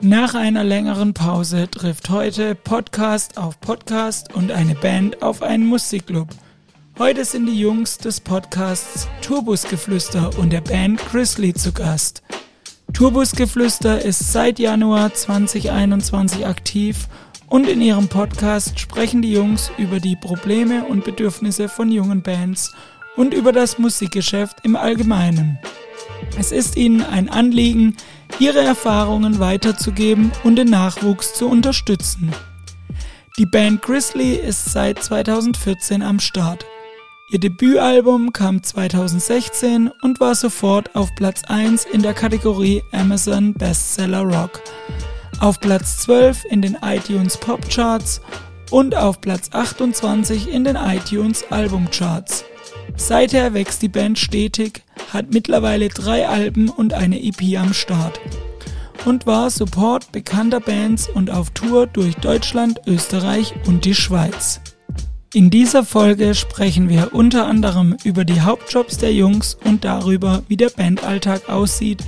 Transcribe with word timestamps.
Nach 0.00 0.34
einer 0.34 0.62
längeren 0.62 1.14
Pause 1.14 1.68
trifft 1.70 2.10
heute 2.10 2.54
Podcast 2.54 3.38
auf 3.38 3.58
Podcast 3.60 4.34
und 4.34 4.52
eine 4.52 4.74
Band 4.74 5.22
auf 5.22 5.42
einen 5.42 5.66
Musikclub. 5.66 6.28
Heute 6.98 7.24
sind 7.24 7.46
die 7.46 7.58
Jungs 7.58 7.98
des 7.98 8.20
Podcasts 8.20 9.08
Turbusgeflüster 9.22 10.30
und 10.38 10.52
der 10.52 10.60
Band 10.60 11.00
Grizzly 11.10 11.54
zu 11.54 11.72
Gast. 11.72 12.22
Turbusgeflüster 12.92 14.02
ist 14.02 14.32
seit 14.32 14.58
Januar 14.58 15.12
2021 15.12 16.46
aktiv 16.46 17.08
und 17.48 17.68
in 17.68 17.80
ihrem 17.80 18.08
Podcast 18.08 18.78
sprechen 18.78 19.22
die 19.22 19.32
Jungs 19.32 19.70
über 19.78 20.00
die 20.00 20.16
Probleme 20.16 20.84
und 20.84 21.04
Bedürfnisse 21.04 21.68
von 21.68 21.90
jungen 21.90 22.22
Bands 22.22 22.74
und 23.16 23.34
über 23.34 23.52
das 23.52 23.78
Musikgeschäft 23.78 24.58
im 24.62 24.76
Allgemeinen. 24.76 25.58
Es 26.38 26.52
ist 26.52 26.76
ihnen 26.76 27.02
ein 27.02 27.28
Anliegen, 27.28 27.96
ihre 28.38 28.60
Erfahrungen 28.60 29.38
weiterzugeben 29.38 30.32
und 30.44 30.56
den 30.56 30.68
Nachwuchs 30.68 31.34
zu 31.34 31.48
unterstützen. 31.48 32.32
Die 33.38 33.46
Band 33.46 33.82
Grizzly 33.82 34.34
ist 34.34 34.72
seit 34.72 35.02
2014 35.02 36.02
am 36.02 36.20
Start. 36.20 36.64
Ihr 37.28 37.40
Debütalbum 37.40 38.32
kam 38.32 38.62
2016 38.62 39.90
und 40.00 40.20
war 40.20 40.34
sofort 40.34 40.94
auf 40.94 41.14
Platz 41.16 41.42
1 41.44 41.84
in 41.84 42.00
der 42.00 42.14
Kategorie 42.14 42.82
Amazon 42.92 43.52
Bestseller 43.52 44.22
Rock, 44.22 44.62
auf 45.40 45.58
Platz 45.58 45.98
12 45.98 46.44
in 46.50 46.62
den 46.62 46.78
iTunes 46.82 47.36
Pop 47.36 47.68
Charts 47.68 48.20
und 48.70 48.94
auf 48.94 49.20
Platz 49.20 49.50
28 49.52 50.48
in 50.48 50.64
den 50.64 50.76
iTunes 50.76 51.44
Album 51.50 51.90
Charts. 51.90 52.44
Seither 52.96 53.54
wächst 53.54 53.82
die 53.82 53.88
Band 53.88 54.18
stetig, 54.18 54.82
hat 55.12 55.32
mittlerweile 55.32 55.88
drei 55.88 56.26
Alben 56.26 56.68
und 56.68 56.92
eine 56.92 57.22
EP 57.22 57.58
am 57.58 57.72
Start 57.72 58.20
und 59.04 59.26
war 59.26 59.50
Support 59.50 60.10
bekannter 60.12 60.60
Bands 60.60 61.08
und 61.08 61.30
auf 61.30 61.50
Tour 61.50 61.86
durch 61.86 62.16
Deutschland, 62.16 62.80
Österreich 62.86 63.54
und 63.66 63.84
die 63.84 63.94
Schweiz. 63.94 64.60
In 65.32 65.50
dieser 65.50 65.84
Folge 65.84 66.34
sprechen 66.34 66.88
wir 66.88 67.12
unter 67.12 67.46
anderem 67.46 67.96
über 68.04 68.24
die 68.24 68.40
Hauptjobs 68.40 68.98
der 68.98 69.12
Jungs 69.12 69.56
und 69.64 69.84
darüber, 69.84 70.42
wie 70.48 70.56
der 70.56 70.70
Bandalltag 70.70 71.48
aussieht, 71.48 72.02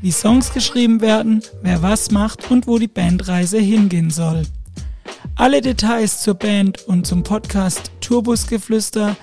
wie 0.00 0.10
Songs 0.10 0.52
geschrieben 0.52 1.00
werden, 1.00 1.42
wer 1.62 1.82
was 1.82 2.10
macht 2.10 2.50
und 2.50 2.66
wo 2.66 2.78
die 2.78 2.88
Bandreise 2.88 3.58
hingehen 3.58 4.10
soll. 4.10 4.42
Alle 5.36 5.60
Details 5.60 6.22
zur 6.22 6.34
Band 6.34 6.82
und 6.86 7.06
zum 7.06 7.22
Podcast 7.22 7.92
Turbusgeflüster 8.00 9.16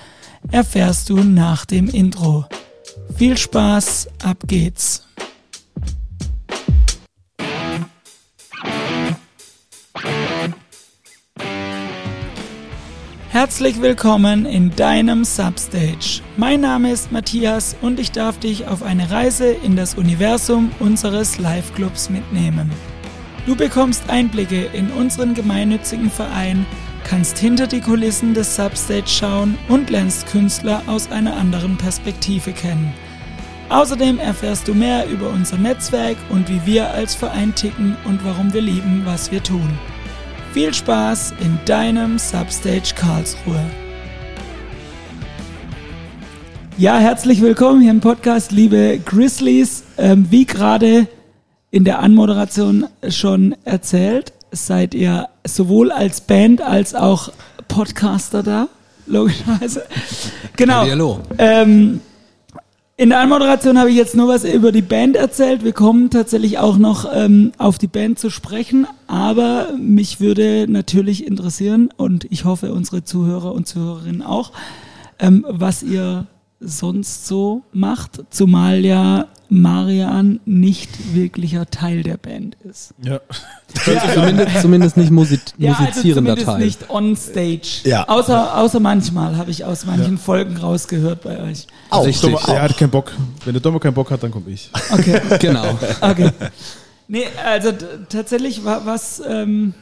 erfährst 0.51 1.09
du 1.09 1.17
nach 1.17 1.65
dem 1.65 1.89
Intro. 1.89 2.45
Viel 3.17 3.37
Spaß, 3.37 4.07
ab 4.23 4.37
geht's. 4.47 5.03
Herzlich 13.29 13.81
willkommen 13.81 14.45
in 14.47 14.75
deinem 14.75 15.23
Substage. 15.23 16.21
Mein 16.37 16.61
Name 16.61 16.91
ist 16.91 17.11
Matthias 17.11 17.75
und 17.81 17.99
ich 17.99 18.11
darf 18.11 18.39
dich 18.39 18.67
auf 18.67 18.81
eine 18.81 19.11
Reise 19.11 19.49
in 19.49 19.75
das 19.75 19.93
Universum 19.93 20.71
unseres 20.79 21.37
Live-Clubs 21.37 22.09
mitnehmen. 22.09 22.71
Du 23.45 23.55
bekommst 23.55 24.09
Einblicke 24.09 24.65
in 24.73 24.89
unseren 24.89 25.35
gemeinnützigen 25.35 26.09
Verein, 26.09 26.65
kannst 27.07 27.37
hinter 27.37 27.67
die 27.67 27.79
Kulissen 27.79 28.33
des 28.33 28.57
Substage 28.57 29.07
schauen 29.07 29.57
und 29.69 29.89
lernst 29.89 30.27
Künstler 30.27 30.83
aus 30.87 31.09
einer 31.09 31.37
anderen 31.37 31.77
Perspektive 31.77 32.51
kennen. 32.51 32.93
Außerdem 33.69 34.19
erfährst 34.19 34.67
du 34.67 34.73
mehr 34.73 35.07
über 35.07 35.29
unser 35.29 35.57
Netzwerk 35.57 36.17
und 36.29 36.49
wie 36.49 36.65
wir 36.65 36.89
als 36.91 37.15
Verein 37.15 37.55
ticken 37.55 37.95
und 38.03 38.25
warum 38.25 38.53
wir 38.53 38.61
lieben, 38.61 39.03
was 39.05 39.31
wir 39.31 39.41
tun. 39.41 39.69
Viel 40.51 40.73
Spaß 40.73 41.35
in 41.39 41.57
deinem 41.65 42.19
Substage 42.19 42.93
Karlsruhe. 42.93 43.63
Ja, 46.77 46.97
herzlich 46.97 47.41
willkommen 47.41 47.81
hier 47.81 47.91
im 47.91 48.01
Podcast, 48.01 48.51
liebe 48.51 48.99
Grizzlies. 49.03 49.83
Ähm, 49.97 50.27
wie 50.29 50.45
gerade 50.45 51.07
in 51.71 51.85
der 51.85 51.99
Anmoderation 51.99 52.85
schon 53.09 53.55
erzählt, 53.63 54.33
seid 54.51 54.93
ihr 54.93 55.29
sowohl 55.45 55.91
als 55.91 56.21
Band 56.21 56.61
als 56.61 56.95
auch 56.95 57.31
Podcaster 57.67 58.43
da, 58.43 58.67
logischerweise. 59.05 59.83
Genau. 60.55 60.89
Hallo. 60.89 61.19
Ähm, 61.37 62.01
in 62.99 63.09
der 63.09 63.19
Anmoderation 63.19 63.77
habe 63.77 63.91
ich 63.91 63.95
jetzt 63.95 64.15
nur 64.15 64.27
was 64.27 64.43
über 64.43 64.71
die 64.71 64.81
Band 64.81 65.15
erzählt. 65.15 65.63
Wir 65.63 65.73
kommen 65.73 66.09
tatsächlich 66.09 66.57
auch 66.57 66.77
noch 66.77 67.07
ähm, 67.13 67.51
auf 67.59 67.77
die 67.77 67.85
Band 67.85 68.17
zu 68.17 68.31
sprechen, 68.31 68.87
aber 69.05 69.69
mich 69.77 70.19
würde 70.19 70.65
natürlich 70.67 71.27
interessieren 71.27 71.89
und 71.95 72.25
ich 72.31 72.43
hoffe 72.43 72.73
unsere 72.73 73.03
Zuhörer 73.03 73.53
und 73.53 73.67
Zuhörerinnen 73.67 74.23
auch, 74.23 74.51
ähm, 75.19 75.45
was 75.47 75.83
ihr 75.83 76.25
sonst 76.59 77.27
so 77.27 77.61
macht, 77.71 78.23
zumal 78.31 78.83
ja 78.83 79.27
Marian 79.49 80.39
nicht 80.45 81.13
wirklicher 81.15 81.67
Teil 81.69 82.03
der 82.03 82.17
Band 82.17 82.57
ist. 82.69 82.93
Ja. 83.01 83.19
ja. 83.85 84.13
Zumindest, 84.13 84.61
zumindest 84.61 84.97
nicht 84.97 85.11
musi 85.11 85.39
ja, 85.57 85.71
also 85.73 85.83
musizierender 85.85 86.33
also 86.33 86.45
Teil. 86.45 86.65
nicht 86.65 86.89
on 86.89 87.15
stage. 87.15 87.81
Ja. 87.85 88.07
Außer, 88.09 88.57
außer 88.57 88.79
manchmal 88.81 89.37
habe 89.37 89.51
ich 89.51 89.63
aus 89.63 89.85
manchen 89.85 90.13
Ja. 90.15 90.19
Folgen 90.19 90.57
rausgehört 90.57 91.21
bei 91.23 91.39
euch. 91.43 91.67
Auch. 91.91 92.05
Richtig. 92.05 92.31
Doch, 92.33 92.47
Er 92.49 92.63
hat 92.63 92.75
keinen 92.77 92.89
Bock. 92.89 93.13
Wenn 93.45 93.53
der 93.53 93.61
Domo 93.61 93.79
keinen 93.79 93.93
Bock 93.93 94.11
hat, 94.11 94.21
dann 94.23 94.31
komme 94.31 94.49
ich. 94.49 94.69
Okay. 94.91 95.21
Genau. 95.39 95.77
Okay. 96.01 96.31
Nee, 97.07 97.23
also 97.45 97.71
tatsächlich, 98.09 98.65
wa- 98.65 98.81
was, 98.83 99.21
ähm, 99.25 99.73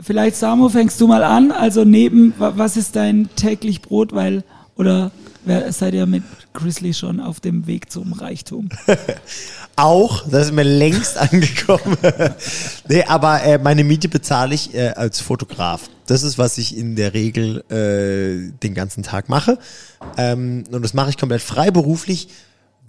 vielleicht 0.00 0.36
Samu, 0.36 0.68
fängst 0.68 1.00
du 1.00 1.08
mal 1.08 1.24
an. 1.24 1.50
Also 1.50 1.84
neben, 1.84 2.34
wa- 2.38 2.52
was 2.56 2.76
ist 2.76 2.94
dein 2.94 3.28
täglich 3.34 3.82
Brot, 3.82 4.12
weil, 4.12 4.44
oder 4.76 5.12
seid 5.70 5.94
ihr 5.94 6.06
mit 6.06 6.22
Grizzly 6.52 6.94
schon 6.94 7.20
auf 7.20 7.40
dem 7.40 7.66
Weg 7.66 7.90
zum 7.92 8.12
Reichtum? 8.12 8.68
Auch, 9.76 10.26
das 10.28 10.46
ist 10.46 10.52
mir 10.52 10.62
längst 10.62 11.18
angekommen. 11.32 11.96
nee, 12.88 13.04
aber 13.04 13.42
äh, 13.42 13.58
meine 13.58 13.84
Miete 13.84 14.08
bezahle 14.08 14.54
ich 14.54 14.74
äh, 14.74 14.90
als 14.90 15.20
Fotograf. 15.20 15.88
Das 16.06 16.22
ist, 16.22 16.38
was 16.38 16.58
ich 16.58 16.76
in 16.76 16.96
der 16.96 17.14
Regel 17.14 17.64
äh, 17.70 18.52
den 18.62 18.74
ganzen 18.74 19.02
Tag 19.02 19.28
mache. 19.28 19.58
Ähm, 20.16 20.64
und 20.70 20.82
das 20.82 20.94
mache 20.94 21.10
ich 21.10 21.18
komplett 21.18 21.42
freiberuflich, 21.42 22.28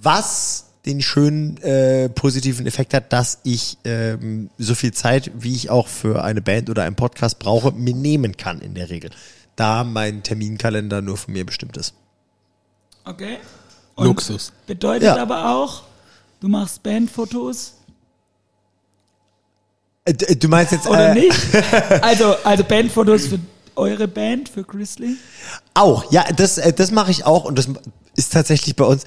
was 0.02 0.66
den 0.86 1.02
schönen 1.02 1.58
äh, 1.58 2.10
positiven 2.10 2.68
Effekt 2.68 2.94
hat, 2.94 3.12
dass 3.12 3.40
ich 3.44 3.78
ähm, 3.86 4.52
so 4.60 4.76
viel 4.76 4.94
Zeit, 4.94 5.32
wie 5.38 5.56
ich 5.56 5.72
auch 5.72 5.88
für 5.88 6.24
eine 6.24 6.42
Band 6.42 6.70
oder 6.70 6.84
einen 6.84 6.96
Podcast 6.96 7.40
brauche, 7.40 7.72
mir 7.72 7.96
nehmen 7.96 8.38
kann 8.38 8.62
in 8.62 8.76
der 8.76 8.92
Regel. 8.92 9.10
Da 9.56 9.84
mein 9.84 10.24
Terminkalender 10.24 11.02
nur 11.02 11.18
von 11.18 11.34
mir 11.34 11.46
bestimmt 11.46 11.78
ist. 11.78 11.94
Okay. 13.06 13.38
Luxus. 13.98 14.52
Bedeutet 14.68 15.04
Ja. 15.04 15.18
aber 15.22 15.50
auch, 15.56 15.84
du 16.42 16.48
machst 16.50 16.84
Bandfotos 16.84 17.74
Äh, 20.06 20.14
d- 20.14 20.36
du 20.36 20.48
meinst 20.48 20.72
jetzt 20.72 20.88
oder 20.88 21.12
äh, 21.12 21.14
nicht? 21.16 21.40
Also, 22.02 22.36
also 22.44 22.64
Bandfotos 22.64 23.28
für 23.28 23.40
eure 23.76 24.08
Band, 24.08 24.50
für 24.50 24.64
Grizzly? 24.64 25.16
Auch, 25.74 26.12
ja, 26.12 26.24
das, 26.36 26.58
äh, 26.58 26.74
das 26.74 26.92
mache 26.92 27.12
ich 27.12 27.26
auch 27.26 27.46
und 27.46 27.58
das 27.58 27.68
ist 28.16 28.34
tatsächlich 28.34 28.76
bei 28.76 28.86
uns 28.86 29.04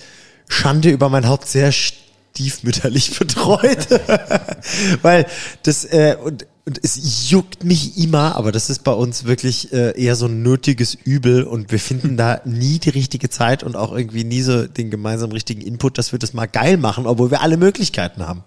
Schande 0.49 0.91
über 0.91 1.09
mein 1.09 1.29
Haupt 1.29 1.47
sehr 1.49 1.73
stiefmütterlich 1.73 3.17
betreut. 3.19 3.87
Weil 5.03 5.27
das, 5.63 5.85
äh, 5.85 6.17
und, 6.23 6.47
und 6.69 6.79
es 6.83 7.31
juckt 7.31 7.65
mich 7.65 7.97
immer, 7.97 8.37
aber 8.37 8.53
das 8.53 8.69
ist 8.69 8.85
bei 8.85 8.93
uns 8.93 9.25
wirklich 9.25 9.73
äh, 9.73 9.99
eher 9.99 10.17
so 10.17 10.27
ein 10.27 10.43
nötiges 10.43 10.95
Übel 10.95 11.45
und 11.45 11.73
wir 11.73 11.79
finden 11.79 12.19
da 12.19 12.43
nie 12.45 12.79
die 12.79 12.91
richtige 12.91 13.31
Zeit 13.31 13.63
und 13.63 13.75
auch 13.75 13.97
irgendwie 13.97 14.23
nie 14.23 14.43
so 14.43 14.67
den 14.67 14.91
gemeinsamen 14.91 15.33
richtigen 15.33 15.63
Input, 15.63 15.97
dass 15.97 16.13
wir 16.13 16.19
das 16.19 16.35
mal 16.35 16.45
geil 16.45 16.77
machen, 16.77 17.07
obwohl 17.07 17.31
wir 17.31 17.41
alle 17.41 17.57
Möglichkeiten 17.57 18.27
haben. 18.27 18.45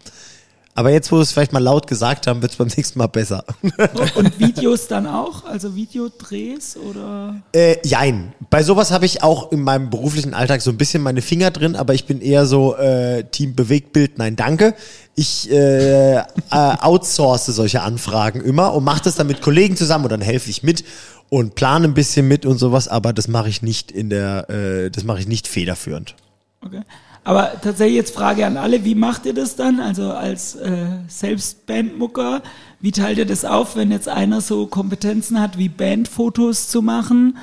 Aber 0.74 0.92
jetzt, 0.92 1.12
wo 1.12 1.18
wir 1.18 1.22
es 1.22 1.32
vielleicht 1.32 1.52
mal 1.52 1.62
laut 1.62 1.88
gesagt 1.88 2.28
haben, 2.28 2.42
wird 2.42 2.54
es 2.54 2.58
beim 2.58 2.68
nächsten 2.68 2.98
Mal 2.98 3.08
besser. 3.08 3.44
Und 4.16 4.40
Videos 4.40 4.88
dann 4.88 5.06
auch? 5.06 5.44
Also 5.44 5.76
Videodrehs 5.76 6.78
oder? 6.78 7.42
Äh, 7.54 7.76
jein. 7.86 8.34
Bei 8.50 8.64
sowas 8.64 8.92
habe 8.92 9.06
ich 9.06 9.22
auch 9.22 9.52
in 9.52 9.62
meinem 9.62 9.90
beruflichen 9.90 10.34
Alltag 10.34 10.62
so 10.62 10.72
ein 10.72 10.78
bisschen 10.78 11.04
meine 11.04 11.22
Finger 11.22 11.52
drin, 11.52 11.76
aber 11.76 11.94
ich 11.94 12.06
bin 12.06 12.22
eher 12.22 12.46
so 12.46 12.76
äh, 12.76 13.26
Team 13.26 13.56
Bewegtbild, 13.56 14.18
nein, 14.18 14.36
danke. 14.36 14.74
Ich 15.16 15.52
äh, 15.52 16.16
äh, 16.18 16.24
outsource 16.50 17.48
solche 17.48 17.82
Anfragen 17.82 18.42
immer 18.42 18.74
und 18.74 18.86
mache 18.86 19.04
das 19.04 19.16
dann 19.16 19.28
mit 19.28 19.42
Kollegen 19.42 19.76
zusammen 19.76 20.06
und 20.06 20.12
dann 20.12 20.22
helfe 20.22 20.50
ich 20.50 20.64
mit 20.64 20.86
und 21.30 21.56
plane 21.56 21.88
ein 21.88 21.94
bisschen 21.94 22.28
mit 22.28 22.46
und 22.46 22.58
sowas, 22.58 22.88
aber 22.88 23.14
das 23.14 23.28
mache 23.28 23.50
ich 23.50 23.62
nicht 23.62 23.92
in 23.92 24.10
der, 24.10 24.50
äh, 24.50 24.90
das 24.90 25.04
mache 25.04 25.20
ich 25.20 25.28
nicht 25.28 25.48
federführend. 25.48 26.16
Okay. 26.64 26.82
Aber 27.24 27.52
tatsächlich 27.62 27.98
jetzt 27.98 28.16
Frage 28.16 28.46
an 28.48 28.58
alle, 28.58 28.84
wie 28.84 28.96
macht 28.96 29.26
ihr 29.26 29.34
das 29.34 29.56
dann? 29.56 29.80
Also 29.80 30.12
als 30.12 30.56
äh, 30.56 30.88
Selbstbandmucker, 31.08 32.42
wie 32.80 32.92
teilt 32.92 33.20
ihr 33.20 33.26
das 33.26 33.46
auf, 33.46 33.76
wenn 33.76 33.92
jetzt 33.92 34.10
einer 34.10 34.42
so 34.42 34.66
Kompetenzen 34.66 35.40
hat, 35.40 35.58
wie 35.58 35.70
Bandfotos 35.70 36.70
zu 36.70 36.82
machen? 36.82 37.38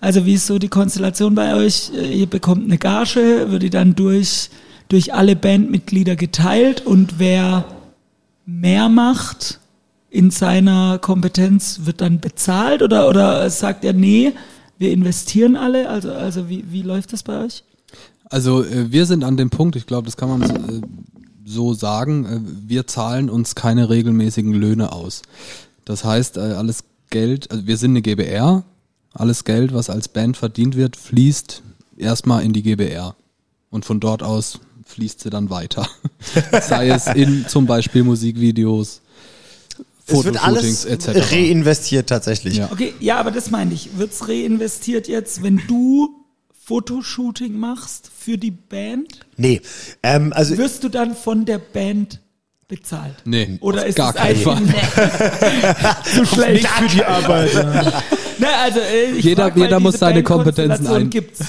Also 0.00 0.24
wie 0.24 0.34
ist 0.34 0.46
so 0.46 0.58
die 0.58 0.68
Konstellation 0.68 1.34
bei 1.34 1.54
euch? 1.54 1.90
Äh, 1.94 2.20
Ihr 2.20 2.26
bekommt 2.26 2.64
eine 2.64 2.78
Gage, 2.78 3.50
wird 3.50 3.62
die 3.62 3.70
dann 3.70 3.94
durch, 3.94 4.48
durch 4.88 5.12
alle 5.12 5.36
Bandmitglieder 5.36 6.16
geteilt 6.16 6.86
und 6.86 7.18
wer 7.18 7.64
mehr 8.46 8.88
macht 8.88 9.60
in 10.10 10.30
seiner 10.30 10.98
Kompetenz, 10.98 11.80
wird 11.84 12.00
dann 12.00 12.18
bezahlt 12.20 12.80
oder, 12.80 13.08
oder 13.08 13.50
sagt 13.50 13.84
er, 13.84 13.92
nee, 13.92 14.32
wir 14.78 14.90
investieren 14.90 15.54
alle? 15.54 15.90
Also, 15.90 16.12
also 16.12 16.48
wie, 16.48 16.64
wie 16.70 16.80
läuft 16.80 17.12
das 17.12 17.22
bei 17.22 17.44
euch? 17.44 17.62
Also 18.30 18.64
äh, 18.64 18.92
wir 18.92 19.06
sind 19.06 19.24
an 19.24 19.36
dem 19.36 19.50
Punkt, 19.50 19.76
ich 19.76 19.86
glaube, 19.86 20.06
das 20.06 20.16
kann 20.16 20.28
man 20.28 20.42
äh, 20.42 20.80
so 21.44 21.74
sagen, 21.74 22.26
äh, 22.26 22.40
wir 22.68 22.86
zahlen 22.86 23.30
uns 23.30 23.54
keine 23.54 23.88
regelmäßigen 23.90 24.52
Löhne 24.52 24.92
aus. 24.92 25.22
Das 25.84 26.04
heißt, 26.04 26.36
alles 26.36 26.84
Geld, 27.08 27.50
also 27.50 27.66
wir 27.66 27.78
sind 27.78 27.92
eine 27.92 28.02
GBR, 28.02 28.64
alles 29.14 29.44
Geld, 29.44 29.72
was 29.72 29.88
als 29.88 30.08
Band 30.08 30.36
verdient 30.36 30.76
wird, 30.76 30.96
fließt 30.96 31.62
erstmal 31.96 32.42
in 32.44 32.52
die 32.52 32.62
GBR. 32.62 33.16
Und 33.70 33.86
von 33.86 33.98
dort 33.98 34.22
aus 34.22 34.60
fließt 34.84 35.20
sie 35.20 35.30
dann 35.30 35.48
weiter. 35.48 35.88
Sei 36.62 36.88
es 36.88 37.06
in 37.06 37.46
zum 37.48 37.66
Beispiel 37.66 38.04
Musikvideos, 38.04 39.00
Es 40.06 40.24
wird 40.24 40.42
alles 40.42 40.84
etc. 40.84 41.32
reinvestiert 41.32 42.08
tatsächlich. 42.08 42.56
Ja. 42.56 42.70
Okay, 42.70 42.92
ja, 43.00 43.18
aber 43.18 43.30
das 43.30 43.50
meine 43.50 43.72
ich. 43.72 43.96
Wird's 43.96 44.28
reinvestiert 44.28 45.08
jetzt, 45.08 45.42
wenn 45.42 45.62
du 45.66 46.17
Fotoshooting 46.68 47.58
machst 47.58 48.10
für 48.14 48.36
die 48.36 48.50
Band? 48.50 49.20
Nee, 49.38 49.62
ähm, 50.02 50.34
also 50.34 50.58
Wirst 50.58 50.84
du 50.84 50.90
dann 50.90 51.16
von 51.16 51.46
der 51.46 51.56
Band 51.58 52.20
bezahlt? 52.68 53.14
Nee, 53.24 53.56
Oder 53.62 53.80
auf 53.80 53.88
ist 53.88 53.94
gar 53.96 54.12
das 54.12 54.20
einfach 54.22 54.60
Fall. 54.60 55.96
zu 56.04 56.26
schlecht? 56.26 56.52
Nicht 56.64 56.68
für 56.68 56.88
die 56.96 57.04
Arbeit. 57.04 57.54
ja. 57.54 58.02
Na, 58.38 58.48
also, 58.62 58.80
äh, 58.80 59.12
ich 59.16 59.24
Jeder- 59.24 59.56
jeder 59.56 59.80
muss 59.80 59.98
seine 59.98 60.22
Kompetenzen 60.22 60.86
ein- 60.86 61.08
Gibt's. 61.08 61.40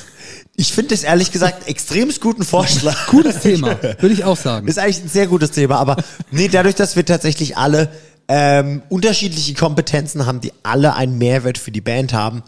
ich 0.56 0.71
finde 0.71 0.95
es 0.95 1.04
ehrlich 1.04 1.33
gesagt 1.33 1.68
extrem 1.68 2.10
guten 2.21 2.45
Vorschlag. 2.45 3.07
Gutes 3.07 3.42
Thema, 3.42 3.77
würde 4.00 4.13
ich 4.13 4.24
auch 4.24 4.38
sagen. 4.38 4.69
Ist 4.69 4.80
eigentlich 4.80 5.04
ein 5.04 5.10
sehr 5.10 5.27
gutes 5.27 5.51
Thema, 5.51 5.75
aber 5.80 5.98
nee, 6.31 6.48
dadurch, 6.48 6.75
dass 6.75 6.95
wir 6.95 7.06
tatsächlich 7.06 7.57
alle 7.57 7.89
ähm, 8.30 8.83
unterschiedliche 8.88 9.54
Kompetenzen 9.54 10.25
haben, 10.25 10.39
die 10.39 10.54
alle 10.63 10.95
einen 10.95 11.18
Mehrwert 11.18 11.57
für 11.57 11.71
die 11.71 11.81
Band 11.81 12.13
haben, 12.13 12.42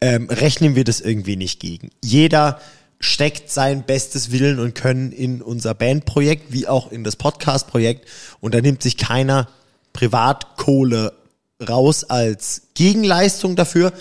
ähm, 0.00 0.28
rechnen 0.30 0.76
wir 0.76 0.84
das 0.84 1.00
irgendwie 1.00 1.36
nicht 1.36 1.60
gegen. 1.60 1.90
Jeder 2.02 2.60
steckt 3.00 3.50
sein 3.50 3.84
bestes 3.84 4.32
Willen 4.32 4.58
und 4.58 4.74
Können 4.74 5.12
in 5.12 5.40
unser 5.40 5.74
Bandprojekt, 5.74 6.52
wie 6.52 6.66
auch 6.66 6.90
in 6.90 7.04
das 7.04 7.16
Podcast-Projekt 7.16 8.08
und 8.40 8.54
da 8.54 8.60
nimmt 8.60 8.82
sich 8.82 8.96
keiner 8.96 9.48
Privatkohle 9.92 11.12
raus 11.66 12.04
als 12.04 12.62
Gegenleistung 12.74 13.56
dafür, 13.56 13.92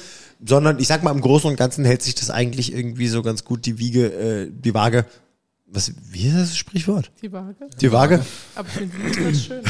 sondern 0.45 0.79
ich 0.79 0.87
sag 0.87 1.03
mal, 1.03 1.11
im 1.11 1.21
Großen 1.21 1.49
und 1.49 1.55
Ganzen 1.55 1.85
hält 1.85 2.03
sich 2.03 2.15
das 2.15 2.29
eigentlich 2.29 2.73
irgendwie 2.73 3.07
so 3.07 3.23
ganz 3.23 3.43
gut 3.43 3.65
die 3.65 3.79
Wiege, 3.79 4.05
äh, 4.05 4.51
die 4.51 4.73
Waage. 4.73 5.05
Was, 5.69 5.91
wie 6.11 6.27
ist 6.27 6.37
das 6.37 6.57
Sprichwort? 6.57 7.11
Die 7.21 7.31
Waage. 7.31 7.67
Die 7.81 7.91
Waage? 7.91 8.25
Aber 8.55 8.67
ich 8.69 8.73
finde 8.73 8.97
Wiege 8.97 9.31
das 9.31 9.43
schön. 9.43 9.61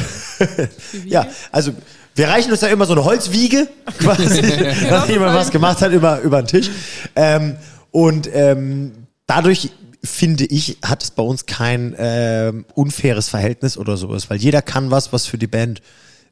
Die. 1.04 1.08
Ja, 1.08 1.26
also 1.50 1.72
wir 2.14 2.28
reichen 2.28 2.52
uns 2.52 2.60
ja 2.60 2.68
immer 2.68 2.86
so 2.86 2.92
eine 2.92 3.04
Holzwiege, 3.04 3.68
quasi, 3.98 4.42
nachdem 4.88 5.14
jemand 5.14 5.34
was 5.34 5.50
gemacht 5.50 5.80
hat, 5.80 5.90
über, 5.92 6.20
über 6.20 6.40
den 6.40 6.46
Tisch. 6.46 6.70
Ähm, 7.16 7.56
und 7.90 8.30
ähm, 8.32 8.92
dadurch 9.26 9.70
finde 10.04 10.44
ich, 10.44 10.78
hat 10.84 11.02
es 11.02 11.10
bei 11.10 11.22
uns 11.22 11.46
kein 11.46 11.96
ähm, 11.98 12.64
unfaires 12.74 13.28
Verhältnis 13.28 13.76
oder 13.76 13.96
sowas, 13.96 14.30
weil 14.30 14.38
jeder 14.38 14.62
kann 14.62 14.92
was, 14.92 15.12
was 15.12 15.26
für 15.26 15.38
die 15.38 15.48
Band 15.48 15.82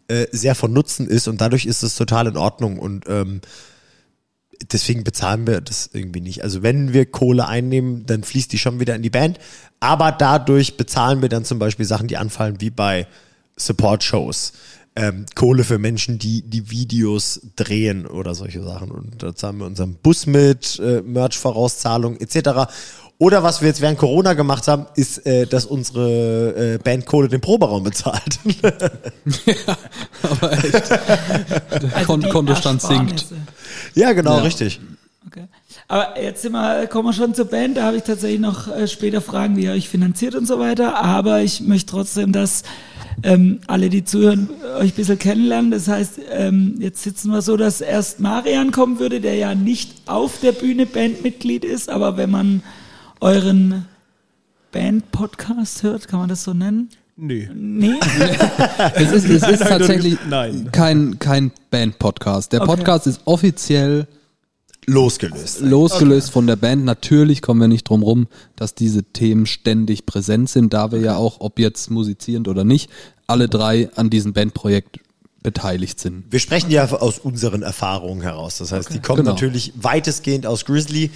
äh, 0.07 0.27
sehr 0.31 0.55
von 0.55 0.73
Nutzen 0.73 1.09
ist 1.09 1.27
und 1.27 1.41
dadurch 1.41 1.67
ist 1.67 1.83
es 1.83 1.97
total 1.97 2.29
in 2.29 2.37
Ordnung 2.37 2.79
und 2.79 3.05
ähm, 3.09 3.41
deswegen 4.73 5.05
bezahlen 5.05 5.47
wir 5.47 5.61
das 5.61 5.91
irgendwie 5.93 6.20
nicht. 6.20 6.43
Also 6.43 6.62
wenn 6.62 6.93
wir 6.93 7.06
Kohle 7.06 7.49
einnehmen, 7.49 8.06
dann 8.06 8.25
fließt 8.25 8.53
die 8.53 8.58
schon 8.58 8.81
wieder 8.81 8.94
in 8.94 9.03
die 9.03 9.11
Band. 9.11 9.38
Aber 9.81 10.12
dadurch 10.12 10.76
bezahlen 10.76 11.23
wir 11.23 11.29
dann 11.29 11.44
zum 11.44 11.58
Beispiel 11.58 11.87
Sachen, 11.87 12.08
die 12.08 12.17
anfallen, 12.17 12.61
wie 12.61 12.70
bei 12.70 13.06
Support-Shows. 13.56 14.53
Ähm, 14.99 15.26
Kohle 15.35 15.62
für 15.64 15.79
Menschen, 15.79 16.19
die 16.19 16.41
die 16.43 16.70
Videos 16.70 17.41
drehen 17.55 18.06
oder 18.06 18.35
solche 18.35 18.62
Sachen. 18.62 18.91
Und 18.91 19.23
da 19.23 19.35
zahlen 19.35 19.58
wir 19.58 19.67
unseren 19.67 19.94
Bus 19.94 20.26
mit, 20.26 20.79
äh, 20.79 21.02
Merch-Vorauszahlung 21.02 22.17
etc. 22.19 22.73
Oder 23.19 23.43
was 23.43 23.62
wir 23.62 23.69
jetzt 23.69 23.81
während 23.81 23.99
Corona 23.99 24.35
gemacht 24.35 24.69
haben, 24.69 24.87
ist, 24.94 25.25
äh, 25.26 25.47
dass 25.47 25.64
unsere 25.64 26.75
äh, 26.75 26.79
Band 26.79 27.06
Kohle 27.06 27.29
den 27.29 27.41
Proberaum 27.41 27.82
bezahlt. 27.82 28.38
Aber 30.23 30.52
echt, 30.52 30.91
der 30.91 31.91
Kon 32.06 32.20
die 32.20 32.29
Kontostand 32.29 32.82
sinkt. 32.82 33.26
Ja, 33.94 34.12
genau, 34.12 34.37
Ja. 34.38 34.43
richtig. 34.43 34.81
Okay. 35.26 35.44
Aber 35.88 36.20
jetzt 36.23 36.43
sind 36.43 36.52
wir, 36.52 36.87
kommen 36.87 37.08
wir 37.08 37.12
schon 37.12 37.34
zur 37.34 37.46
Band. 37.46 37.76
Da 37.76 37.82
habe 37.84 37.96
ich 37.96 38.05
tatsächlich 38.05 38.40
noch 38.40 38.69
äh, 38.69 38.87
später 38.87 39.20
Fragen, 39.20 39.56
wie 39.56 39.64
ihr 39.64 39.73
euch 39.73 39.88
finanziert 39.88 40.34
und 40.34 40.46
so 40.46 40.58
weiter. 40.58 40.96
Aber 41.02 41.43
ich 41.43 41.61
möchte 41.61 41.90
trotzdem, 41.90 42.32
dass 42.32 42.62
ähm, 43.23 43.61
alle, 43.67 43.88
die 43.88 44.05
zuhören, 44.05 44.49
euch 44.78 44.93
ein 44.93 44.96
bisschen 44.96 45.19
kennenlernen. 45.19 45.70
Das 45.70 45.88
heißt, 45.88 46.20
ähm, 46.31 46.76
jetzt 46.78 47.02
sitzen 47.02 47.31
wir 47.32 47.43
so, 47.43 47.56
dass 47.56 47.81
erst 47.81 48.20
Marian 48.20 48.70
kommen 48.70 48.99
würde, 48.99 49.20
der 49.20 49.34
ja 49.34 49.55
nicht 49.55 49.90
auf 50.06 50.38
der 50.40 50.52
Bühne 50.52 50.87
Bandmitglied 50.87 51.64
ist. 51.64 51.88
Aber 51.90 52.17
wenn 52.17 52.31
man 52.31 52.62
euren 53.20 53.87
Band-Podcast 54.73 55.82
hört, 55.82 56.06
kann 56.08 56.20
man 56.20 56.28
das 56.28 56.44
so 56.44 56.52
nennen? 56.55 56.90
Nee. 57.17 57.49
Nee? 57.55 57.95
Es 58.95 59.11
ist, 59.13 59.25
es 59.25 59.43
ist 59.43 59.61
Nein, 59.61 59.69
tatsächlich 59.69 60.19
nein. 60.29 60.69
kein, 60.73 61.19
kein 61.19 61.51
Band-Podcast. 61.71 62.53
Der 62.53 62.63
Okay. 62.63 62.77
Podcast 62.77 63.07
ist 63.07 63.21
offiziell 63.25 64.07
Losgelöst. 64.87 65.61
losgelöst 65.61 66.31
von 66.31 66.47
der 66.47 66.57
Band. 66.57 66.85
Natürlich 66.85 67.43
kommen 67.43 67.61
wir 67.61 67.69
nicht 67.69 67.85
drum 67.89 68.03
rum, 68.03 68.29
dass 68.55 68.75
diese 68.75 69.03
Themen 69.03 69.47
ständig 69.47 70.07
präsent 70.07 70.49
sind, 70.51 70.75
da 70.75 70.93
wir 70.93 71.01
ja 71.01 71.17
auch, 71.17 71.41
ob 71.41 71.59
jetzt 71.59 71.91
musizierend 71.91 72.47
oder 72.49 72.65
nicht, 72.65 72.91
alle 73.27 73.49
drei 73.49 73.91
an 73.97 74.11
diesem 74.11 74.33
Bandprojekt 74.33 75.01
beteiligt 75.43 75.99
sind. 75.99 76.25
Wir 76.31 76.39
sprechen 76.39 76.71
ja 76.71 76.85
aus 76.89 77.19
unseren 77.19 77.62
Erfahrungen 77.62 78.23
heraus. 78.23 78.59
Das 78.59 78.73
heißt, 78.73 78.93
die 78.95 79.01
kommen 79.01 79.19
Genau. 79.21 79.33
natürlich 79.33 79.73
weitestgehend 79.77 80.47
aus 80.47 80.65
Grizzly, 80.65 81.11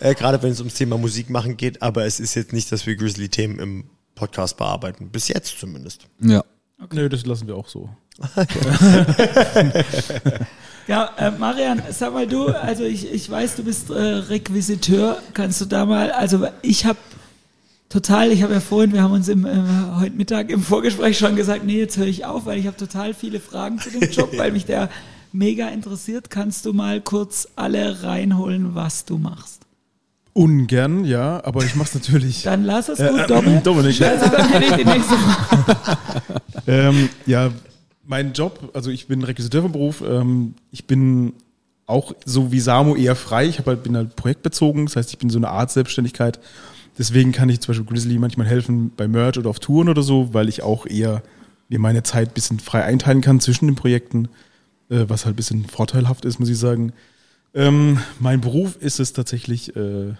äh, 0.00 0.14
gerade 0.14 0.42
wenn 0.42 0.52
es 0.52 0.58
ums 0.60 0.74
Thema 0.74 0.98
Musik 0.98 1.30
machen 1.30 1.56
geht, 1.56 1.82
aber 1.82 2.04
es 2.04 2.20
ist 2.20 2.34
jetzt 2.34 2.52
nicht, 2.52 2.70
dass 2.70 2.86
wir 2.86 2.94
Grizzly-Themen 2.96 3.58
im 3.58 3.84
Podcast 4.16 4.56
bearbeiten. 4.56 5.10
Bis 5.10 5.28
jetzt 5.28 5.56
zumindest. 5.60 6.08
Ja. 6.20 6.44
Nö, 6.92 7.08
das 7.08 7.24
lassen 7.24 7.46
wir 7.46 7.54
auch 7.56 7.68
so. 7.68 7.88
Ja, 10.88 11.10
äh, 11.18 11.32
Marian, 11.32 11.82
sag 11.90 12.12
mal 12.12 12.28
du, 12.28 12.46
also 12.46 12.84
ich, 12.84 13.12
ich 13.12 13.28
weiß, 13.28 13.56
du 13.56 13.64
bist 13.64 13.90
äh, 13.90 13.94
Requisiteur. 13.94 15.20
Kannst 15.34 15.60
du 15.60 15.64
da 15.64 15.84
mal, 15.84 16.12
also 16.12 16.46
ich 16.62 16.84
habe 16.84 16.98
total, 17.88 18.30
ich 18.30 18.44
habe 18.44 18.54
ja 18.54 18.60
vorhin, 18.60 18.92
wir 18.92 19.02
haben 19.02 19.12
uns 19.12 19.26
im, 19.26 19.44
äh, 19.46 19.50
heute 19.98 20.14
Mittag 20.14 20.48
im 20.48 20.62
Vorgespräch 20.62 21.18
schon 21.18 21.34
gesagt, 21.34 21.64
nee, 21.64 21.78
jetzt 21.78 21.96
höre 21.96 22.06
ich 22.06 22.24
auf, 22.24 22.46
weil 22.46 22.58
ich 22.58 22.68
habe 22.68 22.76
total 22.76 23.14
viele 23.14 23.40
Fragen 23.40 23.80
zu 23.80 23.90
dem 23.90 24.02
Job, 24.12 24.30
weil 24.36 24.52
mich 24.52 24.64
der 24.64 24.88
mega 25.32 25.68
interessiert. 25.68 26.30
Kannst 26.30 26.66
du 26.66 26.72
mal 26.72 27.00
kurz 27.00 27.48
alle 27.56 28.04
reinholen, 28.04 28.76
was 28.76 29.04
du 29.04 29.18
machst? 29.18 29.65
Ungern, 30.36 31.04
ja, 31.04 31.42
aber 31.44 31.64
ich 31.64 31.74
mach's 31.76 31.94
natürlich. 31.94 32.42
Dann 32.42 32.64
lass 32.64 32.88
es 32.90 32.98
Äh, 32.98 33.08
gut, 33.10 33.20
äh, 33.20 33.26
Dominik. 33.26 33.64
Dominik. 33.64 34.02
Also 34.02 34.28
dann 34.30 34.48
hätte 34.50 34.64
ich 34.66 34.72
die 34.72 34.84
nächste. 34.84 35.14
Ähm, 36.68 37.08
ja, 37.26 37.52
mein 38.04 38.32
Job, 38.32 38.70
also 38.74 38.90
ich 38.90 39.06
bin 39.06 39.22
Requisiteur 39.22 39.62
vom 39.62 39.70
Beruf, 39.70 40.02
ähm, 40.04 40.54
ich 40.72 40.86
bin 40.88 41.32
auch 41.86 42.12
so 42.24 42.50
wie 42.50 42.58
Samu 42.58 42.96
eher 42.96 43.14
frei. 43.14 43.46
Ich 43.46 43.60
hab 43.60 43.66
halt, 43.66 43.84
bin 43.84 43.96
halt 43.96 44.16
projektbezogen, 44.16 44.86
das 44.86 44.96
heißt, 44.96 45.10
ich 45.10 45.18
bin 45.18 45.30
so 45.30 45.38
eine 45.38 45.48
Art 45.48 45.70
Selbstständigkeit. 45.70 46.40
Deswegen 46.98 47.30
kann 47.30 47.48
ich 47.50 47.60
zum 47.60 47.72
Beispiel 47.72 47.86
Grizzly 47.86 48.18
manchmal 48.18 48.48
helfen 48.48 48.90
bei 48.96 49.06
Merch 49.06 49.38
oder 49.38 49.50
auf 49.50 49.60
Touren 49.60 49.88
oder 49.88 50.02
so, 50.02 50.34
weil 50.34 50.48
ich 50.48 50.62
auch 50.62 50.86
eher 50.86 51.22
mir 51.68 51.78
meine 51.78 52.02
Zeit 52.02 52.30
ein 52.30 52.34
bisschen 52.34 52.58
frei 52.58 52.82
einteilen 52.82 53.20
kann 53.20 53.38
zwischen 53.38 53.66
den 53.66 53.76
Projekten, 53.76 54.28
äh, 54.88 55.04
was 55.06 55.24
halt 55.24 55.34
ein 55.34 55.36
bisschen 55.36 55.64
vorteilhaft 55.66 56.24
ist, 56.24 56.40
muss 56.40 56.48
ich 56.48 56.58
sagen. 56.58 56.92
Ähm, 57.54 58.00
mein 58.18 58.40
Beruf 58.40 58.76
ist 58.80 58.98
es 58.98 59.12
tatsächlich, 59.12 59.76
äh, 59.76 60.14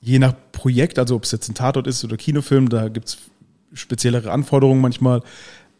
je 0.00 0.18
nach 0.18 0.34
Projekt, 0.52 0.98
also 0.98 1.16
ob 1.16 1.24
es 1.24 1.32
jetzt 1.32 1.48
ein 1.48 1.54
Tatort 1.54 1.86
ist 1.86 2.04
oder 2.04 2.16
Kinofilm, 2.16 2.68
da 2.68 2.88
gibt's 2.88 3.18
speziellere 3.72 4.30
Anforderungen 4.30 4.80
manchmal. 4.80 5.22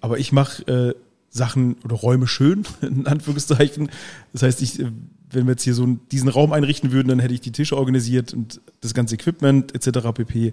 Aber 0.00 0.18
ich 0.18 0.32
mache 0.32 0.66
äh, 0.66 0.94
Sachen 1.30 1.76
oder 1.85 1.96
Räume 1.96 2.26
schön, 2.26 2.64
in 2.80 3.06
Anführungszeichen. 3.06 3.90
Das 4.32 4.42
heißt, 4.42 4.62
ich, 4.62 4.80
äh, 4.80 4.90
wenn 5.30 5.46
wir 5.46 5.52
jetzt 5.52 5.62
hier 5.62 5.75
so 5.75 5.87
diesen 6.12 6.28
Raum 6.28 6.52
einrichten 6.52 6.92
würden, 6.92 7.08
dann 7.08 7.18
hätte 7.18 7.35
ich 7.35 7.40
die 7.40 7.52
Tische 7.52 7.76
organisiert 7.76 8.32
und 8.32 8.61
das 8.80 8.94
ganze 8.94 9.14
Equipment 9.14 9.75
etc. 9.75 10.12
pp. 10.14 10.52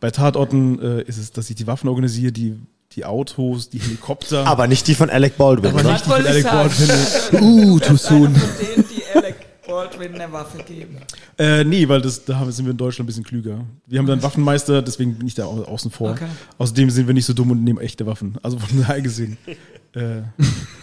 Bei 0.00 0.10
Tatorten 0.10 0.80
äh, 0.80 1.02
ist 1.02 1.18
es, 1.18 1.32
dass 1.32 1.50
ich 1.50 1.56
die 1.56 1.66
Waffen 1.66 1.88
organisiere, 1.88 2.32
die, 2.32 2.56
die 2.92 3.04
Autos, 3.04 3.68
die 3.68 3.78
Helikopter. 3.78 4.46
Aber 4.46 4.66
nicht 4.66 4.86
die 4.86 4.94
von 4.94 5.10
Alec 5.10 5.36
Baldwin. 5.36 5.70
Aber 5.70 5.82
nicht 5.82 6.06
die 6.06 6.10
von 6.10 6.26
Alec 6.26 6.44
Baldwin. 6.44 6.90
Uh, 7.42 7.78
too 7.80 7.96
soon. 7.96 8.32
Denen, 8.32 8.84
die 8.88 9.02
Alec 9.14 9.43
Baldwin 9.74 10.14
eine 10.14 10.32
Waffe 10.32 10.62
geben. 10.62 10.98
Äh, 11.38 11.64
nee, 11.64 11.88
weil 11.88 12.00
das, 12.00 12.24
da 12.24 12.50
sind 12.50 12.64
wir 12.66 12.70
in 12.72 12.76
Deutschland 12.76 13.04
ein 13.04 13.08
bisschen 13.08 13.24
klüger. 13.24 13.64
Wir 13.86 13.98
haben 13.98 14.06
dann 14.06 14.22
Waffenmeister, 14.22 14.82
deswegen 14.82 15.14
bin 15.16 15.26
ich 15.26 15.34
da 15.34 15.44
au- 15.46 15.64
außen 15.64 15.90
vor. 15.90 16.12
Okay. 16.12 16.26
Außerdem 16.58 16.90
sind 16.90 17.06
wir 17.06 17.14
nicht 17.14 17.26
so 17.26 17.32
dumm 17.32 17.50
und 17.50 17.64
nehmen 17.64 17.78
echte 17.80 18.06
Waffen. 18.06 18.36
Also 18.42 18.58
von 18.58 18.80
daher 18.80 19.00
gesehen 19.02 19.36
äh, 19.92 20.22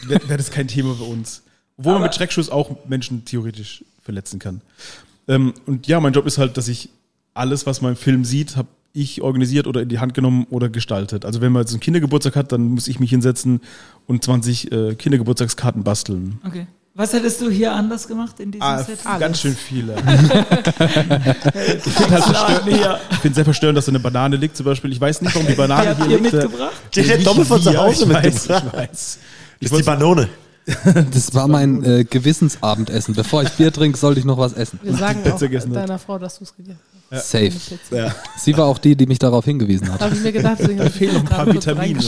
wäre 0.08 0.28
wär 0.30 0.38
das 0.38 0.52
kein 0.52 0.68
Thema 0.68 0.94
bei 1.00 1.06
uns. 1.06 1.44
Obwohl 1.78 1.94
man 1.94 2.02
Aber- 2.02 2.08
mit 2.10 2.16
Schreckschuss 2.16 2.50
auch 2.50 2.76
Menschen 2.88 3.26
theoretisch 3.26 3.84
verletzen 4.02 4.40
kann. 4.40 4.62
Ähm, 5.28 5.54
und 5.66 5.88
ja, 5.88 6.00
mein 6.00 6.14
Job 6.14 6.26
ist 6.26 6.38
halt, 6.38 6.58
dass 6.58 6.68
ich 6.68 6.90
alles, 7.34 7.66
was 7.66 7.82
man 7.82 7.92
im 7.94 7.98
Film 7.98 8.26
sieht, 8.26 8.58
hab, 8.58 8.68
ich 8.94 9.22
organisiert 9.22 9.68
oder 9.68 9.82
in 9.84 9.88
die 9.88 10.00
Hand 10.00 10.14
genommen 10.14 10.46
oder 10.50 10.68
gestaltet. 10.68 11.24
Also 11.24 11.40
wenn 11.40 11.54
man 11.54 11.62
jetzt 11.62 11.72
einen 11.72 11.80
Kindergeburtstag 11.80 12.36
hat, 12.36 12.52
dann 12.52 12.64
muss 12.64 12.90
ich 12.90 13.00
mich 13.00 13.10
hinsetzen 13.12 13.62
und 14.06 14.22
20 14.22 14.70
äh, 14.72 14.96
Kindergeburtstagskarten 14.96 15.84
basteln. 15.86 16.42
Okay. 16.46 16.68
Was 16.94 17.14
hättest 17.14 17.40
du 17.40 17.50
hier 17.50 17.72
anders 17.74 18.06
gemacht 18.08 18.40
in 18.42 18.52
diesem 18.52 18.64
Ah, 18.68 18.84
Set? 18.84 19.00
ganz 19.20 19.40
schön 19.40 19.56
viele. 19.56 19.96
Ich 21.86 21.94
finde 21.94 22.16
halt 22.16 23.36
sehr 23.36 23.46
verstörend, 23.46 23.78
dass 23.78 23.86
da 23.86 23.92
eine 23.92 24.00
Banane 24.00 24.36
liegt 24.36 24.58
zum 24.58 24.66
Beispiel. 24.66 24.92
Ich 24.92 25.00
weiß 25.00 25.22
nicht, 25.22 25.34
warum 25.34 25.48
die 25.48 25.54
Banane 25.54 25.96
hier 25.96 26.08
liegt. 26.20 26.34
mitgebracht? 26.34 26.74
Die 26.94 27.10
hat 27.12 27.26
Doppel 27.26 27.46
von 27.46 27.62
zu 27.62 27.72
Ja, 27.72 27.80
Hause 27.82 28.06
mitgebracht. 28.06 28.64
Ich 28.68 28.74
weiß. 28.74 28.90
Das 28.90 29.18
Ich 29.60 29.72
ist 29.72 29.78
die 29.80 29.84
Banone. 29.84 30.28
Das 31.12 31.34
war 31.34 31.48
mein 31.48 31.84
äh, 31.84 32.04
Gewissensabendessen. 32.04 33.16
Bevor 33.16 33.42
ich 33.44 33.50
Bier 33.52 33.72
trinke, 33.74 33.98
sollte 33.98 34.20
ich 34.20 34.26
noch 34.26 34.38
was 34.38 34.54
essen. 34.54 34.80
Wir 34.84 34.94
sagen 34.96 35.20
auch 35.32 35.40
deiner 35.74 35.98
Frau, 36.00 36.20
dass 36.20 36.38
du 36.38 36.44
es 36.44 36.56
gegessen 36.56 36.80
hast. 37.10 37.30
Safe. 37.32 37.46
Eine 37.46 37.50
Pizza. 37.56 37.96
Ja. 37.96 38.16
Sie 38.38 38.56
war 38.58 38.66
auch 38.68 38.78
die, 38.78 38.96
die 38.96 39.06
mich 39.08 39.20
darauf 39.20 39.44
hingewiesen 39.46 39.88
Da 39.88 39.94
hat. 39.94 40.02
habe 40.02 40.16
ich 40.16 40.22
mir 40.22 40.32
gedacht, 40.32 40.58
deswegen 40.60 40.80
habe 40.80 40.90
ich 40.90 40.96
fehlen 40.98 41.14
noch 41.16 41.22
ein 41.22 41.28
paar 41.28 41.48
Vitamine. 41.48 42.00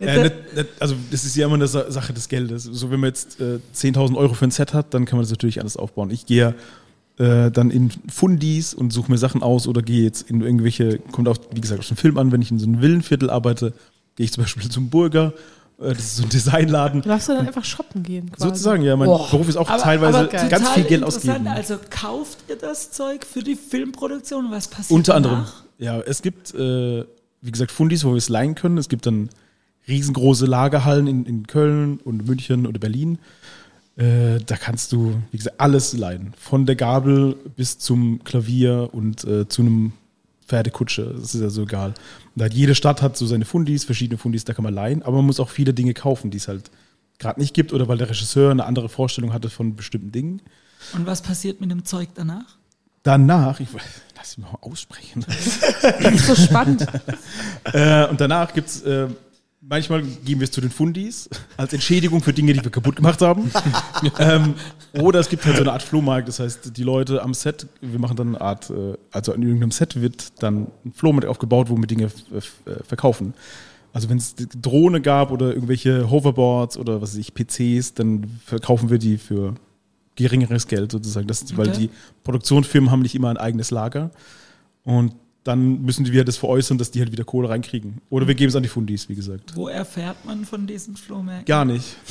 Äh, 0.00 0.22
nicht, 0.24 0.34
nicht, 0.54 0.66
also 0.80 0.94
das 1.10 1.24
ist 1.24 1.34
ja 1.36 1.46
immer 1.46 1.56
eine 1.56 1.66
Sa- 1.66 1.90
Sache 1.90 2.12
des 2.12 2.28
Geldes. 2.28 2.64
So 2.64 2.90
wenn 2.90 3.00
man 3.00 3.08
jetzt 3.08 3.40
äh, 3.40 3.58
10.000 3.74 4.16
Euro 4.16 4.34
für 4.34 4.44
ein 4.46 4.50
Set 4.50 4.74
hat, 4.74 4.94
dann 4.94 5.04
kann 5.04 5.16
man 5.16 5.24
das 5.24 5.30
natürlich 5.30 5.60
alles 5.60 5.76
aufbauen. 5.76 6.10
Ich 6.10 6.24
gehe 6.26 6.54
äh, 7.18 7.50
dann 7.50 7.70
in 7.70 7.90
Fundis 8.08 8.74
und 8.74 8.92
suche 8.92 9.10
mir 9.10 9.18
Sachen 9.18 9.42
aus 9.42 9.66
oder 9.66 9.82
gehe 9.82 10.04
jetzt 10.04 10.30
in 10.30 10.40
irgendwelche, 10.40 10.98
kommt 11.10 11.26
auch, 11.28 11.38
wie 11.52 11.60
gesagt, 11.60 11.80
auf 11.80 11.88
den 11.88 11.96
Film 11.96 12.16
an, 12.18 12.30
wenn 12.30 12.40
ich 12.42 12.50
in 12.52 12.58
so 12.60 12.66
einem 12.66 12.80
Villenviertel 12.80 13.28
arbeite, 13.30 13.72
gehe 14.14 14.24
ich 14.24 14.32
zum 14.32 14.44
Beispiel 14.44 14.70
zum 14.70 14.88
Burger, 14.88 15.32
äh, 15.80 15.88
das 15.88 15.98
ist 15.98 16.16
so 16.18 16.22
ein 16.22 16.28
Designladen. 16.28 17.02
Darfst 17.02 17.28
du 17.28 17.32
dann 17.32 17.48
einfach 17.48 17.64
shoppen 17.64 18.04
gehen? 18.04 18.30
Quasi? 18.30 18.48
Sozusagen, 18.50 18.84
ja, 18.84 18.94
mein 18.96 19.06
Boah. 19.06 19.28
Beruf 19.30 19.48
ist 19.48 19.56
auch 19.56 19.68
Aber- 19.68 19.82
teilweise 19.82 20.18
aber 20.30 20.48
ganz 20.48 20.68
viel 20.70 20.84
Geld 20.84 21.02
ausgeben. 21.02 21.48
Also 21.48 21.76
kauft 21.90 22.38
ihr 22.48 22.54
das 22.56 22.92
Zeug 22.92 23.26
für 23.26 23.42
die 23.42 23.56
Filmproduktion? 23.56 24.46
Was 24.50 24.68
passiert 24.68 24.96
Unter 24.96 25.16
anderem. 25.16 25.38
danach? 25.38 25.62
Ja, 25.78 26.00
es 26.00 26.22
gibt, 26.22 26.54
äh, 26.54 27.04
wie 27.42 27.50
gesagt, 27.50 27.72
Fundis, 27.72 28.04
wo 28.04 28.10
wir 28.10 28.16
es 28.16 28.28
leihen 28.28 28.54
können. 28.54 28.78
Es 28.78 28.88
gibt 28.88 29.06
dann 29.06 29.28
riesengroße 29.88 30.46
Lagerhallen 30.46 31.06
in, 31.06 31.24
in 31.24 31.46
Köln 31.46 31.98
und 31.98 32.26
München 32.26 32.66
oder 32.66 32.78
Berlin. 32.78 33.18
Äh, 33.96 34.38
da 34.46 34.56
kannst 34.56 34.92
du, 34.92 35.20
wie 35.32 35.38
gesagt, 35.38 35.60
alles 35.60 35.92
leihen. 35.92 36.32
Von 36.38 36.66
der 36.66 36.76
Gabel 36.76 37.36
bis 37.56 37.78
zum 37.78 38.22
Klavier 38.22 38.90
und 38.92 39.24
äh, 39.24 39.48
zu 39.48 39.62
einem 39.62 39.92
Pferdekutsche. 40.46 41.14
Das 41.18 41.34
ist 41.34 41.40
ja 41.40 41.50
so 41.50 41.62
egal. 41.62 41.94
Da 42.36 42.46
hat 42.46 42.54
jede 42.54 42.74
Stadt 42.74 43.02
hat 43.02 43.16
so 43.16 43.26
seine 43.26 43.44
Fundis, 43.44 43.84
verschiedene 43.84 44.18
Fundis, 44.18 44.44
da 44.44 44.54
kann 44.54 44.62
man 44.64 44.74
leihen. 44.74 45.02
Aber 45.02 45.16
man 45.16 45.26
muss 45.26 45.40
auch 45.40 45.50
viele 45.50 45.74
Dinge 45.74 45.94
kaufen, 45.94 46.30
die 46.30 46.38
es 46.38 46.48
halt 46.48 46.70
gerade 47.18 47.40
nicht 47.40 47.54
gibt 47.54 47.72
oder 47.72 47.88
weil 47.88 47.98
der 47.98 48.08
Regisseur 48.08 48.50
eine 48.50 48.64
andere 48.64 48.88
Vorstellung 48.88 49.32
hatte 49.32 49.50
von 49.50 49.74
bestimmten 49.74 50.12
Dingen. 50.12 50.42
Und 50.94 51.06
was 51.06 51.22
passiert 51.22 51.60
mit 51.60 51.70
dem 51.70 51.84
Zeug 51.84 52.10
danach? 52.14 52.56
Danach, 53.02 53.60
ich 53.60 53.68
lass 54.16 54.38
mich 54.38 54.46
mal 54.46 54.58
aussprechen. 54.60 55.24
Das 55.82 56.14
ist 56.14 56.26
so 56.26 56.34
spannend. 56.34 56.86
Äh, 57.72 58.08
und 58.08 58.18
danach 58.18 58.54
gibt's 58.54 58.80
äh, 58.82 59.08
manchmal 59.68 60.02
geben 60.02 60.40
wir 60.40 60.44
es 60.44 60.50
zu 60.50 60.60
den 60.60 60.70
Fundis 60.70 61.28
als 61.56 61.72
Entschädigung 61.72 62.22
für 62.22 62.32
Dinge, 62.32 62.52
die 62.52 62.62
wir 62.64 62.70
kaputt 62.70 62.96
gemacht 62.96 63.20
haben. 63.20 63.50
ähm, 64.18 64.54
oder 65.00 65.20
es 65.20 65.28
gibt 65.28 65.44
halt 65.44 65.56
so 65.56 65.62
eine 65.62 65.72
Art 65.72 65.82
Flohmarkt, 65.82 66.28
das 66.28 66.40
heißt, 66.40 66.76
die 66.76 66.82
Leute 66.82 67.22
am 67.22 67.34
Set, 67.34 67.66
wir 67.80 67.98
machen 67.98 68.16
dann 68.16 68.28
eine 68.28 68.40
Art, 68.40 68.70
äh, 68.70 68.94
also 69.12 69.32
in 69.32 69.42
irgendeinem 69.42 69.70
Set 69.70 70.00
wird 70.00 70.42
dann 70.42 70.68
ein 70.84 70.92
Flohmarkt 70.92 71.28
aufgebaut, 71.28 71.68
wo 71.70 71.76
wir 71.76 71.86
Dinge 71.86 72.04
f- 72.04 72.22
äh, 72.66 72.82
verkaufen. 72.84 73.34
Also 73.92 74.08
wenn 74.10 74.18
es 74.18 74.34
Drohne 74.60 75.00
gab 75.00 75.30
oder 75.30 75.52
irgendwelche 75.54 76.10
Hoverboards 76.10 76.76
oder 76.76 77.00
was 77.00 77.12
weiß 77.12 77.18
ich, 77.18 77.34
PCs, 77.34 77.94
dann 77.94 78.38
verkaufen 78.44 78.90
wir 78.90 78.98
die 78.98 79.16
für 79.18 79.54
geringeres 80.14 80.66
Geld 80.66 80.92
sozusagen. 80.92 81.26
Das, 81.26 81.56
Weil 81.56 81.68
Okay. 81.70 81.78
die 81.78 81.90
Produktionsfirmen 82.24 82.90
haben 82.90 83.00
nicht 83.02 83.14
immer 83.14 83.30
ein 83.30 83.36
eigenes 83.38 83.70
Lager. 83.70 84.10
Und 84.84 85.14
dann 85.48 85.80
müssen 85.82 86.12
wir 86.12 86.24
das 86.24 86.36
veräußern, 86.36 86.76
dass 86.76 86.90
die 86.90 87.00
halt 87.00 87.10
wieder 87.10 87.24
Kohle 87.24 87.48
reinkriegen. 87.48 88.02
Oder 88.10 88.28
wir 88.28 88.34
geben 88.34 88.50
es 88.50 88.56
an 88.56 88.62
die 88.62 88.68
Fundis, 88.68 89.08
wie 89.08 89.14
gesagt. 89.14 89.56
Wo 89.56 89.68
erfährt 89.68 90.22
man 90.26 90.44
von 90.44 90.66
diesen 90.66 90.94
Flohmärkten? 90.96 91.46
Gar 91.46 91.64
nicht. 91.64 91.96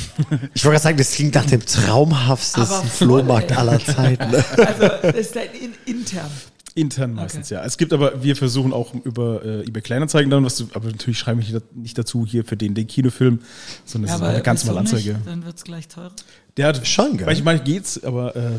Ich 0.53 0.65
wollte 0.65 0.73
gerade 0.73 0.79
sagen, 0.79 0.97
das 0.97 1.11
klingt 1.11 1.35
nach 1.35 1.45
dem 1.45 1.63
traumhaftesten 1.63 2.89
Flohmarkt 2.89 3.51
ey. 3.51 3.57
aller 3.57 3.79
Zeiten. 3.79 4.33
Also 4.57 4.87
das 5.01 5.15
ist 5.15 5.35
dann 5.35 5.43
in, 5.53 5.73
intern. 5.85 6.29
Intern 6.73 7.13
meistens, 7.13 7.49
ja. 7.49 7.63
Es 7.63 7.77
gibt 7.77 7.93
aber, 7.93 8.23
wir 8.23 8.35
versuchen 8.35 8.73
auch 8.73 8.93
über 9.03 9.43
äh, 9.45 9.67
eBay 9.67 9.81
Kleinanzeigen 9.81 10.29
dann 10.29 10.43
was 10.43 10.55
zu, 10.55 10.69
aber 10.73 10.89
natürlich 10.89 11.17
schreibe 11.17 11.41
ich 11.41 11.55
nicht 11.75 11.97
dazu 11.97 12.25
hier 12.25 12.43
für 12.43 12.57
den, 12.57 12.73
den 12.73 12.87
Kinofilm, 12.87 13.39
sondern 13.85 14.09
das 14.11 14.19
ist 14.19 14.25
eine 14.25 14.41
ganz 14.41 14.65
normale 14.65 14.81
Anzeige. 14.81 15.13
nicht? 15.13 15.27
Dann 15.27 15.45
wird 15.45 15.57
es 15.57 15.63
gleich 15.63 15.87
teurer. 15.87 16.11
Der 16.57 16.67
hat 16.67 16.87
Schon 16.87 17.17
geil. 17.17 17.27
Manchmal 17.27 17.59
geht's, 17.59 18.03
aber 18.03 18.35
äh, 18.35 18.51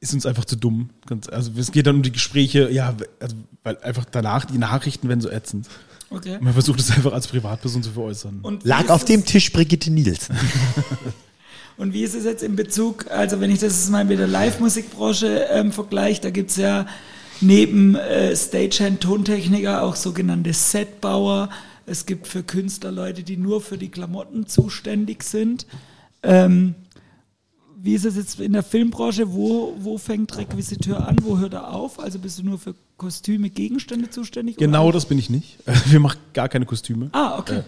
ist 0.00 0.14
uns 0.14 0.26
einfach 0.26 0.44
zu 0.44 0.56
dumm. 0.56 0.90
Also 1.30 1.50
es 1.58 1.72
geht 1.72 1.86
dann 1.86 1.96
um 1.96 2.02
die 2.02 2.12
Gespräche, 2.12 2.70
ja, 2.70 2.94
also, 3.20 3.36
weil 3.64 3.78
einfach 3.78 4.04
danach 4.04 4.44
die 4.44 4.58
Nachrichten 4.58 5.08
werden 5.08 5.20
so 5.20 5.30
ätzend. 5.30 5.66
Okay. 6.10 6.38
Man 6.40 6.52
versucht 6.52 6.80
es 6.80 6.90
einfach 6.90 7.12
als 7.12 7.26
Privatperson 7.26 7.82
zu 7.82 7.90
veräußern. 7.90 8.38
Und 8.42 8.64
Lag 8.64 8.88
auf 8.88 9.00
es- 9.02 9.06
dem 9.06 9.24
Tisch 9.24 9.52
Brigitte 9.52 9.90
Nielsen. 9.90 10.36
Und 11.76 11.92
wie 11.92 12.02
ist 12.02 12.14
es 12.14 12.24
jetzt 12.24 12.42
in 12.42 12.56
Bezug, 12.56 13.10
also 13.10 13.40
wenn 13.40 13.50
ich 13.50 13.60
das 13.60 13.74
jetzt 13.74 13.90
mal 13.90 14.04
mit 14.04 14.18
der 14.18 14.26
Live-Musikbranche 14.26 15.46
ähm, 15.50 15.70
vergleiche, 15.72 16.20
da 16.22 16.30
gibt's 16.30 16.56
ja 16.56 16.86
neben 17.40 17.94
äh, 17.94 18.34
Stagehand, 18.34 19.00
Tontechniker 19.00 19.82
auch 19.82 19.94
sogenannte 19.94 20.52
Setbauer. 20.52 21.50
Es 21.86 22.04
gibt 22.04 22.26
für 22.26 22.42
Künstler 22.42 22.90
Leute, 22.90 23.22
die 23.22 23.36
nur 23.36 23.60
für 23.60 23.78
die 23.78 23.90
Klamotten 23.90 24.46
zuständig 24.48 25.22
sind. 25.22 25.66
Ähm, 26.24 26.74
wie 27.80 27.94
ist 27.94 28.04
es 28.04 28.16
jetzt 28.16 28.40
in 28.40 28.52
der 28.52 28.62
Filmbranche? 28.62 29.32
Wo, 29.32 29.74
wo 29.78 29.98
fängt 29.98 30.36
Requisiteur 30.36 31.06
an? 31.06 31.16
Wo 31.22 31.38
hört 31.38 31.54
er 31.54 31.72
auf? 31.72 32.00
Also 32.00 32.18
bist 32.18 32.38
du 32.38 32.42
nur 32.44 32.58
für 32.58 32.74
Kostüme, 32.96 33.50
Gegenstände 33.50 34.10
zuständig? 34.10 34.56
oder 34.56 34.66
Genau 34.66 34.88
auch- 34.88 34.92
das 34.92 35.06
bin 35.06 35.18
ich 35.18 35.30
nicht. 35.30 35.58
Wir 35.86 36.00
machen 36.00 36.18
gar 36.34 36.48
keine 36.48 36.66
Kostüme. 36.66 37.08
Ah, 37.12 37.38
okay. 37.38 37.62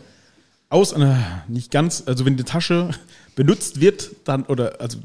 Aus 0.69 0.93
einer, 0.93 1.45
nicht 1.49 1.71
ganz, 1.71 2.03
also 2.07 2.25
wenn 2.25 2.37
die 2.37 2.45
Tasche 2.45 2.91
benutzt 3.37 3.81
wird, 3.81 4.11
dann, 4.25 4.45
oder 4.45 4.81
also 4.81 4.99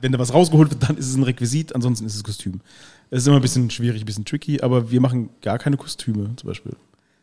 wenn 0.00 0.12
da 0.12 0.18
was 0.18 0.32
rausgeholt 0.32 0.70
wird, 0.70 0.88
dann 0.88 0.96
ist 0.96 1.08
es 1.08 1.16
ein 1.16 1.22
Requisit, 1.24 1.74
ansonsten 1.74 2.06
ist 2.06 2.14
es 2.14 2.22
Kostüm. 2.24 2.60
Es 3.10 3.22
ist 3.22 3.26
immer 3.26 3.36
ein 3.36 3.42
bisschen 3.42 3.70
schwierig, 3.70 4.02
ein 4.02 4.06
bisschen 4.06 4.24
tricky, 4.24 4.60
aber 4.60 4.90
wir 4.90 5.00
machen 5.00 5.30
gar 5.42 5.58
keine 5.58 5.76
Kostüme 5.76 6.30
zum 6.36 6.46
Beispiel. 6.48 6.72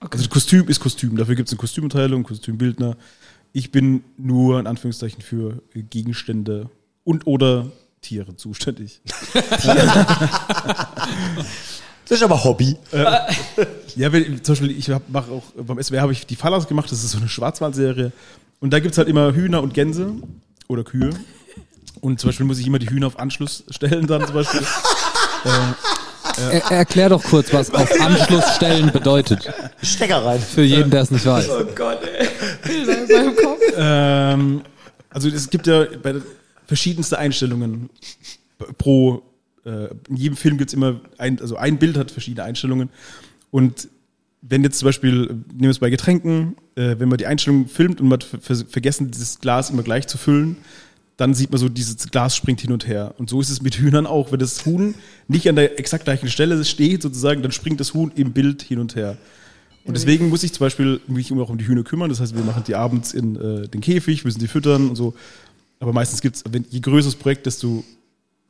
Okay. 0.01 0.17
Also 0.17 0.29
Kostüm 0.29 0.67
ist 0.67 0.79
Kostüm, 0.79 1.15
dafür 1.15 1.35
gibt 1.35 1.47
es 1.47 1.53
eine 1.53 1.59
Kostümabteilung, 1.59 2.23
Kostümbildner. 2.23 2.97
Ich 3.53 3.71
bin 3.71 4.03
nur 4.17 4.59
in 4.59 4.67
Anführungszeichen 4.67 5.21
für 5.21 5.61
Gegenstände 5.73 6.69
und 7.05 7.25
oder 7.25 7.67
Tiere 8.01 8.35
zuständig. 8.35 8.99
Das 12.07 12.19
ist 12.19 12.23
aber 12.23 12.43
Hobby. 12.43 12.75
Ja, 13.95 14.11
wenn, 14.11 14.43
zum 14.43 14.53
Beispiel, 14.53 14.71
ich 14.77 14.89
hab- 14.89 15.07
mach 15.09 15.29
auch 15.29 15.43
beim 15.55 15.81
SWR 15.81 16.01
habe 16.01 16.11
ich 16.11 16.27
die 16.27 16.35
Fallas 16.35 16.67
gemacht, 16.67 16.91
das 16.91 17.03
ist 17.03 17.11
so 17.11 17.17
eine 17.17 17.29
Schwarzwaldserie. 17.29 18.11
Und 18.59 18.71
da 18.73 18.79
gibt's 18.79 18.97
halt 18.97 19.07
immer 19.07 19.33
Hühner 19.33 19.63
und 19.63 19.73
Gänse 19.73 20.11
oder 20.67 20.83
Kühe. 20.83 21.11
Und 22.01 22.19
zum 22.19 22.29
Beispiel 22.29 22.45
muss 22.45 22.59
ich 22.59 22.67
immer 22.67 22.77
die 22.79 22.89
Hühner 22.89 23.07
auf 23.07 23.17
Anschluss 23.19 23.63
stellen 23.69 24.05
dann 24.07 24.25
zum 24.25 24.33
Beispiel. 24.35 24.61
Er, 26.51 26.69
erklär 26.69 27.07
doch 27.09 27.23
kurz, 27.23 27.53
was 27.53 27.73
auf 27.73 27.89
Anschlussstellen 28.01 28.91
bedeutet. 28.91 29.47
Stecker 29.81 30.25
rein. 30.25 30.41
Für 30.41 30.63
jeden, 30.63 30.89
der 30.91 31.03
es 31.03 31.11
nicht 31.11 31.25
weiß. 31.25 31.47
Oh 31.49 31.63
Gott, 31.73 31.99
ey. 32.03 32.27
Ähm, 33.77 34.61
also 35.11 35.29
es 35.29 35.49
gibt 35.49 35.65
ja 35.67 35.85
bei 36.03 36.11
der- 36.13 36.21
verschiedenste 36.65 37.17
Einstellungen 37.17 37.89
pro, 38.77 39.23
äh, 39.65 39.87
in 40.09 40.15
jedem 40.15 40.37
Film 40.37 40.57
gibt's 40.57 40.73
immer 40.73 40.99
ein, 41.17 41.39
also 41.39 41.57
ein 41.57 41.77
Bild 41.77 41.97
hat 41.97 42.11
verschiedene 42.11 42.43
Einstellungen. 42.43 42.89
Und 43.51 43.89
wenn 44.41 44.63
jetzt 44.63 44.79
zum 44.79 44.87
Beispiel, 44.87 45.27
nehmen 45.27 45.61
wir 45.61 45.69
es 45.69 45.79
bei 45.79 45.89
Getränken, 45.89 46.55
äh, 46.75 46.95
wenn 46.99 47.09
man 47.09 47.17
die 47.17 47.25
Einstellung 47.25 47.67
filmt 47.67 47.99
und 47.99 48.07
man 48.07 48.19
hat 48.19 48.23
ver 48.23 48.55
vergessen, 48.55 49.11
dieses 49.11 49.39
Glas 49.39 49.69
immer 49.69 49.83
gleich 49.83 50.07
zu 50.07 50.17
füllen, 50.17 50.57
dann 51.17 51.33
sieht 51.33 51.51
man 51.51 51.59
so, 51.59 51.69
dieses 51.69 52.11
Glas 52.11 52.35
springt 52.35 52.61
hin 52.61 52.71
und 52.71 52.87
her. 52.87 53.15
Und 53.17 53.29
so 53.29 53.39
ist 53.39 53.49
es 53.49 53.61
mit 53.61 53.75
Hühnern 53.75 54.05
auch. 54.05 54.31
Wenn 54.31 54.39
das 54.39 54.65
Huhn 54.65 54.95
nicht 55.27 55.47
an 55.47 55.55
der 55.55 55.79
exakt 55.79 56.03
gleichen 56.03 56.29
Stelle 56.29 56.63
steht, 56.65 57.01
sozusagen, 57.01 57.41
dann 57.41 57.53
springt 57.53 57.79
das 57.79 57.93
Huhn 57.93 58.11
im 58.15 58.33
Bild 58.33 58.61
hin 58.61 58.79
und 58.79 58.95
her. 58.95 59.17
Und 59.85 59.95
deswegen 59.95 60.29
muss 60.29 60.43
ich 60.43 60.51
zum 60.51 60.65
Beispiel 60.65 60.99
mich 61.07 61.29
immer 61.29 61.43
auch 61.43 61.49
um 61.49 61.59
die 61.59 61.67
Hühner 61.67 61.83
kümmern. 61.83 62.09
Das 62.09 62.19
heißt, 62.19 62.35
wir 62.35 62.43
machen 62.43 62.63
die 62.65 62.75
abends 62.75 63.13
in 63.13 63.35
äh, 63.35 63.67
den 63.67 63.81
Käfig, 63.81 64.25
müssen 64.25 64.39
die 64.39 64.47
füttern 64.47 64.89
und 64.89 64.95
so. 64.95 65.13
Aber 65.79 65.93
meistens 65.93 66.21
gibt's, 66.21 66.43
wenn 66.49 66.65
je 66.69 66.79
größer 66.79 67.09
das 67.09 67.15
Projekt, 67.15 67.45
desto 67.45 67.83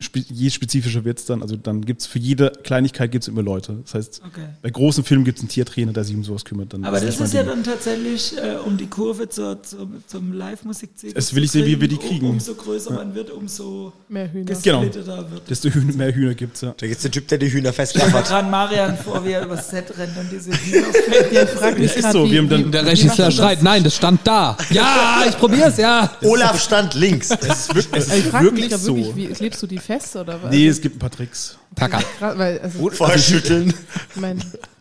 spe 0.01 0.19
je 0.29 0.49
spezifischer 0.49 1.05
wird's 1.05 1.25
dann. 1.25 1.41
Also 1.41 1.55
dann 1.55 1.81
gibt's 1.85 2.05
für 2.05 2.19
jede 2.19 2.51
Kleinigkeit 2.63 3.11
gibt's 3.11 3.27
immer 3.27 3.41
Leute. 3.41 3.77
Das 3.83 3.93
heißt, 3.93 4.21
Okay. 4.27 4.41
bei 4.61 4.69
großen 4.69 5.03
Filmen 5.03 5.23
gibt's 5.23 5.41
einen 5.41 5.47
Tiertrainer, 5.49 5.93
der 5.93 6.03
sich 6.03 6.15
um 6.15 6.23
sowas 6.23 6.43
kümmert. 6.43 6.73
Dann 6.73 6.83
Aber 6.83 6.99
das 6.99 7.17
mein 7.17 7.27
ist 7.27 7.33
ja 7.33 7.41
Ding. 7.43 7.49
dann 7.51 7.63
tatsächlich, 7.63 8.37
äh, 8.37 8.55
um 8.65 8.77
die 8.77 8.87
Kurve 8.87 9.29
zur, 9.29 9.63
zum, 9.63 10.03
zum 10.07 10.33
Live-Musikzirkus 10.33 11.13
Das 11.15 11.33
will 11.33 11.43
ich 11.45 11.51
sehen, 11.51 11.65
wie 11.65 11.79
wir 11.79 11.87
die 11.87 11.95
um- 11.95 12.01
kriegen. 12.07 12.29
Umso 12.29 12.55
größer 12.55 12.91
man 12.93 13.15
wird, 13.15 13.29
umso 13.31 13.93
Mehr 14.09 14.31
Hühner. 14.31 14.53
Genau. 14.61 14.81
wird. 14.81 15.49
desto 15.49 15.69
Hühner, 15.69 15.93
mehr 15.93 16.13
Hühner 16.13 16.33
gibt's 16.35 16.61
ja. 16.61 16.73
Da 16.77 16.87
gibt's 16.87 17.03
den 17.03 17.11
Typ, 17.11 17.27
der 17.29 17.37
die 17.37 17.51
Hühner 17.51 17.71
festklappert. 17.73 18.27
gerade 18.27 18.49
Marian 18.49 18.97
vor, 18.97 19.25
wie 19.25 19.31
er 19.31 19.45
übers 19.45 19.69
Set 19.69 19.97
rennt 19.97 20.17
und 20.17 20.29
diese 20.31 20.51
Hühner 20.51 20.87
fällt. 20.87 21.31
Ja, 21.31 21.45
Das 21.45 21.95
ist 21.95 22.01
grad, 22.01 22.11
so, 22.13 22.25
wie, 22.25 22.31
wir 22.31 22.39
haben 22.39 22.49
dann- 22.49 22.71
Der 22.71 22.85
Regisseur 22.85 23.31
schreit, 23.31 23.63
nein, 23.63 23.83
das 23.83 23.95
stand 23.95 24.21
da. 24.27 24.57
Ja, 24.71 25.23
ich 25.27 25.37
probier's, 25.37 25.77
ja. 25.77 26.11
Olaf 26.23 26.61
stand 26.61 26.93
links. 26.95 27.29
Es 27.29 27.69
ist 27.69 27.75
wirklich, 27.75 28.01
es 28.03 28.07
das? 28.07 28.17
Ich 28.17 28.25
ist 28.25 28.29
frage 28.31 28.43
mich 28.45 28.53
wirklich 28.55 28.69
da 28.71 28.77
so. 28.77 28.97
wirklich, 28.97 29.15
wie 29.39 29.43
lebst 29.43 29.61
du 29.63 29.67
die 29.67 29.79
fest 29.85 30.15
oder 30.15 30.41
was? 30.41 30.51
Nee, 30.51 30.67
es 30.67 30.81
gibt 30.81 30.95
ein 30.95 30.99
paar 30.99 31.11
Tricks. 31.11 31.57
Tacker. 31.75 32.01
Weil, 32.37 32.59
also, 32.59 32.89
Vorher 32.89 33.19
schütteln. 33.19 33.73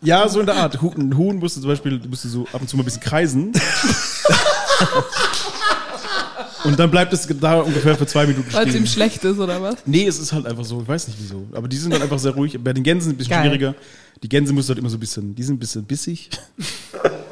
Ja, 0.02 0.28
so 0.28 0.40
in 0.40 0.46
der 0.46 0.56
Art. 0.56 0.78
Ein 0.82 1.16
Huhn 1.16 1.38
musst 1.38 1.56
du 1.56 1.60
zum 1.62 1.70
Beispiel, 1.70 1.98
musst 2.08 2.24
du 2.24 2.28
so 2.28 2.46
ab 2.52 2.60
und 2.60 2.68
zu 2.68 2.76
mal 2.76 2.82
ein 2.82 2.84
bisschen 2.84 3.00
kreisen. 3.00 3.52
und 6.64 6.78
dann 6.78 6.90
bleibt 6.90 7.12
es 7.14 7.26
da 7.40 7.60
ungefähr 7.60 7.96
für 7.96 8.06
zwei 8.06 8.26
Minuten 8.26 8.52
weil 8.52 8.68
es 8.68 8.74
ihm 8.74 8.84
stehen. 8.84 8.86
schlecht 8.86 9.24
ist 9.24 9.38
oder 9.38 9.62
was? 9.62 9.76
Nee, 9.86 10.06
es 10.06 10.18
ist 10.18 10.30
halt 10.32 10.44
einfach 10.46 10.64
so, 10.64 10.82
ich 10.82 10.88
weiß 10.88 11.08
nicht 11.08 11.18
wieso. 11.20 11.46
Aber 11.52 11.68
die 11.68 11.76
sind 11.78 11.94
dann 11.94 12.02
einfach 12.02 12.18
sehr 12.18 12.32
ruhig. 12.32 12.58
Bei 12.62 12.74
den 12.74 12.84
Gänsen 12.84 13.12
ein 13.12 13.16
bisschen 13.16 13.30
Geil. 13.30 13.44
schwieriger. 13.44 13.74
Die 14.22 14.28
Gänse 14.28 14.52
musst 14.52 14.68
du 14.68 14.72
halt 14.72 14.78
immer 14.78 14.90
so 14.90 14.98
ein 14.98 15.00
bisschen, 15.00 15.34
die 15.34 15.42
sind 15.42 15.56
ein 15.56 15.58
bisschen 15.58 15.84
bissig. 15.84 16.28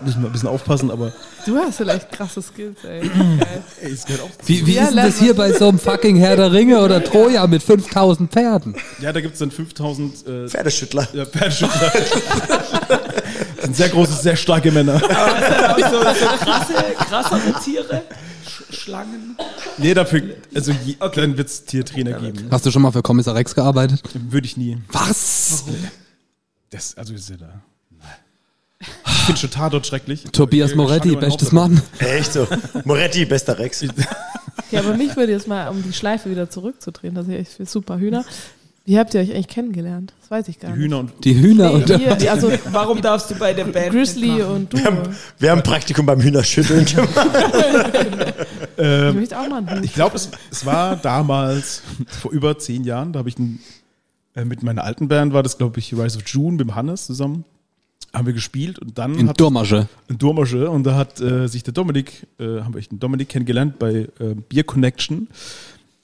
Müssen 0.05 0.23
wir 0.23 0.29
ein 0.29 0.33
bisschen 0.33 0.49
aufpassen, 0.49 0.91
aber 0.91 1.13
Du 1.47 1.57
hast 1.57 1.77
vielleicht 1.77 2.11
krasse 2.13 2.41
Skills, 2.43 2.85
ey. 2.85 3.03
Ey, 3.83 3.93
es 3.93 4.05
gehört 4.05 4.23
auch 4.23 4.31
Wie, 4.47 4.67
wie 4.67 4.75
Ja, 4.75 4.85
ist 4.85 4.91
denn 4.91 4.97
das 5.05 5.19
hier 5.19 5.35
bei 5.35 5.53
so 5.59 5.69
einem 5.69 5.79
fucking 5.79 6.17
Herr 6.17 6.37
der 6.37 6.53
Ringe 6.53 6.81
oder 6.81 7.03
Troja 7.03 7.47
mit 7.47 7.63
5000 7.63 8.31
Pferden? 8.31 8.77
Ja, 9.01 9.13
da 9.13 9.21
gibt 9.21 9.35
es 9.35 9.41
dann 9.41 9.51
5000 9.51 10.27
äh, 10.27 10.49
Pferdeschüttler. 10.49 11.09
ja, 11.13 11.25
Pferdeschüttler. 11.27 11.93
das 12.89 13.65
sind 13.65 13.77
sehr 13.77 13.89
große, 13.89 14.13
sehr 14.23 14.37
starke 14.37 14.71
Männer. 14.71 14.97
Auch 14.97 15.79
so, 15.91 15.99
so 15.99 16.05
krasse, 16.45 16.75
krassere 17.09 17.61
Tiere, 17.65 18.03
Sch 18.47 18.75
Schlangen. 18.77 19.37
Nee, 19.79 19.95
dafür, 19.95 20.23
also 20.55 20.73
je, 20.85 20.97
dann 21.15 21.37
wird 21.37 21.49
es 21.49 21.65
Tiertrainer 21.65 22.13
geben. 22.21 22.47
Hast 22.51 22.67
du 22.67 22.71
schon 22.71 22.83
mal 22.83 22.93
für 22.93 23.03
Kommissar 23.03 23.35
Rex 23.35 23.55
gearbeitet? 23.55 24.03
Würde 24.15 24.47
ich 24.47 24.57
nie. 24.57 24.79
Was? 24.93 25.65
Das, 26.71 26.97
also 26.97 27.15
ist 27.15 27.29
ja 27.29 27.37
da. 27.37 27.63
Ich 29.23 29.27
finde 29.27 29.41
schon 29.41 29.51
Tatort 29.51 29.87
schrecklich. 29.87 30.25
Tobias 30.33 30.75
Moretti, 30.75 31.15
bestes 31.15 31.53
Mann. 31.53 31.81
Echt 32.01 32.33
so. 32.33 32.47
Moretti, 32.85 33.25
bester 33.25 33.57
Rex. 33.59 33.83
Ja, 34.73 34.81
aber 34.81 34.95
mich 34.97 35.15
würde 35.17 35.31
jetzt 35.33 35.47
mal, 35.47 35.69
um 35.69 35.81
die 35.83 35.93
Schleife 35.93 36.29
wieder 36.31 36.51
zurückzudrehen, 36.51 37.15
das 37.15 37.27
ist 37.27 37.33
ja 37.33 37.39
echt 37.39 37.53
für 37.53 37.65
super 37.67 37.99
Hühner. 37.99 38.25
Wie 38.85 38.99
habt 38.99 39.15
ihr 39.15 39.21
euch 39.21 39.31
eigentlich 39.33 39.47
kennengelernt? 39.47 40.13
Das 40.23 40.31
weiß 40.33 40.49
ich 40.49 40.59
gar 40.59 40.73
Die 40.73 40.77
nicht. 40.79 40.87
Hühner 40.87 40.99
und 40.99 41.13
Die 41.25 41.39
Hühner 41.41 41.69
Nee, 41.69 41.75
und 41.77 41.89
der 41.89 42.01
ihr, 42.01 42.17
die- 42.17 42.29
also 42.29 42.51
Warum 42.73 43.01
darfst 43.01 43.31
du 43.31 43.37
bei 43.37 43.53
der 43.55 43.67
Band 43.67 43.93
Grizzly 43.93 44.27
mitmachen? 44.33 44.55
und 44.57 44.73
du. 44.73 44.77
Wir 44.79 44.85
haben, 44.87 44.99
wir 45.39 45.51
haben 45.53 45.59
ein 45.61 45.63
Praktikum 45.63 46.05
beim 46.05 46.21
Hühnerschütteln 46.21 46.85
gemacht. 46.85 47.11
Ich 48.77 49.15
möchte 49.15 49.39
auch 49.39 49.49
mal 49.49 49.65
einen 49.65 49.85
ich 49.85 49.95
glaube, 49.95 50.17
es, 50.17 50.29
es 50.51 50.67
war 50.67 50.97
damals, 50.97 51.83
vor 52.09 52.33
über 52.33 52.59
zehn 52.59 52.83
Jahren, 52.83 53.13
da 53.13 53.21
habe 53.21 53.29
ich 53.29 53.39
ein, 53.39 53.61
äh, 54.35 54.45
mit 54.45 54.63
meiner 54.65 54.83
alten 54.83 55.07
Band, 55.07 55.33
war 55.33 55.43
das 55.45 55.59
glaube 55.59 55.79
ich 55.79 55.93
Rise 55.95 56.19
of 56.19 56.27
June, 56.27 56.53
mit 56.53 56.61
dem 56.63 56.75
Hannes 56.75 57.07
zusammen, 57.07 57.45
haben 58.13 58.27
wir 58.27 58.33
gespielt 58.33 58.79
und 58.79 58.99
dann 58.99 59.15
in 59.19 59.29
hat 59.29 59.41
Durmasche. 59.41 59.89
in 60.09 60.19
Durmasche 60.19 60.71
und 60.71 60.85
da 60.85 60.97
hat 60.97 61.21
äh, 61.21 61.49
sich 61.49 61.63
der 61.63 61.73
Dominik, 61.73 62.27
äh, 62.39 62.61
haben 62.61 62.75
wir 62.75 62.79
echt 62.79 62.93
den 62.93 63.01
Dominik 63.01 63.29
kennengelernt 63.29 63.79
bei 63.79 64.09
äh, 64.21 64.35
Beer 64.49 64.65
Connection. 64.65 65.29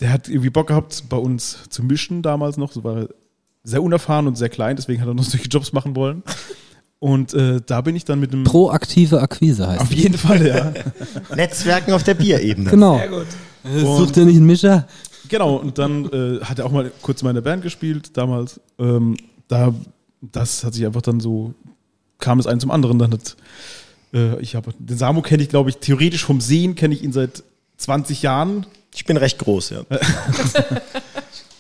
Der 0.00 0.12
hat 0.12 0.28
irgendwie 0.28 0.50
Bock 0.50 0.68
gehabt, 0.68 1.04
bei 1.08 1.16
uns 1.16 1.58
zu 1.68 1.82
mischen 1.82 2.22
damals 2.22 2.56
noch. 2.56 2.72
So 2.72 2.84
war 2.84 2.96
er 2.98 3.08
sehr 3.64 3.82
unerfahren 3.82 4.26
und 4.26 4.36
sehr 4.36 4.48
klein, 4.48 4.76
deswegen 4.76 5.00
hat 5.00 5.08
er 5.08 5.14
noch 5.14 5.24
solche 5.24 5.48
Jobs 5.48 5.72
machen 5.72 5.96
wollen. 5.96 6.22
Und 7.00 7.32
äh, 7.34 7.60
da 7.64 7.80
bin 7.80 7.94
ich 7.94 8.04
dann 8.04 8.18
mit 8.18 8.32
einem. 8.32 8.44
Proaktive 8.44 9.20
Akquise 9.20 9.68
heißt 9.68 9.80
auf 9.80 9.92
jeden 9.92 10.18
Fall, 10.18 10.44
ja. 10.44 10.72
Netzwerken 11.36 11.92
auf 11.92 12.02
der 12.02 12.14
Bierebene. 12.14 12.70
Genau. 12.70 12.96
Sehr 12.98 13.08
gut. 13.08 13.26
Sucht 13.64 14.16
ihr 14.16 14.24
nicht 14.24 14.36
einen 14.36 14.46
Mischer? 14.46 14.88
Genau, 15.28 15.56
und 15.56 15.78
dann 15.78 16.06
äh, 16.06 16.40
hat 16.42 16.58
er 16.58 16.66
auch 16.66 16.72
mal 16.72 16.90
kurz 17.02 17.22
meine 17.22 17.42
Band 17.42 17.62
gespielt 17.62 18.16
damals. 18.16 18.60
Ähm, 18.78 19.16
da, 19.46 19.74
das 20.20 20.64
hat 20.64 20.74
sich 20.74 20.86
einfach 20.86 21.02
dann 21.02 21.20
so, 21.20 21.54
kam 22.18 22.38
es 22.38 22.46
ein 22.46 22.60
zum 22.60 22.70
anderen. 22.70 22.98
Dann 22.98 23.12
hat, 23.12 23.36
äh, 24.12 24.40
ich 24.40 24.54
habe, 24.54 24.72
den 24.78 24.98
Samu 24.98 25.22
kenne 25.22 25.42
ich, 25.42 25.48
glaube 25.48 25.70
ich, 25.70 25.78
theoretisch 25.78 26.24
vom 26.24 26.40
Sehen 26.40 26.74
kenne 26.74 26.94
ich 26.94 27.02
ihn 27.02 27.12
seit 27.12 27.42
20 27.78 28.22
Jahren. 28.22 28.66
Ich 28.94 29.04
bin 29.04 29.16
recht 29.16 29.38
groß, 29.38 29.70
ja. 29.70 29.84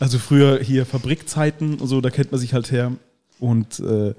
Also 0.00 0.18
früher 0.18 0.60
hier 0.62 0.86
Fabrikzeiten 0.86 1.78
und 1.78 1.88
so, 1.88 2.00
da 2.00 2.10
kennt 2.10 2.30
man 2.30 2.40
sich 2.40 2.54
halt 2.54 2.70
her. 2.70 2.92
Und 3.40 3.80
äh, 3.80 4.14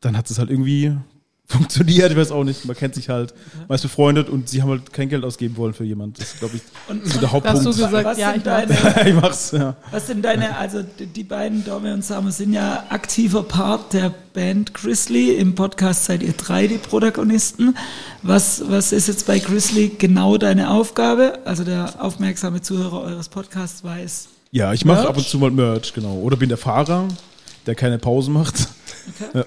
dann 0.00 0.16
hat 0.16 0.30
es 0.30 0.38
halt 0.38 0.50
irgendwie 0.50 0.96
funktioniert, 1.46 2.10
ich 2.10 2.16
weiß 2.16 2.30
auch 2.30 2.44
nicht. 2.44 2.64
Man 2.64 2.74
kennt 2.76 2.94
sich 2.94 3.08
halt, 3.10 3.34
man 3.68 3.76
ist 3.76 3.82
befreundet 3.82 4.28
und 4.28 4.48
sie 4.48 4.62
haben 4.62 4.70
halt 4.70 4.92
kein 4.92 5.08
Geld 5.08 5.24
ausgeben 5.24 5.56
wollen 5.56 5.74
für 5.74 5.84
jemanden. 5.84 6.14
Das 6.18 6.32
ist, 6.32 6.38
glaube 6.38 6.56
ich, 6.56 6.62
Und 6.88 7.06
so 7.06 7.20
der 7.20 7.32
Hast 7.32 7.42
du 7.42 7.48
Hauptpunkt. 7.48 7.64
gesagt, 7.76 8.04
was 8.04 8.18
ja, 8.18 8.28
sind 8.32 8.38
ich 8.38 8.42
deine, 8.44 9.08
ich 9.08 9.14
mach's, 9.14 9.50
ja. 9.52 9.76
Was 9.90 10.06
sind 10.06 10.24
deine, 10.24 10.56
also 10.56 10.82
die 10.82 11.24
beiden, 11.24 11.64
Dome 11.64 11.92
und 11.92 12.04
Samu, 12.04 12.30
sind 12.30 12.52
ja 12.54 12.84
aktiver 12.88 13.42
Part 13.42 13.92
der 13.92 14.12
Band 14.32 14.72
Grizzly. 14.74 15.32
Im 15.34 15.54
Podcast 15.54 16.06
seid 16.06 16.22
ihr 16.22 16.32
drei 16.32 16.66
die 16.66 16.78
Protagonisten. 16.78 17.76
Was, 18.22 18.62
was 18.68 18.92
ist 18.92 19.08
jetzt 19.08 19.26
bei 19.26 19.38
Grizzly 19.38 19.92
genau 19.98 20.38
deine 20.38 20.70
Aufgabe? 20.70 21.40
Also 21.44 21.62
der 21.62 22.02
aufmerksame 22.02 22.62
Zuhörer 22.62 23.02
eures 23.02 23.28
Podcasts 23.28 23.84
weiß. 23.84 24.28
Ja, 24.50 24.72
ich 24.72 24.84
mache 24.84 25.06
ab 25.06 25.16
und 25.16 25.26
zu 25.26 25.38
mal 25.38 25.50
Merch, 25.50 25.92
genau. 25.92 26.14
Oder 26.14 26.36
bin 26.36 26.48
der 26.48 26.58
Fahrer, 26.58 27.08
der 27.66 27.74
keine 27.74 27.98
Pause 27.98 28.30
macht. 28.30 28.54
Ja. 29.34 29.44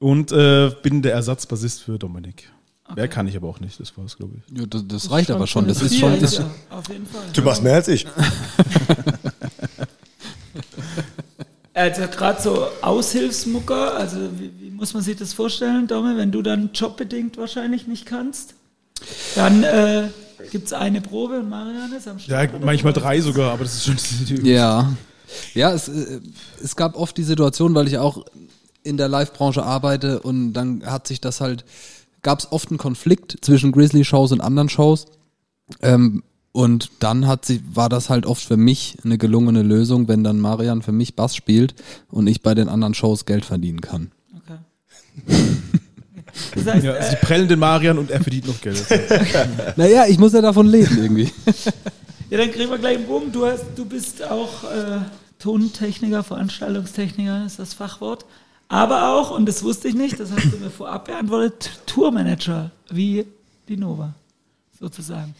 Und 0.00 0.32
äh, 0.32 0.70
bin 0.82 1.02
der 1.02 1.12
Ersatzbassist 1.12 1.82
für 1.82 1.98
Dominik. 1.98 2.50
Mehr 2.96 3.06
kann 3.06 3.28
ich 3.28 3.36
aber 3.36 3.48
auch 3.48 3.60
nicht, 3.60 3.78
das 3.78 3.96
war's, 3.96 4.16
glaube 4.16 4.34
ich. 4.38 4.58
Ja, 4.58 4.66
das, 4.66 4.82
das 4.88 5.10
reicht 5.12 5.28
schon 5.28 5.36
aber 5.36 5.46
schon. 5.46 5.68
Das 5.68 5.80
ist 5.80 5.96
schon. 5.96 6.18
Das, 6.18 6.38
Ja, 6.38 6.50
auf 6.70 6.88
jeden 6.88 7.06
Fall. 7.06 7.22
Du 7.32 7.42
machst 7.42 7.62
mehr 7.62 7.74
als 7.74 7.86
ich. 7.86 8.04
Also 11.72 12.02
gerade 12.08 12.42
so 12.42 12.66
Aushilfsmucker, 12.82 13.94
also 13.96 14.16
wie, 14.38 14.50
wie 14.60 14.70
muss 14.70 14.92
man 14.92 15.02
sich 15.02 15.16
das 15.16 15.32
vorstellen, 15.32 15.86
Dome, 15.86 16.16
wenn 16.16 16.32
du 16.32 16.42
dann 16.42 16.70
jobbedingt 16.74 17.38
wahrscheinlich 17.38 17.86
nicht 17.86 18.06
kannst? 18.06 18.54
Dann 19.36 19.62
äh, 19.62 20.08
gibt 20.50 20.66
es 20.66 20.72
eine 20.72 21.00
Probe 21.00 21.38
und 21.38 21.48
Marianne 21.48 21.96
ist 21.96 22.08
am 22.08 22.18
Ja, 22.18 22.24
Start. 22.24 22.54
oder? 22.56 22.66
manchmal 22.66 22.92
drei 22.92 23.20
sogar, 23.20 23.52
aber 23.52 23.64
das 23.64 23.74
ist 23.76 23.84
schon 23.86 23.96
die 24.26 24.50
Ja. 24.50 24.92
Ja, 25.54 25.72
es, 25.72 25.88
äh, 25.88 26.20
es 26.62 26.74
gab 26.74 26.96
oft 26.96 27.16
die 27.16 27.22
Situation, 27.22 27.74
weil 27.74 27.86
ich 27.86 27.98
auch 27.98 28.24
in 28.82 28.96
der 28.96 29.08
Live-Branche 29.08 29.62
arbeite 29.62 30.20
und 30.20 30.52
dann 30.52 30.84
hat 30.86 31.06
sich 31.06 31.20
das 31.20 31.40
halt, 31.40 31.64
gab 32.22 32.38
es 32.38 32.50
oft 32.52 32.70
einen 32.70 32.78
Konflikt 32.78 33.38
zwischen 33.42 33.72
Grizzly-Shows 33.72 34.32
und 34.32 34.40
anderen 34.40 34.68
Shows. 34.68 35.06
Ähm, 35.82 36.22
und 36.52 36.90
dann 36.98 37.26
hat 37.28 37.44
sie, 37.44 37.62
war 37.72 37.88
das 37.88 38.10
halt 38.10 38.26
oft 38.26 38.42
für 38.42 38.56
mich 38.56 38.98
eine 39.04 39.18
gelungene 39.18 39.62
Lösung, 39.62 40.08
wenn 40.08 40.24
dann 40.24 40.40
Marian 40.40 40.82
für 40.82 40.92
mich 40.92 41.14
Bass 41.14 41.36
spielt 41.36 41.74
und 42.10 42.26
ich 42.26 42.42
bei 42.42 42.54
den 42.54 42.68
anderen 42.68 42.94
Shows 42.94 43.24
Geld 43.24 43.44
verdienen 43.44 43.80
kann. 43.80 44.10
Okay. 44.36 44.58
Das 46.54 46.66
heißt, 46.66 46.84
Ja, 46.84 46.92
also 46.92 47.06
äh, 47.06 47.10
sie 47.10 47.16
prellen 47.16 47.48
den 47.48 47.58
Marian 47.58 47.98
und 47.98 48.10
er 48.10 48.20
verdient 48.20 48.48
noch 48.48 48.60
Geld. 48.60 48.84
Naja, 49.76 50.06
ich 50.08 50.18
muss 50.18 50.32
ja 50.32 50.40
davon 50.40 50.66
leben 50.66 50.98
irgendwie. 51.00 51.30
ja, 52.30 52.38
dann 52.38 52.50
kriegen 52.50 52.70
wir 52.70 52.78
gleich 52.78 52.96
einen 52.98 53.06
Bogen. 53.06 53.30
Du, 53.32 53.46
hast, 53.46 53.64
du 53.76 53.84
bist 53.84 54.22
auch 54.24 54.64
äh, 54.64 54.98
Tontechniker, 55.38 56.22
Veranstaltungstechniker 56.22 57.46
ist 57.46 57.58
das 57.58 57.74
Fachwort. 57.74 58.26
Aber 58.70 59.08
auch, 59.08 59.32
und 59.32 59.46
das 59.46 59.64
wusste 59.64 59.88
ich 59.88 59.94
nicht, 59.94 60.20
das 60.20 60.30
hast 60.30 60.52
du 60.52 60.56
mir 60.56 60.70
vorab 60.70 61.06
beantwortet, 61.06 61.70
Tourmanager, 61.86 62.70
wie 62.88 63.26
die 63.68 63.76
Nova, 63.76 64.14
sozusagen. 64.78 65.34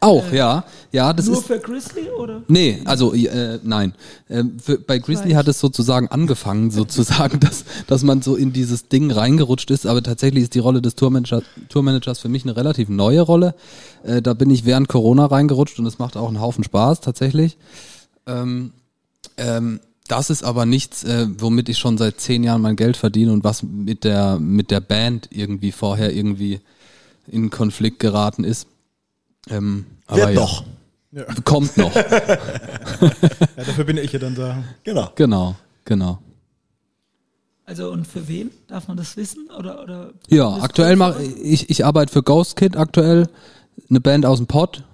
Auch, 0.00 0.32
ja. 0.32 0.64
Ja, 0.90 1.12
das 1.12 1.26
Nur 1.26 1.38
ist. 1.38 1.46
für 1.46 1.60
Grizzly 1.60 2.10
oder? 2.10 2.42
Nee, 2.48 2.82
also 2.84 3.14
äh, 3.14 3.60
nein. 3.62 3.94
Ähm, 4.28 4.58
für, 4.58 4.78
bei 4.78 4.98
Grizzly 4.98 5.30
hat 5.30 5.46
es 5.46 5.60
sozusagen 5.60 6.08
angefangen, 6.08 6.72
sozusagen, 6.72 7.38
dass, 7.40 7.64
dass 7.86 8.02
man 8.02 8.20
so 8.20 8.34
in 8.34 8.52
dieses 8.52 8.88
Ding 8.88 9.12
reingerutscht 9.12 9.70
ist, 9.70 9.86
aber 9.86 10.02
tatsächlich 10.02 10.42
ist 10.42 10.54
die 10.56 10.58
Rolle 10.58 10.82
des 10.82 10.96
Tourmanager, 10.96 11.42
Tourmanagers 11.68 12.18
für 12.18 12.28
mich 12.28 12.42
eine 12.42 12.56
relativ 12.56 12.88
neue 12.88 13.20
Rolle. 13.20 13.54
Äh, 14.02 14.22
da 14.22 14.34
bin 14.34 14.50
ich 14.50 14.64
während 14.64 14.88
Corona 14.88 15.26
reingerutscht 15.26 15.78
und 15.78 15.86
es 15.86 16.00
macht 16.00 16.16
auch 16.16 16.26
einen 16.26 16.40
Haufen 16.40 16.64
Spaß 16.64 17.00
tatsächlich. 17.00 17.56
Ähm, 18.26 18.72
ähm, 19.36 19.78
das 20.12 20.28
ist 20.28 20.42
aber 20.42 20.66
nichts, 20.66 21.04
äh, 21.04 21.26
womit 21.38 21.70
ich 21.70 21.78
schon 21.78 21.96
seit 21.96 22.20
zehn 22.20 22.44
Jahren 22.44 22.60
mein 22.60 22.76
Geld 22.76 22.98
verdiene 22.98 23.32
und 23.32 23.44
was 23.44 23.62
mit 23.62 24.04
der 24.04 24.38
mit 24.38 24.70
der 24.70 24.80
Band 24.80 25.30
irgendwie 25.30 25.72
vorher 25.72 26.14
irgendwie 26.14 26.60
in 27.26 27.48
Konflikt 27.48 27.98
geraten 27.98 28.44
ist. 28.44 28.66
Ähm, 29.48 29.86
aber 30.06 30.18
Wird 30.18 30.34
ja. 30.34 30.40
noch. 30.40 30.64
Kommt 31.44 31.76
noch. 31.78 31.94
Ja, 33.56 33.64
dafür 33.64 33.84
bin 33.84 33.96
ich 33.96 34.12
ja 34.12 34.18
dann 34.18 34.34
da. 34.34 34.62
Genau. 34.84 35.12
Genau, 35.14 35.54
genau. 35.86 36.18
Also 37.64 37.90
und 37.90 38.06
für 38.06 38.28
wen? 38.28 38.50
Darf 38.66 38.88
man 38.88 38.98
das 38.98 39.16
wissen? 39.16 39.48
Oder, 39.58 39.82
oder 39.82 40.12
Ja, 40.28 40.56
aktuell 40.56 40.96
mache 40.96 41.22
ich, 41.22 41.70
ich 41.70 41.86
arbeite 41.86 42.12
für 42.12 42.22
Ghost 42.22 42.56
Kid 42.56 42.76
aktuell, 42.76 43.28
eine 43.88 44.00
Band 44.00 44.26
aus 44.26 44.38
dem 44.38 44.46
Pott 44.46 44.84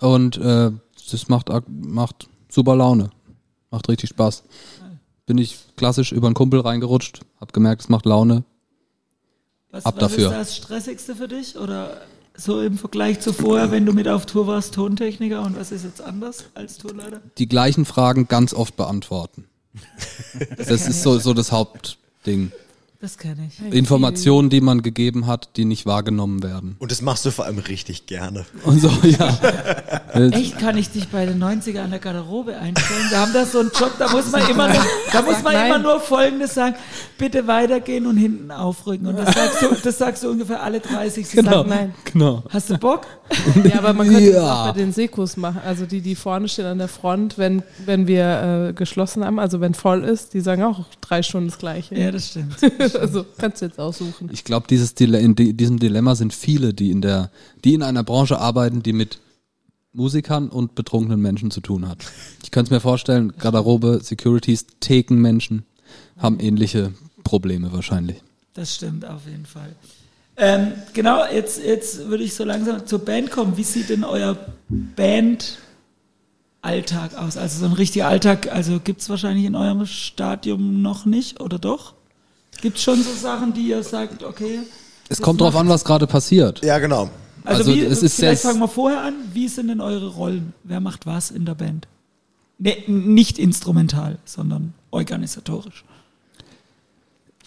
und 0.00 0.36
äh, 0.36 0.70
das 1.10 1.28
macht, 1.28 1.50
macht 1.66 2.28
super 2.50 2.76
Laune. 2.76 3.10
Macht 3.70 3.88
richtig 3.88 4.10
Spaß. 4.10 4.44
Bin 5.26 5.38
ich 5.38 5.58
klassisch 5.76 6.12
über 6.12 6.28
einen 6.28 6.34
Kumpel 6.34 6.60
reingerutscht, 6.60 7.20
hab 7.40 7.52
gemerkt, 7.52 7.82
es 7.82 7.88
macht 7.88 8.06
Laune. 8.06 8.44
Was, 9.70 9.84
Ab 9.84 9.94
was 9.96 10.00
dafür. 10.00 10.30
ist 10.30 10.36
das 10.36 10.56
Stressigste 10.56 11.16
für 11.16 11.28
dich? 11.28 11.56
Oder 11.58 12.00
so 12.36 12.60
im 12.60 12.78
Vergleich 12.78 13.20
zu 13.20 13.32
vorher, 13.32 13.70
wenn 13.70 13.86
du 13.86 13.92
mit 13.92 14.08
auf 14.08 14.26
Tour 14.26 14.46
warst, 14.46 14.74
Tontechniker 14.74 15.42
und 15.42 15.58
was 15.58 15.72
ist 15.72 15.84
jetzt 15.84 16.00
anders 16.00 16.44
als 16.54 16.78
Tourleiter? 16.78 17.20
Die 17.38 17.48
gleichen 17.48 17.84
Fragen 17.84 18.28
ganz 18.28 18.54
oft 18.54 18.76
beantworten. 18.76 19.46
Das 20.56 20.68
ist 20.86 21.02
so, 21.02 21.18
so 21.18 21.32
das 21.34 21.50
Hauptding. 21.52 22.52
Das 22.98 23.18
kenne 23.18 23.48
ich. 23.48 23.74
Informationen, 23.74 24.48
die 24.48 24.62
man 24.62 24.80
gegeben 24.80 25.26
hat, 25.26 25.50
die 25.56 25.66
nicht 25.66 25.84
wahrgenommen 25.84 26.42
werden. 26.42 26.76
Und 26.78 26.90
das 26.90 27.02
machst 27.02 27.26
du 27.26 27.30
vor 27.30 27.44
allem 27.44 27.58
richtig 27.58 28.06
gerne. 28.06 28.46
Und 28.64 28.80
so, 28.80 28.88
ja. 29.02 29.36
Echt, 30.32 30.58
kann 30.58 30.78
ich 30.78 30.88
dich 30.90 31.08
bei 31.08 31.26
den 31.26 31.42
90er 31.42 31.80
an 31.80 31.90
der 31.90 31.98
Garderobe 31.98 32.56
einstellen? 32.56 33.10
Wir 33.10 33.18
haben 33.20 33.34
da 33.34 33.44
so 33.44 33.60
einen 33.60 33.70
Job, 33.78 33.92
da 33.98 34.10
muss 34.10 34.30
man 34.32 34.48
immer 34.48 34.68
nur, 34.68 34.82
da 35.12 35.20
muss 35.22 35.42
man 35.42 35.54
immer 35.66 35.78
nur 35.78 36.00
Folgendes 36.00 36.54
sagen, 36.54 36.74
bitte 37.18 37.46
weitergehen 37.46 38.06
und 38.06 38.16
hinten 38.16 38.50
aufrücken. 38.50 39.08
Und 39.08 39.18
das 39.18 39.34
sagst 39.34 39.62
du, 39.62 39.66
das 39.82 39.98
sagst 39.98 40.22
du 40.24 40.30
ungefähr 40.30 40.62
alle 40.62 40.80
30 40.80 41.26
Sekunden. 41.28 41.50
Genau. 41.50 41.64
Nein. 41.64 41.94
Genau. 42.10 42.44
Hast 42.48 42.70
du 42.70 42.78
Bock? 42.78 43.06
Ja, 43.64 43.78
aber 43.78 43.92
man 43.92 44.08
könnte 44.08 44.30
Ja. 44.30 44.40
das 44.40 44.50
auch 44.50 44.66
bei 44.72 44.80
den 44.80 44.92
Sekos 44.92 45.36
machen. 45.36 45.60
Also 45.66 45.84
die, 45.84 46.00
die 46.00 46.14
vorne 46.14 46.48
stehen 46.48 46.64
an 46.66 46.78
der 46.78 46.88
Front, 46.88 47.36
wenn, 47.36 47.62
wenn 47.84 48.06
wir 48.06 48.68
äh, 48.68 48.72
geschlossen 48.72 49.22
haben, 49.24 49.38
also 49.38 49.60
wenn 49.60 49.74
voll 49.74 50.02
ist, 50.02 50.32
die 50.32 50.40
sagen 50.40 50.62
auch 50.62 50.86
drei 51.02 51.22
Stunden 51.22 51.48
das 51.50 51.58
Gleiche. 51.58 51.94
Ja, 51.94 52.10
das 52.10 52.28
stimmt. 52.28 52.56
also 52.94 53.24
kannst 53.38 53.62
du 53.62 53.66
jetzt 53.66 53.78
aussuchen. 53.78 54.28
Ich 54.32 54.44
glaube, 54.44 54.66
dieses 54.68 54.94
Dile 54.94 55.18
in 55.18 55.34
di- 55.34 55.54
diesem 55.54 55.78
Dilemma 55.78 56.14
sind 56.14 56.34
viele, 56.34 56.74
die 56.74 56.90
in 56.90 57.00
der, 57.02 57.30
die 57.64 57.74
in 57.74 57.82
einer 57.82 58.04
Branche 58.04 58.38
arbeiten, 58.38 58.82
die 58.82 58.92
mit 58.92 59.18
Musikern 59.92 60.48
und 60.50 60.74
betrunkenen 60.74 61.20
Menschen 61.20 61.50
zu 61.50 61.60
tun 61.60 61.88
hat. 61.88 61.98
Ich 62.42 62.50
könnte 62.50 62.68
es 62.68 62.70
mir 62.70 62.80
vorstellen, 62.80 63.32
Garderobe, 63.38 64.00
Securities, 64.02 64.66
Thekenmenschen 64.80 65.64
haben 66.18 66.38
ähnliche 66.38 66.92
Probleme 67.24 67.72
wahrscheinlich. 67.72 68.22
Das 68.54 68.74
stimmt 68.74 69.06
auf 69.06 69.26
jeden 69.26 69.46
Fall. 69.46 69.74
Ähm, 70.38 70.72
genau, 70.92 71.24
jetzt, 71.32 71.64
jetzt 71.64 72.08
würde 72.08 72.22
ich 72.24 72.34
so 72.34 72.44
langsam 72.44 72.86
zur 72.86 72.98
Band 72.98 73.30
kommen. 73.30 73.56
Wie 73.56 73.62
sieht 73.64 73.88
denn 73.88 74.04
euer 74.04 74.36
Band-Alltag 74.68 75.56
aus? 77.16 77.38
Also 77.38 77.60
so 77.60 77.64
ein 77.66 77.72
richtiger 77.72 78.06
Alltag, 78.08 78.52
also 78.52 78.78
gibt 78.80 79.00
es 79.00 79.08
wahrscheinlich 79.08 79.46
in 79.46 79.54
eurem 79.54 79.86
Stadium 79.86 80.82
noch 80.82 81.06
nicht, 81.06 81.40
oder 81.40 81.58
doch? 81.58 81.94
Gibt 82.60 82.76
es 82.78 82.82
schon 82.82 83.02
so 83.02 83.12
Sachen, 83.12 83.52
die 83.52 83.68
ihr 83.68 83.82
sagt, 83.82 84.22
okay. 84.22 84.60
Es 85.08 85.20
kommt 85.20 85.40
drauf 85.40 85.54
macht- 85.54 85.60
an, 85.62 85.68
was 85.68 85.84
gerade 85.84 86.06
passiert. 86.06 86.64
Ja, 86.64 86.78
genau. 86.78 87.10
Also, 87.44 87.60
Also 87.70 87.74
wie, 87.74 87.80
es 87.80 88.02
ist 88.02 88.16
vielleicht 88.16 88.42
sehr- 88.42 88.50
fangen 88.50 88.60
wir 88.60 88.68
vorher 88.68 89.02
an. 89.02 89.14
Wie 89.32 89.46
sind 89.48 89.68
denn 89.68 89.80
eure 89.80 90.08
Rollen? 90.08 90.52
Wer 90.64 90.80
macht 90.80 91.06
was 91.06 91.30
in 91.30 91.44
der 91.46 91.54
Band? 91.54 91.86
Nee, 92.58 92.82
nicht 92.88 93.38
instrumental, 93.38 94.18
sondern 94.24 94.72
organisatorisch. 94.90 95.84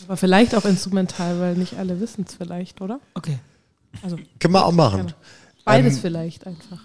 Aber 0.05 0.15
vielleicht 0.15 0.55
auch 0.55 0.63
instrumental, 0.65 1.39
weil 1.39 1.55
nicht 1.55 1.75
alle 1.77 1.99
wissen 1.99 2.25
es 2.27 2.35
vielleicht, 2.35 2.79
oder? 2.79 2.99
Okay. 3.15 3.39
Also 4.01 4.17
Können 4.39 4.53
wir 4.53 4.65
auch 4.65 4.71
machen. 4.71 4.97
gerne. 4.97 5.13
Beides 5.65 5.95
Ähm, 5.95 6.01
vielleicht 6.01 6.47
einfach. 6.47 6.79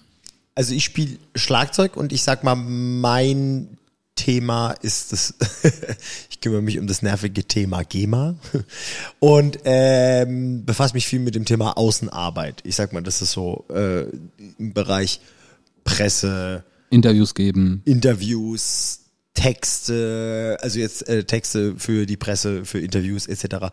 Also 0.56 0.74
ich 0.74 0.84
spiele 0.84 1.18
Schlagzeug 1.36 1.96
und 1.96 2.12
ich 2.12 2.22
sag 2.24 2.42
mal, 2.44 2.54
mein 2.56 3.76
Thema 4.16 4.72
ist 4.82 5.12
das, 5.12 5.34
ich 6.30 6.40
kümmere 6.40 6.62
mich 6.62 6.78
um 6.78 6.86
das 6.86 7.02
nervige 7.02 7.44
Thema 7.44 7.82
GEMA 7.82 8.36
und 9.18 9.58
ähm, 9.64 10.64
befasse 10.64 10.94
mich 10.94 11.06
viel 11.06 11.20
mit 11.20 11.34
dem 11.34 11.44
Thema 11.44 11.76
Außenarbeit. 11.76 12.62
Ich 12.64 12.76
sag 12.76 12.92
mal, 12.92 13.02
das 13.02 13.22
ist 13.22 13.32
so 13.32 13.64
äh, 13.70 14.04
im 14.58 14.72
Bereich 14.72 15.20
Presse, 15.82 16.64
Interviews 16.90 17.34
geben. 17.34 17.82
Interviews, 17.84 19.00
Texte, 19.34 20.56
also 20.60 20.78
jetzt 20.78 21.08
äh, 21.08 21.24
Texte 21.24 21.74
für 21.76 22.06
die 22.06 22.16
Presse, 22.16 22.64
für 22.64 22.78
Interviews 22.78 23.26
etc. 23.26 23.72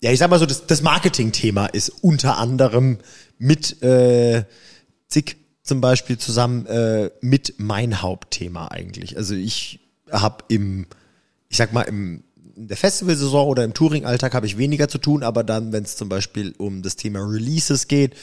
Ja, 0.00 0.10
ich 0.10 0.18
sag 0.18 0.30
mal 0.30 0.38
so, 0.38 0.46
das, 0.46 0.66
das 0.66 0.82
Marketing-Thema 0.82 1.66
ist 1.66 1.90
unter 2.02 2.38
anderem 2.38 2.98
mit 3.38 3.82
äh, 3.82 4.44
Zick 5.08 5.36
zum 5.66 5.80
Beispiel 5.80 6.18
zusammen 6.18 6.66
äh, 6.66 7.10
mit 7.20 7.54
mein 7.58 8.02
Hauptthema 8.02 8.68
eigentlich. 8.68 9.16
Also 9.16 9.34
ich 9.34 9.80
habe 10.10 10.44
im, 10.48 10.86
ich 11.48 11.56
sag 11.56 11.72
mal, 11.72 11.82
im 11.82 12.22
in 12.56 12.68
der 12.68 12.76
Festivalsaison 12.76 13.46
oder 13.48 13.64
im 13.64 13.74
Touring-Alltag 13.74 14.34
habe 14.34 14.46
ich 14.46 14.56
weniger 14.56 14.88
zu 14.88 14.96
tun, 14.96 15.22
aber 15.22 15.44
dann, 15.44 15.72
wenn 15.72 15.84
es 15.84 15.96
zum 15.96 16.08
Beispiel 16.08 16.54
um 16.56 16.80
das 16.82 16.96
Thema 16.96 17.20
Releases 17.20 17.86
geht, 17.86 18.14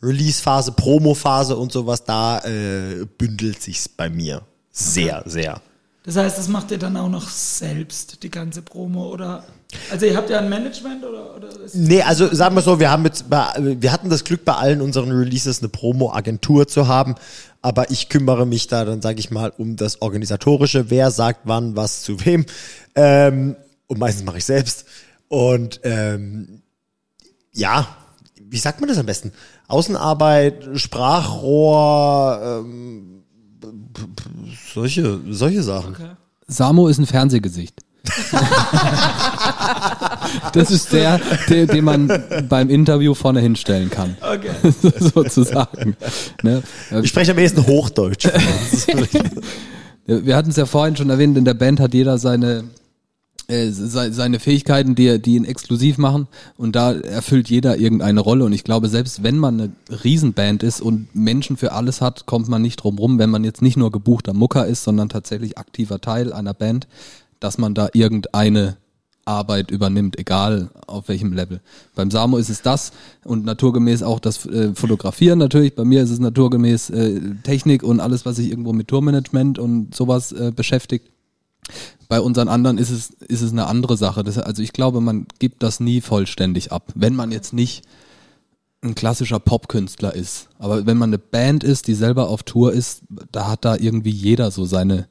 Release-Phase, 0.00 0.72
Promo-Phase 0.72 1.56
und 1.56 1.72
sowas, 1.72 2.04
da 2.04 2.38
äh, 2.38 3.04
bündelt 3.18 3.60
sich's 3.60 3.88
bei 3.88 4.08
mir 4.08 4.42
sehr, 4.70 5.24
sehr. 5.26 5.60
Das 6.04 6.16
heißt, 6.16 6.38
das 6.38 6.48
macht 6.48 6.70
ihr 6.70 6.78
dann 6.78 6.96
auch 6.96 7.08
noch 7.08 7.28
selbst, 7.28 8.22
die 8.22 8.30
ganze 8.30 8.62
Promo, 8.62 9.08
oder? 9.08 9.44
Also 9.90 10.06
ihr 10.06 10.16
habt 10.16 10.30
ja 10.30 10.38
ein 10.38 10.48
Management 10.48 11.04
oder, 11.04 11.36
oder 11.36 11.48
ist 11.60 11.74
Nee, 11.74 12.02
also 12.02 12.32
sagen 12.34 12.54
wir 12.54 12.62
so, 12.62 12.80
wir 12.80 12.90
haben 12.90 13.04
jetzt 13.04 13.30
bei, 13.30 13.46
wir 13.58 13.92
hatten 13.92 14.10
das 14.10 14.24
Glück 14.24 14.44
bei 14.44 14.54
allen 14.54 14.80
unseren 14.80 15.10
Releases 15.12 15.60
eine 15.60 15.68
Promo-Agentur 15.68 16.66
zu 16.66 16.88
haben, 16.88 17.14
aber 17.62 17.90
ich 17.90 18.08
kümmere 18.08 18.46
mich 18.46 18.66
da 18.66 18.84
dann, 18.84 19.02
sage 19.02 19.20
ich 19.20 19.30
mal, 19.30 19.52
um 19.56 19.76
das 19.76 20.02
Organisatorische, 20.02 20.90
wer 20.90 21.10
sagt 21.10 21.40
wann 21.44 21.76
was 21.76 22.02
zu 22.02 22.24
wem. 22.24 22.46
Ähm, 22.94 23.56
und 23.86 23.98
meistens 23.98 24.24
mache 24.24 24.38
ich 24.38 24.44
selbst. 24.44 24.86
Und 25.28 25.80
ähm, 25.84 26.62
ja, 27.52 27.86
wie 28.48 28.58
sagt 28.58 28.80
man 28.80 28.88
das 28.88 28.98
am 28.98 29.06
besten? 29.06 29.32
Außenarbeit, 29.68 30.68
Sprachrohr, 30.74 32.40
ähm, 32.64 33.22
solche, 34.72 35.20
solche 35.28 35.62
Sachen. 35.62 35.94
okay. 35.94 36.10
Samo 36.48 36.88
ist 36.88 36.98
ein 36.98 37.06
Fernsehgesicht. 37.06 37.84
das 40.52 40.70
ist 40.70 40.92
der, 40.92 41.20
der, 41.48 41.66
den 41.66 41.84
man 41.84 42.10
beim 42.48 42.70
Interview 42.70 43.14
vorne 43.14 43.40
hinstellen 43.40 43.90
kann. 43.90 44.16
Okay. 44.20 44.50
sozusagen. 45.14 45.96
Ne? 46.42 46.62
Ich 47.02 47.08
spreche 47.10 47.32
am 47.32 47.38
ehesten 47.38 47.66
Hochdeutsch. 47.66 48.28
Wir 50.06 50.36
hatten 50.36 50.50
es 50.50 50.56
ja 50.56 50.66
vorhin 50.66 50.96
schon 50.96 51.10
erwähnt, 51.10 51.36
in 51.38 51.44
der 51.44 51.54
Band 51.54 51.78
hat 51.78 51.94
jeder 51.94 52.18
seine, 52.18 52.64
äh, 53.46 53.68
se- 53.70 54.12
seine 54.12 54.40
Fähigkeiten, 54.40 54.96
die, 54.96 55.20
die 55.22 55.36
ihn 55.36 55.44
exklusiv 55.44 55.98
machen 55.98 56.26
und 56.56 56.74
da 56.74 56.92
erfüllt 56.92 57.48
jeder 57.48 57.76
irgendeine 57.76 58.18
Rolle 58.20 58.44
und 58.44 58.52
ich 58.52 58.64
glaube, 58.64 58.88
selbst 58.88 59.22
wenn 59.22 59.38
man 59.38 59.60
eine 59.60 59.70
Riesenband 60.02 60.64
ist 60.64 60.80
und 60.80 61.14
Menschen 61.14 61.56
für 61.56 61.70
alles 61.72 62.00
hat, 62.00 62.26
kommt 62.26 62.48
man 62.48 62.60
nicht 62.62 62.76
drum 62.82 62.98
rum, 62.98 63.18
wenn 63.20 63.30
man 63.30 63.44
jetzt 63.44 63.62
nicht 63.62 63.76
nur 63.76 63.92
gebuchter 63.92 64.32
Mucker 64.34 64.66
ist, 64.66 64.82
sondern 64.82 65.08
tatsächlich 65.10 65.58
aktiver 65.58 66.00
Teil 66.00 66.32
einer 66.32 66.54
Band, 66.54 66.88
dass 67.40 67.58
man 67.58 67.74
da 67.74 67.88
irgendeine 67.92 68.76
Arbeit 69.24 69.70
übernimmt, 69.70 70.18
egal 70.18 70.70
auf 70.86 71.08
welchem 71.08 71.32
Level. 71.32 71.60
Beim 71.94 72.10
Samo 72.10 72.36
ist 72.36 72.48
es 72.48 72.62
das 72.62 72.92
und 73.24 73.44
naturgemäß 73.44 74.02
auch 74.02 74.18
das 74.18 74.46
äh, 74.46 74.74
Fotografieren 74.74 75.38
natürlich. 75.38 75.74
Bei 75.74 75.84
mir 75.84 76.02
ist 76.02 76.10
es 76.10 76.18
naturgemäß 76.18 76.90
äh, 76.90 77.20
Technik 77.42 77.82
und 77.82 78.00
alles, 78.00 78.24
was 78.24 78.36
sich 78.36 78.50
irgendwo 78.50 78.72
mit 78.72 78.88
Tourmanagement 78.88 79.58
und 79.58 79.94
sowas 79.94 80.32
äh, 80.32 80.52
beschäftigt. 80.54 81.10
Bei 82.08 82.20
unseren 82.20 82.48
anderen 82.48 82.78
ist 82.78 82.90
es, 82.90 83.10
ist 83.10 83.42
es 83.42 83.52
eine 83.52 83.66
andere 83.66 83.96
Sache. 83.96 84.24
Das, 84.24 84.38
also 84.38 84.62
ich 84.62 84.72
glaube, 84.72 85.00
man 85.00 85.26
gibt 85.38 85.62
das 85.62 85.78
nie 85.78 86.00
vollständig 86.00 86.72
ab. 86.72 86.90
Wenn 86.94 87.14
man 87.14 87.30
jetzt 87.30 87.52
nicht 87.52 87.84
ein 88.82 88.94
klassischer 88.94 89.38
Popkünstler 89.38 90.14
ist. 90.14 90.48
Aber 90.58 90.86
wenn 90.86 90.96
man 90.96 91.10
eine 91.10 91.18
Band 91.18 91.64
ist, 91.64 91.86
die 91.86 91.94
selber 91.94 92.28
auf 92.28 92.42
Tour 92.42 92.72
ist, 92.72 93.02
da 93.30 93.48
hat 93.48 93.64
da 93.64 93.76
irgendwie 93.76 94.10
jeder 94.10 94.50
so 94.50 94.64
seine, 94.64 95.06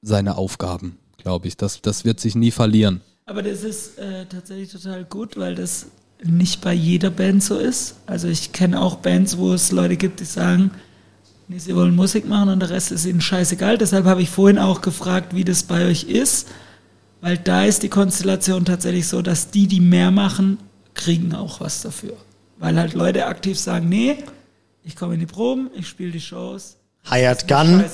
seine 0.00 0.36
Aufgaben, 0.36 0.96
glaube 1.24 1.48
ich. 1.48 1.56
Das, 1.56 1.80
das 1.80 2.04
wird 2.04 2.20
sich 2.20 2.36
nie 2.36 2.52
verlieren. 2.52 3.00
Aber 3.26 3.42
das 3.42 3.64
ist 3.64 3.98
äh, 3.98 4.26
tatsächlich 4.26 4.70
total 4.70 5.04
gut, 5.04 5.36
weil 5.36 5.54
das 5.54 5.86
nicht 6.22 6.60
bei 6.60 6.72
jeder 6.72 7.10
Band 7.10 7.42
so 7.42 7.58
ist. 7.58 7.96
Also 8.06 8.28
ich 8.28 8.52
kenne 8.52 8.80
auch 8.80 8.96
Bands, 8.96 9.38
wo 9.38 9.52
es 9.52 9.72
Leute 9.72 9.96
gibt, 9.96 10.20
die 10.20 10.24
sagen, 10.24 10.70
nee, 11.48 11.58
sie 11.58 11.74
wollen 11.74 11.96
Musik 11.96 12.28
machen 12.28 12.50
und 12.50 12.60
der 12.60 12.70
Rest 12.70 12.92
ist 12.92 13.06
ihnen 13.06 13.22
scheißegal. 13.22 13.78
Deshalb 13.78 14.04
habe 14.04 14.22
ich 14.22 14.30
vorhin 14.30 14.58
auch 14.58 14.82
gefragt, 14.82 15.34
wie 15.34 15.44
das 15.44 15.62
bei 15.62 15.86
euch 15.86 16.04
ist, 16.04 16.48
weil 17.22 17.38
da 17.38 17.64
ist 17.64 17.82
die 17.82 17.88
Konstellation 17.88 18.66
tatsächlich 18.66 19.08
so, 19.08 19.22
dass 19.22 19.50
die, 19.50 19.66
die 19.66 19.80
mehr 19.80 20.10
machen, 20.10 20.58
kriegen 20.92 21.34
auch 21.34 21.60
was 21.60 21.80
dafür. 21.80 22.16
Weil 22.58 22.78
halt 22.78 22.92
Leute 22.94 23.26
aktiv 23.26 23.58
sagen, 23.58 23.88
nee, 23.88 24.18
ich 24.82 24.96
komme 24.96 25.14
in 25.14 25.20
die 25.20 25.26
Proben, 25.26 25.70
ich 25.74 25.88
spiele 25.88 26.12
die 26.12 26.20
Shows. 26.20 26.76
Hired 27.10 27.46
Gun. 27.48 27.84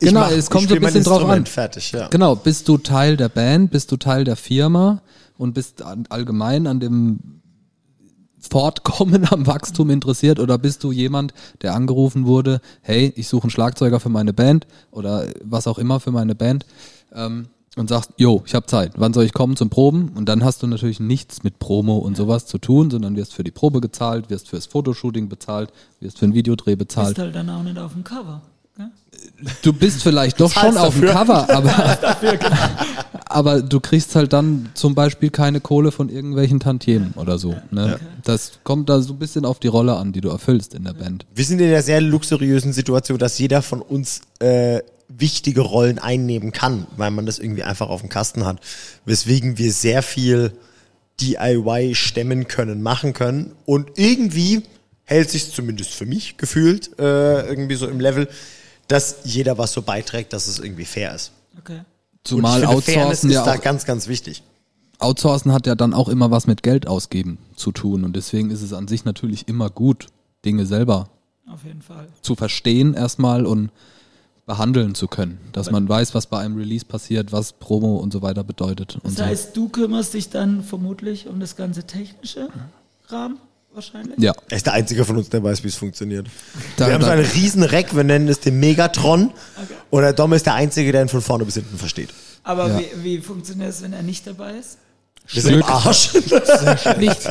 Genau, 0.00 0.20
mach- 0.20 0.30
es 0.30 0.50
kommt 0.50 0.68
so 0.68 0.74
ein 0.74 0.80
bisschen 0.80 1.04
drauf 1.04 1.24
an. 1.28 1.46
Fertig, 1.46 1.92
ja. 1.92 2.08
Genau, 2.08 2.34
bist 2.36 2.68
du 2.68 2.78
Teil 2.78 3.16
der 3.16 3.28
Band, 3.28 3.70
bist 3.70 3.90
du 3.92 3.96
Teil 3.96 4.24
der 4.24 4.36
Firma 4.36 5.02
und 5.36 5.54
bist 5.54 5.82
allgemein 6.10 6.66
an 6.66 6.80
dem 6.80 7.18
Fortkommen 8.40 9.26
am 9.30 9.46
Wachstum 9.46 9.90
interessiert 9.90 10.38
oder 10.38 10.58
bist 10.58 10.84
du 10.84 10.92
jemand, 10.92 11.34
der 11.62 11.74
angerufen 11.74 12.26
wurde, 12.26 12.60
hey, 12.82 13.12
ich 13.16 13.28
suche 13.28 13.44
einen 13.44 13.50
Schlagzeuger 13.50 14.00
für 14.00 14.08
meine 14.10 14.32
Band 14.32 14.66
oder 14.90 15.26
was 15.44 15.66
auch 15.66 15.78
immer 15.78 15.98
für 16.00 16.12
meine 16.12 16.34
Band 16.34 16.64
ähm, 17.14 17.48
und 17.76 17.88
sagst, 17.88 18.10
jo, 18.16 18.42
ich 18.46 18.54
habe 18.54 18.66
Zeit, 18.66 18.92
wann 18.96 19.12
soll 19.12 19.24
ich 19.24 19.32
kommen 19.32 19.56
zum 19.56 19.70
Proben? 19.70 20.10
Und 20.14 20.28
dann 20.28 20.44
hast 20.44 20.62
du 20.62 20.66
natürlich 20.66 21.00
nichts 21.00 21.44
mit 21.44 21.58
Promo 21.58 21.96
und 21.98 22.16
sowas 22.16 22.46
zu 22.46 22.58
tun, 22.58 22.90
sondern 22.90 23.16
wirst 23.16 23.34
für 23.34 23.44
die 23.44 23.50
Probe 23.50 23.80
gezahlt, 23.80 24.30
wirst 24.30 24.48
fürs 24.48 24.66
Fotoshooting 24.66 25.28
bezahlt, 25.28 25.72
wirst 26.00 26.18
für 26.18 26.24
einen 26.26 26.34
Videodreh 26.34 26.76
bezahlt. 26.76 27.08
Bist 27.14 27.18
halt 27.18 27.34
dann 27.34 27.50
auch 27.50 27.62
nicht 27.62 27.78
auf 27.78 27.92
dem 27.92 28.04
Cover. 28.04 28.42
gell? 28.76 28.90
Du 29.62 29.72
bist 29.72 30.02
vielleicht 30.02 30.40
doch 30.40 30.50
schon 30.50 30.74
Zahlst 30.74 30.78
auf 30.78 30.94
dem 30.94 31.02
dafür. 31.02 31.12
Cover, 31.12 31.50
aber, 31.54 31.98
aber 33.26 33.62
du 33.62 33.78
kriegst 33.78 34.16
halt 34.16 34.32
dann 34.32 34.70
zum 34.74 34.94
Beispiel 34.94 35.30
keine 35.30 35.60
Kohle 35.60 35.92
von 35.92 36.08
irgendwelchen 36.08 36.60
Tantiemen 36.60 37.12
oder 37.16 37.38
so. 37.38 37.54
Ne? 37.70 38.00
Das 38.24 38.58
kommt 38.64 38.88
da 38.88 39.00
so 39.00 39.12
ein 39.12 39.18
bisschen 39.18 39.44
auf 39.44 39.60
die 39.60 39.68
Rolle 39.68 39.96
an, 39.96 40.12
die 40.12 40.20
du 40.20 40.30
erfüllst 40.30 40.74
in 40.74 40.84
der 40.84 40.94
Band. 40.94 41.26
Wir 41.34 41.44
sind 41.44 41.60
in 41.60 41.68
der 41.68 41.82
sehr 41.82 42.00
luxuriösen 42.00 42.72
Situation, 42.72 43.18
dass 43.18 43.38
jeder 43.38 43.62
von 43.62 43.82
uns 43.82 44.22
äh, 44.40 44.80
wichtige 45.18 45.62
Rollen 45.62 45.98
einnehmen 45.98 46.52
kann, 46.52 46.86
weil 46.96 47.10
man 47.10 47.26
das 47.26 47.38
irgendwie 47.38 47.64
einfach 47.64 47.88
auf 47.88 48.00
dem 48.00 48.08
Kasten 48.08 48.46
hat. 48.46 48.60
Weswegen 49.04 49.58
wir 49.58 49.72
sehr 49.72 50.02
viel 50.02 50.52
DIY 51.20 51.94
stemmen 51.94 52.48
können, 52.48 52.82
machen 52.82 53.12
können. 53.12 53.52
Und 53.66 53.98
irgendwie 53.98 54.62
hält 55.04 55.30
sich 55.30 55.52
zumindest 55.52 55.90
für 55.90 56.06
mich 56.06 56.36
gefühlt 56.36 56.98
äh, 56.98 57.46
irgendwie 57.46 57.74
so 57.74 57.88
im 57.88 58.00
Level, 58.00 58.28
dass 58.88 59.16
jeder 59.24 59.58
was 59.58 59.72
so 59.72 59.82
beiträgt, 59.82 60.32
dass 60.32 60.48
es 60.48 60.58
irgendwie 60.58 60.84
fair 60.84 61.14
ist. 61.14 61.32
Okay. 61.58 61.80
Zumal 62.24 62.64
Und 62.64 62.78
ich 62.78 62.84
finde, 62.84 63.00
Fairness 63.00 63.18
Outsourcen 63.18 63.30
ist 63.30 63.34
ja 63.34 63.44
da 63.44 63.54
auch, 63.54 63.62
ganz, 63.62 63.84
ganz 63.84 64.08
wichtig. 64.08 64.42
Outsourcen 64.98 65.52
hat 65.52 65.66
ja 65.66 65.74
dann 65.74 65.94
auch 65.94 66.08
immer 66.08 66.30
was 66.30 66.46
mit 66.46 66.62
Geld 66.62 66.86
ausgeben 66.86 67.38
zu 67.56 67.72
tun 67.72 68.04
und 68.04 68.16
deswegen 68.16 68.50
ist 68.50 68.62
es 68.62 68.72
an 68.72 68.88
sich 68.88 69.04
natürlich 69.04 69.48
immer 69.48 69.70
gut, 69.70 70.06
Dinge 70.44 70.66
selber 70.66 71.08
Auf 71.46 71.64
jeden 71.64 71.82
Fall. 71.82 72.08
zu 72.22 72.34
verstehen 72.34 72.94
erstmal 72.94 73.46
und 73.46 73.70
behandeln 74.48 74.96
zu 74.96 75.06
können, 75.06 75.38
dass 75.52 75.70
man 75.70 75.88
weiß, 75.88 76.14
was 76.14 76.26
bei 76.26 76.38
einem 76.40 76.56
Release 76.56 76.84
passiert, 76.84 77.30
was 77.30 77.52
Promo 77.52 77.98
und 77.98 78.12
so 78.12 78.22
weiter 78.22 78.42
bedeutet. 78.42 78.96
Und 78.96 79.04
Das 79.04 79.14
so. 79.16 79.24
heißt, 79.24 79.56
du 79.56 79.68
kümmerst 79.68 80.14
dich 80.14 80.30
dann 80.30 80.64
vermutlich 80.64 81.28
um 81.28 81.38
das 81.38 81.54
ganze 81.54 81.84
technische 81.84 82.48
Kram 83.06 83.38
wahrscheinlich? 83.74 84.18
ja, 84.18 84.32
Er 84.48 84.56
ist 84.56 84.66
der 84.66 84.72
Einzige 84.72 85.04
von 85.04 85.16
uns, 85.18 85.28
der 85.28 85.44
weiß, 85.44 85.62
wie 85.62 85.68
es 85.68 85.76
funktioniert. 85.76 86.26
Da- 86.76 86.86
wir 86.88 86.94
haben 86.94 87.02
so 87.02 87.06
da- 87.08 87.12
einen 87.12 87.26
riesen 87.26 87.62
Reck, 87.62 87.94
wir 87.94 88.02
nennen 88.04 88.26
es 88.26 88.40
den 88.40 88.58
Megatron. 88.58 89.30
Und 89.90 90.02
der 90.02 90.14
Dom 90.14 90.32
ist 90.32 90.46
der 90.46 90.54
Einzige, 90.54 90.90
der 90.90 91.02
ihn 91.02 91.08
von 91.08 91.20
vorne 91.20 91.44
bis 91.44 91.54
hinten 91.54 91.76
versteht. 91.78 92.08
Aber 92.42 92.68
Ja. 92.68 92.78
wie, 92.80 93.04
wie 93.04 93.18
funktioniert 93.20 93.70
es, 93.70 93.82
wenn 93.82 93.92
er 93.92 94.02
nicht 94.02 94.26
dabei 94.26 94.54
ist? 94.58 94.78
Wir 95.30 95.42
sind 95.42 95.54
im 95.54 95.62
Arsch. 95.62 96.14
Nicht. 96.98 97.24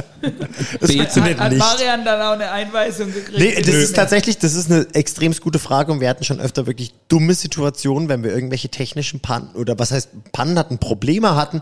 Das 0.80 0.92
funktioniert 0.92 1.40
Hat, 1.40 1.40
hat 1.40 1.52
nicht. 1.52 1.60
Marian 1.60 2.06
dann 2.06 2.22
auch 2.22 2.34
eine 2.34 2.52
Einweisung 2.52 3.12
gekriegt? 3.12 3.38
Nee, 3.40 3.56
das 3.56 3.68
Nö. 3.74 3.82
ist 3.82 3.96
tatsächlich, 3.96 4.38
das 4.38 4.54
ist 4.54 4.72
eine 4.72 4.86
extrem 4.94 5.34
gute 5.34 5.58
Frage 5.58 5.92
und 5.92 6.00
wir 6.00 6.10
hatten 6.10 6.24
schon 6.24 6.40
öfter 6.40 6.68
wirklich 6.68 6.94
dumme 7.08 7.34
Situationen, 7.34 8.08
wenn 8.08 8.24
wir 8.24 8.34
irgendwelche 8.34 8.70
technischen 8.70 9.20
Pannen 9.20 9.50
oder 9.56 9.80
was 9.80 9.92
heißt 9.92 10.10
Pannen 10.32 10.60
hatten, 10.60 10.78
Probleme 10.78 11.36
hatten 11.36 11.62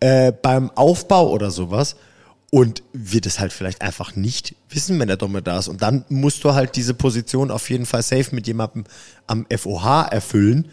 äh, 0.00 0.32
beim 0.32 0.70
Aufbau 0.70 1.30
oder 1.30 1.50
sowas 1.50 1.96
und 2.50 2.82
wir 2.92 3.20
das 3.20 3.38
halt 3.38 3.52
vielleicht 3.52 3.82
einfach 3.82 4.16
nicht 4.16 4.54
wissen, 4.70 4.98
wenn 4.98 5.08
der 5.08 5.16
Dumme 5.18 5.42
da 5.42 5.58
ist 5.58 5.68
und 5.68 5.82
dann 5.82 6.04
musst 6.08 6.42
du 6.44 6.54
halt 6.54 6.76
diese 6.76 6.94
Position 6.94 7.50
auf 7.50 7.68
jeden 7.68 7.86
Fall 7.86 8.02
safe 8.02 8.34
mit 8.34 8.46
jemandem 8.46 8.84
am 9.26 9.46
FOH 9.54 10.08
erfüllen, 10.10 10.68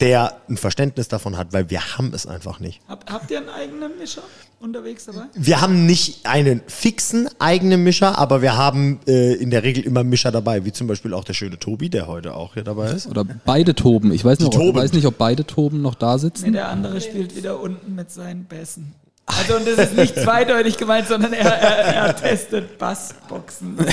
der 0.00 0.36
ein 0.48 0.56
Verständnis 0.56 1.08
davon 1.08 1.36
hat, 1.36 1.52
weil 1.52 1.70
wir 1.70 1.96
haben 1.96 2.12
es 2.14 2.26
einfach 2.26 2.60
nicht. 2.60 2.80
Hab, 2.88 3.10
habt 3.10 3.30
ihr 3.32 3.38
einen 3.38 3.48
eigenen 3.48 3.98
Mischer 3.98 4.22
unterwegs 4.60 5.06
dabei? 5.06 5.22
Wir 5.34 5.60
haben 5.60 5.86
nicht 5.86 6.24
einen 6.24 6.62
fixen 6.68 7.28
eigenen 7.40 7.82
Mischer, 7.82 8.16
aber 8.16 8.40
wir 8.40 8.56
haben 8.56 9.00
äh, 9.08 9.34
in 9.34 9.50
der 9.50 9.64
Regel 9.64 9.84
immer 9.84 10.04
Mischer 10.04 10.30
dabei, 10.30 10.64
wie 10.64 10.72
zum 10.72 10.86
Beispiel 10.86 11.14
auch 11.14 11.24
der 11.24 11.34
schöne 11.34 11.58
Tobi, 11.58 11.88
der 11.90 12.06
heute 12.06 12.34
auch 12.34 12.54
hier 12.54 12.62
dabei 12.62 12.90
ist. 12.92 13.08
oder 13.08 13.24
beide 13.24 13.74
toben. 13.74 14.12
Ich 14.12 14.24
weiß, 14.24 14.38
noch, 14.38 14.50
toben. 14.50 14.78
weiß 14.78 14.92
nicht, 14.92 15.06
ob 15.06 15.18
beide 15.18 15.44
toben 15.44 15.82
noch 15.82 15.96
da 15.96 16.14
Nee, 16.14 16.20
sitzen. 16.20 16.52
der 16.52 16.68
andere 16.68 17.00
spielt 17.00 17.34
wieder 17.34 17.60
unten 17.60 17.94
mit 17.96 18.10
seinen 18.12 18.44
Bässen. 18.44 18.94
Also 19.26 19.56
und 19.56 19.66
das 19.68 19.78
ist 19.88 19.94
nicht 19.96 20.14
zweideutig 20.16 20.78
gemeint, 20.78 21.06
sondern 21.08 21.34
er, 21.34 21.52
er, 21.52 21.94
er 22.06 22.16
testet 22.16 22.78
Bassboxen. 22.78 23.76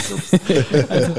Also, 0.89 1.13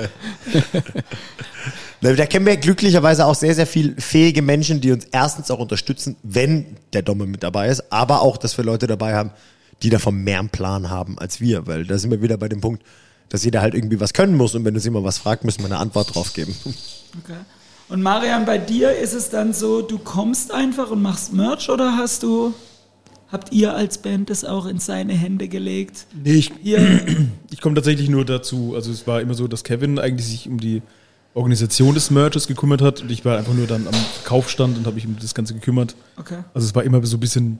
Da 2.15 2.27
kennen 2.27 2.47
wir 2.47 2.57
glücklicherweise 2.57 3.27
auch 3.27 3.35
sehr, 3.35 3.55
sehr 3.55 3.67
viel 3.67 3.95
fähige 3.99 4.43
Menschen, 4.43 4.81
die 4.81 4.93
uns 4.93 5.07
erstens 5.11 5.51
auch 5.51 5.59
unterstützen, 5.59 6.17
wenn 6.23 6.77
der 6.93 7.03
Domme 7.03 7.27
mit 7.27 7.43
dabei 7.43 7.69
ist, 7.69 7.93
aber 7.93 8.23
auch, 8.23 8.37
dass 8.37 8.57
wir 8.57 8.65
Leute 8.65 8.87
dabei 8.87 9.15
haben, 9.15 9.31
die 9.83 9.91
davon 9.91 10.23
mehr 10.23 10.39
einen 10.39 10.51
Plan 10.51 10.91
haben 10.91 11.19
als 11.19 11.41
wir, 11.41 11.67
weil 11.67 11.85
da 11.85 11.99
sind 11.99 12.11
wir 12.11 12.23
wieder 12.23 12.37
bei 12.37 12.49
dem 12.49 12.61
Punkt, 12.61 12.83
dass 13.29 13.45
jeder 13.45 13.61
halt 13.61 13.75
irgendwie 13.75 14.01
was 14.01 14.13
können 14.13 14.37
muss 14.37 14.55
und 14.55 14.65
wenn 14.65 14.75
uns 14.75 14.85
jemand 14.85 15.05
was 15.05 15.19
fragt, 15.19 15.45
müssen 15.45 15.61
wir 15.61 15.67
eine 15.67 15.79
Antwort 15.79 16.15
drauf 16.15 16.33
geben. 16.33 16.55
okay. 17.23 17.39
Und 17.89 18.03
Marian, 18.03 18.47
bei 18.47 18.59
dir 18.59 18.97
ist 18.97 19.13
es 19.13 19.31
dann 19.31 19.53
so, 19.53 19.81
du 19.81 19.99
kommst 19.99 20.53
einfach 20.53 20.91
und 20.91 21.03
machst 21.03 21.33
Merch 21.33 21.69
oder 21.69 21.97
hast 21.97 22.25
du, 22.25 22.53
habt 23.31 23.53
ihr 23.53 23.75
als 23.75 23.99
Band 23.99 24.29
das 24.29 24.45
auch 24.45 24.67
in 24.67 24.81
seine 24.81 25.13
Hände 25.13 25.47
gelegt? 25.47 26.07
Nee, 26.13 26.35
ich, 26.35 26.53
ich 27.51 27.61
komme 27.61 27.77
tatsächlich 27.77 28.09
nur 28.09 28.25
dazu. 28.25 28.75
Also 28.75 28.91
es 28.91 29.07
war 29.07 29.21
immer 29.21 29.35
so, 29.35 29.47
dass 29.47 29.63
Kevin 29.63 29.99
eigentlich 29.99 30.27
sich 30.27 30.49
um 30.49 30.59
die 30.59 30.83
Organisation 31.37 31.95
des 31.95 32.11
Merches 32.11 32.47
gekümmert 32.47 32.81
hat 32.81 33.03
und 33.03 33.11
ich 33.11 33.25
war 33.25 33.37
einfach 33.37 33.53
nur 33.53 33.67
dann 33.67 33.87
am 33.87 33.95
Verkaufsstand 33.95 34.79
und 34.79 34.87
habe 34.87 34.95
mich 34.95 35.07
um 35.07 35.17
das 35.21 35.35
Ganze 35.35 35.55
gekümmert. 35.55 35.95
okay. 36.17 36.39
Also 36.55 36.67
es 36.67 36.75
war 36.75 36.83
immer 36.83 37.05
so 37.05 37.19
ein 37.19 37.21
bisschen 37.21 37.59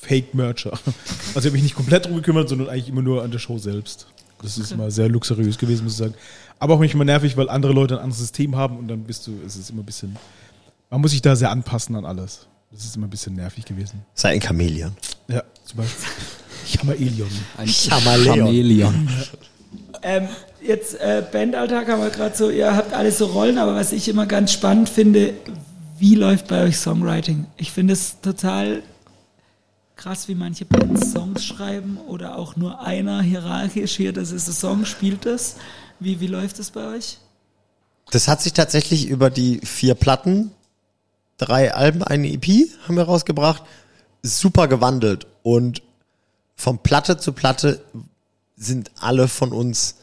Fake-Mercher. 0.00 0.72
Also 1.34 1.38
ich 1.40 1.44
habe 1.46 1.52
mich 1.52 1.62
nicht 1.62 1.74
komplett 1.74 2.06
drum 2.06 2.16
gekümmert, 2.16 2.48
sondern 2.48 2.68
eigentlich 2.68 2.88
immer 2.88 3.02
nur 3.02 3.22
an 3.22 3.30
der 3.30 3.38
Show 3.38 3.58
selbst. 3.58 4.06
Das 4.42 4.58
ist 4.58 4.76
mal 4.76 4.90
sehr 4.90 5.08
luxuriös 5.08 5.56
gewesen, 5.56 5.84
muss 5.84 5.92
ich 5.92 5.98
sagen. 5.98 6.14
Aber 6.58 6.74
auch 6.74 6.78
manchmal 6.78 7.06
nervig, 7.06 7.36
weil 7.36 7.48
andere 7.48 7.72
Leute 7.72 7.94
ein 7.94 8.00
anderes 8.00 8.18
System 8.18 8.56
haben 8.56 8.78
und 8.78 8.88
dann 8.88 9.04
bist 9.04 9.26
du, 9.26 9.32
es 9.46 9.56
ist 9.56 9.70
immer 9.70 9.82
ein 9.82 9.86
bisschen, 9.86 10.16
man 10.90 11.00
muss 11.00 11.12
sich 11.12 11.22
da 11.22 11.36
sehr 11.36 11.50
anpassen 11.50 11.94
an 11.96 12.04
alles. 12.04 12.48
Das 12.70 12.84
ist 12.84 12.96
immer 12.96 13.06
ein 13.06 13.10
bisschen 13.10 13.34
nervig 13.34 13.64
gewesen. 13.64 14.02
Sei 14.14 14.30
ein 14.30 14.40
Chamäleon. 14.40 14.92
Ja, 15.28 15.42
zum 15.64 15.78
Beispiel. 15.78 16.06
Chameleon. 16.78 17.28
Ein 17.56 17.68
Chameleon. 17.68 18.38
Chameleon. 18.38 19.08
Ähm, 20.02 20.28
jetzt 20.64 20.94
äh, 21.00 21.24
Bandalltag 21.30 21.88
haben 21.88 22.02
wir 22.02 22.10
gerade 22.10 22.36
so, 22.36 22.50
ihr 22.50 22.74
habt 22.74 22.92
alle 22.92 23.12
so 23.12 23.26
Rollen, 23.26 23.58
aber 23.58 23.74
was 23.74 23.92
ich 23.92 24.08
immer 24.08 24.26
ganz 24.26 24.52
spannend 24.52 24.88
finde, 24.88 25.34
wie 25.98 26.14
läuft 26.14 26.48
bei 26.48 26.64
euch 26.64 26.78
Songwriting? 26.78 27.46
Ich 27.56 27.72
finde 27.72 27.92
es 27.92 28.20
total 28.20 28.82
krass, 29.96 30.26
wie 30.28 30.34
manche 30.34 30.64
Bands 30.64 31.12
Songs 31.12 31.44
schreiben 31.44 31.98
oder 32.08 32.36
auch 32.36 32.56
nur 32.56 32.80
einer 32.80 33.22
hierarchisch 33.22 33.96
hier, 33.96 34.12
das 34.12 34.32
ist 34.32 34.48
ein 34.48 34.54
Song, 34.54 34.84
spielt 34.84 35.26
das. 35.26 35.56
Wie, 36.00 36.20
wie 36.20 36.26
läuft 36.26 36.58
es 36.58 36.70
bei 36.70 36.96
euch? 36.96 37.18
Das 38.10 38.26
hat 38.26 38.42
sich 38.42 38.52
tatsächlich 38.52 39.06
über 39.06 39.30
die 39.30 39.60
vier 39.60 39.94
Platten, 39.94 40.50
drei 41.38 41.72
Alben, 41.72 42.02
eine 42.02 42.28
EP 42.32 42.68
haben 42.86 42.96
wir 42.96 43.04
rausgebracht, 43.04 43.62
super 44.22 44.66
gewandelt. 44.66 45.26
Und 45.42 45.82
von 46.56 46.78
Platte 46.78 47.16
zu 47.16 47.32
Platte 47.32 47.80
sind 48.56 48.90
alle 49.00 49.28
von 49.28 49.52
uns 49.52 49.96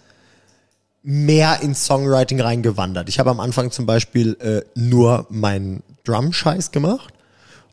mehr 1.01 1.61
ins 1.61 1.85
Songwriting 1.85 2.41
reingewandert. 2.41 3.09
Ich 3.09 3.19
habe 3.19 3.29
am 3.29 3.39
Anfang 3.39 3.71
zum 3.71 3.85
Beispiel 3.85 4.37
äh, 4.39 4.61
nur 4.79 5.25
meinen 5.29 5.83
Drum-Scheiß 6.03 6.71
gemacht 6.71 7.13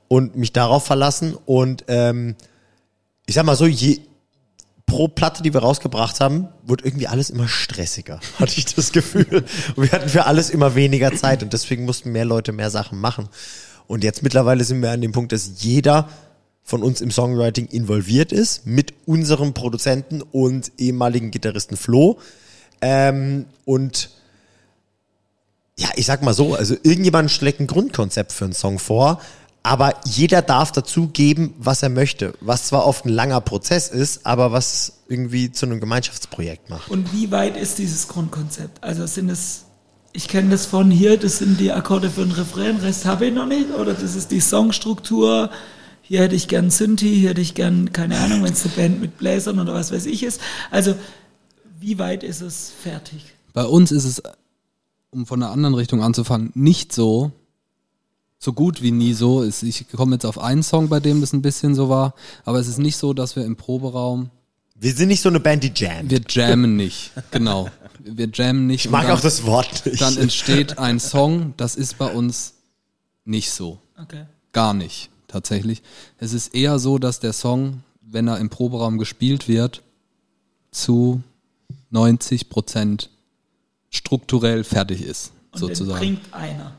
und 0.09 0.37
mich 0.37 0.53
darauf 0.53 0.85
verlassen. 0.85 1.37
Und 1.45 1.85
ähm, 1.89 2.37
ich 3.27 3.35
sag 3.35 3.45
mal 3.45 3.57
so, 3.57 3.67
je, 3.67 4.01
pro 4.87 5.09
Platte, 5.09 5.43
die 5.43 5.53
wir 5.53 5.61
rausgebracht 5.61 6.21
haben, 6.21 6.49
wurde 6.63 6.85
irgendwie 6.85 7.09
alles 7.09 7.31
immer 7.31 7.49
stressiger, 7.49 8.21
hatte 8.39 8.55
ich 8.57 8.75
das 8.75 8.93
Gefühl. 8.93 9.45
Und 9.75 9.85
wir 9.85 9.93
hatten 9.93 10.09
für 10.09 10.27
alles 10.27 10.51
immer 10.51 10.75
weniger 10.75 11.15
Zeit 11.15 11.43
und 11.43 11.53
deswegen 11.53 11.85
mussten 11.85 12.13
mehr 12.13 12.25
Leute 12.25 12.53
mehr 12.53 12.71
Sachen 12.71 13.01
machen. 13.01 13.29
Und 13.89 14.05
jetzt 14.05 14.23
mittlerweile 14.23 14.65
sind 14.65 14.83
wir 14.83 14.91
an 14.91 15.01
dem 15.01 15.13
Punkt, 15.13 15.33
dass 15.33 15.63
jeder 15.63 16.09
von 16.63 16.83
uns 16.83 17.01
im 17.01 17.13
Songwriting 17.13 17.67
involviert 17.67 18.33
ist, 18.33 18.67
mit 18.67 18.93
unserem 19.07 19.55
Produzenten 19.55 20.23
und 20.23 20.73
ehemaligen 20.79 21.31
Gitarristen 21.31 21.77
Flo. 21.77 22.19
Ähm, 22.81 23.47
und 23.65 24.11
ja, 25.79 25.89
ich 25.97 26.07
sag 26.07 26.23
mal 26.23 26.35
so, 26.35 26.55
also 26.55 26.75
irgendjemand 26.83 27.31
schlägt 27.31 27.61
ein 27.61 27.67
Grundkonzept 27.67 28.33
für 28.33 28.45
einen 28.45 28.55
Song 28.55 28.79
vor, 28.79 29.21
aber 29.63 29.95
jeder 30.05 30.43
darf 30.43 30.71
dazu 30.73 31.09
geben, 31.09 31.53
was 31.59 31.83
er 31.83 31.89
möchte. 31.89 32.35
Was 32.41 32.69
zwar 32.69 32.87
oft 32.87 33.05
ein 33.05 33.09
langer 33.11 33.41
Prozess 33.41 33.89
ist, 33.89 34.25
aber 34.25 34.53
was 34.53 35.01
irgendwie 35.09 35.51
zu 35.51 35.67
einem 35.67 35.81
Gemeinschaftsprojekt 35.81 36.71
macht. 36.71 36.89
Und 36.91 37.13
wie 37.13 37.31
weit 37.31 37.57
ist 37.57 37.79
dieses 37.79 38.09
Grundkonzept? 38.09 38.83
Also 38.83 39.07
sind 39.07 39.29
es, 39.29 39.65
ich 40.13 40.29
kenne 40.29 40.51
das 40.51 40.67
von 40.67 40.91
hier, 40.91 41.19
das 41.19 41.39
sind 41.39 41.59
die 41.59 41.73
Akkorde 41.73 42.11
für 42.11 42.23
den 42.23 42.33
Refrain, 42.33 42.77
Rest 42.77 43.05
habe 43.05 43.27
ich 43.27 43.35
noch 43.35 43.47
nicht, 43.47 43.71
oder 43.71 43.93
das 43.93 44.15
ist 44.15 44.31
die 44.31 44.41
Songstruktur, 44.41 45.51
hier 46.01 46.21
hätte 46.21 46.37
ich 46.37 46.47
gern 46.47 46.71
Synthi, 46.71 47.13
hier 47.19 47.31
hätte 47.31 47.41
ich 47.41 47.55
gern, 47.55 47.93
keine 47.93 48.17
Ahnung, 48.19 48.45
wenn 48.45 48.53
es 48.53 48.65
eine 48.65 48.75
Band 48.75 49.01
mit 49.01 49.19
Bläsern 49.19 49.59
oder 49.59 49.75
was 49.75 49.91
weiß 49.91 50.07
ich 50.07 50.23
ist. 50.23 50.41
Also, 50.71 50.95
wie 51.79 51.99
weit 51.99 52.23
ist 52.23 52.41
es 52.41 52.71
fertig? 52.83 53.35
Bei 53.53 53.65
uns 53.65 53.91
ist 53.93 54.05
es, 54.05 54.23
um 55.11 55.27
von 55.27 55.43
einer 55.43 55.53
anderen 55.53 55.75
Richtung 55.75 56.03
anzufangen, 56.03 56.51
nicht 56.55 56.93
so, 56.93 57.33
so 58.39 58.53
gut 58.53 58.83
wie 58.83 58.91
nie 58.91 59.13
so. 59.15 59.43
ist. 59.43 59.63
Ich 59.63 59.89
komme 59.91 60.17
jetzt 60.17 60.27
auf 60.27 60.39
einen 60.39 60.63
Song, 60.63 60.89
bei 60.89 61.01
dem 61.01 61.21
das 61.21 61.33
ein 61.33 61.43
bisschen 61.43 61.75
so 61.75 61.89
war, 61.89 62.15
aber 62.45 62.59
es 62.59 62.69
ist 62.69 62.79
nicht 62.79 62.97
so, 62.97 63.15
dass 63.15 63.37
wir 63.37 63.45
im 63.45 63.57
Proberaum, 63.57 64.31
Wir 64.79 64.93
sind 64.95 65.09
nicht 65.09 65.23
so 65.23 65.29
eine 65.29 65.41
Band, 65.41 65.63
die 65.65 65.73
jammt. 65.75 66.11
wir 66.11 66.21
jammen 66.29 66.77
nicht, 66.77 67.13
genau. 67.31 67.71
Wir 68.05 68.29
jammen 68.33 68.67
nicht. 68.67 68.85
Ich 68.85 68.91
mag 68.91 69.05
dann, 69.07 69.13
auch 69.13 69.21
das 69.21 69.45
Wort 69.47 69.87
nicht. 69.87 70.01
Dann 70.01 70.17
entsteht 70.17 70.79
ein 70.79 71.01
Song, 71.01 71.55
das 71.57 71.77
ist 71.77 71.99
bei 71.99 72.13
uns 72.13 72.55
nicht 73.25 73.51
so. 73.51 73.79
Okay. 74.01 74.27
Gar 74.53 74.75
nicht, 74.75 75.11
tatsächlich. 75.29 75.83
Es 76.19 76.33
ist 76.33 76.55
eher 76.55 76.79
so, 76.79 76.99
dass 76.99 77.21
der 77.21 77.33
Song, 77.33 77.83
wenn 78.03 78.29
er 78.29 78.39
im 78.39 78.51
Proberaum 78.51 78.99
gespielt 78.99 79.49
wird, 79.49 79.83
zu 80.71 81.23
90 81.91 82.49
Prozent 82.49 83.11
strukturell 83.91 84.65
fertig 84.65 85.03
ist, 85.03 85.33
Und 85.53 85.61
den 85.63 85.69
sozusagen. 85.69 85.99
bringt 86.01 86.35
einer. 86.35 86.73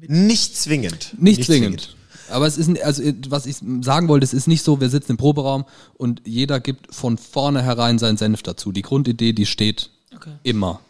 nicht 0.00 0.56
zwingend. 0.56 1.14
Nicht, 1.18 1.44
zwingend. 1.44 1.96
Aber 2.30 2.46
es 2.46 2.56
ist, 2.56 2.80
also 2.82 3.02
was 3.28 3.46
ich 3.46 3.56
sagen 3.82 4.08
wollte, 4.08 4.24
es 4.24 4.32
ist 4.32 4.46
nicht 4.48 4.62
so, 4.62 4.80
wir 4.80 4.88
sitzen 4.88 5.12
im 5.12 5.16
Proberaum 5.18 5.64
und 5.94 6.22
jeder 6.24 6.60
gibt 6.60 6.94
von 6.94 7.18
vornherein 7.18 7.98
seinen 7.98 8.16
Senf 8.16 8.42
dazu. 8.42 8.72
Die 8.72 8.82
Grundidee, 8.82 9.32
die 9.32 9.46
steht 9.46 9.90
Okay. 10.14 10.32
immer 10.42 10.80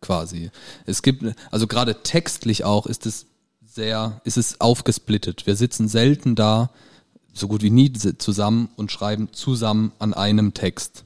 quasi. 0.00 0.50
Es 0.84 1.02
gibt, 1.02 1.24
also 1.50 1.66
gerade 1.66 2.02
textlich 2.02 2.64
auch 2.64 2.86
ist 2.86 3.06
es 3.06 3.26
sehr, 3.64 4.20
ist 4.24 4.36
es 4.36 4.60
aufgesplittet. 4.60 5.46
Wir 5.46 5.56
sitzen 5.56 5.88
selten 5.88 6.34
da 6.34 6.70
so 7.32 7.48
gut 7.48 7.62
wie 7.62 7.70
nie 7.70 7.92
zusammen 7.92 8.68
und 8.76 8.90
schreiben 8.92 9.28
zusammen 9.32 9.92
an 9.98 10.12
einem 10.14 10.52
Text. 10.54 11.03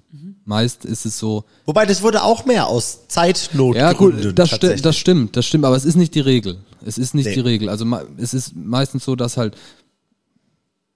Meist 0.49 0.87
ist 0.87 1.05
es 1.05 1.19
so, 1.19 1.45
Wobei, 1.67 1.85
das 1.85 2.03
wurde 2.03 2.23
auch 2.23 2.47
mehr 2.47 2.69
aus 2.69 3.07
Zeitnot 3.09 3.77
ja, 3.77 3.93
gut, 3.93 4.39
das, 4.39 4.49
sti 4.49 4.77
das 4.77 4.97
stimmt, 4.97 5.37
das 5.37 5.45
stimmt, 5.45 5.67
aber 5.67 5.77
es 5.77 5.85
ist 5.85 5.97
nicht 5.97 6.15
die 6.15 6.21
Regel. 6.21 6.57
Es 6.87 6.97
ist 6.97 7.15
nicht 7.15 7.27
Nee. 7.27 7.35
die 7.35 7.41
Regel. 7.41 7.69
Also 7.69 7.85
es 8.17 8.33
ist 8.33 8.57
meistens 8.57 9.05
so, 9.05 9.15
dass 9.15 9.37
halt 9.37 9.57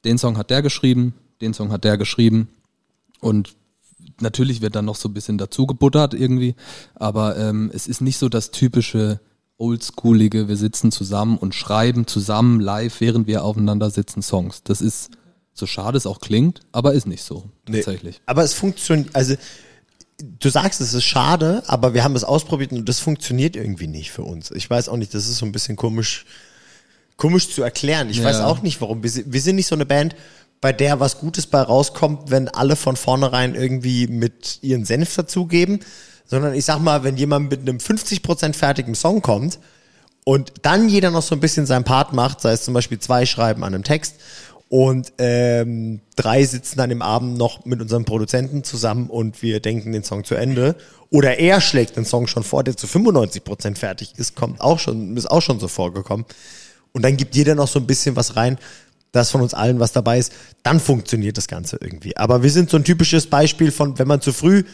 den 0.06 0.16
Song 0.16 0.38
hat 0.38 0.48
der 0.48 0.62
geschrieben, 0.62 1.12
den 1.42 1.52
Song 1.52 1.70
hat 1.70 1.84
der 1.84 1.98
geschrieben 1.98 2.48
und 3.20 3.54
natürlich 4.20 4.62
wird 4.62 4.74
dann 4.74 4.86
noch 4.86 4.96
so 4.96 5.10
ein 5.10 5.14
bisschen 5.14 5.36
dazu 5.36 5.66
gebuttert 5.66 6.14
irgendwie, 6.14 6.54
aber 6.94 7.36
ähm, 7.36 7.70
es 7.74 7.86
ist 7.86 8.00
nicht 8.00 8.16
so 8.16 8.30
das 8.30 8.52
typische 8.52 9.20
oldschoolige, 9.58 10.48
wir 10.48 10.56
sitzen 10.56 10.90
zusammen 10.90 11.36
und 11.36 11.54
schreiben 11.54 12.06
zusammen 12.06 12.58
live, 12.58 13.02
während 13.02 13.26
wir 13.26 13.44
aufeinander 13.44 13.90
sitzen 13.90 14.22
Songs. 14.22 14.62
Das 14.64 14.80
ist 14.80 15.10
so 15.54 15.66
schade 15.66 15.96
es 15.98 16.06
auch 16.06 16.20
klingt, 16.20 16.60
aber 16.72 16.92
ist 16.94 17.06
nicht 17.06 17.22
so 17.22 17.44
tatsächlich. 17.66 18.20
Aber 18.26 18.42
es 18.42 18.54
funktioniert, 18.54 19.14
also 19.14 19.34
du 20.40 20.48
sagst, 20.48 20.80
es 20.80 20.94
ist 20.94 21.04
schade, 21.04 21.62
aber 21.66 21.94
wir 21.94 22.04
haben 22.04 22.16
es 22.16 22.24
ausprobiert 22.24 22.72
und 22.72 22.88
das 22.88 23.00
funktioniert 23.00 23.56
irgendwie 23.56 23.86
nicht 23.88 24.10
für 24.12 24.22
uns. 24.22 24.50
Ich 24.50 24.68
weiß 24.70 24.88
auch 24.88 24.96
nicht, 24.96 25.12
das 25.14 25.28
ist 25.28 25.38
so 25.38 25.46
ein 25.46 25.52
bisschen 25.52 25.76
komisch, 25.76 26.24
komisch 27.16 27.50
zu 27.50 27.62
erklären. 27.62 28.08
Ich 28.10 28.18
Ja. 28.18 28.24
weiß 28.24 28.40
auch 28.40 28.62
nicht, 28.62 28.80
warum. 28.80 29.02
Wir 29.02 29.10
sind, 29.10 29.32
wir 29.32 29.40
sind 29.40 29.56
nicht 29.56 29.66
so 29.66 29.74
eine 29.74 29.86
Band, 29.86 30.14
bei 30.60 30.72
der 30.72 31.00
was 31.00 31.18
Gutes 31.18 31.46
bei 31.46 31.60
rauskommt, 31.60 32.30
wenn 32.30 32.48
alle 32.48 32.76
von 32.76 32.96
vornherein 32.96 33.54
irgendwie 33.54 34.06
mit 34.06 34.60
ihren 34.62 34.84
Senf 34.84 35.14
dazugeben, 35.16 35.80
sondern 36.24 36.54
ich 36.54 36.64
sag 36.64 36.78
mal, 36.78 37.02
wenn 37.04 37.16
jemand 37.16 37.50
mit 37.50 37.60
einem 37.60 37.78
50% 37.78 38.54
fertigen 38.54 38.94
Song 38.94 39.22
kommt 39.22 39.58
und 40.24 40.52
dann 40.62 40.88
jeder 40.88 41.10
noch 41.10 41.22
so 41.22 41.34
ein 41.34 41.40
bisschen 41.40 41.66
seinen 41.66 41.82
Part 41.84 42.12
macht, 42.12 42.40
sei 42.40 42.52
es 42.52 42.62
zum 42.64 42.74
Beispiel 42.74 43.00
zwei 43.00 43.26
Schreiben 43.26 43.64
an 43.64 43.74
einem 43.74 43.82
Text 43.82 44.14
und 44.72 45.12
ähm, 45.18 46.00
drei 46.16 46.46
sitzen 46.46 46.78
dann 46.78 46.90
im 46.90 47.02
Abend 47.02 47.36
noch 47.36 47.66
mit 47.66 47.82
unserem 47.82 48.06
Produzenten 48.06 48.64
zusammen 48.64 49.10
und 49.10 49.42
wir 49.42 49.60
denken 49.60 49.92
den 49.92 50.02
Song 50.02 50.24
zu 50.24 50.34
Ende. 50.34 50.76
Oder 51.10 51.38
er 51.38 51.60
schlägt 51.60 51.98
den 51.98 52.06
Song 52.06 52.26
schon 52.26 52.42
vor, 52.42 52.64
der 52.64 52.74
zu 52.74 52.86
95% 52.86 53.76
fertig 53.76 54.14
ist, 54.16 54.34
kommt 54.34 54.62
auch 54.62 54.78
schon, 54.78 55.14
ist 55.18 55.30
auch 55.30 55.42
schon 55.42 55.60
so 55.60 55.68
vorgekommen. 55.68 56.24
Und 56.92 57.02
dann 57.04 57.18
gibt 57.18 57.36
jeder 57.36 57.54
noch 57.54 57.68
so 57.68 57.80
ein 57.80 57.86
bisschen 57.86 58.16
was 58.16 58.34
rein, 58.34 58.56
dass 59.10 59.30
von 59.30 59.42
uns 59.42 59.52
allen 59.52 59.78
was 59.78 59.92
dabei 59.92 60.18
ist, 60.18 60.32
dann 60.62 60.80
funktioniert 60.80 61.36
das 61.36 61.48
Ganze 61.48 61.76
irgendwie. 61.78 62.16
Aber 62.16 62.42
wir 62.42 62.50
sind 62.50 62.70
so 62.70 62.78
ein 62.78 62.84
typisches 62.84 63.26
Beispiel 63.26 63.72
von, 63.72 63.98
wenn 63.98 64.08
man 64.08 64.22
zu 64.22 64.32
früh 64.32 64.64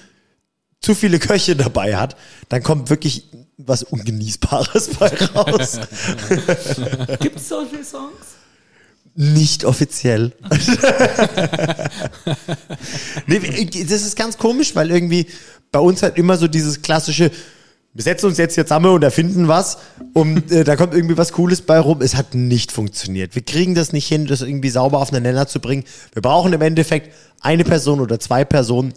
zu 0.81 0.95
viele 0.95 1.19
Köche 1.19 1.57
dabei 1.57 1.97
hat, 1.97 2.17
dann 2.51 2.63
kommt 2.63 2.89
wirklich 2.89 3.31
was 3.57 3.83
Ungenießbares 3.83 4.91
bei 4.91 5.09
raus. 5.35 5.81
Gibt 7.19 7.39
es 7.39 7.49
solche 7.49 7.83
Songs? 7.83 8.39
Nicht 9.15 9.65
offiziell. 9.65 10.33
nee, 13.27 13.39
das 13.89 14.03
ist 14.03 14.17
ganz 14.17 14.39
komisch, 14.39 14.75
weil 14.77 14.91
irgendwie 14.91 15.27
bei 15.73 15.81
uns 15.81 16.03
halt 16.03 16.17
immer 16.17 16.37
so 16.37 16.49
dieses 16.49 16.83
klassische, 16.83 17.31
wir 17.95 18.03
setzen 18.03 18.27
uns 18.27 18.39
jetzt 18.39 18.55
hier 18.55 18.65
zusammen 18.65 18.93
und 18.93 19.03
erfinden 19.03 19.49
was 19.49 19.79
und 20.13 20.53
äh, 20.53 20.65
da 20.65 20.77
kommt 20.77 20.95
irgendwie 20.95 21.17
was 21.17 21.33
Cooles 21.33 21.63
bei 21.63 21.79
rum. 21.79 22.01
Es 22.01 22.15
hat 22.15 22.35
nicht 22.35 22.71
funktioniert. 22.71 23.35
Wir 23.35 23.43
kriegen 23.43 23.75
das 23.75 23.93
nicht 23.93 24.07
hin, 24.07 24.27
das 24.27 24.41
irgendwie 24.43 24.71
sauber 24.71 24.99
auf 24.99 25.13
einen 25.13 25.23
Nenner 25.23 25.49
zu 25.49 25.61
bringen. 25.61 25.85
Wir 26.13 26.23
brauchen 26.23 26.53
im 26.53 26.63
Endeffekt 26.63 27.13
eine 27.41 27.65
Person 27.65 28.01
oder 28.01 28.21
zwei 28.21 28.45
Personen, 28.45 28.95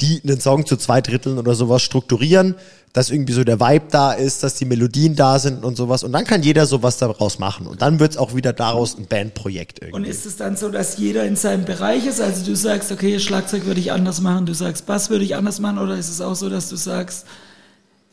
die 0.00 0.20
einen 0.24 0.40
Song 0.40 0.66
zu 0.66 0.76
zwei 0.76 1.00
Dritteln 1.00 1.38
oder 1.38 1.54
sowas 1.54 1.82
strukturieren, 1.82 2.56
dass 2.92 3.10
irgendwie 3.10 3.32
so 3.32 3.44
der 3.44 3.58
Vibe 3.58 3.86
da 3.90 4.12
ist, 4.12 4.42
dass 4.42 4.54
die 4.56 4.64
Melodien 4.64 5.16
da 5.16 5.38
sind 5.38 5.64
und 5.64 5.76
sowas. 5.76 6.04
Und 6.04 6.12
dann 6.12 6.24
kann 6.24 6.42
jeder 6.42 6.66
sowas 6.66 6.98
daraus 6.98 7.38
machen. 7.38 7.66
Und 7.66 7.80
dann 7.80 8.00
wird's 8.00 8.16
auch 8.16 8.34
wieder 8.34 8.52
daraus 8.52 8.98
ein 8.98 9.06
Bandprojekt 9.06 9.78
irgendwie. 9.78 9.96
Und 9.96 10.04
ist 10.04 10.26
es 10.26 10.36
dann 10.36 10.56
so, 10.56 10.68
dass 10.68 10.98
jeder 10.98 11.24
in 11.24 11.36
seinem 11.36 11.64
Bereich 11.64 12.04
ist? 12.06 12.20
Also 12.20 12.44
du 12.44 12.54
sagst, 12.54 12.92
okay, 12.92 13.18
Schlagzeug 13.18 13.64
würde 13.64 13.80
ich 13.80 13.92
anders 13.92 14.20
machen, 14.20 14.44
du 14.44 14.54
sagst, 14.54 14.86
Bass 14.86 15.08
würde 15.08 15.24
ich 15.24 15.36
anders 15.36 15.58
machen, 15.60 15.78
oder 15.78 15.96
ist 15.96 16.10
es 16.10 16.20
auch 16.20 16.34
so, 16.34 16.50
dass 16.50 16.68
du 16.68 16.76
sagst, 16.76 17.26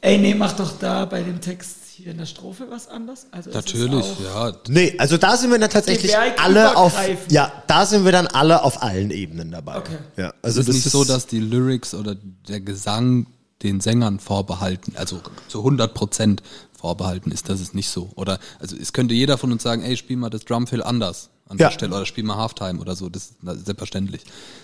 ey, 0.01 0.17
nee, 0.17 0.33
mach 0.33 0.53
doch 0.53 0.71
da 0.79 1.05
bei 1.05 1.23
dem 1.23 1.41
Text 1.41 1.78
hier 1.99 2.11
in 2.11 2.17
der 2.17 2.25
Strophe 2.25 2.67
was 2.69 2.87
anders? 2.87 3.27
Also 3.31 3.49
ist 3.49 3.55
Natürlich, 3.55 4.05
ja. 4.23 4.53
Nee, 4.67 4.95
also 4.97 5.17
da 5.17 5.35
sind 5.35 5.51
wir 5.51 5.59
dann 5.59 5.69
tatsächlich 5.69 6.17
alle 6.17 6.77
auf, 6.77 6.93
ja, 7.29 7.51
da 7.67 7.85
sind 7.85 8.05
wir 8.05 8.11
dann 8.11 8.27
alle 8.27 8.63
auf 8.63 8.81
allen 8.81 9.11
Ebenen 9.11 9.51
dabei. 9.51 9.77
Okay. 9.77 9.97
Ja, 10.17 10.33
Also 10.41 10.61
es 10.61 10.69
ist 10.69 10.75
nicht 10.75 10.89
so, 10.89 11.03
dass 11.03 11.27
die 11.27 11.39
Lyrics 11.39 11.93
oder 11.93 12.15
der 12.47 12.61
Gesang 12.61 13.27
den 13.63 13.81
Sängern 13.81 14.19
vorbehalten, 14.19 14.93
also 14.95 15.19
zu 15.49 15.59
100 15.59 15.93
Prozent 15.93 16.41
vorbehalten 16.77 17.31
ist, 17.31 17.49
das 17.49 17.59
ist 17.59 17.75
nicht 17.75 17.89
so. 17.89 18.09
Oder, 18.15 18.39
also 18.59 18.77
es 18.77 18.93
könnte 18.93 19.13
jeder 19.13 19.37
von 19.37 19.51
uns 19.51 19.63
sagen, 19.63 19.81
ey, 19.81 19.97
spiel 19.97 20.15
mal 20.15 20.29
das 20.29 20.45
Drumfill 20.45 20.81
anders 20.81 21.29
an 21.49 21.57
Ja. 21.57 21.67
der 21.67 21.73
Stelle 21.73 21.95
oder 21.95 22.05
spiel 22.05 22.23
mal 22.23 22.37
Halftime 22.37 22.79
oder 22.79 22.95
so, 22.95 23.09
das 23.09 23.23
ist 23.23 23.65
selbstverständlich. 23.65 24.21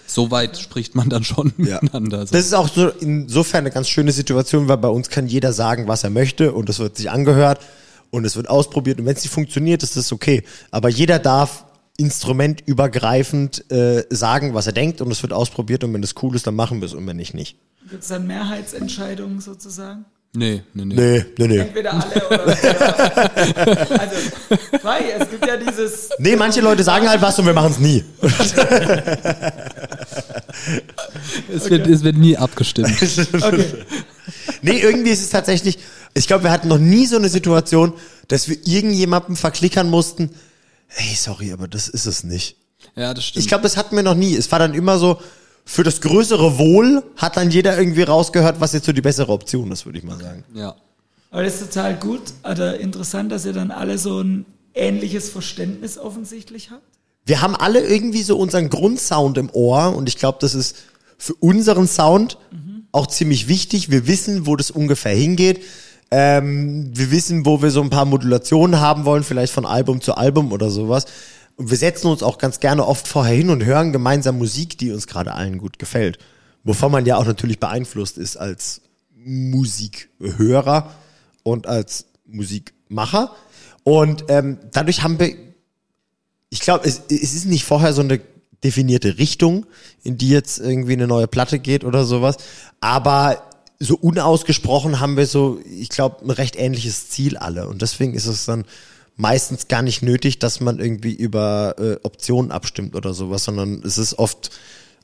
So 0.08 0.32
weit 0.32 0.58
spricht 0.58 0.95
man 0.95 1.10
dann 1.10 1.24
schon 1.24 1.52
Ja. 1.58 1.80
miteinander. 1.82 2.19
Also. 2.19 2.32
Das 2.34 2.45
ist 2.45 2.54
auch 2.54 2.69
so 2.69 2.88
insofern 2.89 3.60
eine 3.62 3.71
ganz 3.71 3.89
schöne 3.89 4.12
Situation, 4.12 4.67
weil 4.67 4.78
bei 4.78 4.88
uns 4.88 5.10
kann 5.10 5.28
jeder 5.28 5.52
sagen, 5.52 5.88
was 5.88 6.04
er 6.04 6.12
möchte 6.12 6.54
und 6.54 6.69
es 6.69 6.80
wird 6.80 6.95
sich 6.95 7.10
angehört 7.12 7.60
und 8.12 8.24
es 8.24 8.36
wird 8.36 8.50
ausprobiert 8.50 9.00
und 9.00 9.06
wenn 9.08 9.15
es 9.15 9.24
nicht 9.24 9.34
funktioniert, 9.34 9.84
ist 9.84 9.98
das 9.98 10.12
okay. 10.13 10.43
Aber 10.71 10.88
jeder 10.89 11.19
darf 11.19 11.65
instrumentübergreifend 11.98 13.69
äh, 13.71 14.04
sagen, 14.10 14.54
was 14.54 14.67
er 14.67 14.74
denkt 14.74 15.02
und 15.02 15.12
es 15.12 15.21
wird 15.21 15.34
ausprobiert 15.34 15.84
und 15.84 15.93
wenn 15.93 16.04
es 16.04 16.13
cool 16.21 16.36
ist, 16.36 16.45
dann 16.48 16.56
machen 16.56 16.82
wir 16.82 16.86
es 16.88 16.93
und 16.93 17.06
wenn 17.08 17.17
nicht, 17.17 17.34
nicht. 17.34 17.58
Gibt 17.89 18.04
es 18.04 18.10
dann 18.10 18.28
Mehrheitsentscheidungen 18.28 19.41
sozusagen? 19.41 20.06
Nee, 20.36 20.62
nee, 20.74 20.86
nee. 20.86 20.95
Nee, 20.95 21.26
nee, 21.38 21.48
nee. 21.48 21.58
Entweder 21.60 21.93
alle 21.93 22.28
oder 22.28 22.48
Also, 24.00 24.15
weil 24.84 25.04
es 25.19 25.30
gibt 25.30 25.45
ja 25.48 25.58
dieses. 25.58 26.10
Nee, 26.19 26.36
manche 26.36 26.62
Leute 26.62 26.84
sagen 26.84 27.08
halt 27.10 27.21
was 27.21 27.38
und 27.39 27.45
wir 27.45 27.54
machen 27.54 27.71
es 27.71 27.80
nie. 27.80 28.04
Es, 31.54 31.69
wird, 31.69 31.88
es 31.88 32.04
wird 32.04 32.17
nie 32.17 32.38
abgestimmt. 32.38 32.93
Okay. 33.02 33.65
Nee, 34.62 34.80
irgendwie 34.80 35.12
ist 35.12 35.21
es 35.21 35.30
tatsächlich, 35.30 35.80
ich 36.13 36.28
glaube, 36.28 36.43
wir 36.43 36.52
hatten 36.52 36.67
noch 36.67 36.78
nie 36.78 37.06
so 37.06 37.17
eine 37.17 37.30
Situation, 37.30 37.93
dass 38.28 38.50
wir 38.50 38.58
irgendjemandem 38.65 39.36
verklickern 39.36 39.89
mussten, 39.89 40.32
hey, 40.88 41.15
sorry, 41.15 41.52
aber 41.52 41.67
das 41.67 41.88
ist 41.88 42.06
es 42.06 42.24
nicht. 42.24 42.58
ja, 42.95 43.13
das 43.13 43.26
stimmt. 43.26 43.43
Ich 43.43 43.48
glaube, 43.48 43.63
das 43.63 43.78
hatten 43.78 43.95
wir 43.95 44.04
noch 44.04 44.15
nie. 44.15 44.36
Es 44.36 44.52
war 44.52 44.60
dann 44.60 44.74
immer 44.74 44.98
so, 44.98 45.19
für 45.65 45.84
das 45.84 46.01
größere 46.01 46.58
Wohl 46.58 47.04
hat 47.17 47.38
dann 47.38 47.49
jeder 47.49 47.78
irgendwie 47.78 48.04
rausgehört, 48.04 48.60
was 48.60 48.73
jetzt 48.73 48.86
so 48.86 48.93
die 48.93 49.01
bessere 49.01 49.32
Option 49.32 49.71
ist, 49.71 49.86
würde 49.86 49.97
ich 49.99 50.04
mal 50.04 50.19
sagen. 50.19 50.43
ja. 50.54 50.75
Aber 51.32 51.43
das 51.43 51.60
ist 51.60 51.73
total 51.73 51.95
gut 51.95 52.21
oder 52.49 52.80
interessant, 52.80 53.30
dass 53.30 53.45
ihr 53.45 53.51
dann 53.51 53.69
alle 53.69 53.97
so 53.97 54.21
ein 54.21 54.45
ähnliches 54.73 55.30
Verständnis 55.30 55.97
offensichtlich 55.97 56.71
habt. 56.71 56.84
Wir 57.25 57.41
haben 57.41 57.58
alle 57.58 57.86
irgendwie 57.86 58.21
so 58.23 58.38
unseren 58.38 58.69
Grundsound 58.69 59.38
im 59.38 59.49
Ohr 59.51 59.93
und 59.97 60.08
ich 60.08 60.17
glaube, 60.17 60.38
das 60.39 60.56
ist 60.56 60.78
für 61.17 61.34
unseren 61.34 61.88
Sound 61.88 62.38
auch 62.95 63.08
ziemlich 63.08 63.49
wichtig. 63.49 63.91
Wir 63.91 64.08
wissen, 64.08 64.47
wo 64.47 64.56
das 64.56 64.71
ungefähr 64.71 65.13
hingeht. 65.13 65.62
Ähm, 66.12 66.91
wir 66.93 67.12
wissen, 67.12 67.45
wo 67.45 67.62
wir 67.62 67.71
so 67.71 67.82
ein 67.82 67.89
paar 67.89 68.06
Modulationen 68.06 68.80
haben 68.80 69.04
wollen, 69.04 69.23
vielleicht 69.23 69.51
von 69.51 69.65
Album 69.65 69.99
zu 69.99 70.15
Album 70.15 70.54
oder 70.54 70.69
sowas. 70.69 71.06
Und 71.58 71.70
wir 71.70 71.78
setzen 71.78 72.08
uns 72.08 72.24
auch 72.24 72.38
ganz 72.38 72.60
gerne 72.60 72.86
oft 72.86 73.08
vorher 73.08 73.36
hin 73.36 73.50
und 73.50 73.63
hören 73.63 73.94
gemeinsam 73.94 74.38
Musik, 74.38 74.78
die 74.78 74.91
uns 74.91 75.08
gerade 75.08 75.34
allen 75.34 75.58
gut 75.58 75.80
gefällt. 75.80 76.20
Wovon 76.63 76.91
man 76.91 77.06
ja 77.06 77.18
auch 77.18 77.26
natürlich 77.26 77.60
beeinflusst 77.60 78.18
ist 78.18 78.38
als 78.38 78.82
Musikhörer 79.15 80.94
und 81.44 81.68
als 81.68 82.06
Musikmacher. 82.26 83.36
Und 83.84 84.26
ähm, 84.30 84.58
dadurch 84.72 85.04
haben 85.04 85.20
wir 85.20 85.36
ich 86.56 86.62
glaube, 86.62 86.88
es, 86.88 87.02
es 87.10 87.34
ist 87.34 87.46
nicht 87.46 87.65
vorher 87.65 87.94
so 87.94 88.02
eine 88.02 88.22
definierte 88.63 89.18
Richtung, 89.18 89.65
in 90.04 90.18
die 90.18 90.30
jetzt 90.30 90.58
irgendwie 90.58 90.94
eine 90.94 91.06
neue 91.06 91.28
Platte 91.28 91.60
geht 91.60 91.84
oder 91.84 92.06
sowas. 92.06 92.38
Aber 92.80 93.44
so 93.78 93.96
unausgesprochen 93.98 95.02
haben 95.02 95.18
wir 95.18 95.28
so, 95.28 95.60
ich 95.65 95.89
glaube, 95.89 96.24
ein 96.24 96.30
recht 96.30 96.56
ähnliches 96.56 97.10
Ziel 97.10 97.36
alle. 97.36 97.68
Und 97.68 97.82
deswegen 97.82 98.13
ist 98.13 98.26
es 98.26 98.46
dann 98.46 98.63
meistens 99.17 99.67
gar 99.67 99.82
nicht 99.82 100.01
nötig, 100.01 100.39
dass 100.39 100.60
man 100.60 100.80
irgendwie 100.80 101.13
über 101.13 101.75
äh, 101.78 101.97
Optionen 102.04 102.51
abstimmt 102.51 102.95
oder 102.95 103.13
sowas, 103.13 103.43
sondern 103.45 103.82
es 103.84 103.97
ist 103.97 104.17
oft 104.19 104.51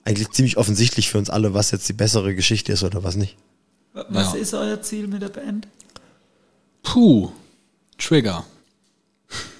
eigentlich 0.03 0.29
ziemlich 0.31 0.57
offensichtlich 0.57 1.09
für 1.09 1.17
uns 1.17 1.29
alle, 1.29 1.53
was 1.53 1.71
jetzt 1.71 1.87
die 1.87 1.93
bessere 1.93 2.33
Geschichte 2.35 2.71
ist 2.73 2.83
oder 2.83 3.03
was 3.03 3.15
nicht. 3.15 3.37
Was 3.93 4.33
Ja. 4.33 4.39
ist 4.39 4.53
euer 4.53 4.81
Ziel 4.81 5.07
mit 5.07 5.21
der 5.21 5.29
Band? 5.29 5.67
Puh. 6.83 7.31
Trigger. 7.97 8.45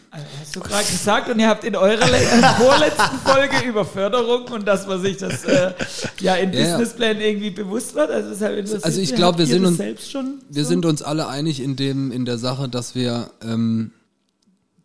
Also 0.09 0.25
hast 0.41 0.55
du 0.55 0.59
gerade 0.59 0.83
gesagt 0.85 1.29
und 1.29 1.39
ihr 1.39 1.47
habt 1.47 1.63
in 1.63 1.75
eurer 1.75 2.05
le- 2.09 2.53
vorletzten 2.57 3.17
Folge 3.23 3.65
über 3.65 3.85
Förderung 3.85 4.43
und 4.51 4.67
dass 4.67 4.85
man 4.87 5.01
sich 5.01 5.15
das 5.17 5.45
äh, 5.45 5.71
ja 6.19 6.35
in 6.35 6.51
Ja, 6.51 6.59
ja. 6.59 6.77
Businessplan 6.77 7.21
irgendwie 7.21 7.51
bewusst 7.51 7.95
wird. 7.95 8.09
Also, 8.11 8.29
deshalb 8.31 8.57
Also 8.83 8.99
ich 8.99 9.11
mich, 9.11 9.15
glaub, 9.15 9.29
habt 9.33 9.39
wir 9.39 9.45
sind 9.45 9.63
uns- 9.65 9.77
selbst 9.77 10.11
schon. 10.11 10.39
Wir 10.49 10.63
so? 10.63 10.69
sind 10.69 10.85
uns 10.85 11.01
alle 11.01 11.27
einig 11.29 11.61
in 11.61 11.77
dem, 11.77 12.11
in 12.11 12.25
der 12.25 12.37
Sache, 12.39 12.67
dass 12.67 12.93
wir, 12.93 13.29
ähm, 13.41 13.91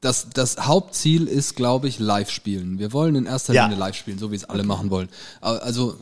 das, 0.07 0.28
das 0.32 0.57
Hauptziel 0.66 1.26
ist, 1.26 1.57
glaube 1.57 1.88
ich, 1.88 1.98
live 1.98 2.30
spielen. 2.30 2.78
Wir 2.78 2.92
wollen 2.92 3.16
in 3.16 3.26
erster 3.26 3.52
Ja. 3.52 3.64
Linie 3.64 3.78
live 3.78 3.96
spielen, 3.96 4.18
so 4.18 4.30
wie 4.30 4.36
es 4.36 4.44
alle 4.44 4.62
machen 4.62 4.88
wollen. 4.90 5.09
Also 5.40 5.96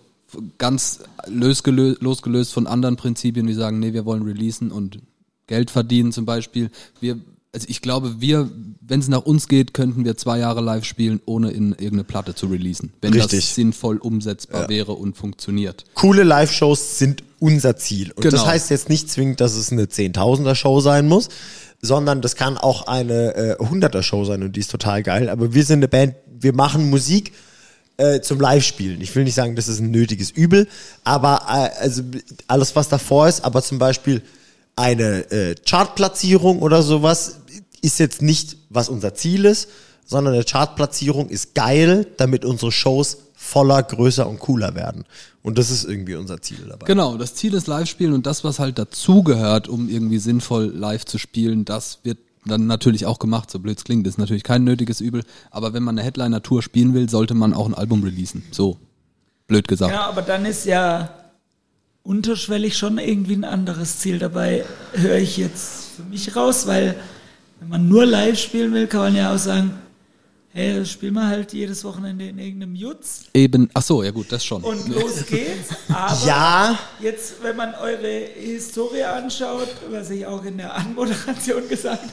ganz 0.59 1.01
losgelöst, 1.27 2.03
losgelöst 2.03 2.53
von 2.53 2.67
anderen 2.67 2.97
Prinzipien, 2.97 3.47
die 3.47 3.55
sagen, 3.55 3.79
nee, 3.79 3.93
wir 3.95 4.05
wollen 4.05 4.23
releasen 4.23 4.71
und 4.71 4.99
Geld 5.47 5.71
verdienen 5.71 6.13
zum 6.13 6.27
Beispiel. 6.27 6.71
Wir 7.01 7.19
also 7.55 7.69
ich 7.71 7.83
glaube, 7.83 8.21
wir, 8.21 8.51
wenn 8.81 8.99
es 8.99 9.07
nach 9.07 9.23
uns 9.25 9.47
geht, 9.47 9.75
könnten 9.75 10.05
wir 10.05 10.17
zwei 10.17 10.41
Jahre 10.41 10.61
live 10.61 10.85
spielen, 10.85 11.21
ohne 11.25 11.53
in 11.53 11.71
irgendeine 11.71 12.03
Platte 12.03 12.35
zu 12.35 12.47
releasen. 12.47 12.93
Wenn 13.01 13.13
Richtig. 13.13 13.39
das 13.45 13.55
sinnvoll 13.55 13.99
umsetzbar 13.99 14.69
wäre 14.69 14.93
und 14.95 15.17
funktioniert. 15.17 15.85
Coole 15.95 16.25
Live-Shows 16.25 16.99
sind 16.99 17.23
unser 17.39 17.77
Ziel. 17.77 18.11
Und 18.11 18.25
das 18.25 18.35
Genau. 18.35 18.47
heißt 18.47 18.71
jetzt 18.71 18.89
nicht 18.89 19.09
zwingend, 19.09 19.41
dass 19.41 19.55
es 19.55 19.71
eine 19.71 19.89
Zehntausender-Show 19.89 20.81
sein 20.81 21.07
muss, 21.07 21.29
sondern 21.85 22.23
das 22.23 22.35
kann 22.35 22.57
auch 22.57 22.87
eine 22.87 23.35
äh, 23.35 23.57
Hunderter-Show 23.59 24.25
sein 24.25 24.43
und 24.43 24.57
die 24.57 24.61
ist 24.61 24.71
total 24.71 25.03
geil. 25.03 25.29
Aber 25.29 25.53
wir 25.53 25.65
sind 25.65 25.81
eine 25.81 25.89
Band, 25.89 26.15
wir 26.27 26.55
machen 26.55 26.89
Musik 26.89 27.33
äh, 27.99 28.21
zum 28.21 28.41
Live-Spielen. 28.41 29.01
Ich 29.01 29.15
will 29.15 29.25
nicht 29.25 29.35
sagen, 29.35 29.55
das 29.55 29.69
ist 29.69 29.81
ein 29.81 29.91
nötiges 29.91 30.31
Übel, 30.31 30.67
aber 31.05 31.43
äh, 31.49 31.83
also 31.83 32.03
alles, 32.49 32.75
was 32.75 32.89
davor 32.89 33.29
ist, 33.29 33.45
aber 33.45 33.63
zum 33.63 33.79
Beispiel 33.79 34.23
eine 34.77 35.31
äh, 35.31 35.55
Chartplatzierung 35.55 36.61
oder 36.61 36.83
sowas 36.83 37.41
ist 37.83 37.99
jetzt 37.99 38.23
nicht, 38.23 38.57
was 38.71 38.89
unser 38.89 39.15
Ziel 39.15 39.45
ist, 39.45 39.69
sondern 40.05 40.35
eine 40.35 40.45
Chartplatzierung 40.45 41.29
ist 41.29 41.55
geil, 41.55 42.07
damit 42.17 42.45
unsere 42.45 42.73
Shows 42.73 43.19
voller, 43.35 43.83
größer 43.83 44.27
und 44.27 44.39
cooler 44.39 44.75
werden. 44.75 45.05
Und 45.43 45.59
das 45.59 45.71
ist 45.71 45.85
irgendwie 45.85 46.15
unser 46.15 46.41
Ziel 46.41 46.67
dabei. 46.69 46.87
Genau, 46.87 47.17
das 47.17 47.35
Ziel 47.35 47.53
ist 47.55 47.67
Live-Spielen 47.67 48.15
und 48.15 48.27
das, 48.27 48.45
was 48.45 48.59
halt 48.59 48.79
dazugehört, 48.79 49.69
um 49.69 49.89
irgendwie 49.89 50.19
sinnvoll 50.19 50.73
live 50.75 51.05
zu 51.05 51.19
spielen, 51.19 51.65
das 51.65 51.99
wird 52.03 52.19
dann 52.47 52.67
natürlich 52.67 53.07
auch 53.07 53.19
gemacht, 53.19 53.51
so 53.51 53.59
blöd 53.59 53.79
es 53.79 53.85
klingt, 53.85 54.07
ist 54.07 54.19
natürlich 54.19 54.43
kein 54.43 54.65
nötiges 54.65 55.01
Übel, 55.01 55.23
aber 55.51 55.73
wenn 55.73 55.83
man 55.83 55.99
eine 55.99 56.05
Headliner-Tour 56.05 56.63
spielen 56.63 56.95
will, 56.95 57.09
sollte 57.09 57.35
man 57.35 57.55
auch 57.55 57.67
ein 57.67 57.75
Album 57.75 58.03
releasen. 58.03 58.45
So, 58.51 58.79
blöd 59.47 59.69
gesagt. 59.69 59.93
Ja, 59.93 60.07
aber 60.07 60.23
dann 60.23 60.45
ist 60.45 60.67
ja 60.67 61.11
unterschwellig 62.03 62.77
schon 62.77 62.99
irgendwie 62.99 63.35
ein 63.35 63.45
anderes 63.45 63.99
Ziel 63.99 64.19
dabei, 64.19 64.65
höre 64.93 65.17
ich 65.17 65.37
jetzt 65.39 65.87
für 65.97 66.03
mich 66.03 66.37
raus, 66.37 66.67
weil 66.67 66.97
wenn 67.61 67.69
man 67.69 67.89
nur 67.89 68.05
live 68.05 68.39
spielen 68.39 68.75
will, 68.75 68.87
kann 68.87 69.01
man 69.01 69.17
ja 69.17 69.35
auch 69.35 69.39
sagen, 69.39 69.73
hey, 70.55 70.87
spielen 70.87 71.15
wir 71.15 71.27
halt 71.27 71.53
jedes 71.53 71.85
Wochenende 71.85 72.29
in 72.29 72.39
irgendeinem 72.39 72.77
Jutz 72.77 73.25
Eben, 73.35 73.69
ach 73.75 73.83
so, 73.83 74.03
ja 74.03 74.13
gut, 74.13 74.31
das 74.31 74.45
schon. 74.45 74.63
und 74.63 74.89
los 74.89 75.27
geht's. 75.27 75.71
Aber 75.89 76.27
Ja, 76.27 76.79
jetzt, 77.01 77.43
wenn 77.43 77.57
man 77.57 77.75
eure 77.75 78.29
Historie 78.37 79.03
anschaut, 79.03 79.69
was 79.91 80.11
ich 80.11 80.25
auch 80.25 80.45
in 80.45 80.59
der 80.59 80.75
Anmoderation 80.75 81.69
gesagt 81.69 82.05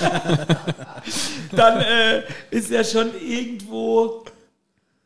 habe, 0.00 0.56
dann 1.52 1.80
äh, 1.82 2.22
ist 2.50 2.70
ja 2.70 2.82
schon 2.82 3.10
irgendwo 3.20 4.24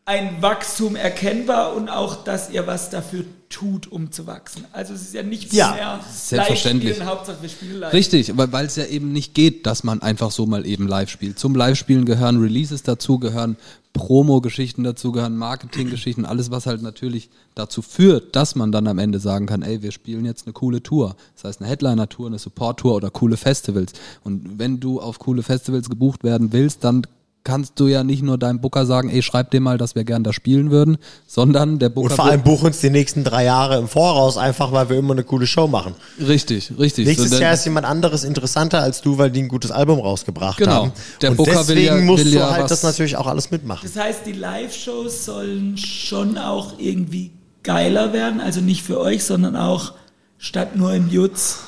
ein 0.05 0.42
Wachstum 0.42 0.96
erkennbar 0.96 1.74
und 1.76 1.88
auch, 1.88 2.24
dass 2.24 2.50
ihr 2.50 2.66
was 2.66 2.90
dafür 2.90 3.24
tut, 3.48 3.86
um 3.92 4.11
zu 4.11 4.26
wachsen. 4.26 4.64
Also 4.72 4.94
es 4.94 5.03
ist 5.03 5.14
ja 5.14 5.22
nicht 5.22 5.53
Ja, 5.53 5.72
mehr 5.74 6.00
selbstverständlich. 6.11 6.88
live 6.88 6.96
spielen, 6.96 7.09
Hauptsache 7.09 7.36
wir 7.42 7.48
spielen 7.48 7.78
live. 7.80 7.92
Richtig, 7.92 8.36
weil 8.36 8.50
weil 8.53 8.66
es 8.66 8.74
ja 8.76 8.84
eben 8.86 9.12
nicht 9.12 9.34
geht, 9.34 9.64
dass 9.66 9.84
man 9.84 10.03
einfach 10.03 10.32
so 10.32 10.44
mal 10.46 10.66
eben 10.66 10.88
live 10.88 11.09
spielt. 11.09 11.38
Zum 11.38 11.55
Live-Spielen 11.55 12.05
gehören 12.05 12.40
Releases 12.40 12.82
dazu, 12.82 13.18
gehören 13.20 13.57
Promo-Geschichten 13.92 14.82
dazu, 14.82 15.12
gehören 15.12 15.36
Marketing-Geschichten, 15.36 16.24
alles, 16.24 16.50
was 16.50 16.66
halt 16.66 16.82
natürlich 16.82 17.28
dazu 17.55 17.82
führt, 17.82 18.34
dass 18.34 18.57
man 18.57 18.72
dann 18.72 18.88
am 18.88 18.98
Ende 18.98 19.20
sagen 19.20 19.46
kann, 19.46 19.62
ey, 19.62 19.82
wir 19.82 19.92
spielen 19.92 20.24
jetzt 20.24 20.46
eine 20.46 20.55
coole 20.55 20.82
Tour. 20.82 21.14
Das 21.34 21.44
heißt 21.44 21.61
eine 21.61 21.68
Headliner-Tour, 21.70 22.26
eine 22.26 22.38
Support-Tour 22.38 22.94
oder 22.96 23.11
coole 23.11 23.36
Festivals. 23.36 23.92
Und 24.24 24.59
wenn 24.59 24.80
du 24.80 25.00
auf 25.00 25.18
coole 25.20 25.42
Festivals 25.42 25.88
gebucht 25.90 26.24
werden 26.24 26.53
willst, 26.53 26.82
dann 26.82 27.07
kannst 27.45 27.80
du 27.80 27.88
ja 27.88 28.05
nicht 28.05 28.22
nur 28.22 28.38
deinem 28.38 28.61
Booker 28.61 28.86
sagen, 28.86 29.11
ey, 29.11 29.20
schreib 29.22 29.51
dir 29.51 29.61
mal, 29.61 29.76
dass 29.78 29.95
wir 29.95 30.05
gern 30.05 30.22
da 30.22 30.32
spielen 30.32 30.70
würden, 30.70 30.97
sondern 31.26 31.78
der 31.78 31.88
Booker 31.88 32.11
und 32.11 32.16
vor 32.16 32.24
allem 32.26 32.43
buch 32.43 32.62
uns 32.62 32.80
die 32.80 32.90
nächsten 32.90 33.24
drei 33.24 33.45
Jahre 33.45 33.78
im 33.78 33.88
Voraus, 33.88 34.36
einfach 34.36 34.70
weil 34.72 34.88
wir 34.88 34.99
immer 34.99 35.12
eine 35.12 35.24
coole 35.24 35.47
Show 35.47 35.66
machen. 35.66 35.95
richtig, 36.20 36.72
richtig. 36.78 37.07
Nächstes 37.07 37.30
So, 37.30 37.38
Jahr 37.40 37.55
ist 37.55 37.64
jemand 37.64 37.86
anderes 37.86 38.22
interessanter 38.24 38.80
als 38.80 39.01
du, 39.03 39.18
weil 39.18 39.30
die 39.30 39.43
ein 39.43 39.49
gutes 39.49 39.70
Album 39.70 39.99
rausgebracht 39.99 40.59
Genau. 40.59 40.72
haben. 40.84 40.93
Der 41.20 41.30
und 41.30 41.36
Booker 41.36 41.66
will 41.68 41.74
deswegen 41.76 41.97
ja- 41.97 42.01
musst 42.03 42.24
will 42.24 42.32
du 42.32 42.38
ja 42.38 42.51
halt 42.51 42.70
das 42.70 42.82
natürlich 42.82 43.16
auch 43.16 43.26
alles 43.26 43.51
mitmachen. 43.51 43.88
Das 43.93 44.03
heißt, 44.03 44.20
die 44.26 44.32
Live-Shows 44.32 45.24
sollen 45.24 45.76
schon 45.76 46.38
auch 46.38 46.78
irgendwie 46.78 47.32
geiler 47.64 48.12
werden, 48.12 48.40
also 48.40 48.61
nicht 48.61 48.82
für 48.82 49.01
euch, 49.01 49.24
sondern 49.24 49.57
auch 49.57 49.93
statt 50.38 50.76
nur 50.76 50.93
im 50.95 51.09
Jutz, 51.11 51.59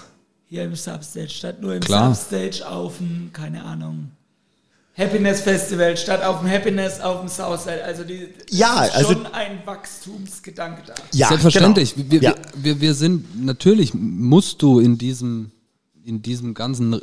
hier 0.46 0.64
im 0.64 0.74
Substage, 0.76 1.28
statt 1.30 1.60
nur 1.60 1.74
im 1.74 1.80
Klar. 1.80 2.14
Substage 2.14 2.68
auf 2.68 2.98
dem, 2.98 3.30
keine 3.32 3.64
Ahnung, 3.64 4.10
Happiness 4.96 5.40
Festival, 5.40 5.96
statt 5.96 6.22
auf 6.22 6.40
dem 6.40 6.48
Happiness 6.48 7.00
auf 7.00 7.20
dem 7.20 7.28
Southside. 7.28 7.82
Also 7.84 8.04
die 8.04 8.28
Ja, 8.50 8.84
ist 8.84 8.94
also- 8.94 9.12
schon 9.14 9.26
ein 9.26 9.58
Wachstumsgedanke 9.64 10.82
da. 10.86 10.94
Ja, 11.12 11.28
Selbstverständlich. 11.28 11.94
Genau. 11.96 12.10
Wir, 12.10 12.20
ja. 12.22 12.34
wir, 12.54 12.64
wir, 12.64 12.80
wir 12.80 12.94
sind, 12.94 13.44
natürlich 13.44 13.92
musst 13.94 14.62
du 14.62 14.78
in 14.78 14.96
diesem, 14.98 15.50
in 16.04 16.22
diesem 16.22 16.54
ganzen 16.54 17.00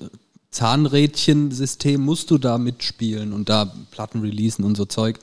Zahnrädchen-System 0.51 2.01
musst 2.01 2.31
du 2.31 2.37
da 2.37 2.57
mitspielen 2.57 3.33
und 3.33 3.49
da 3.49 3.71
Platten 3.91 4.21
releasen 4.21 4.63
und 4.65 4.75
so 4.77 4.85
Zeug. 4.85 5.19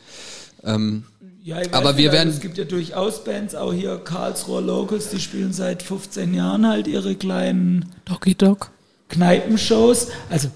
Ähm, 0.65 1.05
Ja, 1.43 1.61
ich 1.63 1.69
weiß 1.69 1.75
Aber 1.75 1.97
wir 1.97 2.13
werden- 2.13 2.29
Es 2.29 2.41
gibt 2.41 2.59
ja 2.59 2.65
durchaus 2.65 3.25
Bands, 3.25 3.55
auch 3.55 3.73
hier 3.73 3.97
Karlsruher 3.99 4.61
Locals, 4.61 5.09
die 5.11 5.21
spielen 5.21 5.53
seit 5.55 5.83
15 5.83 6.35
Jahren 6.35 6.67
halt 6.67 6.87
ihre 6.87 7.15
kleinen 7.15 7.87
Doggy 8.05 8.35
Dog. 8.35 8.71
Kneipenshows. 9.09 10.09
Also 10.29 10.49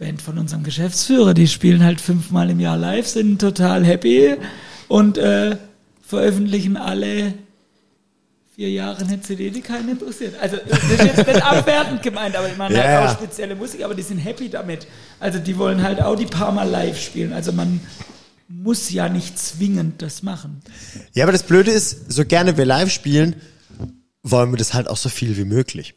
Band 0.00 0.22
von 0.22 0.38
unserem 0.38 0.62
Geschäftsführer, 0.62 1.34
die 1.34 1.46
spielen 1.46 1.84
halt 1.84 2.00
fünfmal 2.00 2.48
im 2.48 2.58
Jahr 2.58 2.78
live, 2.78 3.06
sind 3.06 3.38
total 3.38 3.84
happy 3.84 4.34
und 4.88 5.18
äh, 5.18 5.58
veröffentlichen 6.02 6.78
alle 6.78 7.34
vier 8.56 8.70
Jahre 8.70 9.04
eine 9.04 9.20
CD, 9.20 9.50
die 9.50 9.60
keinen 9.60 9.90
interessiert. 9.90 10.34
Also 10.40 10.56
das 10.66 10.82
ist 10.84 11.04
jetzt 11.04 11.26
nicht 11.26 11.42
abwertend 11.44 12.02
gemeint, 12.02 12.34
aber 12.34 12.48
ich 12.48 12.56
meine 12.56 12.74
Ja, 12.74 12.82
halt 12.82 12.92
ja. 12.92 13.12
auch 13.12 13.14
spezielle 13.14 13.54
Musik, 13.54 13.84
aber 13.84 13.94
die 13.94 14.02
sind 14.02 14.18
happy 14.18 14.48
damit. 14.48 14.86
Also 15.20 15.38
die 15.38 15.58
wollen 15.58 15.82
halt 15.82 16.00
auch 16.00 16.16
die 16.16 16.26
paar 16.26 16.50
Mal 16.50 16.68
live 16.68 16.98
spielen. 16.98 17.34
Also 17.34 17.52
man 17.52 17.80
muss 18.48 18.90
ja 18.90 19.10
nicht 19.10 19.38
zwingend 19.38 20.00
das 20.00 20.22
machen. 20.22 20.62
Ja, 21.12 21.24
aber 21.24 21.32
das 21.32 21.42
Blöde 21.42 21.70
ist, 21.70 22.10
so 22.10 22.24
gerne 22.24 22.56
wir 22.56 22.64
live 22.64 22.90
spielen, 22.90 23.36
wollen 24.22 24.50
wir 24.50 24.56
das 24.56 24.72
halt 24.72 24.88
auch 24.88 24.96
so 24.96 25.10
viel 25.10 25.36
wie 25.36 25.44
möglich. 25.44 25.94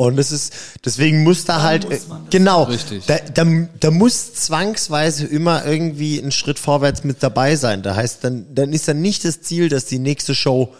Und 0.00 0.18
es 0.18 0.32
ist, 0.32 0.54
deswegen 0.82 1.22
muss 1.24 1.44
da 1.44 1.60
halt, 1.60 1.86
muss 1.86 2.06
genau, 2.30 2.62
Richtig. 2.62 3.04
Da, 3.04 3.18
da, 3.18 3.44
da 3.80 3.90
muss 3.90 4.32
zwangsweise 4.32 5.26
immer 5.26 5.66
irgendwie 5.66 6.18
ein 6.18 6.32
Schritt 6.32 6.58
vorwärts 6.58 7.04
mit 7.04 7.22
dabei 7.22 7.54
sein. 7.56 7.82
Da 7.82 7.96
heißt, 7.96 8.24
dann, 8.24 8.46
dann 8.54 8.72
ist 8.72 8.88
dann 8.88 9.02
nicht 9.02 9.26
das 9.26 9.42
Ziel, 9.42 9.68
dass 9.68 9.84
die 9.84 9.98
nächste 9.98 10.34
Show 10.34 10.72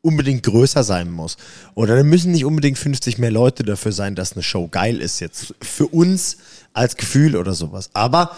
unbedingt 0.00 0.44
größer 0.44 0.82
sein 0.82 1.10
muss. 1.10 1.36
Oder 1.74 1.96
dann 1.96 2.08
müssen 2.08 2.32
nicht 2.32 2.46
unbedingt 2.46 2.78
50 2.78 3.18
mehr 3.18 3.30
Leute 3.30 3.64
dafür 3.64 3.92
sein, 3.92 4.14
dass 4.14 4.32
eine 4.32 4.42
Show 4.42 4.66
geil 4.68 5.02
ist 5.02 5.20
jetzt. 5.20 5.54
Für 5.60 5.86
uns 5.88 6.38
als 6.72 6.96
Gefühl 6.96 7.36
oder 7.36 7.52
sowas. 7.52 7.90
Aber, 7.92 8.34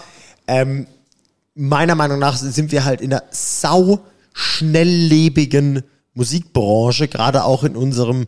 ähm, 0.48 0.88
meiner 1.54 1.94
Meinung 1.94 2.18
nach 2.18 2.36
sind 2.36 2.72
wir 2.72 2.84
halt 2.84 3.00
in 3.00 3.12
einer 3.12 3.22
sau 3.30 4.00
schnelllebigen 4.32 5.84
Musikbranche, 6.14 7.06
gerade 7.06 7.44
auch 7.44 7.62
in 7.62 7.76
unserem 7.76 8.26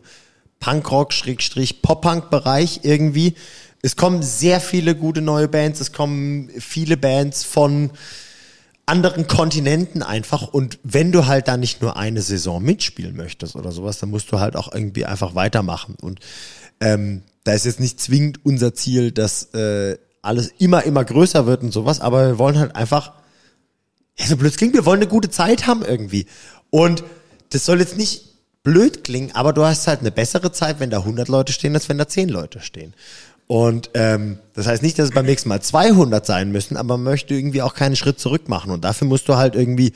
Punkrock-Pop-Punk-Bereich 0.59 2.81
irgendwie. 2.83 3.35
Es 3.81 3.95
kommen 3.95 4.23
sehr 4.23 4.59
viele 4.59 4.95
gute 4.95 5.21
neue 5.21 5.47
Bands, 5.47 5.79
es 5.79 5.93
kommen 5.93 6.49
viele 6.59 6.97
Bands 6.97 7.43
von 7.43 7.91
anderen 8.85 9.27
Kontinenten 9.27 10.01
einfach 10.01 10.47
und 10.47 10.79
wenn 10.83 11.11
du 11.11 11.27
halt 11.27 11.47
da 11.47 11.57
nicht 11.57 11.81
nur 11.81 11.95
eine 11.95 12.23
Saison 12.23 12.61
mitspielen 12.61 13.15
möchtest 13.15 13.55
oder 13.55 13.71
sowas, 13.71 13.99
dann 13.99 14.09
musst 14.09 14.31
du 14.31 14.39
halt 14.39 14.55
auch 14.55 14.73
irgendwie 14.73 15.05
einfach 15.05 15.35
weitermachen 15.35 15.95
und 16.01 16.19
ähm, 16.81 17.21
da 17.43 17.53
ist 17.53 17.65
jetzt 17.65 17.79
nicht 17.79 18.01
zwingend 18.01 18.43
unser 18.43 18.73
Ziel, 18.73 19.11
dass 19.11 19.53
äh, 19.53 19.97
alles 20.21 20.51
immer, 20.57 20.83
immer 20.83 21.05
größer 21.05 21.45
wird 21.45 21.61
und 21.61 21.71
sowas, 21.71 22.01
aber 22.01 22.27
wir 22.27 22.39
wollen 22.39 22.57
halt 22.57 22.75
einfach, 22.75 23.13
ja, 24.17 24.25
so 24.25 24.37
blöd 24.37 24.57
klingt, 24.57 24.73
wir 24.73 24.85
wollen 24.85 25.01
eine 25.01 25.09
gute 25.09 25.29
Zeit 25.29 25.67
haben 25.67 25.83
irgendwie. 25.83 26.25
Und 26.69 27.03
das 27.51 27.65
soll 27.65 27.79
jetzt 27.79 27.97
nicht 27.97 28.28
blöd 28.63 29.03
klingen, 29.03 29.31
aber 29.33 29.53
du 29.53 29.63
hast 29.63 29.87
halt 29.87 30.01
eine 30.01 30.11
bessere 30.11 30.51
Zeit, 30.51 30.79
wenn 30.79 30.89
da 30.89 30.99
100 30.99 31.27
Leute 31.27 31.53
stehen, 31.53 31.73
als 31.73 31.89
wenn 31.89 31.97
da 31.97 32.07
10 32.07 32.29
Leute 32.29 32.61
stehen. 32.61 32.93
Und 33.47 33.89
ähm, 33.95 34.37
das 34.53 34.67
heißt 34.67 34.83
nicht, 34.83 34.99
dass 34.99 35.09
es 35.09 35.15
beim 35.15 35.25
nächsten 35.25 35.49
Mal 35.49 35.61
200 35.61 36.23
sein 36.23 36.51
müssen, 36.51 36.77
aber 36.77 36.97
man 36.97 37.03
möchte 37.03 37.33
irgendwie 37.33 37.63
auch 37.63 37.73
keinen 37.73 37.95
Schritt 37.95 38.19
zurück 38.19 38.47
machen. 38.47 38.69
Und 38.69 38.83
dafür 38.83 39.07
musst 39.07 39.27
du 39.27 39.37
halt 39.37 39.55
irgendwie 39.55 39.93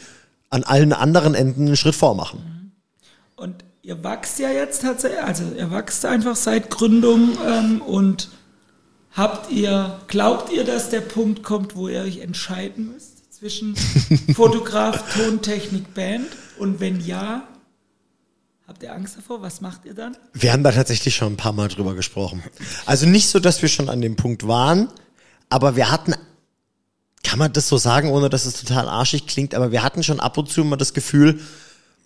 an 0.49 0.63
allen 0.63 0.91
anderen 0.91 1.35
Enden 1.35 1.67
einen 1.67 1.77
Schritt 1.77 1.93
vormachen. 1.93 2.71
Und 3.35 3.63
ihr 3.83 4.03
wachst 4.03 4.39
ja 4.39 4.49
jetzt 4.49 4.81
tatsächlich, 4.81 5.21
also 5.21 5.43
ihr 5.55 5.69
wachst 5.69 6.03
einfach 6.05 6.35
seit 6.35 6.71
Gründung 6.71 7.37
ähm, 7.47 7.81
und 7.81 8.29
habt 9.11 9.51
ihr, 9.51 9.99
glaubt 10.07 10.51
ihr, 10.51 10.63
dass 10.63 10.89
der 10.89 11.01
Punkt 11.01 11.43
kommt, 11.43 11.75
wo 11.75 11.87
ihr 11.87 12.01
euch 12.01 12.19
entscheiden 12.19 12.91
müsst 12.93 13.33
zwischen 13.35 13.75
Fotograf, 14.33 15.13
Tontechnik, 15.13 15.93
Band? 15.93 16.27
Und 16.57 16.79
wenn 16.79 17.05
ja, 17.05 17.47
habt 18.73 18.83
ihr 18.83 18.91
Angst 18.93 19.17
davor? 19.17 19.41
Was 19.41 19.61
macht 19.61 19.85
ihr 19.85 19.93
dann? 19.93 20.17
Wir 20.33 20.51
haben 20.51 20.63
da 20.63 20.71
tatsächlich 20.71 21.15
schon 21.15 21.33
ein 21.33 21.37
paar 21.37 21.53
Mal 21.53 21.67
drüber 21.67 21.93
gesprochen. 21.93 22.41
Also 22.87 23.05
nicht 23.05 23.27
so, 23.29 23.39
dass 23.39 23.61
wir 23.61 23.69
schon 23.69 23.87
an 23.89 24.01
dem 24.01 24.15
Punkt 24.15 24.47
waren, 24.47 24.89
aber 25.49 25.75
wir 25.75 25.91
hatten, 25.91 26.15
kann 27.23 27.37
man 27.39 27.53
das 27.53 27.67
so 27.69 27.77
sagen, 27.77 28.09
ohne 28.09 28.29
dass 28.29 28.45
es 28.45 28.59
total 28.59 28.87
arschig 28.89 29.27
klingt, 29.27 29.53
aber 29.53 29.71
wir 29.71 29.83
hatten 29.83 30.01
schon 30.03 30.19
ab 30.19 30.37
und 30.39 30.49
zu 30.49 30.63
mal 30.63 30.75
das 30.75 30.93
Gefühl, 30.93 31.39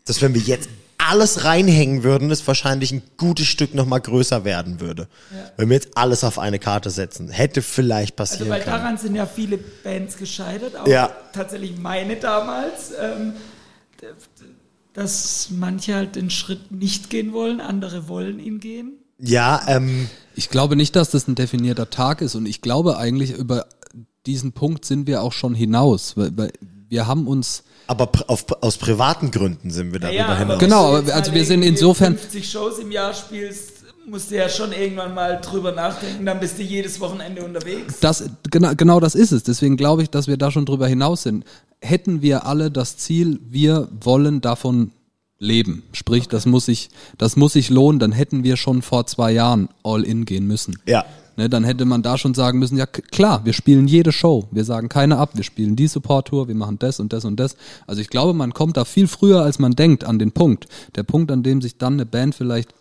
dass 0.06 0.22
wenn 0.22 0.34
wir 0.34 0.42
jetzt 0.42 0.68
alles 0.98 1.46
reinhängen 1.46 2.04
würden, 2.04 2.32
es 2.32 2.46
wahrscheinlich 2.48 2.92
ein 2.92 3.02
gutes 3.16 3.48
Stück 3.48 3.74
nochmal 3.74 4.02
größer 4.02 4.44
werden 4.44 4.82
würde. 4.82 5.08
Wenn 5.56 5.70
wir 5.70 5.76
jetzt 5.76 5.96
alles 5.96 6.26
auf 6.26 6.38
eine 6.38 6.60
Karte 6.60 6.90
setzen. 6.90 7.30
Hätte 7.30 7.62
vielleicht 7.62 8.20
Also 8.20 8.34
passieren 8.34 8.50
weil 8.52 8.62
können. 8.62 8.76
daran 8.76 8.98
sind 8.98 9.16
ja 9.16 9.26
viele 9.26 9.58
Bands 9.58 10.18
gescheitert, 10.18 10.76
auch 10.76 10.86
Ja. 10.88 11.16
tatsächlich 11.32 11.78
meine 11.78 12.18
damals, 12.18 12.92
ähm, 13.02 13.34
dass 14.98 15.50
manche 15.52 15.94
halt 15.94 16.16
den 16.16 16.32
Schritt 16.32 16.72
nicht 16.72 17.12
gehen 17.12 17.32
wollen, 17.32 17.62
andere 17.62 18.08
wollen 18.08 18.40
ihn 18.40 18.60
gehen. 18.60 18.94
Ja, 19.20 19.62
ähm, 19.68 20.10
Ich 20.34 20.50
glaube 20.50 20.76
nicht, 20.76 20.96
dass 20.96 21.12
das 21.12 21.28
ein 21.28 21.36
definierter 21.36 21.92
Tag 21.92 22.22
ist 22.22 22.34
und 22.34 22.48
ich 22.48 22.62
glaube 22.62 22.98
eigentlich 22.98 23.38
über 23.38 23.68
diesen 24.26 24.54
Punkt 24.54 24.86
sind 24.86 25.06
wir 25.06 25.22
auch 25.22 25.34
schon 25.34 25.54
hinaus, 25.54 26.18
weil, 26.18 26.36
weil 26.36 26.52
wir 26.90 27.06
haben 27.06 27.28
uns 27.28 27.64
aber 27.86 28.10
auf, 28.26 28.46
aus 28.64 28.78
privaten 28.78 29.30
Gründen 29.30 29.70
sind 29.70 29.94
wir 29.94 30.00
darüber 30.00 30.26
aber 30.26 30.38
hinaus. 30.40 30.60
Genau, 30.60 30.94
wenn 30.96 31.06
du 31.06 31.14
also 31.14 31.32
wir 31.32 31.46
sind 31.46 31.62
insofern- 31.62 32.18
50 32.18 32.50
Shows 32.50 32.80
im 32.80 32.92
Jahr 32.92 33.14
spielst, 33.14 33.74
musst 34.08 34.32
du 34.32 34.36
ja 34.36 34.50
schon 34.50 34.72
irgendwann 34.72 35.14
mal 35.14 35.40
drüber 35.42 35.74
nachdenken, 35.74 36.26
dann 36.26 36.40
bist 36.40 36.58
du 36.58 36.64
jedes 36.64 37.00
Wochenende 37.00 37.44
unterwegs. 37.44 38.00
Das, 38.00 38.24
genau, 38.50 38.74
genau 38.76 39.00
das 39.00 39.14
ist 39.14 39.32
es. 39.32 39.44
Deswegen 39.44 39.78
glaube 39.78 40.02
ich, 40.02 40.10
dass 40.10 40.28
wir 40.28 40.38
da 40.38 40.50
schon 40.50 40.66
drüber 40.66 40.88
hinaus 40.88 41.22
sind. 41.24 41.46
Hätten 41.82 42.22
wir 42.22 42.46
alle 42.46 42.72
das 42.72 42.98
Ziel, 42.98 43.40
wir 43.50 43.88
wollen 44.02 44.42
davon 44.42 44.92
leben, 45.40 45.84
sprich, 45.92 46.28
das 46.28 46.46
muss 46.46 46.66
sich, 46.66 46.90
das 47.18 47.36
muss 47.36 47.54
sich 47.54 47.70
lohnen, 47.70 48.00
dann 48.00 48.12
hätten 48.12 48.44
wir 48.44 48.58
schon 48.58 48.82
vor 48.82 49.06
zwei 49.06 49.32
Jahren 49.32 49.70
all 49.84 50.04
in 50.04 50.26
gehen 50.26 50.48
müssen. 50.48 50.80
Ja. 50.88 51.06
Ne, 51.36 51.50
dann 51.50 51.64
hätte 51.64 51.86
man 51.86 52.02
da 52.02 52.18
schon 52.18 52.34
sagen 52.34 52.58
müssen, 52.58 52.78
ja 52.78 52.88
klar, 52.88 53.46
wir 53.46 53.54
spielen 53.54 53.88
jede 53.88 54.12
Show, 54.12 54.48
wir 54.50 54.66
sagen 54.66 54.90
keine 54.90 55.18
ab, 55.20 55.32
wir 55.36 55.44
spielen 55.44 55.76
die 55.76 55.88
Support-Tour, 55.88 56.48
wir 56.48 56.56
machen 56.56 56.80
das 56.80 57.00
und 57.00 57.14
das 57.14 57.26
und 57.26 57.40
das. 57.40 57.56
Also 57.86 58.02
ich 58.02 58.10
glaube, 58.10 58.34
man 58.34 58.56
kommt 58.56 58.76
da 58.76 58.86
viel 58.86 59.08
früher, 59.08 59.44
als 59.44 59.60
man 59.60 59.74
denkt, 59.74 60.04
an 60.04 60.18
den 60.18 60.32
Punkt. 60.32 60.66
Der 60.96 61.04
Punkt, 61.04 61.32
an 61.32 61.44
dem 61.44 61.62
sich 61.62 61.78
dann 61.78 61.94
eine 61.94 62.08
Band 62.08 62.34
vielleicht 62.34 62.74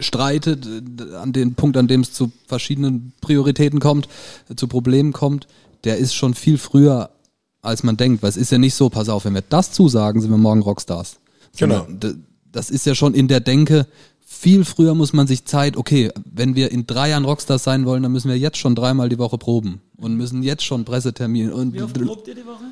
streitet, 0.00 0.66
äh, 0.66 1.14
an 1.14 1.32
den 1.32 1.54
Punkt, 1.54 1.76
an 1.76 1.86
dem 1.86 2.00
es 2.00 2.12
zu 2.12 2.32
verschiedenen 2.48 3.12
Prioritäten 3.20 3.78
kommt, 3.78 4.08
äh, 4.48 4.56
zu 4.56 4.66
Problemen 4.66 5.12
kommt, 5.12 5.46
der 5.84 5.98
ist 5.98 6.14
schon 6.14 6.34
viel 6.34 6.58
früher, 6.58 7.10
als 7.62 7.82
man 7.82 7.96
denkt. 7.96 8.22
Weil 8.22 8.30
es 8.30 8.36
ist 8.36 8.52
ja 8.52 8.58
nicht 8.58 8.74
so, 8.74 8.90
pass 8.90 9.08
auf, 9.08 9.24
wenn 9.24 9.34
wir 9.34 9.44
das 9.48 9.72
zusagen, 9.72 10.20
sind 10.20 10.30
wir 10.30 10.38
morgen 10.38 10.60
Rockstars. 10.62 11.18
Genau. 11.56 11.86
Das 12.50 12.68
ist 12.68 12.84
ja 12.84 12.94
schon 12.94 13.14
in 13.14 13.28
der 13.28 13.40
Denke, 13.40 13.86
viel 14.20 14.64
früher 14.64 14.94
muss 14.94 15.12
man 15.12 15.26
sich 15.26 15.44
Zeit, 15.44 15.76
okay, 15.76 16.10
wenn 16.24 16.54
wir 16.56 16.72
in 16.72 16.86
drei 16.86 17.10
Jahren 17.10 17.24
Rockstars 17.24 17.62
sein 17.62 17.84
wollen, 17.86 18.02
dann 18.02 18.12
müssen 18.12 18.28
wir 18.28 18.36
jetzt 18.36 18.58
schon 18.58 18.74
dreimal 18.74 19.08
die 19.08 19.18
Woche 19.18 19.38
proben 19.38 19.80
und 19.96 20.16
müssen 20.16 20.42
jetzt 20.42 20.64
schon 20.64 20.84
Pressetermine 20.84 21.54
und 21.54 21.74
Wie 21.74 21.82
oft 21.82 21.94
probt 21.94 22.28
ihr 22.28 22.34
die 22.34 22.44
Woche? 22.44 22.64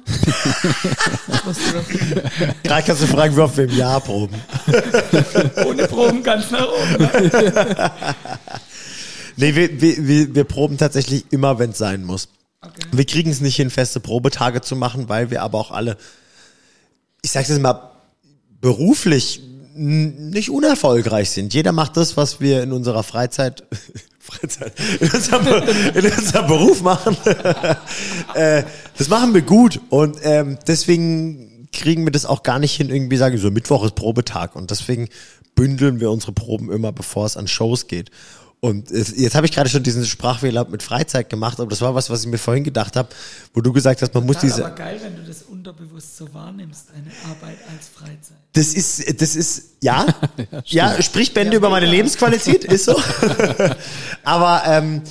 Gerade 2.65 2.83
kannst 2.87 3.03
du 3.03 3.07
fragen, 3.07 3.37
wie 3.37 3.41
oft 3.41 3.57
wir 3.57 3.65
im 3.65 3.77
Jahr 3.77 4.01
proben. 4.01 4.35
Ohne 5.67 5.87
Proben 5.87 6.23
ganz 6.23 6.51
nach 6.51 6.67
oben. 6.69 7.03
Ne? 7.03 7.93
Nee, 9.37 9.55
wir, 9.55 9.81
wir, 9.81 10.07
wir, 10.07 10.35
wir 10.35 10.45
proben 10.45 10.77
tatsächlich 10.77 11.25
immer, 11.31 11.59
wenn 11.59 11.71
es 11.71 11.79
sein 11.79 12.05
muss. 12.05 12.29
Okay. 12.63 12.83
Wir 12.93 13.07
kriegen 13.07 13.31
es 13.31 13.41
nicht 13.41 13.57
hin, 13.57 13.71
feste 13.71 14.01
Probetage 14.01 14.61
zu 14.61 14.77
machen, 14.77 15.09
weil 15.09 15.31
wir 15.31 15.43
aber 15.43 15.59
auch 15.59 15.71
alle, 15.71 15.97
ich 17.23 17.31
sag's 17.31 17.49
jetzt 17.49 17.61
mal, 17.61 17.91
beruflich 18.61 19.41
nicht 19.75 20.51
unerfolgreich 20.51 21.31
sind. 21.31 21.55
Jeder 21.55 21.73
macht 21.73 21.97
das, 21.97 22.17
was 22.17 22.41
wir 22.41 22.63
in 22.63 22.73
unserer 22.73 23.03
Freizeit, 23.03 23.65
Freizeit, 24.19 24.75
in 25.01 25.11
unserem, 25.11 25.47
in 25.95 26.13
unserem 26.13 26.47
Beruf 26.47 26.83
machen. 26.83 27.17
äh, 28.35 28.65
das 28.99 29.09
machen 29.09 29.33
wir 29.33 29.43
gut 29.43 29.81
und 29.89 30.19
ähm, 30.23 30.59
deswegen 30.67 31.69
kriegen 31.73 32.05
wir 32.05 32.13
das 32.13 32.27
auch 32.27 32.43
gar 32.43 32.59
nicht 32.59 32.77
hin, 32.77 32.91
irgendwie 32.91 33.17
sagen, 33.17 33.39
so 33.39 33.51
Mittwoch 33.51 33.85
ist 33.85 33.95
Probetag 33.95 34.55
und 34.55 34.71
deswegen 34.71 35.09
bündeln 35.55 36.01
wir 36.01 36.11
unsere 36.11 36.33
Proben 36.33 36.71
immer, 36.71 36.93
bevor 36.93 37.25
es 37.25 37.37
an 37.37 37.49
Shows 37.49 37.87
geht. 37.87 38.11
Und 38.63 38.91
jetzt 38.91 39.35
habe 39.35 39.47
ich 39.47 39.53
gerade 39.53 39.71
schon 39.71 39.83
diesen 39.83 40.05
Sprachfehler 40.05 40.67
mit 40.69 40.83
Freizeit 40.83 41.31
gemacht, 41.31 41.59
aber 41.61 41.71
das 41.71 41.81
war 41.81 41.95
was, 41.95 42.11
was 42.11 42.25
ich 42.25 42.27
mir 42.29 42.37
vorhin 42.37 42.63
gedacht 42.63 42.95
habe, 42.95 43.09
wo 43.55 43.63
du 43.63 43.73
gesagt 43.73 44.03
hast, 44.03 44.13
man 44.13 44.27
muss 44.27 44.37
Ja, 44.37 44.43
diese. 44.43 44.67
aber 44.67 44.75
geil, 44.75 45.01
wenn 45.03 45.17
du 45.17 45.23
das 45.23 45.43
unterbewusst 45.43 46.19
so 46.19 46.33
wahrnimmst, 46.35 46.89
eine 46.95 47.11
Arbeit 47.31 47.57
als 47.75 47.89
Freizeit. 47.89 48.37
Das 48.53 48.75
ist, 48.75 49.19
das 49.23 49.35
ist, 49.35 49.77
ja, 49.83 50.07
ja, 50.67 51.01
sprich 51.01 51.33
Bände 51.33 51.57
über 51.57 51.71
meine 51.71 51.87
Lebensqualität, 51.87 52.65
ist 52.65 52.85
so. 52.85 53.01
Aber 54.25 54.63
ähm, 54.67 55.03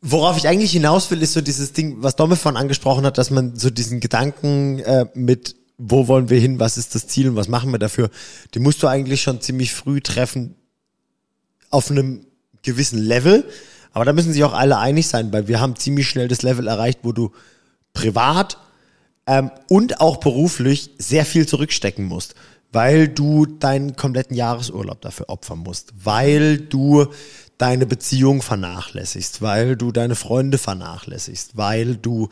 worauf 0.00 0.38
ich 0.38 0.48
eigentlich 0.48 0.72
hinaus 0.72 1.10
will, 1.10 1.20
ist 1.20 1.34
so 1.34 1.42
dieses 1.42 1.74
Ding, 1.74 1.96
was 1.98 2.16
Domme 2.16 2.36
von 2.36 2.56
angesprochen 2.56 3.04
hat, 3.04 3.18
dass 3.18 3.30
man 3.30 3.56
so 3.56 3.68
diesen 3.68 4.00
Gedanken 4.00 4.78
äh, 4.78 5.04
mit, 5.12 5.54
wo 5.76 6.08
wollen 6.08 6.30
wir 6.30 6.40
hin, 6.40 6.60
was 6.60 6.78
ist 6.78 6.94
das 6.94 7.08
Ziel 7.08 7.28
und 7.28 7.36
was 7.36 7.48
machen 7.48 7.72
wir 7.72 7.78
dafür, 7.78 8.08
den 8.54 8.62
musst 8.62 8.82
du 8.82 8.86
eigentlich 8.86 9.20
schon 9.20 9.42
ziemlich 9.42 9.74
früh 9.74 10.00
treffen 10.00 10.54
auf 11.68 11.90
einem 11.90 12.24
gewissen 12.64 12.98
Level. 12.98 13.44
Aber 13.92 14.04
da 14.04 14.12
müssen 14.12 14.32
sich 14.32 14.42
auch 14.42 14.54
alle 14.54 14.78
einig 14.78 15.06
sein, 15.06 15.32
weil 15.32 15.46
wir 15.46 15.60
haben 15.60 15.76
ziemlich 15.76 16.08
schnell 16.08 16.28
das 16.28 16.42
Level 16.42 16.66
erreicht, 16.66 17.00
wo 17.02 17.12
du 17.12 17.30
privat 17.92 18.58
ähm, 19.26 19.50
und 19.68 20.00
auch 20.00 20.18
beruflich 20.18 20.90
sehr 20.98 21.24
viel 21.24 21.46
zurückstecken 21.46 22.04
musst, 22.04 22.34
weil 22.72 23.08
du 23.08 23.46
deinen 23.46 23.94
kompletten 23.94 24.36
Jahresurlaub 24.36 25.00
dafür 25.00 25.28
opfern 25.28 25.60
musst, 25.60 25.92
weil 26.02 26.58
du 26.58 27.06
deine 27.56 27.86
Beziehung 27.86 28.42
vernachlässigst, 28.42 29.40
weil 29.40 29.76
du 29.76 29.92
deine 29.92 30.16
Freunde 30.16 30.58
vernachlässigst, 30.58 31.56
weil 31.56 31.96
du 31.96 32.28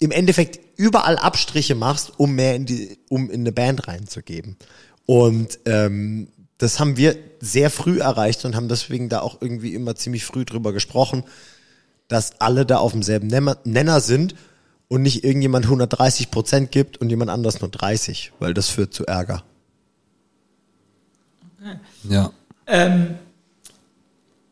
im 0.00 0.10
Endeffekt 0.10 0.58
überall 0.76 1.16
Abstriche 1.16 1.76
machst, 1.76 2.12
um 2.18 2.34
mehr 2.34 2.56
in 2.56 2.66
die, 2.66 2.98
um 3.08 3.30
in 3.30 3.40
eine 3.40 3.52
Band 3.52 3.86
reinzugeben. 3.86 4.56
Und 5.06 5.60
ähm, 5.66 6.28
das 6.64 6.80
haben 6.80 6.96
wir 6.96 7.16
sehr 7.40 7.68
früh 7.68 8.00
erreicht 8.00 8.44
und 8.46 8.56
haben 8.56 8.68
deswegen 8.68 9.10
da 9.10 9.20
auch 9.20 9.42
irgendwie 9.42 9.74
immer 9.74 9.94
ziemlich 9.96 10.24
früh 10.24 10.46
drüber 10.46 10.72
gesprochen, 10.72 11.24
dass 12.08 12.40
alle 12.40 12.64
da 12.64 12.78
auf 12.78 12.92
demselben 12.92 13.28
Nenner- 13.28 13.58
Nenner 13.64 14.00
sind 14.00 14.34
und 14.88 15.02
nicht 15.02 15.24
irgendjemand 15.24 15.66
130 15.66 16.30
Prozent 16.30 16.72
gibt 16.72 16.96
und 16.96 17.10
jemand 17.10 17.30
anders 17.30 17.60
nur 17.60 17.70
30, 17.70 18.32
weil 18.38 18.54
das 18.54 18.70
führt 18.70 18.94
zu 18.94 19.06
Ärger. 19.06 19.44
ja. 22.04 22.32
Ähm, 22.66 23.16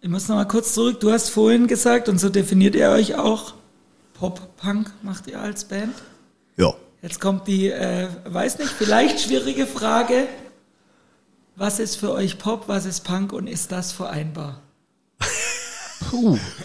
ich 0.02 0.10
muss 0.10 0.28
noch 0.28 0.36
mal 0.36 0.44
kurz 0.44 0.74
zurück. 0.74 1.00
Du 1.00 1.12
hast 1.12 1.30
vorhin 1.30 1.66
gesagt, 1.66 2.10
und 2.10 2.18
so 2.18 2.28
definiert 2.28 2.74
ihr 2.74 2.90
euch 2.90 3.14
auch, 3.14 3.54
Pop-Punk 4.14 4.92
macht 5.02 5.28
ihr 5.28 5.40
als 5.40 5.64
Band. 5.64 5.94
Ja. 6.58 6.74
Jetzt 7.00 7.20
kommt 7.20 7.48
die, 7.48 7.70
äh, 7.70 8.08
weiß 8.26 8.58
nicht, 8.58 8.70
vielleicht 8.70 9.20
schwierige 9.20 9.66
Frage. 9.66 10.28
Was 11.62 11.78
ist 11.78 11.94
für 11.94 12.10
euch 12.10 12.38
Pop, 12.38 12.66
was 12.66 12.86
ist 12.86 13.04
Punk 13.04 13.32
und 13.32 13.46
ist 13.46 13.70
das 13.70 13.92
vereinbar? 13.92 14.62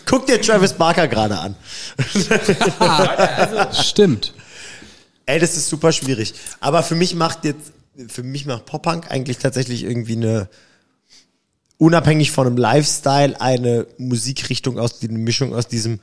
Guck 0.07 0.25
dir 0.25 0.41
Travis 0.41 0.73
Barker 0.73 1.07
gerade 1.07 1.37
an. 1.37 1.55
Stimmt. 3.73 4.33
Ey, 5.27 5.37
das 5.37 5.55
ist 5.55 5.69
super 5.69 5.91
schwierig. 5.91 6.33
Aber 6.61 6.81
für 6.81 6.95
mich 6.95 7.13
macht 7.13 7.45
jetzt, 7.45 7.73
für 8.07 8.23
mich 8.23 8.47
macht 8.47 8.65
Pop-Punk 8.65 9.11
eigentlich 9.11 9.37
tatsächlich 9.37 9.83
irgendwie 9.83 10.15
eine, 10.15 10.49
unabhängig 11.77 12.31
von 12.31 12.47
einem 12.47 12.57
Lifestyle, 12.57 13.39
eine 13.39 13.85
Musikrichtung 13.99 14.79
aus, 14.79 14.97
die 14.97 15.09
eine 15.09 15.19
Mischung 15.19 15.53
aus 15.53 15.67
diesem 15.67 15.99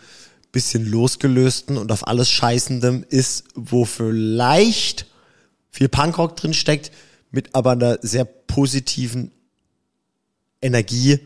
bisschen 0.52 0.86
losgelösten 0.88 1.78
und 1.78 1.90
auf 1.90 2.06
alles 2.06 2.30
scheißendem 2.30 3.04
ist, 3.08 3.42
wo 3.56 3.86
vielleicht 3.86 5.06
viel 5.72 5.88
Punkrock 5.88 6.36
drin 6.36 6.54
steckt, 6.54 6.92
mit 7.32 7.56
aber 7.56 7.72
einer 7.72 7.98
sehr 8.00 8.24
positiven 8.54 9.32
Energie 10.62 11.18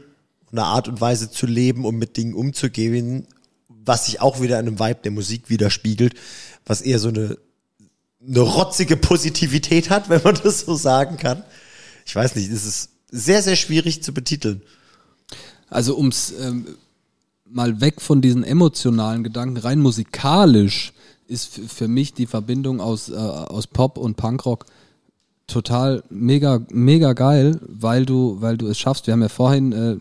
und 0.50 0.58
einer 0.58 0.68
Art 0.68 0.88
und 0.88 0.98
Weise 1.02 1.30
zu 1.30 1.46
leben 1.46 1.84
und 1.84 1.96
mit 1.96 2.16
Dingen 2.16 2.32
umzugehen, 2.32 3.26
was 3.68 4.06
sich 4.06 4.22
auch 4.22 4.40
wieder 4.40 4.58
in 4.58 4.66
einem 4.66 4.78
Vibe 4.78 5.00
der 5.04 5.12
Musik 5.12 5.50
widerspiegelt, 5.50 6.14
was 6.64 6.80
eher 6.80 6.98
so 6.98 7.08
eine 7.08 7.36
eine 8.26 8.40
rotzige 8.40 8.96
Positivität 8.96 9.90
hat, 9.90 10.08
wenn 10.08 10.22
man 10.22 10.34
das 10.42 10.60
so 10.60 10.74
sagen 10.74 11.18
kann. 11.18 11.44
Ich 12.06 12.16
weiß 12.16 12.34
nicht, 12.34 12.50
es 12.50 12.64
ist 12.64 12.90
sehr, 13.10 13.42
sehr 13.42 13.56
schwierig 13.56 14.02
zu 14.02 14.12
betiteln. 14.14 14.62
Also 15.68 15.96
ums 15.98 16.32
ähm, 16.40 16.66
mal 17.44 17.82
weg 17.82 18.00
von 18.00 18.22
diesen 18.22 18.42
emotionalen 18.42 19.22
Gedanken, 19.22 19.58
rein 19.58 19.80
musikalisch 19.80 20.94
ist 21.26 21.60
für 21.68 21.88
mich 21.88 22.14
die 22.14 22.26
Verbindung 22.26 22.80
aus, 22.80 23.10
äh, 23.10 23.14
aus 23.14 23.66
Pop 23.66 23.98
und 23.98 24.16
Punkrock 24.16 24.64
total 25.48 26.04
mega, 26.10 26.60
mega 26.70 27.14
geil, 27.14 27.58
weil 27.66 28.06
du, 28.06 28.40
weil 28.40 28.56
du 28.56 28.68
es 28.68 28.78
schaffst. 28.78 29.06
Wir 29.06 29.12
haben 29.12 29.22
ja 29.22 29.28
vorhin 29.28 29.72
äh, 29.72 29.96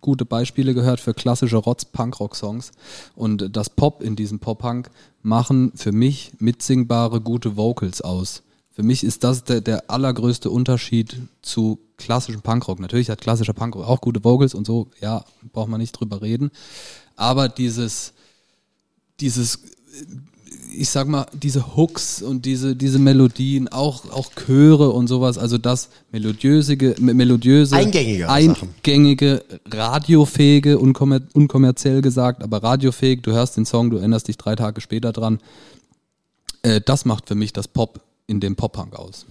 gute 0.00 0.24
Beispiele 0.24 0.74
gehört 0.74 1.00
für 1.00 1.14
klassische 1.14 1.56
Rotz-Punkrock-Songs 1.56 2.70
und 3.16 3.56
das 3.56 3.70
Pop 3.70 4.02
in 4.02 4.14
diesem 4.14 4.38
Pop-Punk 4.38 4.90
machen 5.22 5.72
für 5.74 5.90
mich 5.90 6.32
mitsingbare, 6.38 7.20
gute 7.20 7.56
Vocals 7.56 8.02
aus. 8.02 8.42
Für 8.70 8.82
mich 8.82 9.02
ist 9.02 9.24
das 9.24 9.42
der, 9.42 9.62
der 9.62 9.90
allergrößte 9.90 10.50
Unterschied 10.50 11.16
zu 11.42 11.80
klassischem 11.96 12.42
Punkrock. 12.42 12.78
Natürlich 12.78 13.08
hat 13.08 13.20
klassischer 13.20 13.54
Punkrock 13.54 13.86
auch 13.86 14.00
gute 14.02 14.22
Vocals 14.22 14.54
und 14.54 14.66
so, 14.66 14.88
ja, 15.00 15.24
braucht 15.52 15.70
man 15.70 15.80
nicht 15.80 15.92
drüber 15.92 16.20
reden. 16.20 16.50
Aber 17.16 17.48
dieses, 17.48 18.12
dieses 19.18 19.60
ich 20.76 20.88
sag 20.88 21.08
mal, 21.08 21.26
diese 21.32 21.76
Hooks 21.76 22.22
und 22.22 22.44
diese, 22.44 22.76
diese 22.76 22.98
Melodien, 22.98 23.68
auch, 23.68 24.10
auch 24.10 24.30
Chöre 24.34 24.90
und 24.90 25.08
sowas, 25.08 25.38
also 25.38 25.58
das 25.58 25.88
melodiöse, 26.12 26.76
melodiöse, 26.98 27.76
Eingängige 27.76 28.28
eingängige, 28.28 29.44
radiofähige, 29.70 30.78
unkommer 30.78 31.20
unkommerziell 31.32 32.02
gesagt, 32.02 32.42
aber 32.42 32.62
radiofähig, 32.62 33.22
du 33.22 33.32
hörst 33.32 33.56
den 33.56 33.66
Song, 33.66 33.90
du 33.90 33.96
erinnerst 33.96 34.28
dich 34.28 34.36
drei 34.36 34.56
Tage 34.56 34.80
später 34.80 35.12
dran. 35.12 35.40
Äh, 36.62 36.80
das 36.84 37.04
macht 37.04 37.28
für 37.28 37.34
mich 37.34 37.52
das 37.52 37.68
Pop 37.68 38.00
in 38.26 38.40
dem 38.40 38.56
Pop-Punk 38.56 38.94
aus. 38.94 39.26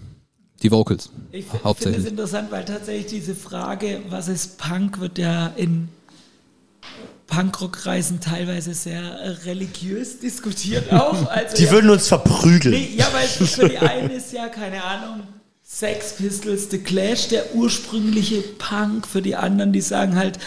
Die 0.64 0.72
Vocals. 0.72 1.10
Ich 1.32 1.46
finde 1.46 1.98
es 1.98 2.06
interessant, 2.06 2.50
weil 2.50 2.64
tatsächlich 2.64 3.08
diese 3.08 3.36
Frage, 3.36 4.00
was 4.10 4.30
ist 4.30 4.58
Punk, 4.58 5.00
wird 5.00 5.18
ja 5.18 5.48
in 5.48 5.90
Punkrock-Kreisen 7.28 8.20
teilweise 8.20 8.74
sehr 8.74 9.02
äh, 9.02 9.30
religiös 9.46 10.20
diskutiert 10.20 10.92
auch. 10.94 11.30
Also, 11.32 11.58
Die 11.58 11.64
ja, 11.66 11.72
würden 11.72 11.90
uns 11.90 12.08
verprügeln. 12.08 12.74
nee, 12.76 12.90
ja, 12.96 13.08
weil 13.14 13.28
für 13.28 13.70
die 13.70 13.78
einen 13.80 14.12
ist 14.12 14.32
ja, 14.34 14.48
keine 14.48 14.84
Ahnung, 14.84 15.22
Sex 15.64 16.14
Pistols, 16.14 16.68
The 16.70 16.78
Clash, 16.78 17.28
der 17.30 17.56
ursprüngliche 17.56 18.42
Punk. 18.42 19.08
Für 19.08 19.22
die 19.22 19.36
anderen, 19.36 19.74
die 19.74 19.82
sagen 19.82 20.16
halt, 20.16 20.38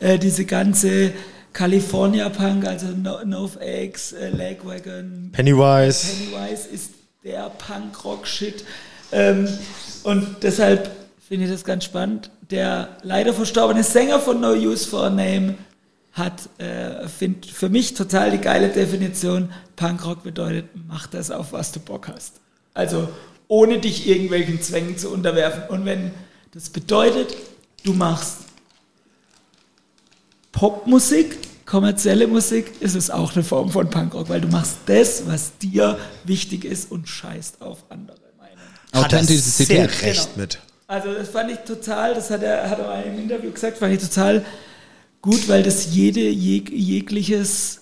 äh, 0.00 0.18
diese 0.18 0.44
ganze 0.44 1.12
California 1.52 2.28
Punk, 2.28 2.64
also 2.66 2.86
No- 2.88 3.24
NoFX, 3.24 4.12
äh, 4.12 4.30
Lagwagon, 4.30 5.30
Pennywise. 5.32 6.06
Pennywise 6.06 6.68
ist 6.72 6.90
der 7.24 7.50
Punk-Rock-Shit. 7.50 8.64
Ähm, 9.10 9.48
und 10.04 10.36
deshalb 10.42 10.90
finde 11.28 11.46
ich 11.46 11.50
das 11.50 11.64
ganz 11.64 11.84
spannend. 11.84 12.30
Der 12.50 12.96
leider 13.02 13.34
verstorbene 13.34 13.82
Sänger 13.82 14.20
von 14.20 14.40
No 14.40 14.52
Use 14.52 14.88
for 14.88 15.04
a 15.04 15.10
Name 15.10 15.54
hat, 16.12 16.48
äh, 16.58 17.06
find 17.08 17.46
für 17.46 17.68
mich 17.68 17.94
total 17.94 18.30
die 18.30 18.38
geile 18.38 18.68
Definition. 18.68 19.52
Punkrock 19.76 20.22
bedeutet, 20.22 20.66
mach 20.88 21.06
das 21.06 21.30
auf, 21.30 21.52
was 21.52 21.72
du 21.72 21.80
Bock 21.80 22.08
hast. 22.08 22.34
Also 22.74 23.08
ohne 23.46 23.78
dich 23.78 24.08
irgendwelchen 24.08 24.60
Zwängen 24.60 24.98
zu 24.98 25.10
unterwerfen. 25.10 25.64
Und 25.68 25.84
wenn 25.84 26.10
das 26.52 26.70
bedeutet, 26.70 27.36
du 27.84 27.92
machst 27.92 28.38
Popmusik, 30.52 31.36
kommerzielle 31.66 32.26
Musik, 32.26 32.80
ist 32.80 32.94
es 32.94 33.10
auch 33.10 33.34
eine 33.34 33.44
Form 33.44 33.70
von 33.70 33.90
Punkrock, 33.90 34.28
weil 34.28 34.40
du 34.40 34.48
machst 34.48 34.78
das, 34.86 35.26
was 35.26 35.56
dir 35.58 35.98
wichtig 36.24 36.64
ist 36.64 36.90
und 36.90 37.08
scheißt 37.08 37.60
auf 37.62 37.84
andere 37.90 38.16
Meinungen. 38.38 38.60
Hat 38.92 39.12
er 39.12 39.18
Authentizität. 39.20 39.66
sehr 39.90 40.02
recht 40.08 40.28
Genau. 40.34 40.40
mit. 40.40 40.58
Also 40.86 41.12
das 41.12 41.28
fand 41.28 41.50
ich 41.50 41.58
total, 41.58 42.14
das 42.14 42.30
hat 42.30 42.42
er, 42.42 42.68
hat 42.70 42.78
er 42.78 42.86
mal 42.86 43.02
im 43.02 43.18
Interview 43.18 43.50
gesagt, 43.52 43.76
fand 43.76 43.92
ich 43.92 44.00
total 44.08 44.44
gut, 45.22 45.48
weil 45.48 45.62
das 45.62 45.94
jede, 45.94 46.28
jeg, 46.28 46.70
jegliches, 46.70 47.80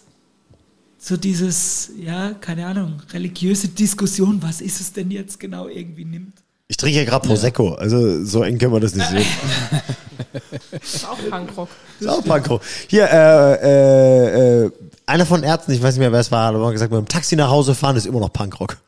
so 0.98 1.16
dieses, 1.16 1.90
ja, 1.98 2.32
keine 2.34 2.66
Ahnung, 2.66 3.02
religiöse 3.12 3.68
Diskussion, 3.68 4.42
was 4.42 4.60
ist 4.60 4.80
es 4.80 4.92
denn 4.92 5.10
jetzt 5.10 5.38
genau 5.38 5.68
irgendwie 5.68 6.04
nimmt. 6.04 6.34
Ich 6.68 6.76
trinke 6.76 6.98
ja 6.98 7.04
gerade 7.04 7.26
Prosecco, 7.28 7.74
also 7.74 8.24
so 8.24 8.42
eng 8.42 8.58
können 8.58 8.72
wir 8.72 8.80
das 8.80 8.94
nicht 8.94 9.08
sehen. 9.08 9.24
Ist 10.82 11.08
auch 11.08 11.18
Punkrock. 11.30 11.68
Ist 12.00 12.08
auch 12.08 12.24
Panko. 12.24 12.60
Hier, 12.88 13.08
äh, 13.08 13.54
äh, 13.62 14.64
äh, 14.64 14.70
einer 15.06 15.26
von 15.26 15.44
Ärzten, 15.44 15.72
ich 15.72 15.82
weiß 15.82 15.94
nicht 15.94 16.00
mehr, 16.00 16.10
wer 16.10 16.18
es 16.18 16.32
war, 16.32 16.52
hat 16.52 16.72
gesagt, 16.72 16.90
mit 16.90 16.98
dem 16.98 17.08
Taxi 17.08 17.36
nach 17.36 17.50
Hause 17.50 17.76
fahren 17.76 17.96
ist 17.96 18.06
immer 18.06 18.20
noch 18.20 18.32
Punkrock. 18.32 18.78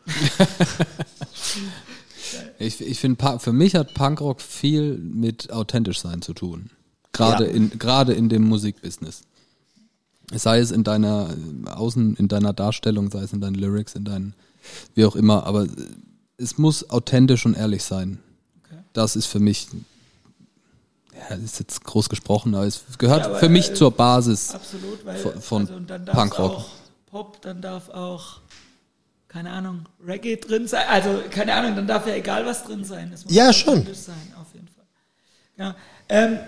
Ich, 2.60 2.80
ich 2.80 2.98
finde, 2.98 3.38
für 3.38 3.52
mich 3.52 3.76
hat 3.76 3.94
Punkrock 3.94 4.40
viel 4.40 4.98
mit 4.98 5.52
authentisch 5.52 6.00
sein 6.00 6.22
zu 6.22 6.34
tun. 6.34 6.70
Gerade 7.12 7.46
Ja. 7.46 7.50
in, 7.52 7.78
gerade 7.78 8.12
in 8.14 8.28
dem 8.28 8.42
Musikbusiness. 8.44 9.22
Sei 10.32 10.58
es 10.58 10.70
in 10.70 10.84
deiner 10.84 11.34
Außen, 11.74 12.16
in 12.16 12.28
deiner 12.28 12.52
Darstellung, 12.52 13.10
sei 13.10 13.20
es 13.22 13.32
in 13.32 13.40
deinen 13.40 13.54
Lyrics, 13.54 13.94
in 13.94 14.04
deinen, 14.04 14.34
wie 14.94 15.04
auch 15.06 15.16
immer, 15.16 15.46
aber 15.46 15.66
es 16.36 16.58
muss 16.58 16.90
authentisch 16.90 17.46
und 17.46 17.54
ehrlich 17.56 17.82
sein. 17.82 18.18
Das 18.92 19.16
ist 19.16 19.26
für 19.26 19.40
mich, 19.40 19.68
ja, 21.14 21.28
das 21.36 21.40
ist 21.40 21.58
jetzt 21.60 21.84
groß 21.84 22.08
gesprochen, 22.10 22.54
aber 22.54 22.66
es 22.66 22.82
gehört 22.98 23.20
Ja, 23.22 23.26
aber, 23.30 23.38
für 23.38 23.48
mich 23.48 23.70
äh, 23.70 23.74
zur 23.74 23.90
Basis. 23.90 24.50
Absolut, 24.54 25.04
weil 25.06 25.16
Von- 25.16 25.40
von 25.40 25.62
also, 25.62 25.74
und 25.74 25.88
dann 25.90 26.04
Punkrock. 26.04 26.52
auch 26.52 26.66
Pop, 27.06 27.40
dann 27.42 27.62
darf 27.62 27.88
auch, 27.88 28.40
keine 29.28 29.50
Ahnung, 29.50 29.86
Reggae 30.06 30.36
drin 30.36 30.68
sein. 30.68 30.84
Also, 30.90 31.22
keine 31.30 31.54
Ahnung, 31.54 31.74
dann 31.74 31.86
darf 31.86 32.06
ja 32.06 32.14
egal 32.14 32.44
was 32.44 32.64
drin 32.64 32.84
sein. 32.84 33.10
Es 33.14 33.24
muss 33.24 33.32
Ja, 33.34 33.50
schon. 33.52 33.78
authentisch 33.78 33.96
sein, 33.98 34.34
auf 34.38 34.52
jeden 34.52 34.68
Fall. 34.68 34.84
Ja, 35.56 35.74
ähm, 36.10 36.38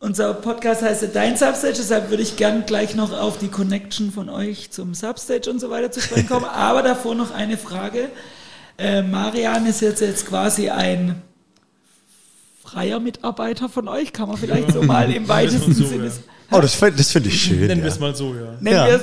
unser 0.00 0.34
Podcast 0.34 0.82
heißt 0.82 1.02
ja 1.02 1.08
Dein 1.08 1.36
Substage, 1.36 1.74
deshalb 1.76 2.10
würde 2.10 2.22
ich 2.22 2.36
gern 2.36 2.64
gleich 2.66 2.94
noch 2.94 3.12
auf 3.18 3.38
die 3.38 3.48
Connection 3.48 4.12
von 4.12 4.28
euch 4.28 4.70
zum 4.70 4.94
Substage 4.94 5.50
und 5.50 5.60
so 5.60 5.70
weiter 5.70 5.90
zu 5.90 6.00
sprechen 6.00 6.28
kommen. 6.28 6.44
Aber 6.52 6.82
davor 6.82 7.14
noch 7.14 7.32
eine 7.34 7.56
Frage. 7.56 8.08
Äh, 8.78 9.02
Marian 9.02 9.66
ist 9.66 9.80
jetzt, 9.80 10.00
jetzt 10.00 10.26
quasi 10.26 10.68
ein 10.68 11.22
freier 12.62 13.00
Mitarbeiter 13.00 13.68
von 13.68 13.88
euch, 13.88 14.12
kann 14.12 14.28
man 14.28 14.36
vielleicht 14.36 14.72
so 14.72 14.82
mal 14.82 15.10
im 15.12 15.28
weitesten 15.28 15.72
so, 15.72 15.86
Sinne 15.86 16.06
ja. 16.06 16.12
Oh, 16.50 16.60
das, 16.60 16.78
das 16.78 17.10
finde 17.10 17.28
ich 17.28 17.40
schön. 17.42 17.60
Nennen 17.66 17.80
wir 17.82 17.88
Ja. 17.88 17.94
es 17.94 17.98
mal 18.00 18.14
so, 18.14 18.34
ja. 18.34 18.52
Nennen 18.60 18.76
Ja. 18.76 18.86
wir 18.86 18.94
es. 18.96 19.02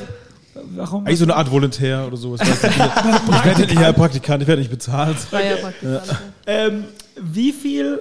Warum? 0.75 1.05
Eigentlich 1.05 1.17
so 1.19 1.25
eine 1.25 1.35
Art 1.35 1.49
Volontär 1.49 2.05
oder 2.05 2.15
sowas. 2.15 2.39
Ich 2.63 3.45
werde 3.45 3.61
nicht 3.61 3.73
ja, 3.79 3.91
Praktikant, 3.91 4.43
ich 4.43 4.47
werde 4.47 4.61
nicht 4.61 4.69
bezahlt. 4.71 5.17
Freier 5.17 5.57
Praktikant. 5.57 6.03
ähm, 6.45 6.83
wie 7.19 7.51
viel 7.51 7.99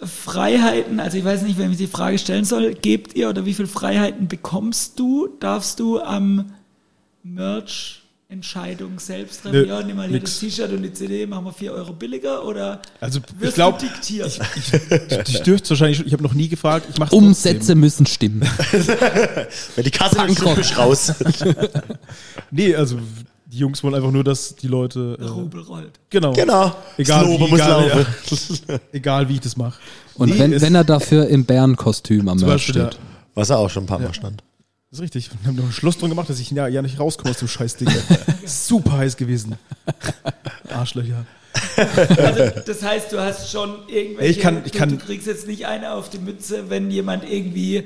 Freiheiten, 0.00 1.00
also 1.00 1.18
ich 1.18 1.24
weiß 1.24 1.42
nicht, 1.42 1.58
wenn 1.58 1.72
ich 1.72 1.78
die 1.78 1.88
Frage 1.88 2.18
stellen 2.18 2.44
soll, 2.44 2.74
gebt 2.74 3.14
ihr 3.16 3.28
oder 3.28 3.44
wie 3.46 3.54
viel 3.54 3.66
Freiheiten 3.66 4.28
bekommst 4.28 4.98
du, 4.98 5.28
darfst 5.40 5.80
du 5.80 6.00
am 6.00 6.52
Merch 7.24 8.02
Entscheidung 8.30 9.00
selbst 9.00 9.42
treffen? 9.42 9.62
Nö, 9.62 9.66
ja, 9.66 9.82
nimm 9.82 9.96
mal 9.96 10.06
hier 10.06 10.18
nix. 10.18 10.32
das 10.32 10.40
T-Shirt 10.40 10.70
und 10.70 10.82
die 10.82 10.92
CD, 10.92 11.26
machen 11.26 11.46
wir 11.46 11.52
4 11.52 11.72
Euro 11.72 11.94
billiger 11.94 12.44
oder 12.44 12.80
Also 13.00 13.20
ich 13.20 13.40
wirst 13.40 13.54
glaube, 13.54 13.78
du 13.80 13.86
diktiert? 13.86 14.38
ich, 14.54 15.34
ich 15.34 15.42
dürfte 15.42 15.70
wahrscheinlich 15.70 15.96
schon, 15.96 16.06
ich 16.06 16.12
habe 16.12 16.22
noch 16.22 16.34
nie 16.34 16.48
gefragt. 16.48 16.86
Ich 16.90 16.98
mache 16.98 17.14
Umsätze 17.14 17.74
müssen 17.74 18.06
stimmen. 18.06 18.42
Wenn 19.74 19.84
die 19.84 19.90
Kasse 19.90 20.24
nicht 20.26 20.78
raus. 20.78 21.14
Nee, 22.50 22.74
also 22.74 22.98
die 23.50 23.58
Jungs 23.58 23.82
wollen 23.82 23.94
einfach 23.94 24.10
nur, 24.10 24.24
dass 24.24 24.54
die 24.56 24.68
Leute. 24.68 25.16
Der 25.18 25.26
Äh, 25.26 25.30
Rubel 25.30 25.62
rollt. 25.62 25.98
genau. 26.10 26.32
genau. 26.34 26.74
Egal, 26.98 27.26
wie, 27.28 27.38
muss 27.38 27.52
egal, 27.52 27.88
laufen. 27.88 28.06
ja. 28.68 28.78
Egal 28.92 29.28
wie 29.28 29.34
ich 29.34 29.40
das 29.40 29.56
mache. 29.56 29.80
Und 30.14 30.30
Nee, 30.30 30.38
wenn, 30.38 30.60
wenn 30.60 30.74
er 30.74 30.84
dafür 30.84 31.26
im 31.28 31.44
Bärenkostüm 31.46 32.28
am 32.28 32.38
Merch 32.38 32.64
steht. 32.64 32.76
ja, 32.76 32.90
Was 33.34 33.48
er 33.50 33.58
auch 33.58 33.70
schon 33.70 33.84
ein 33.84 33.86
paar 33.86 34.00
Mal 34.00 34.12
stand. 34.12 34.42
das 34.90 34.98
ist 34.98 35.02
richtig. 35.02 35.30
Wir 35.40 35.48
haben 35.48 35.56
noch 35.56 35.62
einen 35.64 35.72
Schluss 35.72 35.96
drum 35.96 36.10
gemacht, 36.10 36.28
dass 36.28 36.40
ich 36.40 36.50
ja, 36.50 36.66
ja 36.68 36.82
nicht 36.82 37.00
rauskomme 37.00 37.30
aus 37.30 37.38
dem 37.38 37.48
Scheißding. 37.48 37.88
Super 38.44 38.98
heiß 38.98 39.16
gewesen. 39.16 39.54
Arschlöcher. 40.68 41.24
Also, 41.76 42.60
das 42.66 42.82
heißt, 42.82 43.12
du 43.12 43.18
hast 43.20 43.50
schon 43.50 43.70
irgendwelche. 43.88 44.30
Ich 44.30 44.40
kann- 44.40 44.62
ich 44.64 44.72
du, 44.72 44.78
kann- 44.78 44.90
du 44.90 44.96
kriegst 44.98 45.26
jetzt 45.26 45.46
nicht 45.46 45.66
eine 45.66 45.92
auf 45.92 46.10
die 46.10 46.18
Mütze, 46.18 46.68
wenn 46.70 46.90
jemand 46.90 47.24
irgendwie 47.28 47.84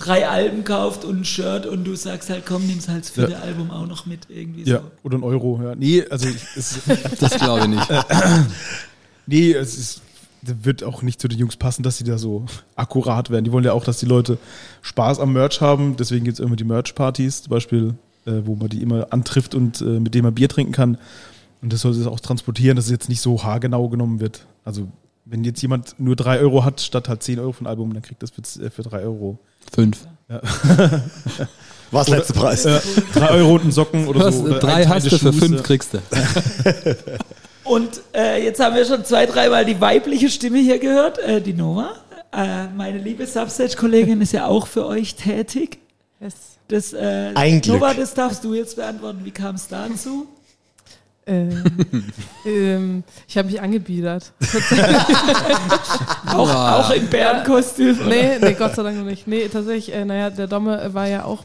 drei 0.00 0.28
Alben 0.28 0.64
kauft 0.64 1.04
und 1.04 1.20
ein 1.20 1.24
Shirt 1.24 1.66
und 1.66 1.84
du 1.84 1.94
sagst 1.94 2.30
halt, 2.30 2.44
komm, 2.46 2.66
nimm's 2.66 2.88
halt 2.88 3.02
das 3.04 3.10
vierte 3.10 3.38
Album 3.38 3.70
auch 3.70 3.86
noch 3.86 4.06
mit 4.06 4.26
irgendwie 4.28 4.64
Ja, 4.68 4.78
so. 4.78 4.90
oder 5.04 5.18
ein 5.18 5.22
Euro. 5.22 5.60
Ja. 5.62 5.74
Nee, 5.76 6.04
also 6.10 6.28
ich, 6.28 6.42
es, 6.56 6.80
Das 7.20 7.36
glaube 7.38 7.60
ich 7.62 7.68
nicht. 7.68 7.88
nee, 9.26 9.52
es 9.52 9.78
ist, 9.78 10.02
wird 10.42 10.82
auch 10.82 11.02
nicht 11.02 11.20
zu 11.20 11.28
den 11.28 11.38
Jungs 11.38 11.56
passen, 11.56 11.82
dass 11.82 11.98
sie 11.98 12.04
da 12.04 12.18
so 12.18 12.46
akkurat 12.76 13.30
werden. 13.30 13.44
Die 13.44 13.52
wollen 13.52 13.64
ja 13.64 13.72
auch, 13.72 13.84
dass 13.84 13.98
die 14.00 14.06
Leute 14.06 14.38
Spaß 14.82 15.20
am 15.20 15.32
Merch 15.32 15.60
haben. 15.60 15.96
Deswegen 15.96 16.24
gibt 16.24 16.38
es 16.38 16.44
immer 16.44 16.56
die 16.56 16.64
Merch-Partys, 16.64 17.42
zum 17.42 17.50
Beispiel, 17.50 17.94
äh, 18.26 18.40
wo 18.44 18.56
man 18.56 18.68
die 18.68 18.82
immer 18.82 19.08
antrifft 19.12 19.54
und 19.54 19.80
äh, 19.82 19.84
mit 20.00 20.14
denen 20.14 20.24
man 20.24 20.34
Bier 20.34 20.48
trinken 20.48 20.72
kann. 20.72 20.98
Und 21.62 21.72
das 21.72 21.82
sollte 21.82 22.00
es 22.00 22.06
auch 22.06 22.20
transportieren, 22.20 22.76
dass 22.76 22.86
es 22.86 22.90
jetzt 22.90 23.10
nicht 23.10 23.20
so 23.20 23.42
haargenau 23.44 23.88
genommen 23.90 24.20
wird. 24.20 24.46
Also 24.64 24.88
wenn 25.26 25.44
jetzt 25.44 25.60
jemand 25.60 25.94
nur 25.98 26.16
drei 26.16 26.38
Euro 26.40 26.64
hat, 26.64 26.80
statt 26.80 27.08
halt 27.08 27.22
10 27.22 27.38
Euro 27.38 27.52
für 27.52 27.64
ein 27.64 27.68
Album, 27.68 27.92
dann 27.92 28.02
kriegt 28.02 28.22
das 28.22 28.30
für, 28.30 28.40
äh, 28.64 28.70
für 28.70 28.82
drei 28.82 29.02
Euro. 29.02 29.38
Fünf. 29.72 29.98
Was 31.90 32.08
letzte 32.08 32.32
Preis? 32.34 32.64
Äh, 32.64 32.80
drei 33.12 33.30
Euro 33.30 33.54
und 33.54 33.62
einen 33.62 33.72
Socken 33.72 34.06
oder 34.06 34.20
Was, 34.20 34.36
so. 34.36 34.44
Oder 34.44 34.60
drei 34.60 34.86
hast 34.86 35.10
du, 35.10 35.18
für 35.18 35.32
fünf 35.32 35.56
ja. 35.56 35.62
kriegst 35.62 35.94
du. 35.94 35.98
Und 37.64 38.00
äh, 38.16 38.42
jetzt 38.42 38.58
haben 38.58 38.74
wir 38.74 38.84
schon 38.84 39.04
zwei, 39.04 39.26
dreimal 39.26 39.64
die 39.64 39.80
weibliche 39.80 40.28
Stimme 40.28 40.58
hier 40.58 40.80
gehört, 40.80 41.18
äh, 41.18 41.40
die 41.40 41.52
Nova. 41.52 41.94
Äh, 42.32 42.66
meine 42.76 42.98
liebe 42.98 43.24
Substage-Kollegin 43.24 44.20
ist 44.20 44.32
ja 44.32 44.46
auch 44.46 44.66
für 44.66 44.86
euch 44.86 45.14
tätig. 45.14 45.78
Yes. 46.20 46.34
Das, 46.66 46.92
äh, 46.92 47.30
Ein 47.34 47.60
Glück. 47.60 47.80
Nova, 47.80 47.94
das 47.94 48.14
darfst 48.14 48.42
du 48.42 48.54
jetzt 48.54 48.74
beantworten. 48.74 49.20
Wie 49.24 49.30
kam 49.30 49.54
es 49.54 49.68
dazu? 49.68 50.26
Ähm, 51.30 51.62
ähm, 52.44 53.04
ich 53.28 53.38
habe 53.38 53.46
mich 53.48 53.60
angebiedert. 53.60 54.32
Auch, 56.26 56.52
auch 56.52 56.90
im 56.90 57.06
Bärenkostüm. 57.06 57.98
nee, 58.08 58.38
nee, 58.40 58.54
Gott 58.54 58.74
sei 58.74 58.82
Dank 58.82 58.98
noch 58.98 59.04
nicht. 59.04 59.28
Nee, 59.28 59.48
tatsächlich, 59.48 59.94
äh, 59.94 60.04
naja, 60.04 60.30
der 60.30 60.48
Domme 60.48 60.92
war 60.92 61.06
ja 61.06 61.24
auch, 61.24 61.44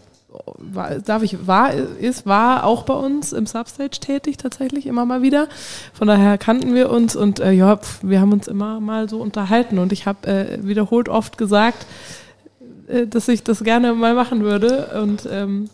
war, 0.58 0.96
darf 1.00 1.22
ich, 1.22 1.46
war, 1.46 1.72
ist, 1.74 2.26
war 2.26 2.64
auch 2.64 2.84
bei 2.84 2.96
uns 2.96 3.32
im 3.32 3.46
Substage 3.46 4.00
tätig, 4.00 4.38
tatsächlich, 4.38 4.88
immer 4.88 5.06
mal 5.06 5.22
wieder. 5.22 5.48
Von 5.94 6.08
daher 6.08 6.40
kannten 6.40 6.74
wir 6.74 6.90
uns 6.90 7.16
und 7.16 7.40
äh, 7.40 7.52
ja, 7.52 7.78
pf, 7.78 8.00
wir 8.02 8.20
haben 8.22 8.34
uns 8.34 8.48
immer 8.48 8.80
mal 8.80 9.08
so 9.08 9.20
unterhalten 9.20 9.78
und 9.78 9.92
ich 9.92 10.08
habe 10.08 10.28
äh, 10.28 10.60
wiederholt 10.64 11.10
oft 11.10 11.38
gesagt, 11.38 11.86
äh, 12.88 13.06
dass 13.08 13.28
ich 13.28 13.44
das 13.44 13.64
gerne 13.64 13.94
mal 13.94 14.16
machen 14.16 14.42
würde 14.42 15.00
und 15.02 15.28
ähm, 15.32 15.70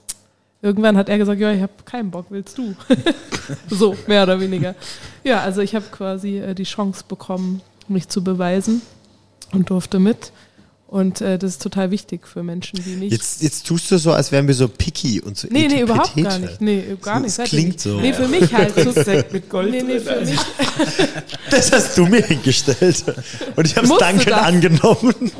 irgendwann 0.61 0.97
hat 0.97 1.09
er 1.09 1.17
gesagt, 1.17 1.39
ja, 1.39 1.51
ich 1.51 1.61
habe 1.61 1.73
keinen 1.85 2.11
Bock, 2.11 2.27
willst 2.29 2.57
du? 2.57 2.75
so, 3.69 3.95
mehr 4.07 4.23
oder 4.23 4.39
weniger. 4.39 4.75
Ja, 5.23 5.41
also 5.41 5.61
ich 5.61 5.75
habe 5.75 5.85
quasi 5.91 6.39
äh, 6.39 6.53
die 6.53 6.63
Chance 6.63 7.03
bekommen, 7.07 7.61
mich 7.87 8.07
zu 8.09 8.23
beweisen 8.23 8.81
und 9.51 9.69
durfte 9.69 9.99
mit. 9.99 10.31
Und 10.91 11.21
äh, 11.21 11.39
das 11.39 11.51
ist 11.51 11.61
total 11.61 11.89
wichtig 11.89 12.27
für 12.27 12.43
Menschen, 12.43 12.83
die 12.83 12.95
nicht. 12.97 13.13
Jetzt, 13.13 13.41
jetzt 13.41 13.65
tust 13.65 13.89
du 13.91 13.97
so, 13.97 14.11
als 14.11 14.33
wären 14.33 14.45
wir 14.47 14.53
so 14.53 14.67
picky 14.67 15.21
und 15.21 15.37
so 15.37 15.47
nee, 15.49 15.69
nee, 15.69 15.79
überhaupt 15.79 16.13
gar 16.17 16.25
etikettierfrei. 16.35 16.47
nicht. 16.49 16.61
Nee, 16.89 16.97
gar 17.01 17.21
Das 17.21 17.37
nicht. 17.37 17.39
ihr 17.39 17.45
klingt 17.45 17.67
nicht. 17.69 17.79
so. 17.79 18.01
Nee, 18.01 18.11
für 18.11 18.27
mich 18.27 18.53
halt. 18.53 18.75
So, 18.75 18.91
Sekt 18.91 19.31
mit 19.31 19.49
Gold 19.49 19.71
nee, 19.71 19.83
nee, 19.83 20.01
für 20.01 20.11
also. 20.11 20.29
mich. 20.29 20.41
Das 21.49 21.71
hast 21.71 21.97
du 21.97 22.07
mir 22.07 22.21
hingestellt. 22.21 23.05
Und 23.55 23.65
ich 23.65 23.77
habe 23.77 23.87
es 23.87 23.97
dankend 23.99 24.31
das. 24.31 24.41
angenommen. 24.41 25.31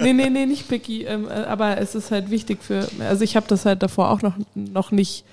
Nee, 0.00 0.12
nee, 0.12 0.30
nee, 0.30 0.46
nicht 0.46 0.68
picky. 0.68 1.02
Ähm, 1.06 1.26
äh, 1.26 1.32
aber 1.32 1.78
es 1.78 1.96
ist 1.96 2.12
halt 2.12 2.30
wichtig 2.30 2.62
für. 2.62 2.86
Also 3.00 3.24
ich 3.24 3.34
habe 3.34 3.46
das 3.48 3.64
halt 3.64 3.82
davor 3.82 4.12
auch 4.12 4.22
noch, 4.22 4.34
noch 4.54 4.92
nicht 4.92 5.24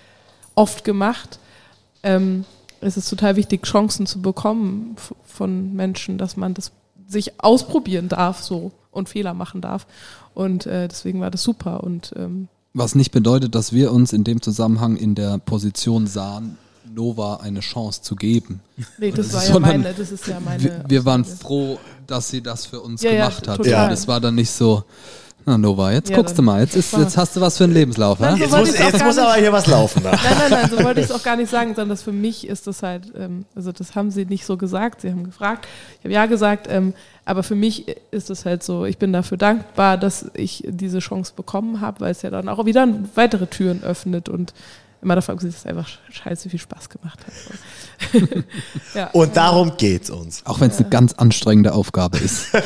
oft 0.56 0.84
gemacht. 0.84 1.38
Ähm, 2.02 2.46
es 2.82 2.98
ist 2.98 3.08
total 3.12 3.36
wichtig, 3.36 3.62
Chancen 3.68 4.08
zu 4.08 4.24
bekommen 4.24 4.96
von 5.24 5.76
Menschen, 5.76 6.18
dass 6.18 6.36
man 6.36 6.56
das 6.56 6.72
sich 7.08 7.40
ausprobieren 7.40 8.10
darf 8.10 8.42
so 8.42 8.72
und 8.92 9.10
Fehler 9.10 9.34
machen 9.34 9.62
darf. 9.62 9.86
Und 10.34 10.66
äh, 10.66 10.88
deswegen 10.88 11.22
war 11.22 11.32
das 11.32 11.44
super. 11.44 11.84
Und 11.84 12.14
ähm, 12.16 12.48
Was 12.74 12.96
nicht 12.96 13.12
bedeutet, 13.12 13.56
dass 13.56 13.74
wir 13.74 13.92
uns 13.92 14.14
in 14.14 14.24
dem 14.24 14.42
Zusammenhang 14.42 14.98
in 14.98 15.16
der 15.16 15.38
Position 15.38 16.08
sahen, 16.08 16.58
Nova 16.94 17.38
eine 17.38 17.60
Chance 17.62 18.02
zu 18.02 18.16
geben. 18.16 18.62
nee, 18.98 19.12
das 19.12 19.34
war 19.34 19.46
ja 19.46 19.60
meine, 19.60 19.94
das 19.94 20.12
ist 20.12 20.28
ja 20.28 20.40
meine. 20.40 20.64
Wir, 20.64 20.84
wir 20.88 21.06
waren 21.06 21.26
froh, 21.26 21.78
dass 22.08 22.30
sie 22.30 22.42
das 22.42 22.66
für 22.66 22.80
uns 22.82 23.02
Ja, 23.02 23.12
ja, 23.12 23.28
gemacht 23.28 23.48
hat. 23.48 23.58
total. 23.58 23.88
Und 23.88 23.94
es 23.94 24.08
war 24.08 24.22
dann 24.22 24.36
nicht 24.36 24.52
so, 24.52 24.84
na 25.46 25.58
Nova, 25.58 25.92
jetzt 25.92 26.10
Ja, 26.10 26.16
guckst 26.18 26.38
du 26.38 26.42
mal, 26.42 26.62
jetzt, 26.62 26.76
ist, 26.76 26.92
jetzt 26.98 27.18
hast 27.18 27.36
du 27.36 27.42
was 27.42 27.58
für 27.58 27.66
einen 27.66 27.74
Lebenslauf. 27.74 28.20
Nein, 28.20 28.36
so 28.38 28.44
Jetzt 28.44 28.58
muss, 28.58 28.78
jetzt 28.78 29.04
muss 29.04 29.18
aber 29.18 29.36
hier 29.36 29.52
was 29.52 29.68
laufen. 29.68 30.02
Da. 30.04 30.12
Nein, 30.12 30.22
nein, 30.40 30.50
nein, 30.50 30.70
so 30.70 30.84
wollte 30.84 31.02
ich 31.02 31.06
es 31.08 31.12
auch 31.16 31.24
gar 31.24 31.36
nicht 31.36 31.52
sagen, 31.52 31.70
sondern 31.76 31.90
das 31.90 32.02
für 32.02 32.12
mich 32.12 32.48
ist 32.48 32.66
das 32.68 32.82
halt, 32.82 33.14
ähm, 33.18 33.46
also 33.56 33.72
das 33.72 33.96
haben 33.96 34.10
sie 34.10 34.26
nicht 34.26 34.46
so 34.46 34.58
gesagt, 34.58 35.02
sie 35.02 35.12
haben 35.12 35.24
gefragt, 35.24 35.68
ich 36.00 36.06
habe 36.06 36.14
ja 36.14 36.26
gesagt, 36.26 36.68
ähm, 36.70 36.94
aber 37.26 37.44
für 37.44 37.56
mich 37.56 37.96
ist 38.12 38.30
es 38.30 38.46
halt 38.46 38.64
so, 38.64 38.86
ich 38.86 38.98
bin 38.98 39.14
dafür 39.14 39.38
dankbar, 39.38 39.98
dass 39.98 40.32
ich 40.34 40.64
diese 40.68 41.00
Chance 41.00 41.34
bekommen 41.36 41.82
habe, 41.82 42.00
weil 42.02 42.12
es 42.12 42.22
ja 42.22 42.30
dann 42.30 42.50
auch 42.50 42.66
wieder 42.66 42.88
weitere 43.16 43.48
Türen 43.48 43.84
öffnet 43.84 44.30
und 44.30 44.54
immer 45.06 45.16
davon 45.16 45.34
abgesehen, 45.34 45.54
dass 45.54 45.62
es 45.62 45.66
einfach 45.66 45.88
scheiße 46.10 46.50
viel 46.50 46.60
Spaß 46.60 46.90
gemacht 46.90 47.20
hat. 47.26 47.34
So. 48.12 48.20
ja. 49.00 49.10
Und 49.12 49.38
darum 49.38 49.78
geht's 49.78 50.10
uns. 50.10 50.46
Auch 50.46 50.60
wenn 50.60 50.70
es 50.70 50.80
eine 50.80 50.90
ganz 50.90 51.14
anstrengende 51.14 51.74
Aufgabe 51.74 52.18
ist. 52.18 52.48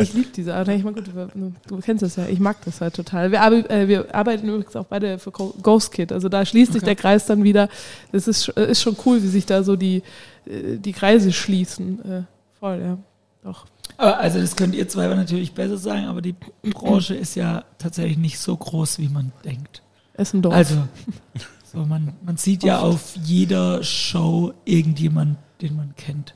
Ich 0.00 0.14
liebe 0.14 0.30
diese 0.34 0.54
Arbeit. 0.54 0.78
Ich 0.78 0.84
meine, 0.84 0.96
gut, 0.96 1.08
du, 1.08 1.52
du 1.66 1.80
kennst 1.80 2.02
das 2.02 2.16
ja. 2.16 2.26
Ich 2.26 2.40
mag 2.40 2.56
das 2.64 2.80
halt 2.80 2.94
total. 2.94 3.30
Wir, 3.30 3.40
äh, 3.70 3.88
wir 3.88 4.14
arbeiten 4.14 4.48
übrigens 4.48 4.74
auch 4.76 4.86
beide 4.86 5.18
für 5.18 5.30
Ghost 5.30 5.92
Kid. 5.92 6.12
Also 6.12 6.28
da 6.28 6.44
schließt 6.44 6.72
sich 6.72 6.82
der 6.82 6.96
Kreis 6.96 7.26
dann 7.26 7.44
wieder. 7.44 7.68
Das 8.10 8.26
ist, 8.28 8.48
ist 8.48 8.82
schon 8.82 8.96
cool, 9.04 9.22
wie 9.22 9.28
sich 9.28 9.46
da 9.46 9.62
so 9.62 9.76
die, 9.76 10.02
äh, 10.46 10.78
die 10.78 10.92
Kreise 10.92 11.32
schließen. 11.32 12.04
Äh, 12.04 12.22
voll, 12.58 12.80
ja. 12.80 12.98
Doch. 13.44 13.66
Aber 13.96 14.18
also 14.18 14.40
das 14.40 14.56
könnt 14.56 14.74
ihr 14.74 14.88
zwei 14.88 15.08
natürlich 15.08 15.52
besser 15.52 15.76
sagen, 15.76 16.06
aber 16.06 16.22
die 16.22 16.34
Branche 16.62 17.14
ist 17.14 17.34
ja 17.34 17.64
tatsächlich 17.78 18.18
nicht 18.18 18.38
so 18.38 18.56
groß, 18.56 18.98
wie 18.98 19.08
man 19.08 19.32
denkt. 19.44 19.82
Ist 20.14 20.34
ein 20.34 20.42
Dorf. 20.42 20.54
Also, 20.54 20.76
so 21.72 21.84
man, 21.84 22.12
man 22.24 22.36
sieht 22.36 22.62
ja 22.62 22.80
auf 22.80 23.16
jeder 23.22 23.82
Show 23.82 24.52
irgendjemand, 24.64 25.38
den 25.60 25.76
man 25.76 25.94
kennt. 25.96 26.34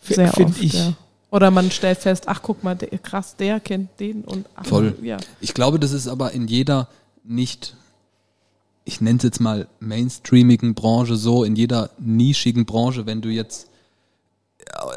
Sehr 0.00 0.36
oft, 0.36 0.62
ich. 0.62 0.72
ja. 0.72 0.94
Oder 1.30 1.50
man 1.50 1.70
stellt 1.70 1.98
fest, 1.98 2.24
ach 2.26 2.40
guck 2.42 2.64
mal, 2.64 2.74
der, 2.74 2.88
krass, 2.98 3.36
der 3.36 3.60
kennt 3.60 4.00
den 4.00 4.24
und 4.24 4.46
ach, 4.54 4.66
Voll. 4.66 4.96
Ja. 5.02 5.18
Ich 5.40 5.54
glaube, 5.54 5.78
das 5.78 5.92
ist 5.92 6.08
aber 6.08 6.32
in 6.32 6.48
jeder 6.48 6.88
nicht, 7.22 7.76
ich 8.84 9.00
nenne 9.00 9.18
es 9.18 9.24
jetzt 9.24 9.40
mal 9.40 9.68
mainstreamigen 9.78 10.74
Branche 10.74 11.16
so, 11.16 11.44
in 11.44 11.54
jeder 11.54 11.90
nischigen 11.98 12.64
Branche, 12.64 13.04
wenn 13.04 13.20
du 13.20 13.28
jetzt 13.28 13.68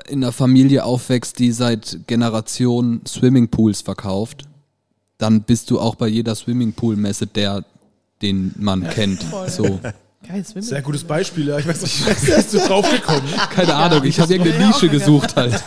in 0.08 0.24
einer 0.24 0.32
Familie 0.32 0.86
aufwächst, 0.86 1.40
die 1.40 1.52
seit 1.52 2.08
Generationen 2.08 3.06
Swimmingpools 3.06 3.82
verkauft, 3.82 4.44
dann 5.18 5.44
bist 5.44 5.70
du 5.70 5.80
auch 5.80 5.96
bei 5.96 6.08
jeder 6.08 6.34
Swimmingpool-Messe 6.34 7.28
der, 7.28 7.64
den 8.22 8.54
man 8.58 8.90
kennt. 8.90 9.24
voll. 9.24 9.50
So. 9.50 9.80
Geil. 10.28 10.46
Sehr 10.46 10.84
gutes 10.84 11.04
Beispiel, 11.04 11.48
ja. 11.48 11.58
Ich 11.58 11.68
weiß 11.68 11.82
nicht, 11.82 12.28
wie 12.28 12.32
bist 12.32 12.54
du 12.54 12.60
drauf 12.60 12.88
gekommen? 12.90 13.28
Keine 13.50 13.74
Ahnung, 13.74 14.04
ich 14.04 14.20
habe 14.20 14.32
irgendeine 14.34 14.68
Nische 14.68 14.88
gesucht 14.88 15.36
halt. 15.36 15.64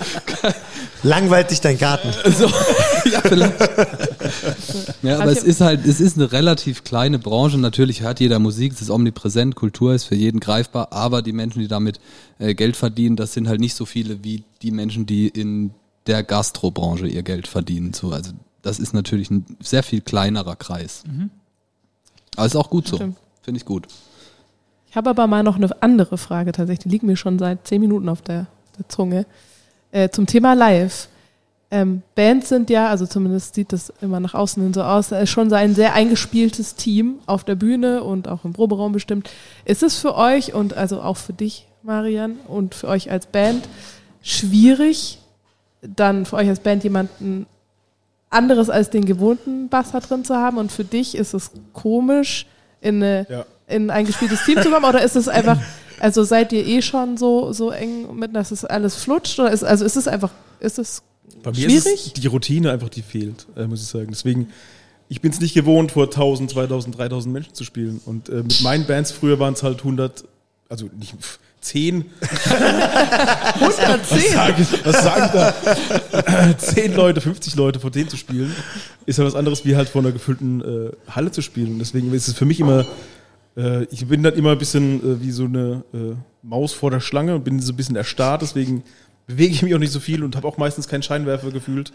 Langweilt 1.02 1.50
dich 1.50 1.60
dein 1.60 1.76
Garten. 1.76 2.08
So, 2.30 2.46
ja, 3.10 3.20
vielleicht. 3.20 3.54
Ja, 5.02 5.18
aber 5.18 5.32
es 5.32 5.42
ist 5.42 5.60
halt, 5.60 5.84
es 5.84 6.00
ist 6.00 6.16
eine 6.16 6.30
relativ 6.30 6.84
kleine 6.84 7.18
Branche. 7.18 7.58
Natürlich 7.58 8.02
hört 8.02 8.20
jeder 8.20 8.38
Musik, 8.38 8.72
es 8.72 8.80
ist 8.80 8.90
omnipräsent, 8.90 9.56
Kultur 9.56 9.92
ist 9.92 10.04
für 10.04 10.14
jeden 10.14 10.38
greifbar, 10.38 10.92
aber 10.92 11.20
die 11.20 11.32
Menschen, 11.32 11.58
die 11.58 11.68
damit 11.68 11.98
äh, 12.38 12.54
Geld 12.54 12.76
verdienen, 12.76 13.16
das 13.16 13.32
sind 13.32 13.48
halt 13.48 13.60
nicht 13.60 13.74
so 13.74 13.84
viele 13.84 14.22
wie 14.22 14.44
die 14.62 14.70
Menschen, 14.70 15.04
die 15.04 15.26
in 15.28 15.72
der 16.06 16.22
Gastrobranche 16.22 17.08
ihr 17.08 17.22
Geld 17.22 17.48
verdienen. 17.48 17.92
So, 17.92 18.12
also 18.12 18.30
das 18.62 18.78
ist 18.78 18.94
natürlich 18.94 19.30
ein 19.30 19.44
sehr 19.60 19.82
viel 19.82 20.00
kleinerer 20.00 20.56
Kreis. 20.56 21.02
Aber 22.36 22.46
ist 22.46 22.56
auch 22.56 22.70
gut 22.70 22.88
so. 22.88 22.98
Finde 22.98 23.58
ich 23.58 23.64
gut. 23.64 23.86
Ich 24.88 24.96
habe 24.96 25.10
aber 25.10 25.26
mal 25.26 25.42
noch 25.42 25.56
eine 25.56 25.82
andere 25.82 26.18
Frage 26.18 26.52
tatsächlich. 26.52 26.84
Die 26.84 26.88
liegt 26.88 27.04
mir 27.04 27.16
schon 27.16 27.38
seit 27.38 27.66
zehn 27.66 27.80
Minuten 27.80 28.08
auf 28.08 28.22
der, 28.22 28.46
der 28.78 28.88
Zunge. 28.88 29.26
Äh, 29.90 30.10
zum 30.10 30.26
Thema 30.26 30.54
Live. 30.54 31.08
Ähm, 31.70 32.02
Bands 32.14 32.48
sind 32.48 32.70
ja, 32.70 32.88
also 32.88 33.04
zumindest 33.04 33.54
sieht 33.54 33.72
das 33.72 33.92
immer 34.00 34.20
nach 34.20 34.34
außen 34.34 34.62
hin 34.62 34.72
so 34.72 34.82
aus, 34.82 35.10
äh, 35.10 35.26
schon 35.26 35.50
so 35.50 35.56
ein 35.56 35.74
sehr 35.74 35.94
eingespieltes 35.94 36.76
Team 36.76 37.16
auf 37.26 37.42
der 37.42 37.56
Bühne 37.56 38.04
und 38.04 38.28
auch 38.28 38.44
im 38.44 38.52
Proberaum 38.52 38.92
bestimmt. 38.92 39.30
Ist 39.64 39.82
es 39.82 39.98
für 39.98 40.14
euch 40.14 40.54
und 40.54 40.74
also 40.74 41.00
auch 41.00 41.16
für 41.16 41.32
dich, 41.32 41.66
Marian, 41.82 42.36
und 42.46 42.76
für 42.76 42.86
euch 42.86 43.10
als 43.10 43.26
Band 43.26 43.68
schwierig, 44.22 45.18
dann 45.82 46.26
für 46.26 46.36
euch 46.36 46.48
als 46.48 46.60
Band 46.60 46.84
jemanden 46.84 47.46
anderes 48.34 48.68
als 48.70 48.90
den 48.90 49.04
gewohnten 49.04 49.68
Bass 49.68 49.92
da 49.92 50.00
drin 50.00 50.24
zu 50.24 50.34
haben 50.36 50.58
und 50.58 50.70
für 50.72 50.84
dich 50.84 51.14
ist 51.16 51.32
es 51.34 51.50
komisch, 51.72 52.46
in, 52.80 52.96
eine, 53.02 53.26
Ja. 53.30 53.46
in 53.66 53.90
ein 53.90 54.04
gespieltes 54.04 54.44
Team 54.44 54.60
zu 54.62 54.70
kommen 54.70 54.84
oder 54.84 55.02
ist 55.02 55.16
es 55.16 55.28
einfach, 55.28 55.58
also 56.00 56.22
seid 56.24 56.52
ihr 56.52 56.66
eh 56.66 56.82
schon 56.82 57.16
so, 57.16 57.52
so 57.52 57.70
eng 57.70 58.14
mit, 58.16 58.34
dass 58.36 58.50
es 58.50 58.64
alles 58.64 58.96
flutscht 58.96 59.38
oder 59.40 59.50
ist, 59.52 59.64
also 59.64 59.84
ist 59.84 59.96
es 59.96 60.06
einfach, 60.08 60.30
ist 60.60 60.78
es 60.78 61.02
Bei 61.42 61.50
mir 61.52 61.66
ist 61.68 61.82
schwierig? 61.84 62.06
es 62.08 62.12
die 62.20 62.26
Routine 62.26 62.70
einfach, 62.72 62.88
die 62.90 63.02
fehlt, 63.02 63.46
äh, 63.56 63.66
muss 63.66 63.80
ich 63.80 63.86
sagen. 63.88 64.08
Deswegen, 64.10 64.48
ich 65.08 65.20
bin 65.20 65.30
es 65.32 65.40
nicht 65.40 65.54
gewohnt, 65.54 65.92
vor 65.92 66.04
1000, 66.04 66.50
2000, 66.50 66.98
3000 66.98 67.32
Menschen 67.32 67.54
zu 67.54 67.64
spielen. 67.64 68.00
Und 68.04 68.28
äh, 68.28 68.42
mit 68.42 68.62
meinen 68.62 68.86
Bands 68.86 69.12
früher 69.12 69.38
waren 69.38 69.54
es 69.54 69.62
halt 69.62 69.78
100, 69.78 70.24
also 70.68 70.88
nicht 70.98 71.14
10, 71.60 72.04
110? 73.60 74.32
sag 74.34 74.58
ich, 74.58 74.84
was 74.84 75.02
sag 75.02 75.26
ich 75.26 75.32
da? 75.32 76.58
10 76.58 76.94
Leute, 76.94 77.20
50 77.20 77.54
Leute, 77.56 77.80
vor 77.80 77.90
denen 77.90 78.08
zu 78.08 78.16
spielen, 78.16 78.54
ist 79.06 79.18
ja 79.18 79.24
was 79.24 79.34
anderes, 79.34 79.64
wie 79.64 79.76
halt 79.76 79.88
vor 79.88 80.02
einer 80.02 80.12
gefüllten 80.12 80.60
äh, 80.60 80.90
Halle 81.10 81.30
zu 81.30 81.40
spielen. 81.40 81.72
Und 81.74 81.78
deswegen 81.78 82.12
ist 82.12 82.28
es 82.28 82.34
für 82.34 82.44
mich 82.44 82.60
immer, 82.60 82.84
äh, 83.56 83.84
ich 83.84 84.06
bin 84.06 84.22
dann 84.22 84.34
immer 84.34 84.52
ein 84.52 84.58
bisschen 84.58 85.00
äh, 85.00 85.20
wie 85.22 85.30
so 85.30 85.44
eine 85.44 85.84
äh, 85.94 86.14
Maus 86.42 86.74
vor 86.74 86.90
der 86.90 87.00
Schlange 87.00 87.34
und 87.34 87.44
bin 87.44 87.60
so 87.60 87.72
ein 87.72 87.76
bisschen 87.76 87.96
erstarrt, 87.96 88.42
deswegen 88.42 88.82
bewege 89.26 89.54
ich 89.54 89.62
mich 89.62 89.74
auch 89.74 89.78
nicht 89.78 89.92
so 89.92 90.00
viel 90.00 90.22
und 90.22 90.36
habe 90.36 90.46
auch 90.46 90.58
meistens 90.58 90.86
keinen 90.86 91.02
Scheinwerfer 91.02 91.50
gefühlt. 91.50 91.92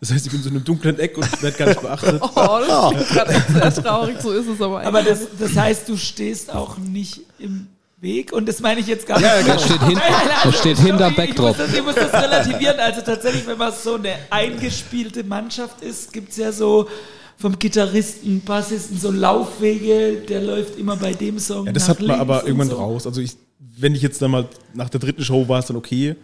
Das 0.00 0.10
heißt, 0.10 0.24
ich 0.24 0.32
bin 0.32 0.40
so 0.40 0.48
in 0.48 0.56
einem 0.56 0.64
dunklen 0.64 0.98
Eck 0.98 1.18
und 1.18 1.42
werde 1.42 1.58
gar 1.58 1.68
nicht 1.68 1.82
beachtet. 1.82 2.22
Oh, 2.34 2.58
das 2.66 2.90
klingt 2.90 3.08
gerade 3.10 3.32
echt 3.32 3.48
sehr 3.48 3.84
traurig, 3.84 4.16
so 4.22 4.32
ist 4.32 4.48
es 4.48 4.62
aber 4.62 4.80
Aber 4.82 5.00
eigentlich. 5.00 5.18
das, 5.18 5.38
das 5.38 5.56
heißt, 5.56 5.86
du 5.90 5.98
stehst 5.98 6.50
auch 6.54 6.78
nicht 6.78 7.20
im 7.38 7.66
Weg 8.00 8.32
und 8.32 8.48
das 8.48 8.60
meine 8.60 8.80
ich 8.80 8.86
jetzt 8.86 9.06
gar 9.06 9.18
nicht. 9.18 9.26
Ja, 9.26 9.42
das 9.42 9.64
steht, 9.64 9.82
hin, 9.82 9.92
Nein, 9.94 10.02
nein, 10.10 10.38
das 10.44 10.58
steht 10.58 10.76
sorry, 10.76 10.88
hinter 10.90 11.08
Ich 11.10 11.16
Backdrop. 11.16 11.48
muss, 11.48 11.56
das, 11.58 11.74
ich 11.74 11.82
muss 11.84 11.94
das 11.94 12.12
relativieren. 12.12 12.78
Also 12.80 13.00
tatsächlich, 13.02 13.46
wenn 13.46 13.58
man 13.58 13.72
so 13.72 13.94
eine 13.94 14.14
eingespielte 14.30 15.24
Mannschaft 15.24 15.82
ist, 15.82 16.12
gibt's 16.12 16.36
ja 16.36 16.52
so 16.52 16.88
vom 17.36 17.58
Gitarristen, 17.58 18.40
Bassisten 18.42 18.98
so 18.98 19.10
Laufwege, 19.10 20.22
der 20.28 20.42
läuft 20.42 20.78
immer 20.78 20.96
bei 20.96 21.12
dem 21.12 21.38
Song. 21.38 21.66
Ja, 21.66 21.72
das 21.72 21.88
nach 21.88 21.98
hat 21.98 22.06
man 22.06 22.20
aber 22.20 22.44
irgendwann 22.44 22.68
so. 22.68 22.76
raus. 22.76 23.06
Also 23.06 23.20
ich, 23.20 23.36
wenn 23.58 23.94
ich 23.94 24.02
jetzt 24.02 24.20
dann 24.22 24.30
mal 24.30 24.48
nach 24.74 24.88
der 24.90 25.00
dritten 25.00 25.24
Show 25.24 25.48
war 25.48 25.58
es 25.58 25.66
dann 25.66 25.76
okay. 25.76 26.16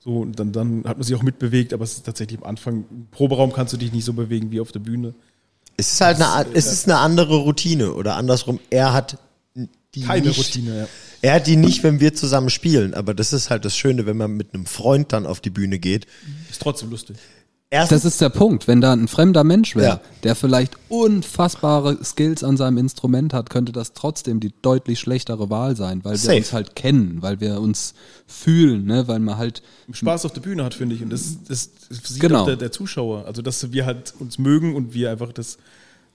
So, 0.00 0.18
und 0.20 0.38
dann, 0.38 0.52
dann 0.52 0.84
hat 0.86 0.96
man 0.96 1.02
sich 1.04 1.14
auch 1.16 1.22
mitbewegt, 1.22 1.72
aber 1.72 1.84
es 1.84 1.94
ist 1.94 2.06
tatsächlich 2.06 2.38
am 2.40 2.44
Anfang, 2.44 2.84
im 2.90 3.08
Proberaum 3.10 3.52
kannst 3.52 3.72
du 3.72 3.76
dich 3.76 3.92
nicht 3.92 4.04
so 4.04 4.12
bewegen 4.12 4.50
wie 4.50 4.60
auf 4.60 4.70
der 4.72 4.80
Bühne. 4.80 5.14
Es 5.76 5.92
ist 5.92 6.00
halt 6.00 6.20
eine, 6.20 6.46
es 6.54 6.70
ist 6.70 6.86
eine 6.86 6.98
andere 6.98 7.36
Routine 7.36 7.92
oder 7.92 8.16
andersrum, 8.16 8.60
er 8.70 8.92
hat 8.92 9.18
die 9.94 10.02
Keine 10.02 10.28
nicht, 10.28 10.38
Routine, 10.38 10.78
ja. 10.80 10.86
Er 11.20 11.34
hat 11.34 11.46
die 11.46 11.56
nicht, 11.56 11.82
wenn 11.82 12.00
wir 12.00 12.14
zusammen 12.14 12.48
spielen, 12.50 12.94
aber 12.94 13.12
das 13.14 13.32
ist 13.32 13.50
halt 13.50 13.64
das 13.64 13.76
Schöne, 13.76 14.06
wenn 14.06 14.16
man 14.16 14.32
mit 14.36 14.54
einem 14.54 14.66
Freund 14.66 15.12
dann 15.12 15.26
auf 15.26 15.40
die 15.40 15.50
Bühne 15.50 15.78
geht. 15.78 16.06
Ist 16.50 16.62
trotzdem 16.62 16.90
lustig. 16.90 17.16
Erstens, 17.70 18.02
Das 18.02 18.12
ist 18.12 18.20
der 18.22 18.30
Punkt. 18.30 18.66
Wenn 18.66 18.80
da 18.80 18.94
ein 18.94 19.08
fremder 19.08 19.44
Mensch 19.44 19.76
wäre, 19.76 19.86
Ja. 19.86 20.00
der 20.22 20.34
vielleicht 20.34 20.76
unfassbare 20.88 22.02
Skills 22.02 22.42
an 22.42 22.56
seinem 22.56 22.78
Instrument 22.78 23.34
hat, 23.34 23.50
könnte 23.50 23.72
das 23.72 23.92
trotzdem 23.92 24.40
die 24.40 24.52
deutlich 24.62 24.98
schlechtere 25.00 25.50
Wahl 25.50 25.76
sein, 25.76 26.02
weil 26.02 26.12
wir 26.12 26.18
Safe. 26.18 26.36
uns 26.38 26.52
halt 26.54 26.76
kennen, 26.76 27.18
weil 27.20 27.40
wir 27.40 27.60
uns 27.60 27.92
fühlen, 28.26 28.86
ne? 28.86 29.06
weil 29.08 29.18
man 29.18 29.36
halt 29.36 29.62
Spaß 29.92 30.24
auf 30.24 30.32
der 30.32 30.40
Bühne 30.40 30.64
hat, 30.64 30.72
finde 30.74 30.94
ich. 30.94 31.02
Und 31.02 31.10
das, 31.10 31.36
das, 31.46 31.70
das 31.90 31.98
sieht 32.04 32.20
Genau. 32.20 32.42
auch 32.42 32.46
der, 32.46 32.56
der 32.56 32.72
Zuschauer. 32.72 33.26
Also, 33.26 33.42
dass 33.42 33.70
wir 33.72 33.84
halt 33.84 34.14
uns 34.18 34.38
mögen 34.38 34.74
und 34.74 34.94
wir 34.94 35.10
einfach 35.10 35.32
das 35.32 35.58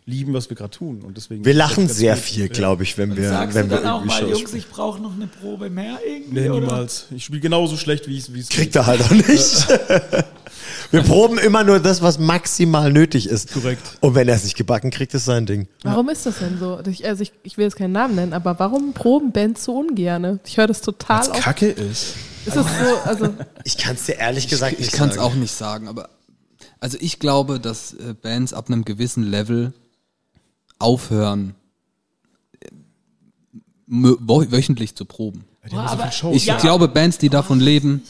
lieben, 0.05 0.33
was 0.33 0.49
wir 0.49 0.57
gerade 0.57 0.71
tun. 0.71 1.01
Und 1.01 1.15
deswegen 1.17 1.45
Wir 1.45 1.53
lachen 1.53 1.87
sehr 1.87 2.15
gut. 2.15 2.23
viel, 2.23 2.49
glaube 2.49 2.83
ich, 2.83 2.97
wenn 2.97 3.15
wir, 3.15 3.29
Sagst 3.29 3.55
wenn 3.55 3.69
du 3.69 3.75
wir 3.75 3.81
dann 3.81 3.89
auch 3.91 4.03
mal, 4.05 4.19
Shows 4.19 4.29
Jungs, 4.31 4.41
spielen. 4.41 4.57
ich 4.57 4.67
brauche 4.69 5.01
noch 5.01 5.13
eine 5.13 5.27
Probe 5.27 5.69
mehr 5.69 5.99
irgendwie? 6.05 6.39
Nee, 6.41 6.49
oder? 6.49 6.59
niemals. 6.59 7.05
Ich 7.11 7.23
spiele 7.25 7.39
genauso 7.39 7.77
schlecht, 7.77 8.07
wie 8.07 8.17
es 8.17 8.33
wie 8.33 8.39
es 8.41 8.49
Kriegt 8.49 8.75
er 8.75 8.85
halt 8.85 9.01
auch 9.01 9.11
nicht. 9.11 9.67
wir 10.91 11.01
proben 11.03 11.37
immer 11.37 11.63
nur 11.63 11.79
das, 11.79 12.01
was 12.01 12.19
maximal 12.19 12.91
nötig 12.91 13.27
ist. 13.29 13.53
Korrekt. 13.53 13.97
Und 14.01 14.15
wenn 14.15 14.27
er 14.27 14.35
es 14.35 14.43
nicht 14.43 14.57
gebacken 14.57 14.91
kriegt, 14.91 15.13
ist 15.13 15.25
sein 15.25 15.45
Ding. 15.45 15.67
Warum 15.83 16.09
ist 16.09 16.25
das 16.25 16.39
denn 16.39 16.57
so? 16.59 16.79
Ich, 16.87 17.05
also 17.05 17.23
ich, 17.23 17.31
ich 17.43 17.57
will 17.57 17.65
jetzt 17.65 17.75
keinen 17.77 17.93
Namen 17.93 18.15
nennen, 18.15 18.33
aber 18.33 18.59
warum 18.59 18.93
proben 18.93 19.31
Bands 19.31 19.63
so 19.63 19.73
ungerne? 19.79 20.39
Ich 20.45 20.57
höre 20.57 20.67
das 20.67 20.81
total 20.81 21.19
Weil's 21.19 21.29
oft. 21.29 21.41
Kacke 21.41 21.69
ist. 21.69 22.15
Ist 22.45 22.57
es 22.57 22.65
so, 22.65 22.97
also 23.05 23.29
Ich 23.63 23.77
kann 23.77 23.95
es 23.95 24.05
dir 24.05 24.17
ehrlich 24.17 24.49
gesagt 24.49 24.73
Ich 24.73 24.79
nicht 24.79 24.91
kann 24.93 25.07
es 25.09 25.15
sagen. 25.15 25.25
auch 25.27 25.35
nicht 25.35 25.53
sagen, 25.53 25.87
aber 25.87 26.09
also 26.81 26.97
ich 26.99 27.19
glaube, 27.19 27.61
dass 27.61 27.93
äh, 27.93 28.13
Bands 28.21 28.51
ab 28.53 28.67
einem 28.67 28.83
gewissen 28.83 29.23
Level 29.23 29.71
aufhören, 30.83 31.55
wöchentlich 33.87 34.95
zu 34.95 35.05
proben. 35.05 35.45
Die 35.69 35.75
haben 35.75 35.99
so 35.99 36.11
Shows. 36.11 36.35
Ich 36.35 36.45
Ja. 36.45 36.57
glaube, 36.57 36.87
Bands, 36.87 37.17
die 37.17 37.29
davon 37.29 37.59
leben, 37.59 38.03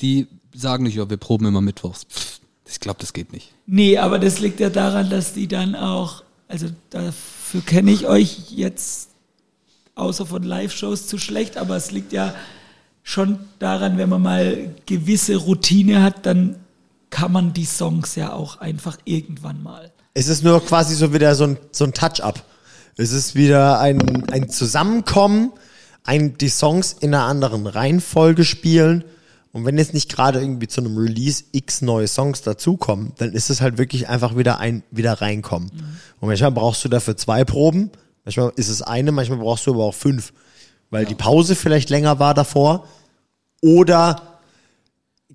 die 0.00 0.26
sagen 0.54 0.84
nicht, 0.84 0.94
ja, 0.96 1.08
wir 1.10 1.16
proben 1.16 1.46
immer 1.46 1.60
mittwochs. 1.60 2.04
Pff, 2.04 2.40
ich 2.68 2.80
glaube, 2.80 3.00
das 3.00 3.12
geht 3.12 3.32
nicht. 3.32 3.52
Nee, 3.66 3.98
aber 3.98 4.18
das 4.18 4.40
liegt 4.40 4.60
ja 4.60 4.70
daran, 4.70 5.10
dass 5.10 5.32
die 5.32 5.48
dann 5.48 5.74
auch, 5.74 6.22
also 6.48 6.68
dafür 6.90 7.60
kenne 7.62 7.90
ich 7.90 8.06
euch 8.06 8.50
jetzt 8.50 9.10
außer 9.94 10.24
von 10.26 10.42
Live-Shows 10.42 11.06
zu 11.06 11.18
schlecht, 11.18 11.56
aber 11.56 11.76
es 11.76 11.90
liegt 11.90 12.12
ja 12.12 12.34
schon 13.02 13.40
daran, 13.58 13.98
wenn 13.98 14.08
man 14.08 14.22
mal 14.22 14.74
gewisse 14.86 15.36
Routine 15.36 16.02
hat, 16.02 16.26
dann 16.26 16.56
kann 17.10 17.32
man 17.32 17.52
die 17.52 17.64
Songs 17.64 18.14
ja 18.14 18.32
auch 18.32 18.58
einfach 18.60 18.98
irgendwann 19.04 19.62
mal. 19.62 19.90
Es 20.14 20.28
ist 20.28 20.42
nur 20.42 20.64
quasi 20.64 20.94
so 20.94 21.12
wieder 21.12 21.34
so 21.34 21.44
ein, 21.44 21.56
so 21.72 21.84
ein 21.84 21.92
Touch-up. 21.92 22.44
Es 22.96 23.12
ist 23.12 23.34
wieder 23.34 23.78
ein, 23.80 24.28
ein 24.30 24.48
Zusammenkommen, 24.48 25.52
ein, 26.04 26.36
die 26.36 26.48
Songs 26.48 26.92
in 26.92 27.14
einer 27.14 27.24
anderen 27.24 27.66
Reihenfolge 27.66 28.44
spielen. 28.44 29.04
Und 29.52 29.64
wenn 29.64 29.78
jetzt 29.78 29.94
nicht 29.94 30.14
gerade 30.14 30.40
irgendwie 30.40 30.68
zu 30.68 30.80
einem 30.80 30.96
Release 30.96 31.44
x 31.52 31.82
neue 31.82 32.08
Songs 32.08 32.42
dazukommen, 32.42 33.12
dann 33.18 33.32
ist 33.32 33.50
es 33.50 33.60
halt 33.60 33.78
wirklich 33.78 34.08
einfach 34.08 34.36
wieder 34.36 34.58
ein, 34.58 34.82
wieder 34.90 35.14
reinkommen. 35.20 35.70
Und 36.20 36.28
manchmal 36.28 36.52
brauchst 36.52 36.84
du 36.84 36.88
dafür 36.88 37.16
zwei 37.16 37.44
Proben, 37.44 37.90
manchmal 38.24 38.52
ist 38.56 38.68
es 38.68 38.82
eine, 38.82 39.12
manchmal 39.12 39.38
brauchst 39.38 39.66
du 39.66 39.74
aber 39.74 39.84
auch 39.84 39.94
fünf. 39.94 40.32
Weil 40.90 41.04
die 41.04 41.14
Pause 41.14 41.54
vielleicht 41.54 41.88
länger 41.88 42.18
war 42.18 42.34
davor. 42.34 42.86
Oder 43.62 44.40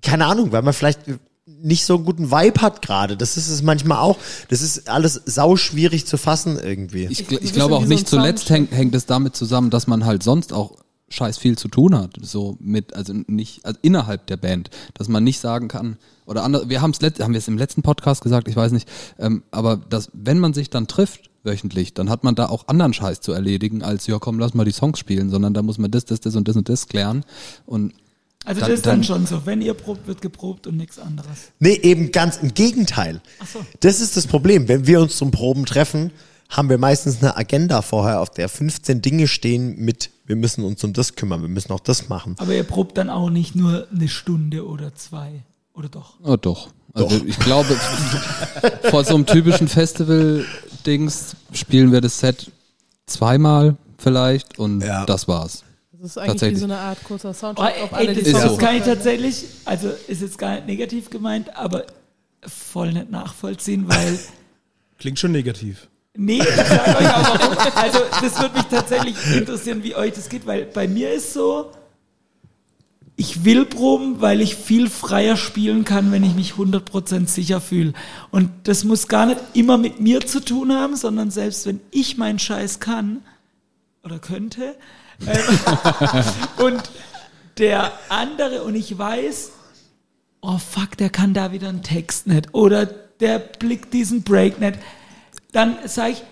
keine 0.02 0.26
Ahnung, 0.26 0.52
weil 0.52 0.62
man 0.62 0.74
vielleicht 0.74 1.00
nicht 1.46 1.84
so 1.86 1.94
einen 1.96 2.04
guten 2.04 2.30
Vibe 2.30 2.60
hat 2.60 2.82
gerade. 2.82 3.16
Das 3.16 3.36
ist 3.36 3.48
es 3.48 3.62
manchmal 3.62 3.98
auch. 3.98 4.18
Das 4.48 4.62
ist 4.62 4.88
alles 4.88 5.20
sau 5.26 5.56
schwierig 5.56 6.06
zu 6.06 6.16
fassen 6.16 6.58
irgendwie. 6.58 7.04
Ich, 7.06 7.20
Ich- 7.20 7.30
ich 7.42 7.52
glaube 7.52 7.76
auch 7.76 7.82
so 7.82 7.88
nicht 7.88 8.08
zuletzt 8.08 8.50
hängt, 8.50 8.72
hängt 8.72 8.94
es 8.94 9.06
damit 9.06 9.36
zusammen, 9.36 9.70
dass 9.70 9.86
man 9.86 10.04
halt 10.04 10.22
sonst 10.22 10.52
auch 10.52 10.76
scheiß 11.08 11.38
viel 11.38 11.56
zu 11.56 11.68
tun 11.68 11.96
hat, 11.96 12.16
so 12.20 12.56
mit, 12.58 12.94
also 12.94 13.12
nicht, 13.28 13.64
also 13.64 13.78
innerhalb 13.82 14.26
der 14.26 14.36
Band, 14.36 14.70
dass 14.94 15.06
man 15.08 15.22
nicht 15.22 15.38
sagen 15.38 15.68
kann, 15.68 15.98
oder 16.26 16.42
andere, 16.42 16.68
wir 16.68 16.82
haben 16.82 16.90
es 16.90 16.98
haben 17.20 17.32
wir 17.32 17.38
es 17.38 17.46
im 17.46 17.56
letzten 17.56 17.82
Podcast 17.82 18.24
gesagt, 18.24 18.48
ich 18.48 18.56
weiß 18.56 18.72
nicht, 18.72 18.88
ähm, 19.20 19.44
aber 19.52 19.76
dass, 19.76 20.10
wenn 20.14 20.40
man 20.40 20.52
sich 20.52 20.68
dann 20.68 20.88
trifft, 20.88 21.30
wöchentlich, 21.44 21.94
dann 21.94 22.10
hat 22.10 22.24
man 22.24 22.34
da 22.34 22.46
auch 22.48 22.66
anderen 22.66 22.92
Scheiß 22.92 23.20
zu 23.20 23.30
erledigen, 23.30 23.84
als, 23.84 24.08
ja 24.08 24.18
komm, 24.18 24.40
lass 24.40 24.52
mal 24.54 24.64
die 24.64 24.72
Songs 24.72 24.98
spielen, 24.98 25.30
sondern 25.30 25.54
da 25.54 25.62
muss 25.62 25.78
man 25.78 25.92
das, 25.92 26.06
das, 26.06 26.18
das 26.18 26.34
und 26.34 26.48
das 26.48 26.56
und 26.56 26.68
das 26.68 26.88
klären 26.88 27.24
und 27.66 27.92
Also 28.46 28.60
Dann- 28.60 28.70
das 28.70 28.78
ist 28.78 28.86
dann 28.86 28.96
dann- 28.98 29.04
schon 29.04 29.26
so. 29.26 29.44
Wenn 29.44 29.60
ihr 29.60 29.74
probt, 29.74 30.06
wird 30.06 30.22
geprobt 30.22 30.66
und 30.66 30.76
nichts 30.78 30.98
anderes. 30.98 31.28
Nee, 31.58 31.74
eben 31.82 32.12
ganz 32.12 32.38
im 32.38 32.54
Gegenteil. 32.54 33.20
so. 33.52 33.58
Das 33.80 34.00
ist 34.00 34.16
das 34.16 34.26
Problem. 34.26 34.68
Wenn 34.68 34.86
wir 34.86 35.00
uns 35.00 35.16
zum 35.18 35.30
Proben 35.32 35.66
treffen, 35.66 36.12
haben 36.48 36.68
wir 36.70 36.78
meistens 36.78 37.18
eine 37.20 37.36
Agenda 37.36 37.82
vorher, 37.82 38.20
auf 38.20 38.30
der 38.30 38.48
15 38.48 39.02
Dinge 39.02 39.26
stehen 39.26 39.76
mit, 39.80 40.10
wir 40.26 40.36
müssen 40.36 40.62
uns 40.64 40.82
um 40.84 40.92
das 40.92 41.16
kümmern, 41.16 41.42
wir 41.42 41.48
müssen 41.48 41.72
auch 41.72 41.80
das 41.80 42.08
machen. 42.08 42.36
Aber 42.38 42.54
ihr 42.54 42.62
probt 42.62 42.96
dann 42.96 43.10
auch 43.10 43.30
nicht 43.30 43.56
nur 43.56 43.88
eine 43.92 44.08
Stunde 44.08 44.64
oder 44.66 44.94
zwei. 44.94 45.42
Oder 45.74 45.88
doch? 45.88 46.14
Oh, 46.22 46.36
doch. 46.36 46.68
Also 46.94 47.20
ich 47.26 47.38
glaube, 47.40 47.76
vor 48.90 49.04
so 49.04 49.14
einem 49.16 49.26
typischen 49.26 49.68
Festival-Dings 49.68 51.36
spielen 51.52 51.92
wir 51.92 52.00
das 52.00 52.18
Set 52.20 52.50
zweimal 53.06 53.76
vielleicht 53.98 54.58
und 54.58 54.80
Ja. 54.82 55.04
das 55.04 55.28
war's. 55.28 55.62
Das 56.00 56.10
ist 56.10 56.18
eigentlich 56.18 56.50
wie 56.52 56.56
so 56.56 56.64
eine 56.64 56.78
Art 56.78 57.02
kurzer 57.04 57.30
Oh, 57.30 57.32
Soundtrack 57.32 57.82
auf 57.82 57.92
ey, 57.92 57.98
alle, 57.98 58.14
die 58.14 58.20
das, 58.20 58.28
Ist 58.32 58.42
das 58.42 58.52
so. 58.52 58.56
kann 58.58 58.76
ich 58.76 58.82
tatsächlich, 58.82 59.44
also 59.64 59.90
ist 60.08 60.22
jetzt 60.22 60.38
gar 60.38 60.54
nicht 60.56 60.66
negativ 60.66 61.10
gemeint, 61.10 61.56
aber 61.56 61.84
voll 62.46 62.92
nicht 62.92 63.10
nachvollziehen, 63.10 63.88
weil 63.88 64.18
Klingt 64.98 65.18
schon 65.18 65.32
negativ. 65.32 65.88
Nee, 66.16 66.38
ich 66.38 66.54
sag 66.56 66.88
euch 66.88 67.14
auch 67.14 67.38
warum. 67.38 67.56
Also, 67.74 67.98
das 68.22 68.40
würde 68.40 68.56
mich 68.56 68.66
tatsächlich 68.66 69.14
interessieren, 69.34 69.82
wie 69.82 69.94
euch 69.94 70.14
das 70.14 70.30
geht, 70.30 70.46
weil 70.46 70.64
bei 70.64 70.88
mir 70.88 71.12
ist 71.12 71.34
so, 71.34 71.70
ich 73.16 73.44
will 73.44 73.66
proben, 73.66 74.20
weil 74.22 74.40
ich 74.40 74.56
viel 74.56 74.88
freier 74.88 75.36
spielen 75.36 75.84
kann, 75.84 76.12
wenn 76.12 76.24
ich 76.24 76.34
mich 76.34 76.52
100% 76.52 77.26
sicher 77.28 77.60
fühle. 77.60 77.92
Und 78.30 78.50
das 78.64 78.84
muss 78.84 79.08
gar 79.08 79.26
nicht 79.26 79.40
immer 79.52 79.76
mit 79.76 80.00
mir 80.00 80.20
zu 80.20 80.40
tun 80.40 80.72
haben, 80.72 80.96
sondern 80.96 81.30
selbst 81.30 81.66
wenn 81.66 81.80
ich 81.90 82.16
meinen 82.16 82.38
Scheiß 82.38 82.80
kann 82.80 83.22
oder 84.02 84.18
könnte 84.18 84.74
und 86.64 86.82
der 87.58 87.92
andere 88.08 88.62
und 88.64 88.74
ich 88.74 88.96
weiß, 88.96 89.50
oh 90.42 90.58
fuck, 90.58 90.96
der 90.98 91.10
kann 91.10 91.34
da 91.34 91.52
wieder 91.52 91.68
einen 91.68 91.82
Text 91.82 92.26
nicht 92.26 92.52
oder 92.54 92.86
der 92.86 93.38
blickt 93.38 93.92
diesen 93.94 94.22
Break 94.22 94.60
nicht, 94.60 94.78
dann 95.52 95.76
sage 95.86 96.12
ich, 96.12 96.22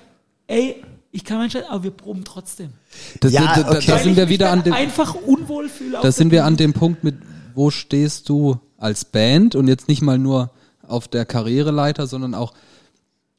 ey, 0.49 0.85
ich 1.13 1.25
kann 1.25 1.39
meinen 1.39 1.51
Scheiß, 1.51 1.65
aber 1.69 1.85
wir 1.85 1.91
proben 1.93 2.25
trotzdem. 2.25 2.73
Das, 3.21 3.33
Ja, 3.33 3.55
da, 3.55 3.63
da, 3.63 3.71
okay. 3.79 3.87
da 3.87 3.99
sind 3.99 4.17
wir 4.17 4.29
wieder 4.29 4.51
an 4.51 4.63
dem, 4.65 4.73
einfach 4.75 5.15
unwohl 5.15 5.69
fühle. 5.69 5.99
da 6.03 6.13
sind 6.13 6.31
wir 6.31 6.41
Bühne. 6.41 6.47
an 6.49 6.57
dem 6.57 6.73
Punkt 6.75 7.05
mit, 7.05 7.17
wo 7.55 7.71
stehst 7.71 8.29
du 8.29 8.59
als 8.77 9.05
Band 9.05 9.55
und 9.55 9.69
jetzt 9.69 9.89
nicht 9.89 10.03
mal 10.03 10.19
nur 10.19 10.51
auf 10.87 11.09
der 11.09 11.25
Karriereleiter, 11.25 12.07
sondern 12.07 12.35
auch 12.35 12.53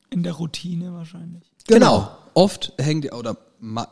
in 0.10 0.24
der 0.24 0.34
Routine 0.34 0.94
wahrscheinlich. 0.94 1.44
Genau. 1.68 2.10
Oft 2.34 2.74
hängt 2.80 3.12
oder 3.14 3.38
ma- 3.60 3.92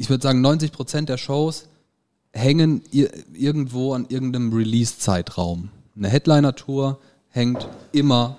ich 0.00 0.08
würde 0.08 0.22
sagen 0.22 0.40
90 0.40 0.72
Prozent 0.72 1.10
der 1.10 1.18
Shows 1.18 1.68
hängen 2.32 2.80
ir 2.90 3.10
irgendwo 3.34 3.92
an 3.92 4.06
irgendeinem 4.08 4.50
Release-Zeitraum. 4.50 5.68
Eine 5.94 6.08
Headliner-Tour 6.08 6.98
hängt 7.28 7.68
immer 7.92 8.38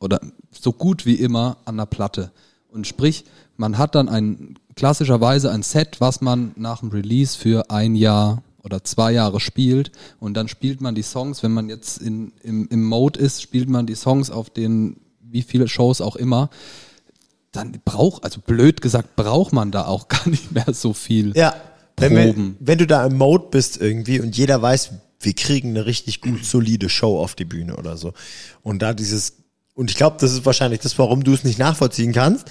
oder 0.00 0.18
so 0.50 0.72
gut 0.72 1.04
wie 1.04 1.16
immer 1.16 1.58
an 1.66 1.76
der 1.76 1.84
Platte. 1.84 2.32
Und 2.72 2.86
sprich, 2.86 3.26
man 3.58 3.76
hat 3.76 3.94
dann 3.94 4.08
ein 4.08 4.54
klassischerweise 4.76 5.50
ein 5.50 5.62
Set, 5.62 6.00
was 6.00 6.22
man 6.22 6.52
nach 6.56 6.80
dem 6.80 6.88
Release 6.88 7.36
für 7.36 7.70
ein 7.70 7.96
Jahr 7.96 8.42
oder 8.62 8.82
zwei 8.82 9.12
Jahre 9.12 9.40
spielt 9.40 9.92
und 10.20 10.32
dann 10.34 10.48
spielt 10.48 10.80
man 10.80 10.94
die 10.94 11.02
Songs, 11.02 11.42
wenn 11.42 11.52
man 11.52 11.68
jetzt 11.68 11.98
in, 11.98 12.32
im, 12.42 12.66
im 12.68 12.82
Mode 12.82 13.20
ist, 13.20 13.42
spielt 13.42 13.68
man 13.68 13.86
die 13.86 13.94
Songs 13.94 14.30
auf 14.30 14.48
den 14.48 14.96
wie 15.20 15.42
viele 15.42 15.68
Shows 15.68 16.00
auch 16.00 16.16
immer, 16.16 16.48
dann 17.54 17.80
braucht, 17.84 18.24
also 18.24 18.40
blöd 18.40 18.82
gesagt, 18.82 19.16
braucht 19.16 19.52
man 19.52 19.70
da 19.70 19.86
auch 19.86 20.08
gar 20.08 20.28
nicht 20.28 20.52
mehr 20.52 20.72
so 20.72 20.92
viel 20.92 21.32
Ja. 21.36 21.54
Wenn, 21.96 22.12
Proben. 22.12 22.56
wenn 22.58 22.78
du 22.78 22.88
da 22.88 23.06
im 23.06 23.16
Mode 23.16 23.46
bist 23.52 23.80
irgendwie 23.80 24.18
und 24.20 24.36
jeder 24.36 24.60
weiß, 24.60 24.90
wir 25.20 25.32
kriegen 25.32 25.70
eine 25.70 25.86
richtig 25.86 26.20
gut 26.20 26.44
solide 26.44 26.88
Show 26.88 27.20
auf 27.20 27.36
die 27.36 27.44
Bühne 27.44 27.76
oder 27.76 27.96
so. 27.96 28.14
Und 28.62 28.82
da 28.82 28.94
dieses, 28.94 29.34
und 29.74 29.92
ich 29.92 29.96
glaube, 29.96 30.16
das 30.18 30.32
ist 30.32 30.44
wahrscheinlich 30.44 30.80
das, 30.80 30.98
warum 30.98 31.22
du 31.22 31.32
es 31.32 31.44
nicht 31.44 31.58
nachvollziehen 31.58 32.12
kannst. 32.12 32.46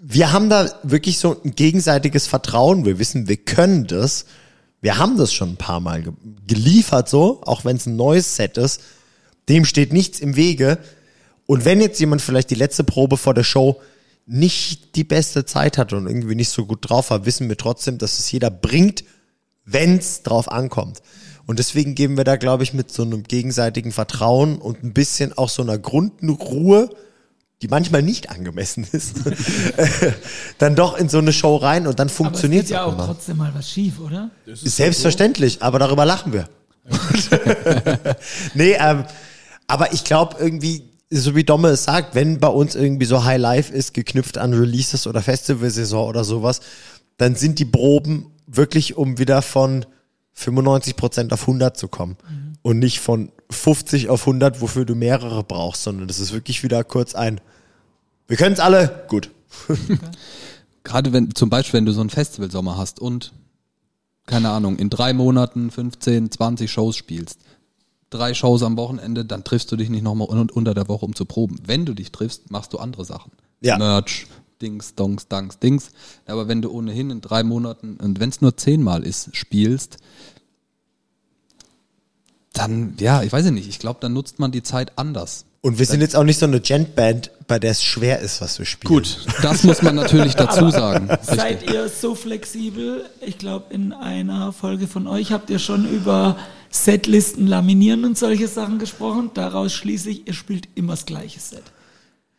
Wir 0.00 0.32
haben 0.32 0.50
da 0.50 0.68
wirklich 0.82 1.18
so 1.18 1.40
ein 1.44 1.52
gegenseitiges 1.52 2.26
Vertrauen. 2.26 2.84
Wir 2.84 2.98
wissen, 2.98 3.28
wir 3.28 3.36
können 3.36 3.86
das. 3.86 4.26
Wir 4.80 4.98
haben 4.98 5.16
das 5.16 5.32
schon 5.32 5.50
ein 5.50 5.56
paar 5.56 5.80
Mal 5.80 6.02
ge 6.02 6.12
geliefert 6.46 7.08
so, 7.08 7.40
auch 7.44 7.64
wenn 7.64 7.76
es 7.76 7.86
ein 7.86 7.96
neues 7.96 8.34
Set 8.34 8.58
ist. 8.58 8.80
Dem 9.48 9.64
steht 9.64 9.92
nichts 9.92 10.18
im 10.18 10.34
Wege. 10.34 10.78
Und 11.46 11.64
wenn 11.64 11.80
jetzt 11.80 12.00
jemand 12.00 12.22
vielleicht 12.22 12.50
die 12.50 12.56
letzte 12.56 12.84
Probe 12.84 13.16
vor 13.16 13.34
der 13.34 13.44
Show 13.44 13.80
nicht 14.28 14.94
die 14.94 15.04
beste 15.04 15.46
Zeit 15.46 15.78
hat 15.78 15.92
und 15.92 16.06
irgendwie 16.06 16.34
nicht 16.34 16.50
so 16.50 16.66
gut 16.66 16.88
drauf 16.88 17.10
war, 17.10 17.24
wissen 17.24 17.48
wir 17.48 17.56
trotzdem, 17.56 17.96
dass 17.98 18.18
es 18.18 18.30
jeder 18.30 18.50
bringt, 18.50 19.02
wenn's 19.64 20.22
drauf 20.22 20.52
ankommt. 20.52 21.00
Und 21.46 21.58
deswegen 21.58 21.94
geben 21.94 22.18
wir 22.18 22.24
da, 22.24 22.36
glaube 22.36 22.62
ich, 22.62 22.74
mit 22.74 22.92
so 22.92 23.02
einem 23.02 23.22
gegenseitigen 23.22 23.90
Vertrauen 23.90 24.58
und 24.58 24.84
ein 24.84 24.92
bisschen 24.92 25.36
auch 25.36 25.48
so 25.48 25.62
einer 25.62 25.78
Grundruhe, 25.78 26.90
die 27.62 27.68
manchmal 27.68 28.02
nicht 28.02 28.28
angemessen 28.28 28.86
ist, 28.92 29.16
dann 30.58 30.76
doch 30.76 30.98
in 30.98 31.08
so 31.08 31.18
eine 31.18 31.32
Show 31.32 31.56
rein 31.56 31.86
und 31.86 31.98
dann 31.98 32.08
Aber 32.08 32.12
es 32.12 32.16
funktioniert 32.16 32.66
geht 32.66 32.72
ja 32.72 32.84
auch 32.84 32.98
auch 32.98 33.06
trotzdem 33.06 33.38
mal 33.38 33.52
was 33.54 33.68
schief, 33.68 33.98
oder? 33.98 34.30
Ist 34.44 34.76
selbstverständlich, 34.76 35.62
aber 35.62 35.78
darüber 35.78 36.04
lachen 36.04 36.34
wir. 36.34 36.50
nee, 38.54 38.76
ähm, 38.78 39.04
aber 39.66 39.92
ich 39.94 40.04
glaube 40.04 40.36
irgendwie, 40.38 40.87
so 41.10 41.34
wie 41.34 41.44
Domme 41.44 41.68
es 41.68 41.84
sagt, 41.84 42.14
wenn 42.14 42.38
bei 42.38 42.48
uns 42.48 42.74
irgendwie 42.74 43.06
so 43.06 43.24
High 43.24 43.40
Life 43.40 43.72
ist, 43.72 43.94
geknüpft 43.94 44.38
an 44.38 44.52
Releases 44.52 45.06
oder 45.06 45.22
Festivalsaison 45.22 46.08
oder 46.08 46.24
sowas, 46.24 46.60
dann 47.16 47.34
sind 47.34 47.58
die 47.58 47.64
Proben 47.64 48.26
wirklich, 48.46 48.96
um 48.96 49.18
wieder 49.18 49.42
von 49.42 49.86
95% 50.36 51.32
auf 51.32 51.42
100 51.42 51.76
zu 51.76 51.88
kommen. 51.88 52.16
Und 52.62 52.78
nicht 52.78 53.00
von 53.00 53.32
50 53.50 54.08
auf 54.08 54.22
100, 54.22 54.60
wofür 54.60 54.84
du 54.84 54.94
mehrere 54.94 55.42
brauchst, 55.42 55.84
sondern 55.84 56.08
das 56.08 56.20
ist 56.20 56.32
wirklich 56.32 56.62
wieder 56.62 56.84
kurz 56.84 57.14
ein, 57.14 57.40
wir 58.26 58.36
können 58.36 58.52
es 58.52 58.60
alle, 58.60 59.04
gut, 59.08 59.30
Gerade 60.84 61.12
wenn, 61.12 61.34
zum 61.34 61.50
Beispiel, 61.50 61.78
wenn 61.78 61.86
du 61.86 61.92
so 61.92 62.00
einen 62.00 62.10
Festivalsommer 62.10 62.76
hast 62.76 63.00
und, 63.00 63.32
keine 64.26 64.50
Ahnung, 64.50 64.76
in 64.78 64.90
drei 64.90 65.12
Monaten 65.12 65.70
15, 65.70 66.30
20 66.30 66.70
Shows 66.70 66.96
spielst, 66.96 67.40
drei 68.10 68.34
Shows 68.34 68.62
am 68.62 68.76
Wochenende, 68.76 69.24
dann 69.24 69.44
triffst 69.44 69.70
du 69.70 69.76
dich 69.76 69.90
nicht 69.90 70.02
nochmal 70.02 70.28
un 70.28 70.50
unter 70.50 70.74
der 70.74 70.88
Woche, 70.88 71.04
um 71.04 71.14
zu 71.14 71.24
proben. 71.24 71.60
Wenn 71.64 71.84
du 71.84 71.94
dich 71.94 72.12
triffst, 72.12 72.50
machst 72.50 72.72
du 72.72 72.78
andere 72.78 73.04
Sachen. 73.04 73.32
Ja. 73.60 73.78
Merch, 73.78 74.26
Dings, 74.62 74.94
Dongs, 74.94 75.28
Danks, 75.28 75.58
Dings. 75.58 75.90
Aber 76.26 76.48
wenn 76.48 76.62
du 76.62 76.70
ohnehin 76.70 77.10
in 77.10 77.20
drei 77.20 77.42
Monaten, 77.42 77.96
und 77.96 78.20
wenn 78.20 78.30
es 78.30 78.40
nur 78.40 78.56
zehnmal 78.56 79.02
ist, 79.02 79.34
spielst, 79.36 79.98
dann, 82.52 82.94
ja, 82.98 83.22
ich 83.22 83.32
weiß 83.32 83.44
ja 83.44 83.50
nicht, 83.50 83.68
ich 83.68 83.78
glaube, 83.78 84.00
dann 84.00 84.12
nutzt 84.12 84.38
man 84.38 84.50
die 84.50 84.62
Zeit 84.62 84.92
anders. 84.96 85.44
Und 85.60 85.78
wir 85.78 85.86
sind 85.86 86.00
jetzt 86.00 86.14
auch 86.14 86.24
nicht 86.24 86.38
so 86.38 86.46
eine 86.46 86.60
Gent-Band, 86.60 87.32
bei 87.48 87.58
der 87.58 87.72
es 87.72 87.82
schwer 87.82 88.20
ist, 88.20 88.40
was 88.40 88.54
zu 88.54 88.64
spielen. 88.64 88.94
Gut, 88.94 89.26
das 89.42 89.64
muss 89.64 89.82
man 89.82 89.96
natürlich 89.96 90.34
dazu 90.36 90.70
sagen. 90.70 91.08
Seid 91.22 91.68
ihr 91.68 91.88
so 91.88 92.14
flexibel? 92.14 93.04
Ich 93.20 93.38
glaube, 93.38 93.74
in 93.74 93.92
einer 93.92 94.52
Folge 94.52 94.86
von 94.86 95.06
euch 95.08 95.32
habt 95.32 95.50
ihr 95.50 95.58
schon 95.58 95.88
über 95.88 96.36
Setlisten 96.70 97.46
laminieren 97.46 98.04
und 98.04 98.18
solche 98.18 98.48
Sachen 98.48 98.78
gesprochen. 98.78 99.30
Daraus 99.34 99.72
schließe 99.72 100.10
ich, 100.10 100.26
ihr 100.26 100.34
spielt 100.34 100.68
immer 100.74 100.92
das 100.92 101.06
gleiche 101.06 101.40
Set. 101.40 101.62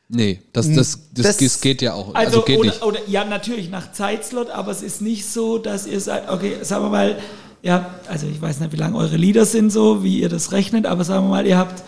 Nee, 0.08 0.42
das, 0.54 0.68
das, 0.74 1.00
das, 1.14 1.26
Das- 1.26 1.38
das 1.38 1.62
geht 1.62 1.82
ja 1.82 1.94
auch. 1.94 2.16
Also, 2.16 2.38
Also, 2.38 2.42
geht 2.42 2.58
oder, 2.60 2.70
nicht. 2.70 2.82
oder 2.84 3.00
ja, 3.08 3.26
natürlich 3.26 3.70
nach 3.70 3.92
Zeitslot, 3.92 4.50
aber 4.50 4.72
es 4.72 4.82
ist 4.82 5.02
nicht 5.02 5.26
so, 5.28 5.58
dass 5.60 5.86
ihr 5.86 6.00
sagt, 6.00 6.30
okay, 6.32 6.58
sagen 6.64 6.86
wir 6.86 6.90
mal, 6.90 7.20
ja, 7.62 7.94
also 8.08 8.26
ich 8.26 8.42
weiß 8.42 8.60
nicht, 8.60 8.72
wie 8.72 8.78
lang 8.78 8.96
eure 8.96 9.18
Lieder 9.18 9.46
sind 9.46 9.70
so, 9.72 10.04
wie 10.04 10.20
ihr 10.20 10.30
das 10.30 10.52
rechnet, 10.52 10.86
aber 10.86 11.04
sagen 11.04 11.26
wir 11.26 11.30
mal, 11.30 11.46
ihr 11.48 11.58
habt 11.58 11.84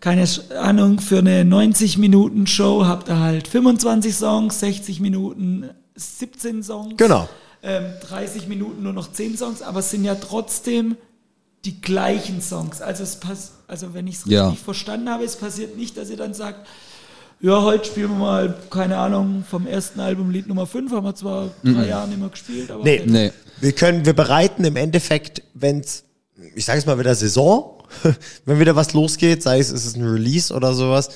keine 0.00 0.26
Ahnung, 0.60 0.98
für 0.98 1.18
eine 1.18 1.44
90 1.44 1.96
Minuten 1.98 2.48
Show 2.48 2.84
habt 2.86 3.08
ihr 3.08 3.20
halt 3.20 3.46
25 3.46 4.12
Songs, 4.16 4.58
60 4.58 4.98
Minuten 4.98 5.70
17 5.94 6.64
Songs. 6.64 6.94
Genau. 6.96 7.28
Ähm, 7.62 7.84
30 8.08 8.48
Minuten 8.48 8.82
nur 8.82 8.92
noch 8.92 9.12
10 9.12 9.36
Songs, 9.38 9.62
aber 9.62 9.78
es 9.78 9.92
sind 9.92 10.02
ja 10.04 10.16
trotzdem 10.16 10.96
die 11.64 11.80
gleichen 11.80 12.40
Songs. 12.42 12.80
Also 12.80 13.02
es 13.02 13.16
pass 13.16 13.52
also 13.68 13.94
wenn 13.94 14.06
ich 14.06 14.16
es 14.16 14.22
Ja. 14.26 14.48
richtig 14.48 14.64
verstanden 14.64 15.08
habe, 15.08 15.24
es 15.24 15.36
passiert 15.36 15.76
nicht, 15.76 15.96
dass 15.96 16.10
ihr 16.10 16.16
dann 16.18 16.34
sagt, 16.34 16.66
ja, 17.40 17.62
heute 17.62 17.86
spielen 17.86 18.10
wir 18.10 18.16
mal, 18.18 18.54
keine 18.70 18.98
Ahnung, 18.98 19.44
vom 19.48 19.66
ersten 19.66 19.98
Album 19.98 20.30
Lied 20.30 20.46
Nummer 20.46 20.66
5, 20.66 20.92
haben 20.92 21.04
wir 21.06 21.14
zwar 21.14 21.50
drei 21.64 21.88
Jahre 21.88 22.06
nicht 22.08 22.20
mehr 22.20 22.28
gespielt, 22.28 22.70
aber 22.70 22.84
Nee. 22.84 23.02
Nee. 23.06 23.32
Wir 23.60 23.72
können, 23.72 24.04
wir 24.04 24.12
bereiten 24.12 24.64
im 24.64 24.76
Endeffekt, 24.76 25.42
wenn's, 25.54 26.04
ich 26.54 26.64
sage 26.64 26.78
es 26.80 26.86
mal 26.86 26.98
wieder 26.98 27.14
Saison, 27.14 27.82
wenn 28.44 28.60
wieder 28.60 28.76
was 28.76 28.92
losgeht, 28.92 29.42
sei 29.42 29.58
es, 29.58 29.70
ist 29.70 29.86
es 29.86 29.96
ein 29.96 30.04
Release 30.06 30.52
oder 30.54 30.74
sowas, 30.74 31.08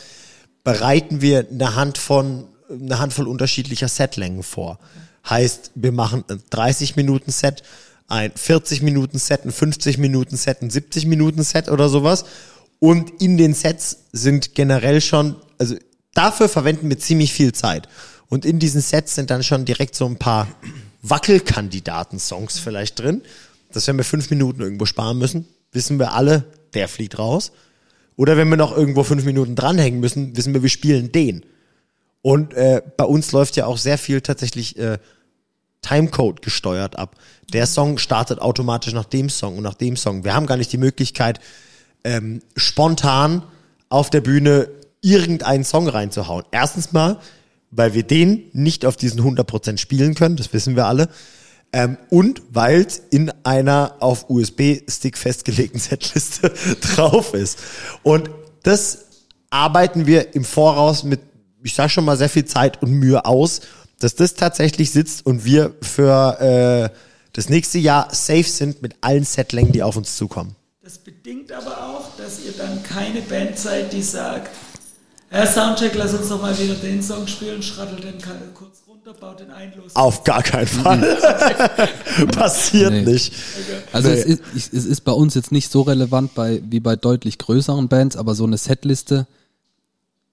bereiten 0.64 1.20
wir 1.20 1.46
eine 1.50 1.74
Hand 1.76 1.98
von, 1.98 2.46
eine 2.70 2.98
Handvoll 2.98 3.28
unterschiedlicher 3.28 3.88
Setlängen 3.88 4.42
vor. 4.42 4.78
Heißt, 5.28 5.72
wir 5.74 5.92
machen 5.92 6.24
ein 6.28 6.42
30 6.50 6.96
Minuten 6.96 7.30
Set, 7.30 7.62
ein 8.08 8.32
40 8.34 8.82
Minuten 8.82 9.18
Set, 9.18 9.44
ein 9.44 9.52
50 9.52 9.98
Minuten 9.98 10.36
Set, 10.36 10.62
ein 10.62 10.70
70 10.70 11.06
Minuten 11.06 11.42
Set 11.42 11.68
oder 11.68 11.88
sowas. 11.88 12.24
Und 12.78 13.22
in 13.22 13.36
den 13.36 13.54
Sets 13.54 14.04
sind 14.12 14.54
generell 14.54 15.00
schon, 15.00 15.36
also 15.58 15.76
dafür 16.14 16.48
verwenden 16.48 16.88
wir 16.88 16.98
ziemlich 16.98 17.32
viel 17.32 17.52
Zeit. 17.52 17.88
Und 18.28 18.44
in 18.44 18.58
diesen 18.58 18.80
Sets 18.80 19.14
sind 19.14 19.30
dann 19.30 19.42
schon 19.42 19.64
direkt 19.64 19.94
so 19.94 20.06
ein 20.06 20.16
paar 20.16 20.48
Wackelkandidaten-Songs 21.02 22.58
vielleicht 22.58 22.98
drin. 22.98 23.22
Dass 23.72 23.86
wenn 23.86 23.96
wir 23.96 24.04
fünf 24.04 24.30
Minuten 24.30 24.60
irgendwo 24.60 24.86
sparen 24.86 25.18
müssen, 25.18 25.46
wissen 25.72 25.98
wir 25.98 26.12
alle, 26.12 26.44
der 26.74 26.88
fliegt 26.88 27.18
raus. 27.18 27.52
Oder 28.16 28.36
wenn 28.36 28.48
wir 28.48 28.56
noch 28.56 28.76
irgendwo 28.76 29.02
fünf 29.02 29.24
Minuten 29.24 29.54
dranhängen 29.54 30.00
müssen, 30.00 30.36
wissen 30.36 30.54
wir, 30.54 30.62
wir 30.62 30.70
spielen 30.70 31.12
den. 31.12 31.44
Und 32.22 32.54
äh, 32.54 32.82
bei 32.96 33.04
uns 33.04 33.32
läuft 33.32 33.56
ja 33.56 33.66
auch 33.66 33.78
sehr 33.78 33.98
viel 33.98 34.20
tatsächlich 34.20 34.78
äh, 34.78 34.98
Timecode 35.82 36.42
gesteuert 36.42 36.98
ab. 36.98 37.16
Der 37.52 37.66
Song 37.66 37.98
startet 37.98 38.40
automatisch 38.40 38.92
nach 38.92 39.04
dem 39.04 39.28
Song 39.28 39.56
und 39.56 39.62
nach 39.62 39.74
dem 39.74 39.96
Song. 39.96 40.24
Wir 40.24 40.34
haben 40.34 40.46
gar 40.46 40.56
nicht 40.56 40.72
die 40.72 40.78
Möglichkeit, 40.78 41.40
ähm, 42.04 42.40
spontan 42.56 43.42
auf 43.88 44.10
der 44.10 44.20
Bühne 44.20 44.68
irgendeinen 45.00 45.64
Song 45.64 45.88
reinzuhauen. 45.88 46.44
Erstens 46.50 46.92
mal, 46.92 47.20
weil 47.70 47.94
wir 47.94 48.02
den 48.02 48.50
nicht 48.52 48.84
auf 48.84 48.96
diesen 48.96 49.20
100% 49.20 49.78
spielen 49.78 50.14
können, 50.14 50.36
das 50.36 50.52
wissen 50.52 50.76
wir 50.76 50.86
alle. 50.86 51.08
Ähm, 51.72 51.98
und 52.10 52.42
weil 52.50 52.82
es 52.82 52.98
in 53.10 53.32
einer 53.44 53.96
auf 54.00 54.30
USB-Stick 54.30 55.18
festgelegten 55.18 55.80
Setliste 55.80 56.52
drauf 56.80 57.34
ist. 57.34 57.58
Und 58.02 58.30
das 58.62 59.06
arbeiten 59.50 60.06
wir 60.06 60.34
im 60.34 60.44
Voraus 60.44 61.04
mit, 61.04 61.20
ich 61.62 61.74
sag 61.74 61.90
schon 61.90 62.04
mal, 62.04 62.16
sehr 62.16 62.28
viel 62.28 62.44
Zeit 62.44 62.82
und 62.82 62.92
Mühe 62.92 63.24
aus, 63.24 63.60
dass 63.98 64.14
das 64.14 64.34
tatsächlich 64.34 64.90
sitzt 64.90 65.24
und 65.24 65.44
wir 65.44 65.74
für 65.82 66.40
äh, 66.92 66.96
das 67.32 67.48
nächste 67.48 67.78
Jahr 67.78 68.08
safe 68.14 68.44
sind 68.44 68.82
mit 68.82 68.94
allen 69.00 69.24
Setlängen, 69.24 69.72
die 69.72 69.82
auf 69.82 69.96
uns 69.96 70.16
zukommen. 70.16 70.54
Das 70.82 70.98
bedingt 70.98 71.50
aber 71.52 71.86
auch, 71.88 72.16
dass 72.16 72.44
ihr 72.44 72.52
dann 72.56 72.82
keine 72.82 73.20
Band 73.22 73.58
seid, 73.58 73.92
die 73.92 74.02
sagt, 74.02 74.50
Herr 75.28 75.46
Soundcheck, 75.46 75.94
lass 75.96 76.14
uns 76.14 76.28
doch 76.28 76.40
mal 76.40 76.56
wieder 76.58 76.74
den 76.74 77.02
Song 77.02 77.26
spielen, 77.26 77.60
schrattelt 77.62 78.04
den 78.04 78.14
kurz 78.54 78.82
runter, 78.86 79.12
baut 79.12 79.40
den 79.40 79.50
ein, 79.50 79.72
los. 79.76 79.96
Auf 79.96 80.22
gar 80.22 80.42
keinen 80.42 80.68
Fall. 80.68 81.00
Passiert 82.32 82.92
Nee. 82.92 83.02
nicht. 83.02 83.32
Also 83.92 84.08
Nee. 84.10 84.14
es, 84.14 84.24
ist, 84.54 84.72
es 84.72 84.84
ist 84.84 85.00
bei 85.00 85.12
uns 85.12 85.34
jetzt 85.34 85.50
nicht 85.50 85.70
so 85.70 85.82
relevant 85.82 86.34
bei, 86.34 86.62
wie 86.68 86.78
bei 86.80 86.94
deutlich 86.94 87.38
größeren 87.38 87.88
Bands, 87.88 88.16
aber 88.16 88.34
so 88.36 88.44
eine 88.44 88.56
Setliste 88.56 89.26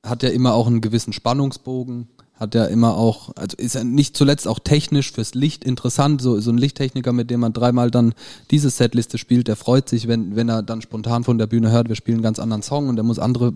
hat 0.04 0.22
ja 0.22 0.30
immer 0.30 0.54
auch 0.54 0.68
einen 0.68 0.82
gewissen 0.82 1.12
Spannungsbogen, 1.14 2.08
hat 2.36 2.56
ja 2.56 2.66
immer 2.66 2.98
auch, 2.98 3.36
also 3.36 3.56
ist 3.58 3.76
ja 3.76 3.84
nicht 3.84 4.18
zuletzt 4.18 4.48
auch 4.48 4.60
technisch 4.60 5.12
fürs 5.12 5.34
Licht 5.34 5.64
interessant, 5.64 6.22
so, 6.22 6.40
so 6.40 6.52
ein 6.52 6.58
Lichttechniker, 6.58 7.14
mit 7.14 7.30
dem 7.30 7.40
man 7.40 7.54
dreimal 7.54 7.92
dann 7.92 8.14
diese 8.52 8.70
Setliste 8.70 9.18
spielt, 9.18 9.48
der 9.48 9.56
freut 9.56 9.88
sich, 9.88 10.08
wenn, 10.08 10.36
wenn 10.36 10.50
er 10.50 10.64
dann 10.64 10.82
spontan 10.82 11.24
von 11.24 11.38
der 11.38 11.48
Bühne 11.48 11.72
hört, 11.72 11.90
wir 11.90 11.96
spielen 11.96 12.18
einen 12.18 12.24
ganz 12.24 12.40
anderen 12.40 12.64
Song 12.64 12.90
und 12.90 12.96
der 12.96 13.04
muss 13.04 13.20
andere 13.20 13.54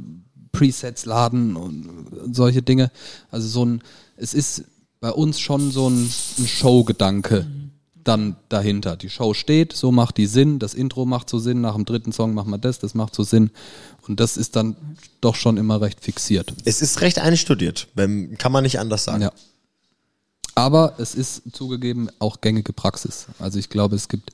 Presets 0.52 1.06
laden 1.06 1.56
und 1.56 1.90
solche 2.32 2.62
Dinge. 2.62 2.92
Also 3.32 3.48
so 3.48 3.66
ein, 3.66 3.82
es 4.16 4.34
ist 4.34 4.64
bei 5.00 5.12
uns 5.12 5.40
schon 5.40 5.72
so 5.72 5.90
ein, 5.90 6.10
ein 6.40 6.48
Show-Gedanke 6.48 7.46
dann 8.08 8.36
dahinter. 8.50 8.96
Die 8.96 9.10
Show 9.10 9.34
steht, 9.34 9.74
so 9.74 9.92
macht 9.92 10.18
die 10.18 10.28
Sinn, 10.28 10.60
das 10.60 10.74
Intro 10.74 11.06
macht 11.06 11.30
so 11.30 11.40
Sinn, 11.40 11.62
nach 11.62 11.76
dem 11.76 11.86
dritten 11.86 12.12
Song 12.12 12.34
machen 12.34 12.52
wir 12.52 12.58
das, 12.58 12.80
das 12.80 12.94
macht 12.94 13.16
so 13.16 13.24
Sinn. 13.24 13.52
Und 14.08 14.20
das 14.20 14.38
ist 14.38 14.56
dann 14.56 14.76
doch 15.22 15.36
schon 15.36 15.58
immer 15.58 15.82
recht 15.82 16.02
fixiert. 16.02 16.54
Es 16.66 16.82
ist 16.82 17.02
recht 17.02 17.20
einstudiert, 17.20 17.88
wenn, 17.94 18.38
kann 18.38 18.52
man 18.52 18.64
nicht 18.64 18.80
anders 18.80 19.04
sagen. 19.04 19.24
Ja. 19.24 19.32
Aber 20.56 20.96
es 20.98 21.14
ist 21.14 21.44
zugegeben 21.52 22.10
auch 22.20 22.42
gängige 22.42 22.74
Praxis. 22.74 23.28
Also 23.38 23.60
ich 23.60 23.70
glaube, 23.70 23.96
es 23.96 24.08
gibt 24.08 24.32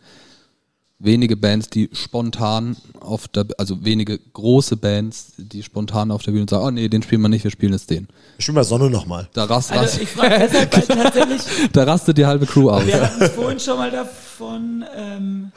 wenige 1.04 1.36
Bands, 1.36 1.70
die 1.70 1.90
spontan 1.92 2.78
auf 3.00 3.28
der, 3.28 3.46
also 3.58 3.84
wenige 3.84 4.18
große 4.18 4.78
Bands, 4.78 5.34
die 5.38 5.62
spontan 5.62 6.12
auf 6.12 6.24
der 6.24 6.32
Bühne 6.32 6.46
sagen, 6.50 6.66
oh 6.66 6.72
nee, 6.72 6.88
den 6.88 7.04
spielen 7.04 7.22
wir 7.22 7.30
nicht, 7.30 7.44
wir 7.44 7.52
spielen 7.52 7.74
jetzt 7.74 7.90
den. 7.90 8.08
Spielen 8.40 8.56
wir 8.56 8.64
Sonne 8.64 8.90
nochmal. 8.90 9.28
Da, 9.34 9.44
rast, 9.44 9.72
Also 9.72 10.00
rast, 10.00 10.02
ich 10.02 11.70
da 11.74 11.84
rastet 11.84 12.18
die 12.18 12.26
halbe 12.26 12.46
Crew 12.46 12.70
aus. 12.70 12.86
wir 12.86 13.02
hatten 13.02 13.22
es 13.22 13.32
vorhin 13.32 13.60
schon 13.60 13.78
mal 13.78 13.92
davon, 13.92 14.86
ähm, 14.96 15.52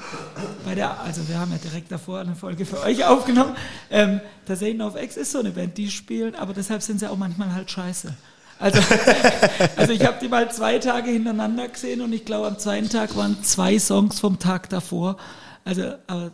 bei 0.64 0.74
der, 0.74 1.00
also 1.00 1.26
wir 1.28 1.38
haben 1.38 1.52
ja 1.52 1.58
direkt 1.58 1.92
davor 1.92 2.18
eine 2.18 2.34
Folge 2.34 2.66
für 2.66 2.80
euch 2.80 3.04
aufgenommen. 3.04 3.54
Ähm, 3.90 4.20
tatsächlich 4.46 4.82
auf 4.82 5.00
X 5.00 5.16
ist 5.16 5.32
so 5.32 5.38
eine 5.38 5.50
Band, 5.52 5.78
die 5.78 5.90
spielen, 5.90 6.34
aber 6.34 6.54
deshalb 6.54 6.82
sind 6.82 6.98
sie 6.98 7.08
auch 7.08 7.16
manchmal 7.16 7.54
halt 7.54 7.70
scheiße. 7.70 8.14
Also, 8.58 8.80
also 9.76 9.92
ich 9.92 10.04
habe 10.04 10.18
die 10.20 10.28
mal 10.28 10.50
zwei 10.50 10.78
Tage 10.78 11.10
hintereinander 11.10 11.68
gesehen 11.68 12.00
und 12.00 12.12
ich 12.12 12.24
glaube 12.24 12.46
am 12.46 12.58
zweiten 12.58 12.88
Tag 12.88 13.16
waren 13.16 13.42
zwei 13.42 13.78
Songs 13.78 14.20
vom 14.20 14.38
Tag 14.38 14.68
davor. 14.68 15.16
Also, 15.64 15.82
aber 16.06 16.30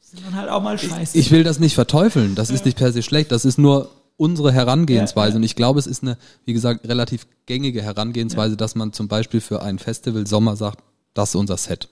sind 0.00 0.26
dann 0.26 0.36
halt 0.36 0.50
auch 0.50 0.62
mal 0.62 0.78
scheiße. 0.78 1.16
Ich 1.16 1.30
will 1.30 1.44
das 1.44 1.58
nicht 1.58 1.74
verteufeln, 1.74 2.34
das 2.34 2.50
ist 2.50 2.64
nicht 2.64 2.76
per 2.76 2.92
se 2.92 3.02
schlecht, 3.02 3.32
das 3.32 3.44
ist 3.44 3.58
nur 3.58 3.90
unsere 4.18 4.52
Herangehensweise. 4.52 5.28
Ja, 5.28 5.32
ja. 5.32 5.36
Und 5.36 5.42
ich 5.42 5.56
glaube, 5.56 5.78
es 5.78 5.86
ist 5.86 6.02
eine, 6.02 6.18
wie 6.44 6.52
gesagt, 6.52 6.86
relativ 6.86 7.26
gängige 7.46 7.82
Herangehensweise, 7.82 8.56
dass 8.56 8.74
man 8.74 8.92
zum 8.92 9.08
Beispiel 9.08 9.40
für 9.40 9.62
ein 9.62 9.78
Festival 9.78 10.26
Sommer 10.26 10.56
sagt, 10.56 10.80
das 11.14 11.30
ist 11.30 11.34
unser 11.34 11.56
Set. 11.56 11.88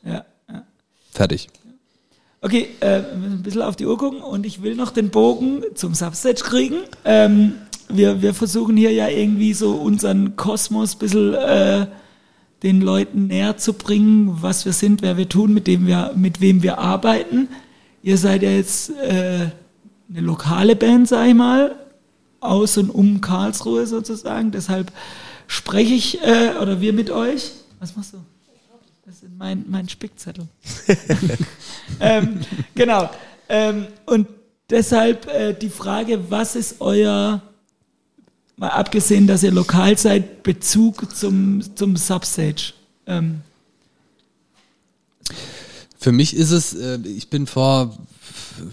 Fertig. 1.12 1.48
Okay, 2.42 2.68
äh, 2.80 3.02
wir 3.02 3.16
müssen 3.18 3.34
ein 3.34 3.42
bisschen 3.42 3.62
auf 3.62 3.76
die 3.76 3.84
Uhr 3.84 3.98
gucken 3.98 4.22
und 4.22 4.46
ich 4.46 4.62
will 4.62 4.74
noch 4.74 4.92
den 4.92 5.10
Bogen 5.10 5.62
zum 5.74 5.94
Substage 5.94 6.42
kriegen. 6.42 6.76
Ähm, 7.04 7.54
wir, 7.96 8.22
wir 8.22 8.34
versuchen 8.34 8.76
hier 8.76 8.92
ja 8.92 9.08
irgendwie 9.08 9.54
so 9.54 9.72
unseren 9.72 10.36
Kosmos 10.36 10.94
ein 10.94 10.98
bisschen 10.98 11.34
äh, 11.34 11.86
den 12.62 12.80
Leuten 12.80 13.26
näher 13.28 13.56
zu 13.56 13.72
bringen, 13.72 14.42
was 14.42 14.64
wir 14.64 14.72
sind, 14.72 15.02
wer 15.02 15.16
wir 15.16 15.28
tun, 15.28 15.54
mit, 15.54 15.66
dem 15.66 15.86
wir, 15.86 16.12
mit 16.14 16.40
wem 16.40 16.62
wir 16.62 16.78
arbeiten. 16.78 17.48
Ihr 18.02 18.18
seid 18.18 18.42
ja 18.42 18.50
jetzt 18.50 18.90
äh, 18.90 19.48
eine 20.08 20.20
lokale 20.20 20.76
Band, 20.76 21.08
sag 21.08 21.28
ich 21.28 21.34
mal, 21.34 21.76
aus 22.40 22.76
und 22.76 22.90
um 22.90 23.20
Karlsruhe 23.20 23.86
sozusagen. 23.86 24.50
Deshalb 24.50 24.92
spreche 25.46 25.94
ich, 25.94 26.22
äh, 26.22 26.54
oder 26.60 26.80
wir 26.80 26.92
mit 26.92 27.10
euch. 27.10 27.52
Was 27.78 27.96
machst 27.96 28.14
du? 28.14 28.18
Das 29.06 29.22
ist 29.22 29.32
mein, 29.36 29.64
mein 29.68 29.88
Spickzettel. 29.88 30.46
ähm, 32.00 32.40
genau. 32.74 33.10
Ähm, 33.48 33.86
und 34.06 34.28
deshalb 34.68 35.26
äh, 35.26 35.52
die 35.54 35.68
Frage, 35.68 36.30
was 36.30 36.56
ist 36.56 36.80
euer 36.80 37.42
mal 38.60 38.68
abgesehen, 38.68 39.26
dass 39.26 39.42
ihr 39.42 39.50
lokal 39.50 39.96
seid, 39.96 40.42
Bezug 40.42 41.16
zum, 41.16 41.62
zum 41.74 41.96
Substage? 41.96 42.74
Ähm, 43.06 43.40
Für 45.98 46.12
mich 46.12 46.36
ist 46.36 46.50
es, 46.50 46.74
äh, 46.74 46.98
ich 47.04 47.30
bin 47.30 47.46
vor 47.46 47.98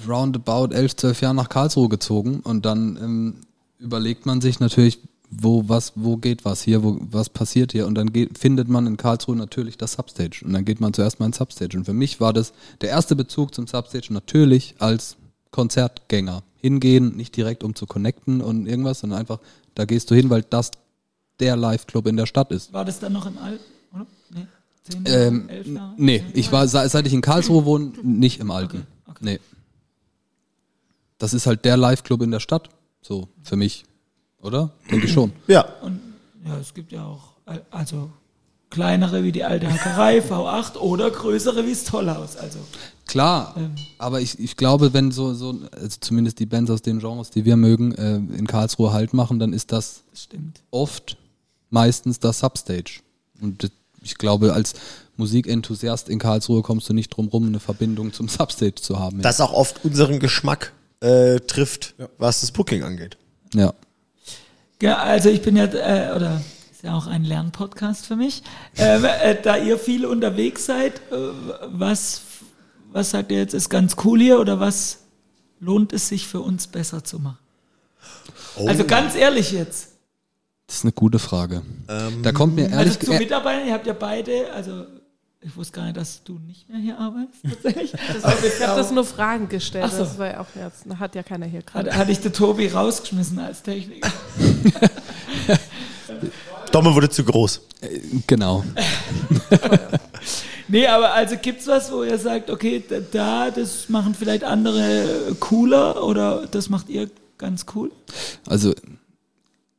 roundabout 0.08 0.74
elf, 0.74 0.96
zwölf 0.98 1.22
Jahren 1.22 1.38
nach 1.38 1.48
Karlsruhe 1.48 1.88
gezogen 1.88 2.42
und 2.42 2.66
dann 2.66 2.98
ähm, 3.02 3.34
überlegt 3.80 4.26
man 4.26 4.42
sich 4.42 4.60
natürlich, 4.60 5.00
wo 5.30 5.64
was, 5.68 5.94
wo 5.96 6.18
geht 6.18 6.44
was 6.44 6.62
hier, 6.62 6.84
wo 6.84 6.98
was 7.00 7.30
passiert 7.30 7.72
hier? 7.72 7.88
Und 7.88 7.96
dann 7.96 8.12
geht, 8.12 8.38
findet 8.38 8.68
man 8.68 8.88
in 8.88 8.98
Karlsruhe 8.98 9.38
natürlich 9.38 9.78
das 9.78 9.94
Substage 9.94 10.42
und 10.44 10.52
dann 10.52 10.66
geht 10.66 10.82
man 10.82 10.94
zuerst 10.94 11.22
mal 11.22 11.28
ins 11.28 11.38
Substage. 11.38 11.78
Und 11.78 11.86
für 11.86 11.94
mich 11.94 12.20
war 12.20 12.34
das 12.34 12.52
der 12.82 12.90
erste 12.90 13.16
Bezug 13.16 13.56
zum 13.56 13.68
Substage 13.68 14.14
natürlich 14.14 14.76
als 14.80 15.16
Konzertgänger. 15.52 16.44
Hingehen, 16.60 17.16
nicht 17.16 17.38
direkt 17.38 17.64
um 17.64 17.76
zu 17.76 17.86
connecten 17.86 18.42
und 18.42 18.66
irgendwas, 18.68 19.00
sondern 19.00 19.20
einfach 19.20 19.40
da 19.78 19.86
gehst 19.86 20.10
du 20.10 20.16
hin, 20.16 20.30
weil 20.30 20.42
das 20.44 20.72
der 21.40 21.56
Live-Club 21.56 22.08
in 22.08 22.18
der 22.18 22.26
Stadt 22.26 22.52
ist. 22.52 22.74
war 22.74 22.84
das 22.84 23.00
dann 23.00 23.14
noch 23.14 23.26
im 23.28 23.38
Alten, 23.38 23.64
oder? 23.94 24.08
Nee, 24.32 24.48
zehn, 24.84 25.04
Ähm, 25.06 25.50
elf 25.50 25.68
Jahre? 25.68 25.94
nee, 25.98 26.20
Zehn 26.20 26.32
ich 26.34 26.52
war, 26.52 26.68
se- 26.68 26.90
seit 26.90 27.06
ich 27.06 27.14
in 27.14 27.22
Karlsruhe 27.22 27.64
wohne, 27.66 27.92
nicht 28.02 28.40
im 28.40 28.50
Alten. 28.50 28.88
Okay, 29.06 29.12
okay. 29.12 29.20
Nee. 29.22 29.40
Das 31.20 31.34
ist 31.34 31.46
halt 31.48 31.64
der 31.66 31.78
Live-Club 31.78 32.22
in 32.24 32.32
der 32.32 32.40
Stadt. 32.40 32.70
So, 33.02 33.28
für 33.44 33.56
mich. 33.56 33.86
Oder? 34.42 34.72
Denke 34.92 35.06
ich 35.08 35.14
schon. 35.14 35.32
Ja. 35.48 35.62
Und 35.82 36.00
ja, 36.46 36.58
es 36.58 36.74
gibt 36.74 36.92
ja 36.92 37.06
auch, 37.06 37.34
also 37.72 38.10
kleinere 38.70 39.24
wie 39.24 39.32
die 39.32 39.44
alte 39.44 39.72
Hackerei, 39.72 40.20
V8 40.28 40.76
oder 40.78 41.10
größere 41.10 41.66
wie 41.66 41.72
das 41.72 41.84
Tollhaus. 41.86 42.36
Also 42.38 42.60
Klar, 43.08 43.54
Ähm. 43.58 43.74
aber 44.00 44.20
ich, 44.20 44.38
ich 44.40 44.58
glaube, 44.58 44.94
wenn 44.94 45.12
so, 45.12 45.34
so, 45.34 45.56
also 45.72 45.98
zumindest 46.02 46.40
die 46.40 46.46
Bands 46.46 46.70
aus 46.70 46.82
den 46.82 47.00
Genres, 47.00 47.30
die 47.30 47.46
wir 47.46 47.56
mögen, 47.56 47.94
äh, 47.96 48.16
in 48.16 48.46
Karlsruhe 48.48 48.92
Halt 48.92 49.14
machen, 49.14 49.40
dann 49.40 49.54
ist 49.54 49.72
das 49.72 50.04
stimmt. 50.14 50.62
oft 50.72 51.16
meistens 51.70 52.20
das 52.20 52.40
Substage. 52.40 53.00
Und 53.42 53.64
das- 53.64 53.72
ich 54.04 54.18
glaube, 54.18 54.54
als 54.54 54.74
Musikenthusiast 55.16 56.10
in 56.10 56.20
Karlsruhe 56.20 56.62
kommst 56.62 56.88
du 56.90 56.94
nicht 56.94 57.10
drum 57.10 57.28
rum, 57.30 57.48
eine 57.48 57.60
Verbindung 57.60 58.14
zum 58.14 58.28
Substage 58.28 58.76
zu 58.76 59.00
haben. 59.00 59.22
Das 59.22 59.42
auch 59.42 59.54
oft 59.54 59.84
unseren 59.84 60.20
Geschmack 60.20 60.74
äh, 61.00 61.40
trifft, 61.42 61.96
was 62.18 62.42
das 62.42 62.52
Booking 62.52 62.84
angeht. 62.84 63.18
ja. 63.54 63.74
Ja, 64.82 64.98
also 64.98 65.30
ich 65.30 65.42
bin 65.42 65.56
ja, 65.56 65.64
äh, 65.66 66.16
oder 66.16 66.40
ist 66.78 66.84
ja 66.84 66.94
auch 66.94 67.08
ein 67.08 67.24
Lernpodcast 67.24 68.06
für 68.06 68.16
mich. 68.16 68.44
Ähm, 68.78 69.04
äh, 69.04 69.36
da 69.42 69.58
ihr 69.58 69.80
viel 69.80 70.06
unterwegs 70.06 70.68
seid, 70.68 71.02
äh, 71.12 71.16
was, 71.70 72.22
was 72.92 73.10
sagt 73.10 73.32
ihr 73.32 73.40
jetzt, 73.40 73.56
ist 73.56 73.70
ganz 73.70 73.96
cool 74.06 74.20
hier 74.20 74.40
oder 74.40 74.60
was 74.60 75.00
lohnt 75.60 75.92
es 75.92 76.08
sich 76.08 76.28
für 76.28 76.40
uns 76.40 76.68
besser 76.68 77.04
zu 77.04 77.18
machen? 77.18 77.40
Oh. 78.58 78.68
Also 78.68 78.86
ganz 78.86 79.16
ehrlich 79.16 79.54
jetzt. 79.54 79.94
Das 80.68 80.78
ist 80.78 80.84
eine 80.84 80.92
gute 80.92 81.18
Frage. 81.18 81.64
da 81.88 82.32
kommt 82.32 82.56
mir 82.56 82.66
Also 82.66 82.76
ehrlich 82.76 82.94
zu 82.94 83.00
gesagt. 83.00 83.20
Mitarbeitern, 83.22 83.68
ihr 83.68 83.74
habt 83.74 83.88
ja 83.88 83.94
beide, 83.94 84.52
also 84.54 84.86
ich 85.42 85.56
wusste 85.56 85.74
gar 85.74 85.86
nicht, 85.86 85.98
dass 85.98 86.24
du 86.24 86.38
nicht 86.38 86.70
mehr 86.70 86.78
hier 86.80 87.00
arbeitest, 87.00 87.40
tatsächlich. 87.44 87.94
Ich 88.60 88.68
habe 88.68 88.80
das 88.80 88.92
nur 88.92 89.06
Fragen 89.06 89.50
gestellt. 89.50 89.90
So. 89.92 89.98
Das 90.00 90.20
war 90.20 90.28
ja 90.28 90.40
auch 90.42 90.48
jetzt, 90.54 90.86
hat 91.00 91.16
ja 91.16 91.24
keiner 91.24 91.48
hier 91.48 91.64
gerade. 91.64 91.90
Hatte, 91.90 91.98
hatte 91.98 92.12
ich 92.12 92.20
den 92.20 92.34
Tobi 92.34 92.68
rausgeschmissen 92.68 93.40
als 93.40 93.64
Techniker. 93.64 94.12
Domme 96.78 96.94
wurde 96.94 97.10
zu 97.10 97.24
groß. 97.24 97.62
Genau. 98.28 98.64
Nee, 100.70 100.86
aber 100.88 101.14
also 101.14 101.38
gibt's 101.42 101.66
was, 101.68 101.94
wo 101.94 102.04
ihr 102.04 102.18
sagt, 102.18 102.50
okay, 102.50 102.84
da- 102.86 103.00
da, 103.00 103.52
das 103.52 103.88
machen 103.88 104.14
vielleicht 104.14 104.44
andere 104.44 105.34
cooler 105.40 106.04
oder 106.04 106.46
das 106.46 106.68
macht 106.70 106.90
ihr 106.90 107.10
ganz 107.38 107.66
cool? 107.74 107.90
Also 108.46 108.74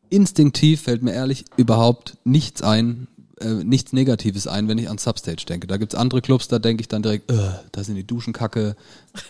instinktiv 0.08 0.80
fällt 0.80 1.02
mir 1.02 1.12
ehrlich 1.12 1.44
überhaupt 1.58 2.16
nichts 2.24 2.62
ein, 2.62 3.06
äh, 3.38 3.48
nichts 3.64 3.92
Negatives 3.92 4.46
ein, 4.46 4.66
wenn 4.68 4.78
ich 4.78 4.88
an 4.88 4.96
Substage 4.96 5.44
denke. 5.46 5.66
Da 5.66 5.76
gibt's 5.76 5.94
andere 5.94 6.22
Clubs, 6.22 6.48
da 6.48 6.58
denke 6.58 6.80
ich 6.80 6.88
dann 6.88 7.02
direkt, 7.02 7.30
äh, 7.30 7.50
da 7.70 7.84
sind 7.84 7.96
die 7.96 8.06
Duschen 8.06 8.32
kacke, 8.32 8.74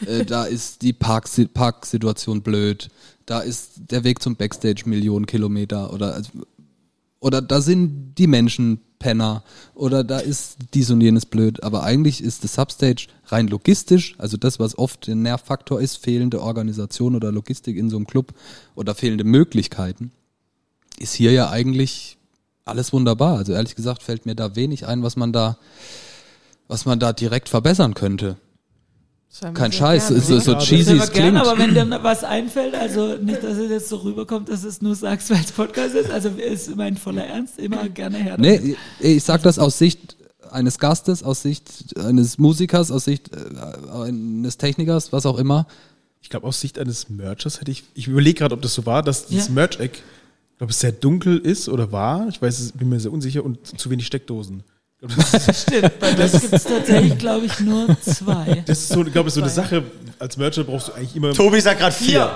äh, 0.07 0.25
da 0.27 0.45
ist 0.45 0.83
die 0.83 0.93
Parksi 0.93 1.47
Parksituation 1.47 2.41
blöd, 2.43 2.89
da 3.27 3.41
ist 3.41 3.73
der 3.91 4.05
Weg 4.05 4.23
zum 4.23 4.37
Backstage 4.37 4.83
Millionen 4.87 5.27
Kilometer 5.27 5.93
oder 5.93 6.15
also, 6.15 6.31
oder 7.21 7.43
da 7.43 7.61
sind 7.61 8.15
die 8.17 8.27
Menschen 8.27 8.81
Penner 8.99 9.45
oder 9.75 10.05
da 10.05 10.19
ist 10.19 10.57
dies 10.75 10.91
und 10.91 11.01
jenes 11.01 11.27
blöd. 11.27 11.63
Aber 11.63 11.83
eigentlich 11.83 12.23
ist 12.23 12.45
das 12.45 12.55
Substage 12.55 13.07
rein 13.27 13.49
logistisch, 13.49 14.15
also 14.19 14.37
das, 14.37 14.59
was 14.59 14.77
oft 14.77 15.07
der 15.07 15.15
Nervfaktor 15.15 15.81
ist, 15.81 15.97
fehlende 15.97 16.43
Organisation 16.43 17.15
oder 17.15 17.33
Logistik 17.33 17.77
in 17.77 17.91
so 17.91 17.97
einem 17.97 18.07
Club 18.07 18.35
oder 18.75 18.95
fehlende 18.95 19.25
Möglichkeiten, 19.25 20.13
ist 20.99 21.15
hier 21.15 21.33
ja 21.33 21.51
eigentlich 21.51 22.19
alles 22.65 22.93
wunderbar. 22.93 23.39
Also 23.39 23.53
ehrlich 23.53 23.77
gesagt 23.77 24.03
fällt 24.03 24.27
mir 24.27 24.35
da 24.35 24.57
wenig 24.57 24.87
ein, 24.87 25.03
was 25.03 25.17
man 25.17 25.33
da, 25.33 25.59
was 26.67 26.85
man 26.85 26.99
da 26.99 27.13
direkt 27.13 27.49
verbessern 27.49 27.95
könnte. 27.95 28.37
Kein 29.55 29.71
Scheiß, 29.73 30.09
gerne. 30.09 30.21
ist 30.23 30.45
so, 30.45 30.55
cheesy 30.57 30.97
es 30.97 31.13
gern, 31.13 31.35
klingt. 31.35 31.37
aber 31.37 31.59
wenn 31.59 31.75
dir 31.75 32.03
was 32.03 32.25
einfällt, 32.25 32.75
also 32.75 33.17
nicht, 33.17 33.43
dass 33.45 33.57
es 33.57 33.71
jetzt 33.71 33.89
so 33.89 33.97
rüberkommt, 33.97 34.49
dass 34.49 34.65
es 34.65 34.81
nur 34.83 34.95
sagst, 34.95 35.31
weil 35.31 35.41
es 35.41 35.53
Podcast 35.53 35.95
ist, 35.95 36.11
also 36.11 36.31
ist 36.31 36.75
mein 36.77 36.97
voller 36.97 37.25
Ernst, 37.25 37.59
immer 37.59 37.89
gerne 37.89 38.17
her. 38.19 38.37
damit. 38.37 38.65
Nee, 38.65 38.77
ich 38.99 39.23
sag 39.23 39.43
das 39.43 39.59
aus 39.59 39.79
Sicht 39.79 40.17
eines 40.51 40.79
Gastes, 40.79 41.23
aus 41.23 41.43
Sicht 41.43 41.97
eines 41.99 42.39
Musikers, 42.39 42.91
aus 42.91 43.05
Sicht 43.05 43.31
äh, 43.33 43.91
eines 43.93 44.57
Technikers, 44.57 45.13
was 45.13 45.27
auch 45.27 45.39
immer. 45.39 45.67
Ich 46.21 46.31
glaube, 46.31 46.47
aus 46.47 46.61
Sicht 46.61 46.79
eines 46.79 47.09
Merchers 47.11 47.61
hätte 47.61 47.71
ich, 47.71 47.85
ich 47.95 48.09
überlege 48.09 48.39
gerade, 48.39 48.55
ob 48.55 48.63
das 48.63 48.75
so 48.75 48.87
war, 48.87 49.03
dass 49.03 49.27
dieses 49.27 49.49
Ja. 49.49 49.55
Merch-Eck, 49.55 50.03
ich 50.53 50.59
glaube, 50.59 50.73
es 50.73 50.81
sehr 50.81 50.93
dunkel 50.93 51.39
ist 51.39 51.69
oder 51.69 51.93
war. 51.93 52.27
Ich 52.29 52.41
weiß, 52.43 52.59
es 52.59 52.73
bin 52.73 52.89
mir 52.89 52.99
sehr 52.99 53.13
unsicher 53.13 53.45
und 53.45 53.79
zu 53.79 53.91
wenig 53.91 54.07
Steckdosen. 54.07 54.65
Ich 55.01 55.15
das, 55.15 55.49
ist- 55.49 55.63
Stimmt, 55.69 55.99
bei 56.01 56.13
das 56.13 56.33
gibt 56.41 56.53
es 56.55 56.65
tatsächlich, 56.65 57.19
glaube 57.19 57.47
ich, 57.47 57.61
nur 57.61 57.87
zwei. 58.03 58.63
das 58.67 58.79
ist 58.81 58.89
so, 58.89 59.05
ich 59.07 59.13
glaube, 59.13 59.31
so 59.31 59.41
eine 59.41 59.49
Sache. 59.51 59.85
Als 60.19 60.37
Mercher 60.37 60.65
brauchst 60.65 60.89
du 60.89 60.93
eigentlich 60.95 61.15
immer 61.15 61.33
Tobi 61.33 61.61
sagt 61.61 61.79
gerade 61.79 61.95
vier. 61.95 62.29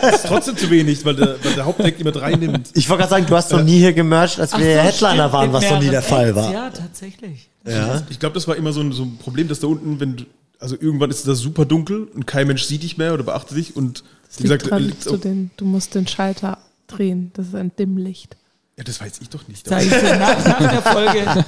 das 0.00 0.16
ist 0.16 0.26
trotzdem 0.26 0.56
zu 0.56 0.68
wenig, 0.70 1.04
weil 1.04 1.14
der, 1.14 1.36
weil 1.44 1.54
der 1.54 1.64
Hauptdeck 1.64 2.00
immer 2.00 2.10
drei 2.10 2.32
nimmt. 2.32 2.70
Ich 2.74 2.88
wollte 2.88 3.02
gerade 3.02 3.10
sagen, 3.10 3.26
du 3.26 3.36
hast 3.36 3.52
noch 3.52 3.62
nie 3.62 3.78
hier 3.78 3.92
gemercht, 3.92 4.40
als 4.40 4.50
wir 4.58 4.58
Ach 4.58 4.62
so, 4.62 5.06
Headliner 5.06 5.12
stimmt, 5.28 5.32
waren, 5.32 5.52
was 5.52 5.70
noch 5.70 5.80
nie 5.80 5.88
der 5.90 6.02
Fall 6.02 6.34
war. 6.34 6.52
Ja, 6.52 6.70
tatsächlich. 6.70 7.48
Ja. 7.64 8.02
Ich 8.10 8.18
glaube, 8.18 8.34
das 8.34 8.48
war 8.48 8.56
immer 8.56 8.72
so 8.72 8.80
ein, 8.80 8.90
so 8.90 9.04
ein 9.04 9.18
Problem, 9.18 9.46
dass 9.46 9.60
da 9.60 9.68
unten, 9.68 10.00
wenn 10.00 10.16
du, 10.16 10.24
also 10.58 10.74
irgendwann 10.80 11.10
ist 11.10 11.28
das 11.28 11.38
super 11.38 11.64
dunkel 11.64 12.08
und 12.12 12.26
kein 12.26 12.48
Mensch 12.48 12.64
sieht 12.64 12.82
dich 12.82 12.98
mehr 12.98 13.14
oder 13.14 13.22
beachtet 13.22 13.56
dich 13.56 13.76
und 13.76 14.02
Das 14.26 14.38
wie 14.38 14.48
liegt 14.48 14.62
gesagt, 14.62 14.70
dran, 14.72 14.82
liegt's 14.82 15.04
du, 15.04 15.14
auch- 15.14 15.20
den, 15.20 15.50
du 15.56 15.64
musst 15.64 15.94
den 15.94 16.08
Schalter 16.08 16.58
drehen. 16.88 17.30
Das 17.34 17.46
ist 17.46 17.54
ein 17.54 17.70
Dimmlicht. 17.78 18.36
Ja, 18.76 18.84
das 18.84 19.00
weiß 19.00 19.20
ich 19.22 19.30
doch 19.30 19.48
nicht. 19.48 19.66
Sag 19.66 19.82
ich 19.82 19.88
dir, 19.88 20.16
nach, 20.16 20.44
nach 20.44 20.58
der 20.58 20.82
Folge 20.92 21.44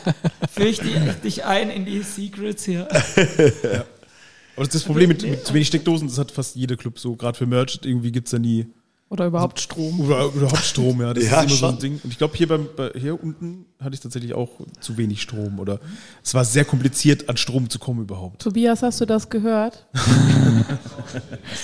fürchte 0.50 0.88
ich 0.88 1.14
dich 1.20 1.44
ein 1.44 1.70
in 1.70 1.84
die 1.84 2.02
Secrets 2.02 2.64
hier. 2.64 2.88
Aber 2.90 4.64
das, 4.64 4.68
ist 4.68 4.74
das 4.74 4.84
Problem 4.84 5.08
mit, 5.08 5.22
mit 5.22 5.46
zu 5.46 5.54
wenig 5.54 5.68
Steckdosen, 5.68 6.08
das 6.08 6.18
hat 6.18 6.32
fast 6.32 6.56
jeder 6.56 6.76
Club 6.76 6.98
so, 6.98 7.14
gerade 7.14 7.36
für 7.36 7.46
Merch, 7.46 7.78
irgendwie 7.84 8.10
gibt's 8.10 8.30
da 8.32 8.38
nie, 8.38 8.66
Oder 9.10 9.24
überhaupt 9.26 9.58
Strom. 9.58 10.00
oder 10.00 10.24
überhaupt 10.26 10.58
Strom, 10.64 11.00
ja, 11.00 11.14
das 11.14 11.24
Ja, 11.30 11.40
ist 11.40 11.46
immer 11.46 11.56
so 11.56 11.66
ein 11.66 11.70
schon. 11.72 11.80
Ding. 11.80 12.00
Und 12.04 12.10
ich 12.12 12.18
glaube, 12.18 12.36
hier, 12.36 12.46
beim, 12.46 12.68
bei, 12.76 12.90
hier 12.94 13.22
unten 13.22 13.64
hatte 13.80 13.94
ich 13.94 14.00
tatsächlich 14.00 14.34
auch 14.34 14.50
zu 14.80 14.98
wenig 14.98 15.22
Strom 15.22 15.58
oder 15.60 15.80
es 16.22 16.34
war 16.34 16.44
sehr 16.44 16.64
kompliziert, 16.66 17.28
an 17.28 17.36
Strom 17.38 17.70
zu 17.70 17.78
kommen 17.78 18.02
überhaupt. 18.02 18.42
Tobias, 18.42 18.82
hast 18.82 19.00
du 19.00 19.06
das 19.06 19.30
gehört? 19.30 19.86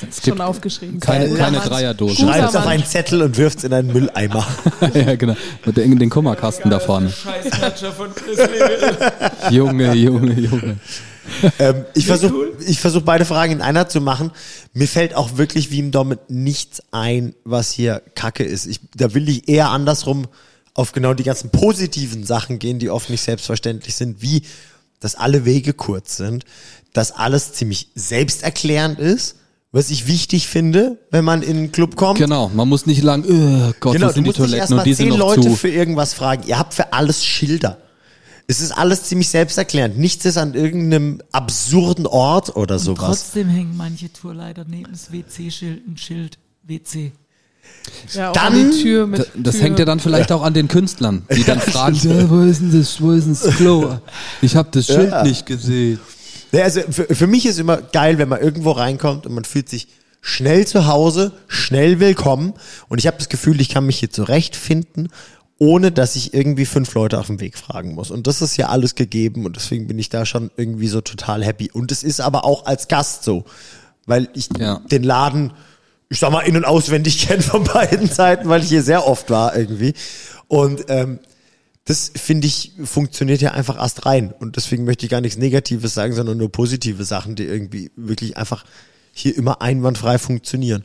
Es 0.09 0.17
Schon 0.17 0.35
gibt 0.35 0.41
aufgeschrieben. 0.41 1.01
keine, 1.01 1.35
keine. 1.35 1.59
Dreierdose. 1.59 2.17
Schreibt- 2.17 2.39
Schreib's 2.39 2.57
auf 2.57 2.67
einen 2.67 2.85
Zettel 2.85 3.23
und 3.23 3.37
wirft's 3.37 3.65
in 3.65 3.73
einen 3.73 3.93
Mülleimer. 3.93 4.47
ja, 4.95 5.15
genau. 5.17 5.37
Mit 5.67 5.77
den, 5.77 5.99
den 5.99 6.09
Kummerkasten 6.11 6.71
da 6.71 6.81
vorne. 6.81 7.11
Scheiß 7.11 7.61
Matcher 7.61 7.93
von 7.93 8.15
Chris. 8.15 8.39
Junge, 9.51 9.93
Junge, 9.95 10.33
Junge. 10.41 10.77
Ähm, 11.59 11.85
ich 11.95 12.07
versuche 12.07 12.35
cool. 12.35 12.57
ich 12.67 12.81
versuch 12.81 13.03
beide 13.03 13.25
Fragen 13.25 13.53
in 13.53 13.63
einer 13.63 13.89
zu 13.89 14.01
machen. 14.01 14.31
Mir 14.73 14.89
fällt 14.89 15.15
auch 15.15 15.37
wirklich 15.37 15.71
wie 15.71 15.79
im 15.79 15.91
Dom 15.91 16.17
nichts 16.29 16.83
ein, 16.91 17.35
was 17.45 17.73
hier 17.73 18.03
Kacke 18.15 18.45
ist. 18.45 18.67
Ich, 18.67 18.81
da 18.97 19.15
will 19.15 19.29
ich 19.29 19.49
eher 19.49 19.71
andersrum 19.71 20.27
auf 20.75 20.93
genau 20.93 21.15
die 21.15 21.23
ganzen 21.23 21.51
positiven 21.51 22.25
Sachen 22.25 22.59
gehen, 22.59 22.79
die 22.79 22.91
oft 22.91 23.11
nicht 23.11 23.23
selbstverständlich 23.23 23.95
sind, 23.95 24.23
wie 24.23 24.43
dass 25.01 25.15
alle 25.15 25.45
Wege 25.45 25.75
kurz 25.75 26.17
sind, 26.17 26.45
dass 26.95 27.13
alles 27.13 27.53
ziemlich 27.53 27.89
selbsterklärend 27.95 28.99
ist, 28.99 29.37
was 29.71 29.91
ich 29.91 30.07
wichtig 30.07 30.47
finde, 30.47 30.99
wenn 31.11 31.25
man 31.25 31.43
in 31.43 31.57
einen 31.57 31.73
Club 31.73 31.97
kommt. 31.97 32.19
Genau, 32.19 32.49
man 32.55 32.69
muss 32.69 32.87
nicht 32.87 33.03
lang, 33.03 33.25
oh 33.25 33.73
Gott, 33.81 33.95
Genau, 33.95 34.07
du 34.07 34.15
sind 34.15 34.25
die 34.25 34.33
Toiletten 34.33 34.79
und 34.79 34.87
die 34.87 34.95
sind 34.95 35.11
zehn 35.11 35.19
noch 35.19 35.19
Leute 35.19 35.43
zu. 35.43 35.57
für 35.57 35.69
irgendwas 35.69 36.15
fragen. 36.15 36.45
Ihr 36.47 36.59
habt 36.59 36.75
für 36.75 36.93
alles 36.93 37.25
Schilder. 37.25 37.79
Es 38.47 38.61
ist 38.61 38.73
alles 38.73 39.05
ziemlich 39.05 39.29
selbsterklärend. 39.31 39.97
Nichts 39.99 40.25
ist 40.27 40.37
an 40.37 40.55
irgendeinem 40.55 41.23
absurden 41.33 42.07
Ort 42.07 42.57
oder 42.57 42.79
sowas. 42.79 43.21
Trotzdem 43.23 43.49
hängen 43.49 43.75
manche 43.77 44.13
Tourleiter 44.13 44.65
neben 44.69 44.93
das 44.93 45.11
WC-Schild 45.11 45.87
ein 45.89 45.97
Schild 45.97 46.39
WC. 46.63 47.13
Ja, 48.13 48.33
Dann- 48.33 48.71
Tür 48.73 49.07
mit 49.07 49.21
Da- 49.21 49.25
Das 49.37 49.55
Tür. 49.57 49.65
hängt 49.65 49.79
ja 49.79 49.85
dann 49.87 49.99
vielleicht 50.01 50.31
auch 50.33 50.43
an 50.43 50.53
den 50.53 50.69
Künstlern, 50.69 51.23
die 51.35 51.45
dann 51.45 51.61
fragen, 51.61 51.97
ja, 51.97 52.29
wo 52.29 52.41
ist 52.41 52.61
denn 52.61 52.79
das, 52.79 53.01
wo 53.01 53.13
ist 53.13 53.25
denn 53.25 53.37
das 53.43 53.57
Klo? 53.57 53.99
Ich 54.43 54.55
habe 54.57 54.69
das 54.73 54.87
Schild 54.87 55.11
Ja. 55.11 55.23
nicht 55.23 55.47
gesehen. 55.47 55.99
Ja, 56.53 56.65
also 56.65 56.81
für, 56.91 57.05
für 57.15 57.27
mich 57.27 57.47
ist 57.47 57.59
immer 57.59 57.79
geil, 57.79 58.19
wenn 58.19 58.29
man 58.29 58.41
irgendwo 58.43 58.73
reinkommt 58.73 59.25
und 59.27 59.35
man 59.35 59.45
fühlt 59.45 59.69
sich 59.71 59.89
schnell 60.21 60.67
zu 60.67 60.87
Hause, 60.87 61.33
schnell 61.49 61.99
willkommen 62.01 62.53
und 62.89 62.99
ich 62.99 63.07
habe 63.07 63.17
das 63.19 63.29
Gefühl, 63.31 63.61
ich 63.61 63.71
kann 63.71 63.87
mich 63.87 63.99
hier 63.99 64.11
zurechtfinden, 64.11 65.09
ohne 65.59 65.93
dass 65.93 66.17
ich 66.17 66.35
irgendwie 66.35 66.67
fünf 66.67 66.95
Leute 66.95 67.19
auf 67.19 67.27
dem 67.29 67.41
Weg 67.41 67.57
fragen 67.57 67.95
muss. 67.95 68.11
Und 68.11 68.27
das 68.27 68.43
ist 68.43 68.57
ja 68.57 68.69
alles 68.69 68.95
gegeben 68.95 69.47
und 69.47 69.57
deswegen 69.57 69.87
bin 69.87 69.99
ich 69.99 70.09
da 70.09 70.27
schon 70.27 70.51
irgendwie 70.57 70.89
so 70.89 71.01
total 71.01 71.45
happy. 71.45 71.71
Und 71.73 71.93
es 71.93 72.03
ist 72.03 72.21
aber 72.21 72.45
auch 72.45 72.67
als 72.67 72.89
Gast 72.89 73.23
so, 73.25 73.45
weil 74.07 74.29
ich 74.35 74.49
Ja. 74.59 74.81
den 74.91 75.05
Laden, 75.05 75.53
ich 76.09 76.19
sag 76.19 76.33
mal, 76.33 76.41
in- 76.41 76.57
und 76.57 76.65
auswendig 76.65 77.19
kenne 77.29 77.43
von 77.43 77.65
beiden 77.65 78.09
Seiten, 78.09 78.49
weil 78.49 78.63
ich 78.63 78.69
hier 78.69 78.83
sehr 78.83 79.07
oft 79.07 79.31
war 79.31 79.57
irgendwie. 79.57 79.95
Und 80.49 80.85
ähm, 80.89 81.21
das 81.87 82.11
finde 82.17 82.47
ich 82.47 82.73
funktioniert 82.83 83.41
ja 83.43 83.53
einfach 83.53 83.77
erst 83.79 84.07
rein 84.07 84.33
und 84.39 84.57
deswegen 84.57 84.85
möchte 84.85 85.05
ich 85.05 85.11
gar 85.11 85.21
nichts 85.21 85.37
Negatives 85.39 85.93
sagen, 85.93 86.15
sondern 86.15 86.39
nur 86.39 86.51
positive 86.51 87.05
Sachen, 87.05 87.35
die 87.37 87.45
irgendwie 87.45 87.91
wirklich 87.95 88.39
einfach 88.39 88.65
hier 89.13 89.37
immer 89.37 89.61
einwandfrei 89.61 90.19
funktionieren. 90.19 90.83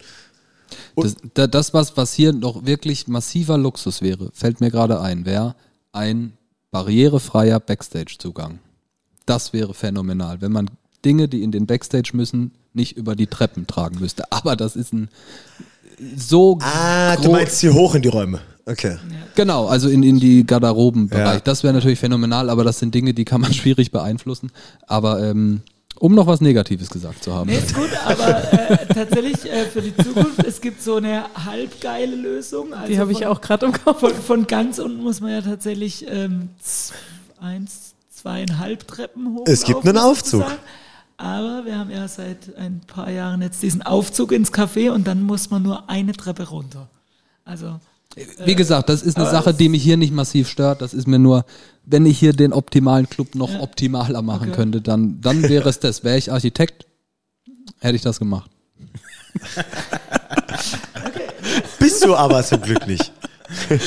Das, 0.95 1.15
da- 1.33 1.47
das 1.47 1.73
was, 1.73 1.95
was 1.97 2.13
hier 2.13 2.33
noch 2.33 2.65
wirklich 2.65 3.07
massiver 3.07 3.57
Luxus 3.57 4.01
wäre, 4.01 4.29
fällt 4.33 4.61
mir 4.61 4.71
gerade 4.71 4.99
ein, 5.01 5.25
wäre 5.25 5.55
ein 5.91 6.33
barrierefreier 6.71 7.59
Backstage-Zugang. 7.59 8.59
Das 9.25 9.53
wäre 9.53 9.73
phänomenal, 9.73 10.41
wenn 10.41 10.51
man 10.51 10.69
Dinge, 11.05 11.27
die 11.27 11.43
in 11.43 11.51
den 11.51 11.65
Backstage 11.65 12.11
müssen, 12.13 12.51
nicht 12.73 12.97
über 12.97 13.15
die 13.15 13.27
Treppen 13.27 13.67
tragen 13.67 13.99
müsste. 13.99 14.23
Aber 14.31 14.55
das 14.55 14.75
ist 14.75 14.93
ein 14.93 15.09
so 16.15 16.57
Ah, 16.61 17.15
du 17.17 17.29
meinst 17.31 17.59
hier 17.59 17.73
hoch 17.73 17.95
in 17.95 18.01
die 18.01 18.07
Räume. 18.09 18.39
Okay. 18.65 18.97
Genau, 19.35 19.67
also 19.67 19.89
in, 19.89 20.03
in 20.03 20.19
die 20.19 20.45
Garderobenbereich. 20.45 21.35
Ja. 21.35 21.39
Das 21.39 21.63
wäre 21.63 21.73
natürlich 21.73 21.99
phänomenal, 21.99 22.49
aber 22.49 22.63
das 22.63 22.79
sind 22.79 22.93
Dinge, 22.93 23.13
die 23.13 23.25
kann 23.25 23.41
man 23.41 23.51
schwierig 23.59 23.91
beeinflussen. 23.91 24.51
Aber 24.87 25.21
ähm, 25.23 25.61
um 25.99 26.15
noch 26.15 26.27
was 26.27 26.41
Negatives 26.41 26.89
gesagt 26.89 27.23
zu 27.23 27.33
haben. 27.33 27.49
Nee, 27.49 27.57
ist 27.57 27.75
gut, 27.75 27.89
aber 28.05 28.53
äh, 28.53 28.85
tatsächlich 28.87 29.45
äh, 29.45 29.65
für 29.65 29.81
die 29.81 29.95
Zukunft, 29.95 30.43
es 30.45 30.61
gibt 30.61 30.81
so 30.81 30.95
eine 30.95 31.25
halbgeile 31.45 32.15
Lösung. 32.15 32.73
Also 32.73 32.91
Die 32.91 32.99
habe 32.99 33.11
ich 33.11 33.25
auch 33.25 33.41
gerade 33.41 33.67
im 33.67 33.73
Kopf. 33.73 33.99
Von, 33.99 34.13
von 34.13 34.47
ganz 34.47 34.79
unten 34.79 35.03
muss 35.03 35.21
man 35.21 35.31
ja 35.31 35.41
tatsächlich 35.41 36.05
ähm, 36.09 36.49
eins, 37.39 37.93
zweieinhalb 38.09 38.87
Treppen 38.87 39.35
hoch. 39.35 39.43
Es 39.45 39.63
gibt 39.63 39.85
einen 39.85 39.97
Aufzug. 39.97 40.45
Aber 41.17 41.65
wir 41.65 41.77
haben 41.77 41.91
ja 41.91 42.07
seit 42.07 42.55
ein 42.55 42.79
paar 42.87 43.11
Jahren 43.11 43.41
jetzt 43.41 43.61
diesen 43.61 43.81
Aufzug 43.81 44.31
ins 44.31 44.53
Café 44.53 44.89
und 44.91 45.05
dann 45.05 45.21
muss 45.21 45.49
man 45.49 45.61
nur 45.61 45.89
eine 45.89 46.13
Treppe 46.13 46.47
runter. 46.47 46.87
Also 47.43 47.79
Wie 48.45 48.55
gesagt, 48.55 48.87
das 48.87 49.01
ist 49.01 49.17
eine 49.17 49.29
Sache, 49.29 49.53
die 49.53 49.67
mich 49.67 49.83
hier 49.83 49.97
nicht 49.97 50.13
massiv 50.13 50.47
stört. 50.47 50.81
Das 50.81 50.93
ist 50.93 51.07
mir 51.07 51.19
nur, 51.19 51.43
wenn 51.91 52.05
ich 52.05 52.19
hier 52.19 52.33
den 52.33 52.53
optimalen 52.53 53.09
Club 53.09 53.33
noch 53.35 53.49
Ja. 53.51 53.61
optimaler 53.61 54.21
machen 54.21 54.49
Okay. 54.49 54.55
könnte, 54.57 54.81
dann, 54.81 55.19
dann 55.21 55.41
wäre 55.43 55.67
es 55.69 55.79
das. 55.79 56.03
Wäre 56.03 56.17
ich 56.17 56.31
Architekt, 56.31 56.85
hätte 57.79 57.95
ich 57.95 58.01
das 58.03 58.19
gemacht. 58.19 58.49
Bist 61.79 62.03
du 62.03 62.15
aber 62.15 62.43
zum 62.43 62.61
Glück 62.61 62.85
nicht. 62.87 63.11
ähm, 63.69 63.79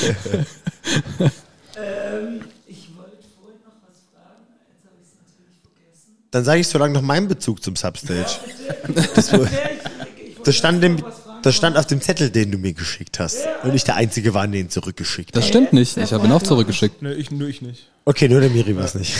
ich 2.67 2.89
wollte 2.97 3.17
vorhin 3.37 3.59
noch 3.63 3.75
was 3.87 3.99
fragen, 4.11 4.43
jetzt 4.67 4.83
habe 4.85 4.95
ich 5.01 5.07
es 5.07 5.13
natürlich 5.19 5.57
vergessen. 5.61 6.17
Dann 6.31 6.43
sage 6.43 6.59
ich 6.61 6.67
so 6.67 6.77
lange 6.79 6.93
noch 6.93 7.01
meinen 7.01 7.27
Bezug 7.27 7.63
zum 7.63 7.75
Substage. 7.75 8.25
Das, 9.15 9.31
war- 9.33 9.47
das, 10.43 10.55
stand 10.55 10.83
im, 10.83 11.03
das 11.43 11.55
stand 11.55 11.77
auf 11.77 11.85
dem 11.85 12.01
Zettel, 12.01 12.29
den 12.29 12.51
du 12.51 12.57
mir 12.57 12.73
geschickt 12.73 13.19
hast. 13.19 13.39
Und 13.63 13.75
ich 13.75 13.83
der 13.83 13.95
Einzige 13.95 14.33
war, 14.33 14.47
den 14.47 14.69
zurückgeschickt 14.69 15.35
Das 15.35 15.47
stimmt 15.47 15.73
nicht. 15.73 15.97
Ich 15.97 16.13
habe 16.13 16.25
ihn 16.25 16.31
auch 16.31 16.41
zurückgeschickt. 16.41 17.01
Ne, 17.01 17.13
ich, 17.13 17.31
nur 17.31 17.47
ich 17.47 17.61
nicht. 17.61 17.89
Okay, 18.05 18.27
nur 18.27 18.41
der 18.41 18.49
Miri 18.49 18.75
war 18.75 18.85
es 18.85 18.95
nicht. 18.95 19.13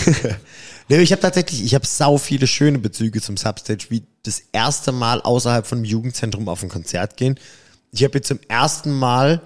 nee, 0.89 0.99
ich 0.99 1.11
habe 1.11 1.21
tatsächlich, 1.21 1.63
ich 1.63 1.75
habe 1.75 1.85
sau 1.85 2.17
viele 2.17 2.47
schöne 2.47 2.79
Bezüge 2.79 3.21
zum 3.21 3.37
Substage, 3.37 3.85
wie 3.89 4.03
das 4.23 4.41
erste 4.51 4.91
Mal 4.91 5.21
außerhalb 5.21 5.67
von 5.67 5.79
einem 5.79 5.85
Jugendzentrum 5.85 6.49
auf 6.49 6.63
ein 6.63 6.69
Konzert 6.69 7.17
gehen. 7.17 7.39
Ich 7.91 8.03
habe 8.03 8.15
jetzt 8.15 8.27
zum 8.27 8.39
ersten 8.47 8.91
Mal 8.91 9.41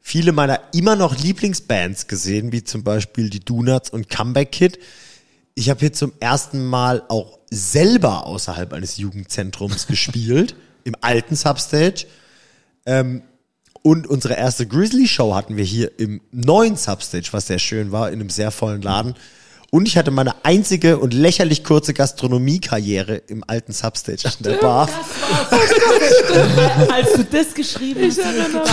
viele 0.00 0.32
meiner 0.32 0.60
immer 0.72 0.96
noch 0.96 1.16
Lieblingsbands 1.16 2.08
gesehen, 2.08 2.52
wie 2.52 2.64
zum 2.64 2.82
Beispiel 2.82 3.30
die 3.30 3.40
Donuts 3.40 3.90
und 3.90 4.08
Comeback 4.08 4.50
Kid. 4.52 4.78
Ich 5.54 5.70
habe 5.70 5.80
hier 5.80 5.92
zum 5.92 6.12
ersten 6.18 6.64
Mal 6.64 7.02
auch 7.08 7.38
selber 7.50 8.26
außerhalb 8.26 8.72
eines 8.72 8.96
Jugendzentrums 8.96 9.86
gespielt, 9.88 10.56
im 10.84 10.94
alten 11.00 11.36
Substage. 11.36 12.06
Ähm, 12.86 13.22
und 13.82 14.06
unsere 14.06 14.34
erste 14.34 14.66
Grizzly-Show 14.66 15.34
hatten 15.34 15.56
wir 15.56 15.64
hier 15.64 15.98
im 15.98 16.20
neuen 16.30 16.76
Substage, 16.76 17.28
was 17.32 17.48
sehr 17.48 17.58
schön 17.58 17.90
war, 17.90 18.08
in 18.08 18.20
einem 18.20 18.30
sehr 18.30 18.50
vollen 18.52 18.80
Laden. 18.82 19.14
Und 19.74 19.88
ich 19.88 19.96
hatte 19.96 20.10
meine 20.10 20.44
einzige 20.44 20.98
und 20.98 21.14
lächerlich 21.14 21.64
kurze 21.64 21.94
Gastronomie-Karriere 21.94 23.16
im 23.28 23.42
alten 23.46 23.72
Substage 23.72 24.28
an 24.28 24.34
der 24.40 24.52
Bar. 24.56 24.86
Als 26.92 27.12
du 27.14 27.24
das 27.24 27.54
geschrieben 27.54 28.00
hast, 28.06 28.16
gedacht, 28.18 28.70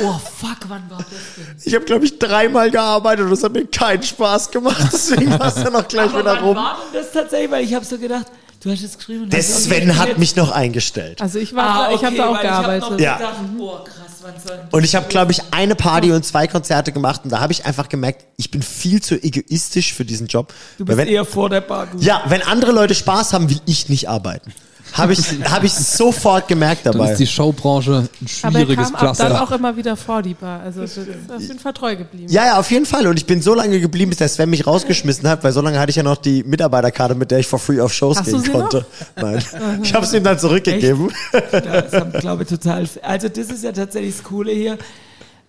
oh 0.00 0.18
fuck, 0.38 0.58
wann 0.68 0.88
war 0.90 0.98
das 0.98 1.06
denn? 1.36 1.56
Ich 1.64 1.74
habe, 1.74 1.84
glaube 1.86 2.04
ich, 2.04 2.18
dreimal 2.18 2.70
gearbeitet 2.70 3.24
und 3.26 3.32
es 3.32 3.42
hat 3.42 3.52
mir 3.54 3.66
keinen 3.66 4.02
Spaß 4.02 4.50
gemacht. 4.50 4.86
Deswegen 4.92 5.30
war 5.38 5.46
es 5.48 5.54
dann 5.54 5.74
auch 5.74 5.88
gleich 5.88 6.10
Aber 6.10 6.20
wieder 6.20 6.34
wann 6.34 6.44
rum. 6.44 6.56
war 6.56 6.78
denn 6.92 7.00
das 7.02 7.12
tatsächlich? 7.12 7.50
Weil 7.50 7.64
ich 7.64 7.74
habe 7.74 7.84
so 7.84 7.96
gedacht, 7.98 8.26
du 8.62 8.70
hast 8.70 8.82
es 8.82 8.96
geschrieben. 8.96 9.22
und 9.24 9.32
Der 9.32 9.42
Sven 9.42 9.98
hat 9.98 10.18
mich 10.18 10.36
noch 10.36 10.50
eingestellt. 10.50 11.20
Also 11.20 11.38
ich 11.38 11.54
war, 11.54 11.88
Ah, 11.88 11.92
ich 11.94 12.04
habe 12.04 12.08
okay, 12.08 12.16
da 12.18 12.28
auch 12.28 12.34
ich 12.36 12.40
gearbeitet. 12.42 12.90
noch 12.90 12.98
Ja. 13.00 13.16
gedacht, 13.16 13.34
oh 13.58 13.76
krass, 13.84 13.94
wann 14.22 14.34
soll 14.46 14.60
Und 14.70 14.84
ich 14.84 14.94
habe, 14.94 15.06
glaube 15.08 15.32
ich, 15.32 15.40
eine 15.50 15.74
Party 15.74 16.12
und 16.12 16.24
zwei 16.24 16.46
Konzerte 16.46 16.92
gemacht 16.92 17.22
und 17.24 17.30
da 17.30 17.40
habe 17.40 17.52
ich 17.52 17.64
einfach 17.66 17.88
gemerkt, 17.88 18.24
ich 18.36 18.50
bin 18.50 18.62
viel 18.62 19.02
zu 19.02 19.16
egoistisch 19.22 19.92
für 19.94 20.04
diesen 20.04 20.26
Job. 20.28 20.52
Du 20.78 20.84
bist 20.84 20.96
wenn, 20.98 21.08
eher 21.08 21.24
vor 21.24 21.48
der 21.50 21.60
Bar 21.60 21.86
gut. 21.88 22.02
ja, 22.02 22.22
wenn 22.28 22.42
andere 22.42 22.72
Leute 22.72 22.94
Spaß 22.94 23.32
haben, 23.32 23.50
will 23.50 23.60
ich 23.66 23.88
nicht 23.88 24.08
arbeiten. 24.08 24.52
Habe 24.92 25.12
ich, 25.14 25.20
hab 25.50 25.64
ich 25.64 25.72
sofort 25.72 26.48
gemerkt 26.48 26.84
Dann 26.86 26.92
dabei. 26.92 27.12
ist 27.12 27.18
die 27.18 27.26
Showbranche 27.26 28.08
ein 28.20 28.26
Aber 28.42 28.58
er 28.58 28.64
schwieriges 28.66 28.92
kam 28.92 29.08
auch 29.08 29.16
dann 29.16 29.32
auch 29.32 29.50
immer 29.50 29.76
wieder 29.76 29.96
vor 29.96 30.22
die 30.22 30.34
Bar. 30.34 30.60
Also 30.60 30.82
das 30.82 30.96
ist 30.96 31.08
auf 31.34 31.40
jeden 31.40 31.58
Fall 31.58 31.72
treu 31.72 31.96
geblieben. 31.96 32.30
Ja, 32.30 32.44
ja, 32.46 32.58
auf 32.58 32.70
jeden 32.70 32.86
Fall. 32.86 33.06
Und 33.06 33.16
ich 33.16 33.26
bin 33.26 33.40
so 33.42 33.54
lange 33.54 33.80
geblieben, 33.80 34.10
bis 34.10 34.18
der 34.18 34.28
Sven 34.28 34.50
mich 34.50 34.66
rausgeschmissen 34.66 35.28
hat, 35.28 35.42
weil 35.44 35.52
so 35.52 35.60
lange 35.60 35.78
hatte 35.78 35.90
ich 35.90 35.96
ja 35.96 36.02
noch 36.02 36.16
die 36.16 36.44
Mitarbeiterkarte, 36.44 37.14
mit 37.14 37.30
der 37.30 37.38
ich 37.38 37.46
for 37.46 37.58
free 37.58 37.80
auf 37.80 37.92
Shows 37.92 38.18
Hast 38.18 38.26
gehen 38.26 38.34
du 38.34 38.40
sie 38.40 38.50
konnte. 38.50 38.86
Nein. 39.16 39.42
Ich 39.82 39.94
habe 39.94 40.04
es 40.04 40.12
ihm 40.12 40.24
dann 40.24 40.38
zurückgegeben. 40.38 41.10
Das 41.50 41.92
haben, 41.92 42.12
glaube 42.12 42.42
ich, 42.42 42.48
total. 42.48 42.86
Also, 43.02 43.28
das 43.28 43.48
ist 43.48 43.64
ja 43.64 43.72
tatsächlich 43.72 44.16
das 44.16 44.24
Coole 44.24 44.52
hier. 44.52 44.78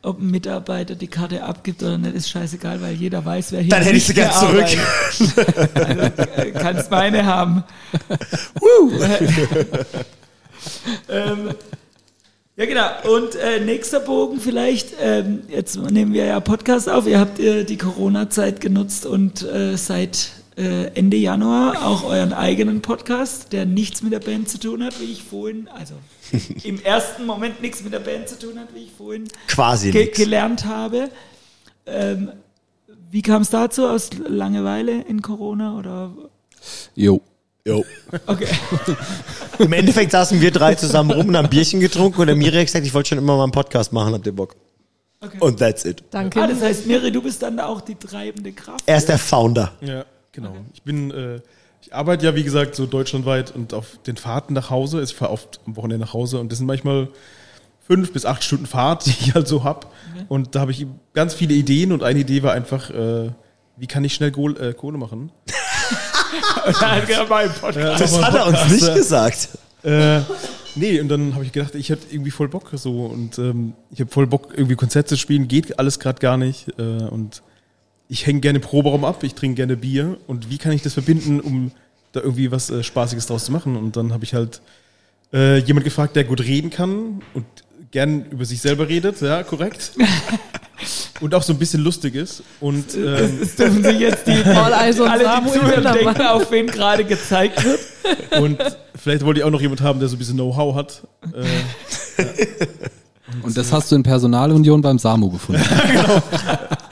Ob 0.06 0.20
ein 0.20 0.32
Mitarbeiter 0.32 0.96
die 0.96 1.08
Karte 1.08 1.44
abgibt 1.44 1.82
oder 1.82 1.98
nicht, 1.98 2.14
ist 2.14 2.30
scheißegal, 2.30 2.82
weil 2.82 2.94
jeder 2.94 3.24
weiß, 3.24 3.54
wer 3.54 3.62
hier 3.62 3.70
Dann 3.70 3.84
hätte 3.84 3.96
ich 3.96 4.06
sie 4.06 4.14
gern 4.14 4.32
zurück. 4.32 4.66
Also, 5.74 6.02
äh, 6.42 6.52
kannst 6.52 6.92
meine 6.92 7.26
haben. 7.26 7.64
ähm, 11.10 11.52
ja, 12.58 12.66
genau. 12.66 13.16
Und 13.16 13.36
äh, 13.36 13.62
nächster 13.62 14.02
Bogen 14.02 14.42
vielleicht. 14.42 14.90
Ähm, 15.02 15.44
jetzt 15.48 15.78
nehmen 15.78 16.14
wir 16.14 16.26
ja 16.26 16.40
Podcast 16.42 16.90
auf. 16.90 17.08
Ihr 17.08 17.20
habt 17.20 17.40
äh, 17.40 17.64
die 17.64 17.78
Corona-Zeit 17.78 18.60
genutzt 18.60 19.06
und 19.06 19.42
äh, 19.44 19.78
seit 19.78 20.32
äh, 20.58 20.88
Ende 20.96 21.18
Januar 21.18 21.86
auch 21.86 22.04
euren 22.04 22.34
eigenen 22.34 22.82
Podcast, 22.82 23.54
der 23.54 23.66
nichts 23.66 24.04
mit 24.04 24.12
der 24.12 24.20
Band 24.20 24.50
zu 24.50 24.60
tun 24.60 24.84
hat, 24.84 25.00
wie 25.00 25.12
ich 25.12 25.24
vorhin, 25.24 25.68
also 25.70 25.96
im 26.64 26.82
ersten 26.84 27.26
Moment 27.26 27.62
nichts 27.62 27.84
mit 27.84 27.94
der 27.94 28.00
Band 28.00 28.30
zu 28.30 28.40
tun 28.40 28.60
hat, 28.60 28.74
wie 28.74 28.84
ich 28.84 28.92
vorhin 28.92 29.28
Quasi 29.48 29.92
ge 29.92 30.06
nix. 30.06 30.18
gelernt 30.18 30.66
habe. 30.66 31.10
Ähm, 31.86 32.32
wie 33.12 33.22
kam 33.22 33.42
es 33.42 33.50
dazu? 33.50 33.88
Aus 33.88 34.10
Langeweile 34.28 35.02
in 35.04 35.22
Corona 35.22 35.78
oder? 35.78 36.12
Jo. 36.96 37.22
Jo. 37.66 37.84
Okay. 38.26 38.48
Im 39.60 39.72
Endeffekt 39.72 40.12
saßen 40.12 40.42
wir 40.42 40.52
drei 40.52 40.76
zusammen 40.76 41.12
rum 41.12 41.30
und 41.30 41.38
haben 41.38 41.50
Bierchen 41.50 41.80
getrunken 41.80 42.22
und 42.22 42.28
der 42.28 42.36
Miri 42.36 42.58
hat 42.58 42.66
gesagt, 42.66 42.86
ich 42.86 42.94
wollte 42.94 43.10
schon 43.10 43.18
immer 43.20 43.38
mal 43.38 43.44
einen 43.44 43.52
Podcast 43.52 43.94
machen, 43.94 44.14
habt 44.14 44.26
ihr 44.26 44.36
Bock? 44.36 44.56
okay. 45.22 45.38
Und 45.40 45.60
that's 45.60 45.86
it. 45.86 46.04
Danke. 46.12 46.42
Ah, 46.42 46.48
das 46.48 46.62
heißt, 46.62 46.86
Miri, 46.88 47.12
du 47.12 47.22
bist 47.22 47.42
dann 47.42 47.60
auch 47.60 47.82
die 47.82 47.96
treibende 47.96 48.52
Kraft. 48.52 48.84
Er 48.86 48.98
ist 48.98 49.08
der 49.08 49.18
Founder. 49.18 49.72
Ja, 49.82 50.06
genau. 50.32 50.56
Ich 50.74 50.82
bin, 50.84 51.12
äh, 51.12 51.40
ich 51.84 51.94
arbeite 51.94 52.26
ja 52.26 52.34
wie 52.34 52.44
gesagt 52.44 52.76
so 52.76 52.86
deutschlandweit 52.86 53.52
und 53.54 53.74
auf 53.74 53.98
den 54.08 54.16
Fahrten 54.16 54.54
nach 54.54 54.70
Hause. 54.70 55.02
Ich 55.02 55.14
fahre 55.14 55.32
oft 55.32 55.60
am 55.68 55.76
Wochenende 55.76 56.06
nach 56.06 56.14
Hause 56.14 56.40
und 56.40 56.50
das 56.50 56.60
sind 56.60 56.68
manchmal 56.68 57.10
fünf 57.86 58.14
bis 58.14 58.26
acht 58.26 58.42
Stunden 58.44 58.66
Fahrt, 58.66 59.06
die 59.06 59.10
ich 59.10 59.36
halt 59.36 59.50
so 59.50 59.66
hab. 59.66 59.94
Und 60.30 60.56
da 60.56 60.62
habe 60.62 60.72
ich 60.72 60.88
ganz 61.14 61.34
viele 61.34 61.54
Ideen 61.54 61.92
und 61.92 62.02
eine 62.02 62.20
Idee 62.20 62.42
war 62.42 62.54
einfach, 62.54 62.90
äh, 62.90 63.32
wie 63.76 63.88
kann 63.88 64.04
ich 64.06 64.14
schnell 64.14 64.32
Goal, 64.32 64.56
äh, 64.62 64.74
Kohle 64.74 64.98
machen? 64.98 65.32
Das 68.00 68.20
hat 68.20 68.34
er 68.34 68.48
uns 68.48 68.72
nicht 68.72 68.94
gesagt. 68.96 69.50
Äh, 69.84 70.22
nee, 70.76 71.00
und 71.00 71.10
dann 71.10 71.36
habe 71.36 71.44
ich 71.44 71.52
gedacht, 71.52 71.76
ich 71.76 71.90
hätte 71.90 72.08
irgendwie 72.10 72.32
voll 72.32 72.48
Bock 72.48 72.72
so 72.74 73.06
und 73.06 73.38
ähm, 73.38 73.74
ich 73.92 74.00
habe 74.00 74.10
voll 74.10 74.26
Bock, 74.26 74.48
irgendwie 74.56 74.76
Konzerte 74.76 75.10
zu 75.10 75.18
spielen, 75.18 75.48
geht 75.48 75.78
alles 75.78 76.00
gerade 76.00 76.20
gar 76.20 76.38
nicht. 76.38 76.70
Äh, 76.80 76.82
und 76.82 77.44
ich 78.14 78.28
hänge 78.28 78.42
gerne 78.42 78.60
im 78.60 78.62
Proberaum 78.62 79.06
ab, 79.06 79.24
ich 79.24 79.34
trinke 79.34 79.56
gerne 79.56 79.76
Bier 79.76 80.18
und 80.28 80.52
wie 80.52 80.60
kann 80.60 80.72
ich 80.72 80.84
das 80.84 80.94
verbinden, 80.94 81.40
um 81.40 81.72
da 82.12 82.20
irgendwie 82.22 82.52
was 82.52 82.70
äh, 82.70 82.84
Spaßiges 82.84 83.26
draus 83.26 83.46
zu 83.46 83.52
machen? 83.52 83.76
Und 83.76 83.98
dann 83.98 84.14
habe 84.14 84.24
ich 84.24 84.36
halt 84.36 84.62
äh, 85.34 85.58
jemand 85.58 85.84
gefragt, 85.84 86.16
der 86.16 86.24
gut 86.24 86.42
reden 86.42 86.70
kann 86.70 87.24
und 87.34 87.44
gern 87.90 88.26
über 88.30 88.46
sich 88.46 88.62
selber 88.62 88.88
redet, 88.88 89.20
ja, 89.22 89.42
korrekt. 89.42 89.94
und 91.22 91.34
auch 91.34 91.42
so 91.42 91.54
ein 91.54 91.58
bisschen 91.58 91.82
lustig 91.84 92.14
ist. 92.14 92.44
Und 92.60 92.94
ähm, 92.94 93.38
Das 93.40 93.56
dürfen 93.56 93.84
sich 93.84 94.00
jetzt 94.00 94.28
die 94.28 94.44
Paul 94.44 94.74
Eis 94.74 95.00
und 95.00 95.08
alle, 95.08 95.26
die 95.44 95.82
denken, 95.82 96.22
auf 96.22 96.52
wen 96.52 96.68
gerade 96.68 97.06
gezeigt 97.06 97.64
wird. 97.64 97.80
Und 98.40 98.60
vielleicht 98.96 99.26
wollte 99.26 99.40
ich 99.40 99.44
auch 99.44 99.50
noch 99.50 99.62
jemand 99.62 99.82
haben, 99.82 100.00
der 100.00 100.08
so 100.08 100.16
ein 100.16 100.20
bisschen 100.20 100.36
Know-how 100.36 100.76
hat. 100.76 101.02
Äh, 101.34 102.26
Und 103.42 103.58
das 103.58 103.74
hast 103.74 103.92
du 103.92 103.96
in 103.96 104.04
Personalunion 104.04 104.84
beim 104.84 105.00
Samu 105.00 105.32
gefunden. 105.32 105.64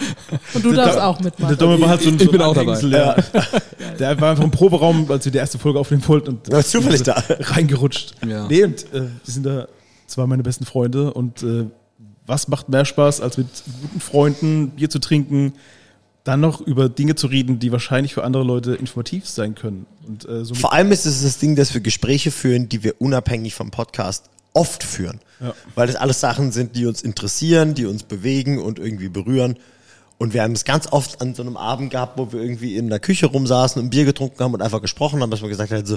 Und 0.54 0.66
du 0.66 0.74
darfst 0.74 1.00
auch 1.00 1.18
der 1.18 1.26
mitmachen. 1.26 1.58
Dumme 1.58 1.82
war 1.82 1.90
halt 1.90 2.02
so 2.02 2.10
ein, 2.10 2.16
Ich 2.16 2.24
so 2.24 2.32
bin 2.32 2.42
auch 2.42 2.54
dabei. 2.54 2.80
Ja. 2.80 3.16
Der 4.00 4.20
war 4.20 4.32
einfach 4.32 4.44
im 4.44 4.52
Proberaum, 4.52 5.10
als 5.12 5.26
wir 5.26 5.32
die 5.32 5.38
erste 5.38 5.60
Folge 5.60 5.80
aufnehmen 5.80 6.08
wollten 6.08 6.30
und 6.30 6.48
Ja, 6.48 6.64
zufällig 6.64 7.04
da. 7.04 7.14
reingerutscht. 7.40 8.16
Ja. 8.28 8.48
Nee, 8.48 8.64
und 8.64 8.82
äh, 8.94 9.08
die 9.26 9.32
sind 9.32 9.46
da 9.46 9.68
zwei 10.08 10.26
meine 10.26 10.44
besten 10.44 10.66
Freunde 10.66 11.14
und 11.14 11.44
äh, 11.44 11.66
was 12.26 12.48
macht 12.48 12.70
mehr 12.70 12.86
Spaß, 12.86 13.22
als 13.22 13.38
mit 13.38 13.48
guten 13.82 14.00
Freunden 14.00 14.70
Bier 14.72 14.90
zu 14.90 15.00
trinken, 15.00 15.54
dann 16.24 16.40
noch 16.40 16.62
über 16.62 16.88
Dinge 16.88 17.16
zu 17.16 17.28
reden, 17.28 17.60
die 17.60 17.72
wahrscheinlich 17.72 18.14
für 18.14 18.24
andere 18.24 18.44
Leute 18.44 18.76
informativ 18.76 19.28
sein 19.28 19.56
können. 19.56 19.86
Und 20.08 20.28
äh, 20.28 20.46
so 20.46 20.54
Vor 20.54 20.74
allem 20.74 20.92
ist 20.92 21.06
es 21.06 21.24
das 21.24 21.40
Ding, 21.40 21.56
dass 21.56 21.74
wir 21.74 21.82
Gespräche 21.82 22.32
führen, 22.32 22.70
die 22.70 22.84
wir 22.84 22.96
unabhängig 23.02 23.56
vom 23.56 23.72
Podcast 23.72 24.30
oft 24.54 24.84
führen. 24.84 25.20
Ja. 25.40 25.54
Weil 25.76 25.88
das 25.88 25.96
alles 25.96 26.20
Sachen 26.20 26.52
sind, 26.52 26.76
die 26.76 26.86
uns 26.86 27.02
interessieren, 27.02 27.74
die 27.74 27.86
uns 27.86 28.04
bewegen 28.04 28.60
und 28.60 28.80
irgendwie 28.80 29.10
berühren. 29.10 29.58
Und 30.22 30.36
wir 30.36 30.44
haben 30.44 30.52
es 30.52 30.66
ganz 30.66 30.86
oft 30.92 31.20
an 31.20 31.34
so 31.34 31.42
einem 31.42 31.58
Abend 31.58 31.90
gehabt, 31.90 32.20
wo 32.20 32.32
wir 32.32 32.42
irgendwie 32.42 32.76
in 32.76 32.90
der 32.92 33.00
Küche 33.00 33.26
rumsaßen 33.26 33.82
und 33.82 33.90
Bier 33.90 34.06
getrunken 34.06 34.38
haben 34.44 34.54
und 34.54 34.62
einfach 34.62 34.80
gesprochen 34.80 35.20
haben, 35.20 35.32
dass 35.32 35.42
wir 35.42 35.50
gesagt 35.50 35.72
haben, 35.72 35.84
so, 35.84 35.96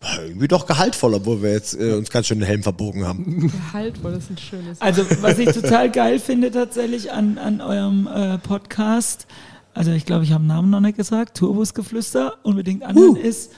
"Ah, 0.00 0.16
irgendwie 0.26 0.48
doch 0.48 0.64
gehaltvoll, 0.64 1.12
obwohl 1.12 1.42
wir 1.42 1.52
jetzt 1.52 1.78
äh, 1.78 1.92
uns 1.92 2.08
ganz 2.08 2.26
schön 2.26 2.38
den 2.38 2.46
Helm 2.46 2.62
verbogen 2.62 3.06
haben. 3.06 3.52
Gehaltvoll, 3.70 4.12
das 4.12 4.24
ist 4.24 4.30
ein 4.30 4.38
schönes. 4.38 4.80
Also, 4.80 5.04
was 5.20 5.38
ich 5.38 5.50
total 5.52 5.90
geil 5.90 6.18
finde 6.20 6.50
tatsächlich 6.50 7.12
an, 7.12 7.36
an 7.36 7.60
eurem 7.60 8.06
äh, 8.06 8.38
Podcast, 8.38 9.26
also 9.74 9.90
ich 9.90 10.06
glaube, 10.06 10.24
ich 10.24 10.32
habe 10.32 10.42
den 10.42 10.48
Namen 10.48 10.70
noch 10.70 10.80
nicht 10.80 10.96
gesagt, 10.96 11.36
Turbusgeflüster, 11.36 12.38
unbedingt 12.42 12.82
anderen 12.82 13.16
ist, 13.16 13.52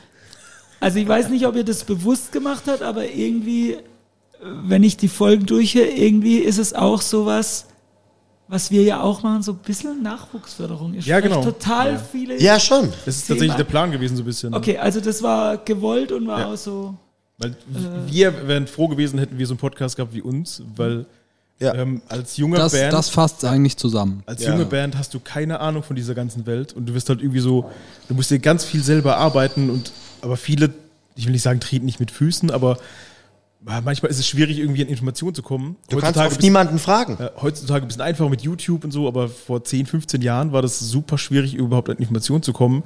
also 0.80 0.98
ich 0.98 1.06
weiß 1.06 1.28
nicht, 1.28 1.46
ob 1.46 1.54
ihr 1.54 1.62
das 1.62 1.84
bewusst 1.84 2.32
gemacht 2.32 2.64
habt, 2.66 2.82
aber 2.82 3.08
irgendwie, 3.08 3.74
äh, 3.74 3.78
wenn 4.64 4.82
ich 4.82 4.96
die 4.96 5.06
Folgen 5.06 5.46
durchhöre, 5.46 5.86
irgendwie 5.86 6.38
ist 6.38 6.58
es 6.58 6.74
auch 6.74 7.02
sowas, 7.02 7.66
was 8.52 8.70
wir 8.70 8.82
ja 8.82 9.00
auch 9.00 9.22
machen, 9.22 9.42
so 9.42 9.52
ein 9.52 9.58
bisschen 9.58 10.02
Nachwuchsförderung. 10.02 10.92
Ihr 10.92 11.00
Ja, 11.00 11.20
genau. 11.20 11.42
total 11.42 11.92
Ja. 11.94 11.98
viele. 11.98 12.38
Ja, 12.40 12.60
schon. 12.60 12.92
das 13.06 13.16
ist 13.16 13.26
tatsächlich 13.26 13.56
der 13.56 13.64
Plan 13.64 13.90
gewesen, 13.90 14.14
so 14.16 14.22
ein 14.22 14.26
bisschen. 14.26 14.52
Okay, 14.54 14.76
also 14.76 15.00
das 15.00 15.22
war 15.22 15.56
gewollt 15.56 16.12
und 16.12 16.26
war 16.26 16.40
Ja. 16.40 16.46
auch 16.52 16.56
so. 16.56 16.94
Weil 17.38 17.56
wir 18.06 18.46
wären 18.46 18.66
froh 18.66 18.88
gewesen, 18.88 19.18
hätten 19.18 19.38
wir 19.38 19.46
so 19.46 19.54
einen 19.54 19.58
Podcast 19.58 19.96
gehabt 19.96 20.14
wie 20.14 20.20
uns, 20.20 20.62
weil 20.76 21.06
Ja. 21.60 21.74
ähm, 21.74 22.02
als 22.10 22.36
junger 22.36 22.58
Das, 22.58 22.72
Band, 22.72 22.92
das 22.92 23.08
fasst 23.08 23.42
eigentlich 23.44 23.78
zusammen. 23.78 24.22
als 24.26 24.42
Ja. 24.44 24.50
junge 24.50 24.66
Band 24.66 24.98
hast 24.98 25.14
du 25.14 25.18
keine 25.20 25.60
Ahnung 25.60 25.82
von 25.82 25.96
dieser 25.96 26.14
ganzen 26.14 26.44
Welt 26.44 26.74
und 26.74 26.86
du 26.86 26.94
wirst 26.94 27.08
halt 27.08 27.20
irgendwie 27.20 27.40
so, 27.40 27.70
du 28.08 28.14
musst 28.14 28.30
dir 28.30 28.38
ganz 28.38 28.64
viel 28.64 28.82
selber 28.82 29.16
arbeiten 29.16 29.70
und 29.70 29.92
aber 30.20 30.36
viele, 30.36 30.74
ich 31.16 31.24
will 31.24 31.32
nicht 31.32 31.42
sagen, 31.42 31.58
treten 31.60 31.86
nicht 31.86 32.00
mit 32.00 32.10
Füßen, 32.10 32.50
aber 32.50 32.76
manchmal 33.64 34.10
ist 34.10 34.18
es 34.18 34.26
schwierig, 34.26 34.58
irgendwie 34.58 34.82
an 34.82 34.88
Informationen 34.88 35.34
zu 35.34 35.42
kommen. 35.42 35.76
Du 35.88 35.98
kannst 35.98 36.18
oft 36.18 36.42
niemanden 36.42 36.78
fragen. 36.78 37.16
äh, 37.18 37.30
heutzutage 37.40 37.84
ein 37.84 37.88
bisschen 37.88 38.02
einfacher 38.02 38.28
mit 38.28 38.42
YouTube 38.42 38.84
und 38.84 38.90
so, 38.90 39.06
aber 39.08 39.28
vor 39.28 39.64
10, 39.64 39.86
15 39.86 40.22
Jahren 40.22 40.52
war 40.52 40.62
das 40.62 40.78
super 40.80 41.18
schwierig, 41.18 41.54
überhaupt 41.54 41.90
an 41.90 41.98
Informationen 41.98 42.42
zu 42.42 42.52
kommen. 42.52 42.82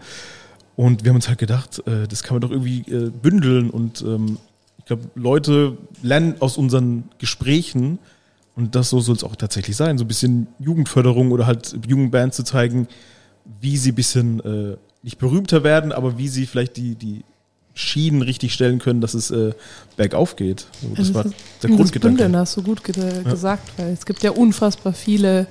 Und 0.76 1.04
wir 1.04 1.10
haben 1.10 1.16
uns 1.16 1.28
halt 1.28 1.38
gedacht, 1.38 1.82
äh, 1.86 2.06
das 2.06 2.22
kann 2.22 2.34
man 2.34 2.42
doch 2.42 2.50
irgendwie 2.50 2.80
äh, 2.92 3.10
bündeln 3.10 3.70
und 3.70 4.02
ähm, 4.02 4.38
ich 4.78 4.84
glaube, 4.84 5.04
Leute 5.14 5.78
lernen 6.02 6.36
aus 6.40 6.56
unseren 6.56 7.08
Gesprächen 7.18 7.98
und 8.54 8.74
das 8.74 8.90
so 8.90 9.00
soll 9.00 9.16
es 9.16 9.24
auch 9.24 9.34
tatsächlich 9.34 9.76
sein, 9.76 9.98
so 9.98 10.04
ein 10.04 10.08
bisschen 10.08 10.46
Jugendförderung 10.58 11.32
oder 11.32 11.46
halt 11.46 11.76
jungen 11.88 12.10
Bands 12.10 12.36
zu 12.36 12.44
zeigen, 12.44 12.86
wie 13.60 13.76
sie 13.76 13.92
ein 13.92 13.94
bisschen 13.94 14.40
äh, 14.40 14.76
nicht 15.02 15.18
berühmter 15.18 15.64
werden, 15.64 15.92
aber 15.92 16.18
wie 16.18 16.28
sie 16.28 16.46
vielleicht 16.46 16.76
die, 16.76 16.94
die 16.94 17.24
Schienen 17.78 18.22
richtig 18.22 18.54
stellen 18.54 18.78
können, 18.78 19.00
dass 19.02 19.12
es 19.14 19.30
äh, 19.30 19.52
bergauf 19.96 20.34
geht. 20.34 20.66
So, 20.82 20.88
das 20.88 20.98
Also 20.98 21.14
war 21.14 21.22
das- 21.24 21.32
der 21.62 21.68
das 21.70 21.76
Grundgedanke. 21.76 22.16
Bündeln 22.16 22.36
hast 22.36 22.56
du 22.56 22.62
gut 22.62 22.82
ge 22.82 22.94
gesagt, 23.22 23.70
weil 23.76 23.92
es 23.92 24.04
gibt 24.06 24.22
ja 24.22 24.30
unfassbar 24.32 24.92
viele 24.94 25.46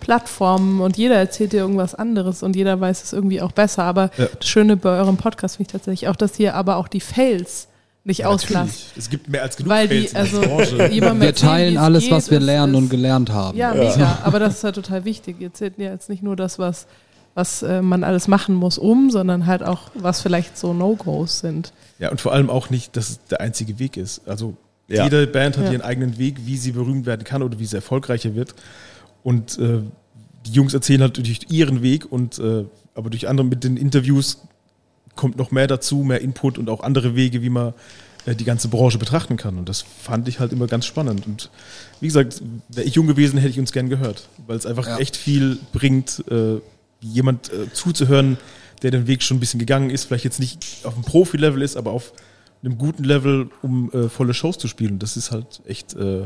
Plattformen 0.00 0.80
und 0.80 0.96
jeder 0.96 1.16
erzählt 1.16 1.52
dir 1.52 1.58
irgendwas 1.60 1.94
anderes 1.94 2.42
und 2.42 2.54
jeder 2.54 2.80
weiß 2.80 3.02
es 3.02 3.12
irgendwie 3.12 3.40
auch 3.40 3.52
besser. 3.52 3.82
Aber 3.84 4.10
Ja. 4.16 4.26
das 4.38 4.46
Schöne 4.48 4.76
bei 4.76 4.90
eurem 4.98 5.16
Podcast 5.16 5.56
finde 5.56 5.68
ich 5.68 5.72
tatsächlich 5.72 6.08
auch, 6.08 6.16
dass 6.16 6.38
ihr 6.38 6.54
aber 6.54 6.76
auch 6.76 6.86
die 6.88 7.00
Fails 7.00 7.66
nicht 8.04 8.18
Ja, 8.20 8.28
auslasst. 8.28 8.92
Es 8.96 9.10
gibt 9.10 9.28
mehr 9.28 9.42
als 9.42 9.56
genug 9.56 9.70
Weil 9.70 9.88
die, 9.88 10.06
Fails 10.06 10.10
in 10.12 10.16
also 10.18 10.40
der 10.40 10.48
Branche. 10.48 10.86
jemand 10.92 11.20
Wir 11.20 11.34
teilen 11.34 11.74
es 11.76 11.80
alles, 11.82 12.04
geht, 12.04 12.12
was 12.12 12.30
wir 12.30 12.38
lernen 12.38 12.74
ist- 12.74 12.78
und 12.78 12.88
gelernt 12.90 13.30
haben. 13.30 13.58
Ja, 13.58 13.74
mega. 13.74 14.18
Aber 14.22 14.38
das 14.38 14.54
ist 14.58 14.62
ja 14.62 14.70
total 14.70 15.04
wichtig. 15.04 15.36
Ihr 15.40 15.48
erzählt 15.48 15.74
ja 15.78 15.90
jetzt 15.90 16.08
nicht 16.08 16.22
nur 16.22 16.36
das, 16.36 16.58
was, 16.60 16.86
was 17.36 17.62
äh, 17.62 17.82
man 17.82 18.02
alles 18.02 18.26
machen 18.28 18.54
muss, 18.54 18.78
um, 18.78 19.10
sondern 19.10 19.46
halt 19.46 19.62
auch, 19.62 19.90
was 19.94 20.22
vielleicht 20.22 20.56
so 20.58 20.72
No-Gos 20.72 21.38
sind. 21.40 21.72
Ja, 21.98 22.10
und 22.10 22.20
vor 22.20 22.32
allem 22.32 22.48
auch 22.50 22.70
nicht, 22.70 22.96
dass 22.96 23.10
es 23.10 23.20
der 23.26 23.40
einzige 23.42 23.78
Weg 23.78 23.96
ist. 23.96 24.26
Also 24.26 24.56
Ja. 24.88 25.04
jede 25.04 25.26
Band 25.26 25.56
hat 25.58 25.66
Ja. 25.66 25.72
ihren 25.72 25.82
eigenen 25.82 26.16
Weg, 26.18 26.38
wie 26.46 26.56
sie 26.56 26.72
berühmt 26.72 27.04
werden 27.06 27.24
kann 27.24 27.42
oder 27.42 27.58
wie 27.58 27.66
sie 27.66 27.76
erfolgreicher 27.76 28.34
wird. 28.34 28.54
Und 29.22 29.58
äh, 29.58 29.80
die 30.46 30.52
Jungs 30.52 30.72
erzählen 30.74 31.02
halt 31.02 31.18
durch 31.18 31.40
ihren 31.50 31.82
Weg 31.82 32.10
und 32.10 32.38
äh, 32.38 32.64
aber 32.94 33.10
durch 33.10 33.28
andere 33.28 33.46
mit 33.46 33.64
den 33.64 33.76
Interviews 33.76 34.38
kommt 35.14 35.36
noch 35.36 35.50
mehr 35.50 35.66
dazu, 35.66 35.96
mehr 35.98 36.20
Input 36.22 36.56
und 36.56 36.70
auch 36.70 36.80
andere 36.80 37.14
Wege, 37.14 37.42
wie 37.42 37.50
man 37.50 37.74
äh, 38.24 38.34
die 38.34 38.44
ganze 38.44 38.68
Branche 38.68 38.96
betrachten 38.96 39.36
kann. 39.36 39.58
Und 39.58 39.68
das 39.68 39.82
fand 39.82 40.28
ich 40.28 40.40
halt 40.40 40.52
immer 40.52 40.66
ganz 40.66 40.86
spannend. 40.86 41.26
Und 41.26 41.50
wie 42.00 42.06
gesagt, 42.06 42.40
wäre 42.70 42.86
ich 42.86 42.94
jung 42.94 43.06
gewesen, 43.06 43.38
hätte 43.38 43.50
ich 43.50 43.58
uns 43.58 43.72
gern 43.72 43.88
gehört, 43.90 44.28
weil 44.46 44.56
es 44.56 44.64
einfach 44.64 44.86
Ja. 44.86 44.98
echt 44.98 45.16
viel 45.16 45.58
bringt, 45.72 46.24
äh, 46.30 46.60
jemand 47.12 47.52
äh, 47.52 47.72
zuzuhören, 47.72 48.38
der 48.82 48.90
den 48.90 49.06
Weg 49.06 49.22
schon 49.22 49.38
ein 49.38 49.40
bisschen 49.40 49.60
gegangen 49.60 49.90
ist, 49.90 50.04
vielleicht 50.04 50.24
jetzt 50.24 50.40
nicht 50.40 50.64
auf 50.84 50.94
dem 50.94 51.02
Profi-Level 51.02 51.62
ist, 51.62 51.76
aber 51.76 51.92
auf 51.92 52.12
einem 52.62 52.78
guten 52.78 53.04
Level, 53.04 53.48
um 53.62 53.90
äh, 53.92 54.08
volle 54.08 54.34
Shows 54.34 54.58
zu 54.58 54.68
spielen. 54.68 54.98
Das 54.98 55.16
ist 55.16 55.30
halt 55.30 55.60
echt, 55.66 55.94
äh, 55.94 56.24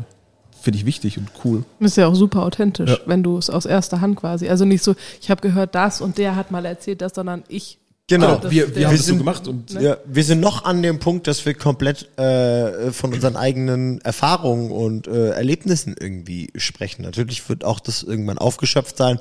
finde 0.61 0.79
ich 0.79 0.87
wichtig 0.87 1.19
und 1.19 1.29
cool. 1.45 1.65
Das 1.81 1.93
ist 1.93 1.97
ja 1.97 2.07
auch 2.07 2.15
super 2.15 2.43
authentisch, 2.45 2.91
Ja. 2.91 2.99
wenn 3.07 3.23
du 3.23 3.39
es 3.39 3.51
aus 3.51 3.67
erster 3.67 4.01
Hand 4.01 4.17
quasi. 4.17 4.49
Also 4.49 4.65
nicht 4.65 4.83
so, 4.83 4.95
ich 5.21 5.31
habe 5.31 5.41
gehört 5.43 5.75
das 5.75 6.01
und 6.01 6.19
der 6.19 6.37
hat 6.37 6.51
mal 6.51 6.65
erzählt 6.65 7.01
das, 7.03 7.15
sondern 7.15 7.45
ich. 7.49 7.79
Genau. 8.09 8.37
das- 8.37 8.51
wir, 8.51 8.75
wir 8.75 8.87
haben 8.87 8.93
Wir 8.93 8.97
das 8.97 9.07
so 9.07 9.13
sind- 9.13 9.19
gemacht 9.19 9.47
und 9.47 9.73
Ne? 9.75 9.83
Ja, 9.85 9.97
wir 10.05 10.25
sind 10.25 10.41
noch 10.41 10.65
an 10.65 10.83
dem 10.83 10.99
Punkt, 10.99 11.29
dass 11.29 11.47
wir 11.47 11.55
komplett 11.55 12.09
äh, 12.19 12.91
von 12.91 13.13
unseren 13.15 13.37
eigenen 13.37 14.01
Erfahrungen 14.01 14.73
und 14.73 15.07
äh, 15.07 15.29
Erlebnissen 15.31 15.95
irgendwie 15.99 16.51
sprechen. 16.57 17.03
Natürlich 17.03 17.49
wird 17.49 17.65
auch 17.65 17.79
das 17.79 18.03
irgendwann 18.03 18.39
aufgeschöpft 18.39 18.97
sein 18.97 19.21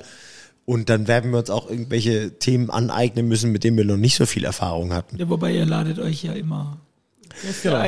und 0.64 0.88
dann 0.88 1.08
werden 1.08 1.30
wir 1.32 1.38
uns 1.38 1.50
auch 1.50 1.68
irgendwelche 1.68 2.38
Themen 2.38 2.70
aneignen 2.70 3.26
müssen, 3.28 3.50
mit 3.52 3.64
denen 3.64 3.76
wir 3.76 3.84
noch 3.84 3.96
nicht 3.96 4.16
so 4.16 4.26
viel 4.26 4.44
Erfahrung 4.44 4.92
hatten. 4.92 5.16
Ja, 5.18 5.28
wobei 5.28 5.52
ihr 5.54 5.66
ladet 5.66 5.98
euch 5.98 6.22
ja 6.22 6.32
immer. 6.32 6.78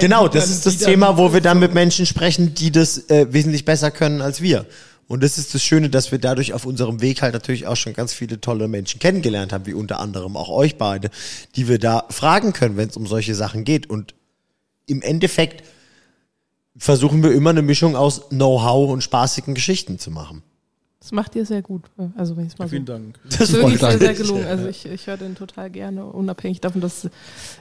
Genau, 0.00 0.28
die 0.28 0.38
das 0.38 0.50
ist 0.50 0.66
das 0.66 0.74
wieder- 0.80 0.86
Thema, 0.86 1.18
wo 1.18 1.32
wir 1.32 1.40
dann 1.40 1.58
mit 1.58 1.74
Menschen 1.74 2.06
sprechen, 2.06 2.54
die 2.54 2.70
das 2.70 3.10
äh, 3.10 3.32
wesentlich 3.32 3.64
besser 3.64 3.90
können 3.90 4.20
als 4.20 4.40
wir. 4.40 4.66
Und 5.08 5.22
das 5.22 5.36
ist 5.36 5.52
das 5.54 5.62
Schöne, 5.62 5.90
dass 5.90 6.10
wir 6.10 6.18
dadurch 6.18 6.54
auf 6.54 6.64
unserem 6.64 7.02
Weg 7.02 7.20
halt 7.22 7.34
natürlich 7.34 7.66
auch 7.66 7.76
schon 7.76 7.92
ganz 7.92 8.14
viele 8.14 8.40
tolle 8.40 8.66
Menschen 8.68 8.98
kennengelernt 8.98 9.52
haben, 9.52 9.66
wie 9.66 9.74
unter 9.74 9.98
anderem 10.00 10.36
auch 10.36 10.48
euch 10.48 10.76
beide, 10.78 11.10
die 11.56 11.68
wir 11.68 11.78
da 11.78 12.06
fragen 12.08 12.52
können, 12.52 12.76
wenn 12.76 12.88
es 12.88 12.96
um 12.96 13.06
solche 13.06 13.34
Sachen 13.34 13.64
geht. 13.64 13.90
Und 13.90 14.14
im 14.86 15.02
Endeffekt 15.02 15.64
versuchen 16.76 17.22
wir 17.22 17.32
immer 17.32 17.50
eine 17.50 17.62
Mischung 17.62 17.94
aus 17.96 18.28
Know-how 18.30 18.90
und 18.90 19.02
spaßigen 19.02 19.54
Geschichten 19.54 19.98
zu 19.98 20.10
machen. 20.10 20.42
Das 21.02 21.10
macht 21.10 21.34
ihr 21.34 21.44
sehr 21.44 21.62
gut. 21.62 21.82
Also 22.16 22.36
wenn 22.36 22.46
ich 22.46 22.52
es 22.52 22.58
mal 22.60 22.66
so. 22.66 22.70
vielen 22.70 22.84
Dank. 22.86 23.18
Das 23.24 23.40
ist 23.40 23.54
wirklich 23.54 23.80
sehr, 23.80 23.98
sehr 23.98 24.14
gelungen. 24.14 24.46
Also 24.46 24.68
ich, 24.68 24.86
ich 24.86 25.08
höre 25.08 25.16
den 25.16 25.34
total 25.34 25.68
gerne, 25.68 26.04
unabhängig 26.04 26.60
davon, 26.60 26.80
dass 26.80 27.08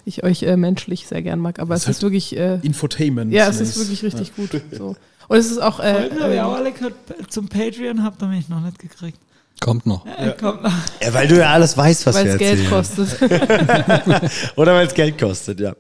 ich 0.05 0.23
euch 0.23 0.43
äh, 0.43 0.55
menschlich 0.57 1.07
sehr 1.07 1.23
gern 1.23 1.39
mag. 1.39 1.57
Aber 1.57 1.73
es 1.73 1.85
Das 1.85 1.97
ist 1.97 2.03
wirklich, 2.03 2.37
äh, 2.37 2.59
Infotainment. 2.61 3.33
ja, 3.33 3.47
es 3.47 3.59
ist 3.59 3.79
wirklich 3.79 4.03
richtig 4.03 4.35
gut. 4.35 4.49
So. 4.71 4.95
Und 5.27 5.37
es 5.37 5.49
ist 5.49 5.59
auch, 5.59 5.79
äh, 5.79 5.93
Folgen 5.93 6.19
habe 6.21 6.35
ich 6.35 6.41
auch 6.41 6.53
äh, 6.53 6.57
alle 6.57 6.71
gehört. 6.71 6.93
Zum 7.29 7.47
Patreon 7.47 8.03
habt 8.03 8.21
ihr 8.21 8.27
mich 8.27 8.47
noch 8.47 8.61
nicht 8.61 8.77
gekriegt. 8.77 9.17
Kommt 9.59 9.87
noch. 9.87 10.05
Ja. 10.05 10.33
Kommt 10.33 10.61
noch. 10.61 10.73
Ja, 11.01 11.11
weil 11.11 11.27
du 11.27 11.39
ja 11.39 11.51
alles 11.51 11.75
weißt, 11.75 12.05
was 12.05 12.15
weil 12.15 12.25
wir 12.25 12.33
es 12.33 12.37
Geld 12.37 12.69
kostet. 12.69 13.21
Oder 14.55 14.75
weil 14.75 14.85
es 14.85 14.93
Geld 14.93 15.17
kostet, 15.17 15.59
ja. 15.59 15.75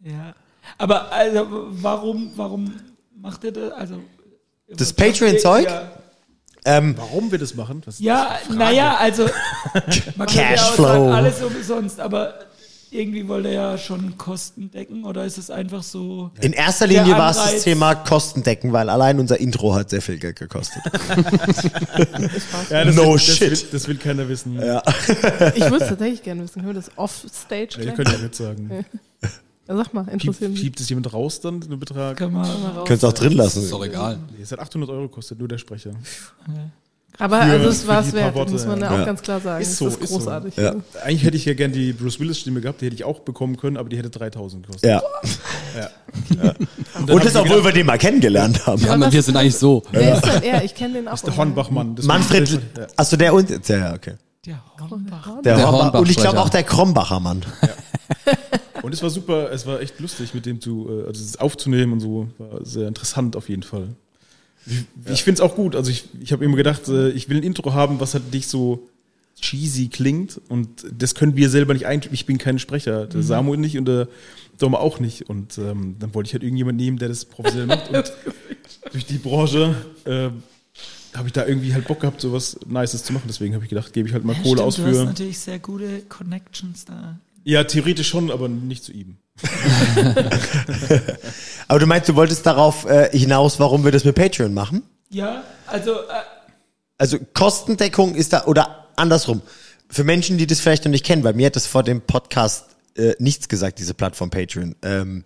Ja. 0.00 0.34
Aber 0.78 1.10
also, 1.10 1.46
warum, 1.70 2.30
warum 2.36 2.72
macht 3.20 3.42
ihr 3.42 3.52
das? 3.52 3.72
Also, 3.72 3.96
Das 4.68 4.92
Patreon-Zeug? 4.92 5.64
Ja, 5.64 5.90
Ähm, 6.64 6.94
Warum 6.96 7.30
wir 7.30 7.38
das 7.38 7.54
machen? 7.54 7.82
Was 7.84 7.98
ja 7.98 8.38
naja, 8.50 8.96
also 8.98 9.26
man 10.16 10.26
kann 10.26 10.36
ja 10.36 10.44
auch 10.44 10.56
Cashflow. 10.56 10.82
sagen, 10.86 11.08
alles 11.12 11.42
umsonst, 11.42 12.00
aber 12.00 12.34
irgendwie 12.90 13.26
wollt 13.26 13.44
ihr 13.44 13.52
ja 13.52 13.76
schon 13.76 14.16
Kosten 14.16 14.70
decken 14.70 15.04
oder 15.04 15.24
ist 15.24 15.36
es 15.36 15.50
einfach 15.50 15.82
so? 15.82 16.30
In 16.40 16.52
erster 16.52 16.86
Linie 16.86 17.18
war 17.18 17.32
es 17.32 17.36
das 17.38 17.62
Thema 17.64 17.96
Kostendecken, 17.96 18.72
weil 18.72 18.88
allein 18.88 19.18
unser 19.18 19.40
Intro 19.40 19.74
hat 19.74 19.90
sehr 19.90 20.00
viel 20.00 20.18
Geld 20.18 20.38
gekostet. 20.38 20.82
Ja, 22.70 22.84
das 22.84 22.94
No 22.94 23.12
will, 23.12 23.18
shit. 23.18 23.40
Das 23.52 23.60
will, 23.62 23.68
das 23.72 23.88
will 23.88 23.96
keiner 23.98 24.28
wissen. 24.28 24.60
Ja. 24.60 24.82
Ich 25.54 25.64
würde 25.64 25.84
es 25.84 25.88
tatsächlich 25.88 26.22
gerne 26.22 26.42
wissen. 26.42 26.62
Können 26.62 26.68
wir 26.68 26.80
das 26.80 26.90
off-stage 26.96 27.60
ihr 27.62 27.66
klären? 27.92 27.96
könnt 27.96 28.12
ja 28.12 28.18
nicht 28.18 28.34
sagen. 28.34 28.84
Ja, 29.66 29.76
sag 29.76 29.94
mal, 29.94 30.06
interessiert 30.08 30.50
mich. 30.50 30.60
piept 30.60 30.80
es 30.80 30.88
jemand 30.90 31.12
raus 31.12 31.40
dann, 31.40 31.60
den 31.60 31.78
Betrag? 31.80 32.16
Kann 32.18 32.32
man, 32.32 32.42
Mal 32.42 32.70
raus. 32.72 32.86
Könnt 32.86 32.98
es 33.02 33.04
auch 33.04 33.12
drin 33.14 33.32
lassen. 33.32 33.62
Ist 33.62 33.72
doch 33.72 33.84
egal. 33.84 34.18
Nee, 34.36 34.42
es 34.42 34.52
hat 34.52 34.58
800 34.58 34.90
Euro 34.90 35.08
kostet, 35.08 35.38
nur 35.38 35.48
der 35.48 35.58
Sprecher. 35.58 35.92
Aber 37.18 37.36
Für- 37.42 37.50
also 37.52 37.68
es 37.68 37.86
war 37.86 38.00
es 38.00 38.12
wert, 38.12 38.34
Worte, 38.34 38.50
muss 38.52 38.66
man 38.66 38.80
ja 38.80 38.92
ja. 38.92 39.00
auch 39.02 39.06
ganz 39.06 39.22
klar 39.22 39.40
sagen. 39.40 39.62
Ist 39.62 39.76
so, 39.76 39.84
das 39.84 39.94
ist 39.94 40.02
ist 40.02 40.10
so. 40.10 40.16
großartig. 40.18 40.56
Ja. 40.56 40.74
Eigentlich 41.04 41.22
hätte 41.22 41.36
ich 41.36 41.44
ja 41.44 41.54
gern 41.54 41.70
die 41.72 41.92
Bruce 41.92 42.18
Willis-Stimme 42.18 42.60
gehabt, 42.60 42.80
die 42.80 42.86
hätte 42.86 42.96
ich 42.96 43.04
auch 43.04 43.20
bekommen 43.20 43.56
können, 43.56 43.76
aber 43.76 43.88
die 43.88 43.96
hätte 43.96 44.10
3000 44.10 44.66
gekostet. 44.66 44.90
Ja. 44.90 45.02
Ja. 46.42 46.54
Und 46.98 47.10
Und, 47.10 47.24
das, 47.24 47.36
obwohl 47.36 47.64
wir 47.64 47.72
den 47.72 47.86
mal 47.86 47.98
kennengelernt 47.98 48.66
haben. 48.66 48.82
Ja, 48.84 49.12
wir 49.12 49.22
sind 49.22 49.36
eigentlich 49.36 49.56
so. 49.56 49.82
Wer 49.92 50.16
ist 50.16 50.24
denn 50.26 50.42
er? 50.42 50.64
Ich 50.64 50.74
kenne 50.74 50.94
den 50.94 51.08
auch. 51.08 51.12
gedacht, 51.12 51.26
der 51.28 51.36
Hornbachmann. 51.36 51.94
Das 51.94 52.04
Manfred, 52.04 52.48
Ja. 52.50 52.86
achso, 52.96 53.16
der 53.16 53.32
und, 53.32 53.68
ja, 53.68 53.76
ja, 53.78 53.94
okay. 53.94 54.14
Der 54.44 54.60
Hornbach. 54.90 55.40
Der, 55.42 55.70
Hornbach, 55.72 56.00
und 56.00 56.10
ich 56.10 56.16
glaube 56.16 56.40
auch 56.40 56.48
der 56.50 56.64
Krombacher 56.64 57.20
Mann. 57.20 57.42
Und 58.84 58.92
es 58.92 59.02
war 59.02 59.08
super, 59.08 59.50
es 59.50 59.66
war 59.66 59.80
echt 59.80 59.98
lustig, 59.98 60.34
mit 60.34 60.44
dem 60.44 60.60
zu, 60.60 60.88
äh, 60.90 61.06
also 61.06 61.24
es 61.24 61.36
aufzunehmen 61.36 61.94
und 61.94 62.00
so. 62.00 62.28
War 62.36 62.64
sehr 62.64 62.86
interessant 62.86 63.34
auf 63.34 63.48
jeden 63.48 63.62
Fall. 63.62 63.88
Ich, 64.66 64.84
ich 65.10 65.24
finde 65.24 65.40
es 65.40 65.40
auch 65.40 65.56
gut. 65.56 65.74
Also 65.74 65.90
ich, 65.90 66.04
ich 66.20 66.32
habe 66.32 66.44
immer 66.44 66.56
gedacht, 66.56 66.88
äh, 66.88 67.08
ich 67.10 67.28
will 67.30 67.38
ein 67.38 67.42
Intro 67.42 67.72
haben, 67.72 67.98
was 68.00 68.12
halt 68.12 68.32
nicht 68.32 68.46
so 68.46 68.86
cheesy 69.40 69.88
klingt. 69.88 70.38
Und 70.50 70.68
das 70.96 71.14
können 71.14 71.34
wir 71.34 71.48
selber 71.48 71.72
nicht 71.72 71.86
ein. 71.86 72.02
Ich 72.12 72.26
bin 72.26 72.36
kein 72.36 72.58
Sprecher. 72.58 73.06
Der 73.06 73.22
Samuel 73.22 73.58
nicht 73.58 73.78
und 73.78 73.86
der 73.86 74.06
Dom 74.58 74.74
auch 74.74 75.00
nicht. 75.00 75.30
Und 75.30 75.56
ähm, 75.56 75.96
dann 75.98 76.14
wollte 76.14 76.28
ich 76.28 76.34
halt 76.34 76.42
irgendjemand 76.42 76.76
nehmen, 76.76 76.98
der 76.98 77.08
das 77.08 77.24
professionell 77.24 77.66
macht. 77.66 77.88
Und 77.90 78.12
durch 78.92 79.06
die 79.06 79.18
Branche 79.18 79.74
äh, 80.04 80.28
habe 81.16 81.26
ich 81.28 81.32
da 81.32 81.46
irgendwie 81.46 81.72
halt 81.72 81.86
Bock 81.86 82.00
gehabt, 82.00 82.20
sowas 82.20 82.58
Nices 82.66 83.02
zu 83.02 83.14
machen. 83.14 83.24
Deswegen 83.28 83.54
habe 83.54 83.64
ich 83.64 83.70
gedacht, 83.70 83.94
gebe 83.94 84.08
ich 84.08 84.14
halt 84.14 84.24
mal 84.24 84.34
Ja, 84.36 84.42
Kohle 84.42 84.56
stimmt, 84.56 84.66
aus 84.66 84.76
Du 84.76 84.82
hast 84.84 84.96
für. 84.96 85.04
natürlich 85.04 85.38
sehr 85.38 85.58
gute 85.58 86.00
Connections 86.02 86.84
da. 86.84 87.18
Ja, 87.44 87.64
theoretisch 87.64 88.08
schon, 88.08 88.30
aber 88.30 88.48
nicht 88.48 88.84
zu 88.84 88.92
ihm. 88.92 89.16
Aber 91.68 91.78
du 91.78 91.86
meinst, 91.86 92.08
du 92.08 92.14
wolltest 92.14 92.46
darauf 92.46 92.86
äh, 92.86 93.10
hinaus, 93.16 93.58
warum 93.58 93.84
wir 93.84 93.92
das 93.92 94.04
mit 94.04 94.14
Patreon 94.14 94.54
machen? 94.54 94.82
Ja, 95.10 95.42
also 95.66 95.92
äh, 95.92 96.22
Also 96.98 97.18
Kostendeckung 97.34 98.14
ist 98.14 98.32
da, 98.32 98.44
oder 98.46 98.88
andersrum. 98.96 99.42
Für 99.90 100.04
Menschen, 100.04 100.38
die 100.38 100.46
das 100.46 100.60
vielleicht 100.60 100.84
noch 100.84 100.90
nicht 100.90 101.04
kennen, 101.04 101.24
weil 101.24 101.34
mir 101.34 101.46
hat 101.46 101.56
das 101.56 101.66
vor 101.66 101.82
dem 101.82 102.00
Podcast 102.00 102.66
äh, 102.96 103.14
nichts 103.18 103.48
gesagt, 103.48 103.78
diese 103.78 103.94
Plattform 103.94 104.30
Patreon. 104.30 104.76
Ähm, 104.82 105.24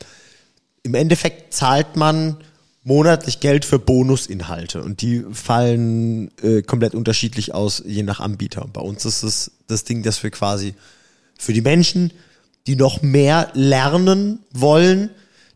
Im 0.82 0.95
Endeffekt 0.95 1.55
zahlt 1.55 1.97
man 1.97 2.39
monatlich 2.82 3.40
Geld 3.40 3.65
für 3.65 3.78
Bonusinhalte 3.78 4.82
und 4.82 5.03
die 5.03 5.24
fallen 5.32 6.31
äh, 6.43 6.62
komplett 6.62 6.95
unterschiedlich 6.95 7.53
aus, 7.55 7.82
je 7.85 8.03
nach 8.03 8.20
Anbieter. 8.20 8.65
Und 8.65 8.73
bei 8.73 8.81
uns 8.81 9.05
ist 9.05 9.23
es 9.23 9.51
das 9.66 9.85
Ding, 9.85 10.03
dass 10.03 10.23
wir 10.23 10.31
quasi 10.31 10.74
für 11.39 11.55
die 11.55 11.62
Menschen, 11.62 12.12
die 12.66 12.77
noch 12.77 13.01
mehr 13.01 13.51
lernen 13.55 14.40
wollen, 14.52 15.10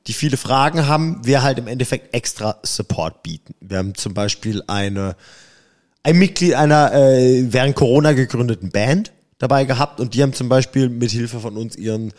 die 0.06 0.14
viele 0.14 0.36
Fragen 0.36 0.86
haben, 0.86 1.20
wir 1.24 1.42
halt 1.42 1.59
im 1.59 1.66
Endeffekt 1.68 2.14
extra 2.14 2.59
Support 2.62 3.22
bieten. 3.22 3.54
Wir 3.60 3.78
haben 3.78 3.94
zum 3.94 4.14
Beispiel 4.14 4.62
eine 4.66 5.16
ein 6.02 6.18
Mitglied 6.18 6.54
einer 6.54 6.92
äh, 6.92 7.52
während 7.52 7.76
Corona 7.76 8.12
gegründeten 8.12 8.70
Band 8.70 9.12
dabei 9.38 9.64
gehabt 9.64 10.00
und 10.00 10.14
die 10.14 10.22
haben 10.22 10.32
zum 10.32 10.48
Beispiel 10.48 10.88
mit 10.88 11.10
Hilfe 11.10 11.40
von 11.40 11.56
uns 11.56 11.76
ihren 11.76 12.12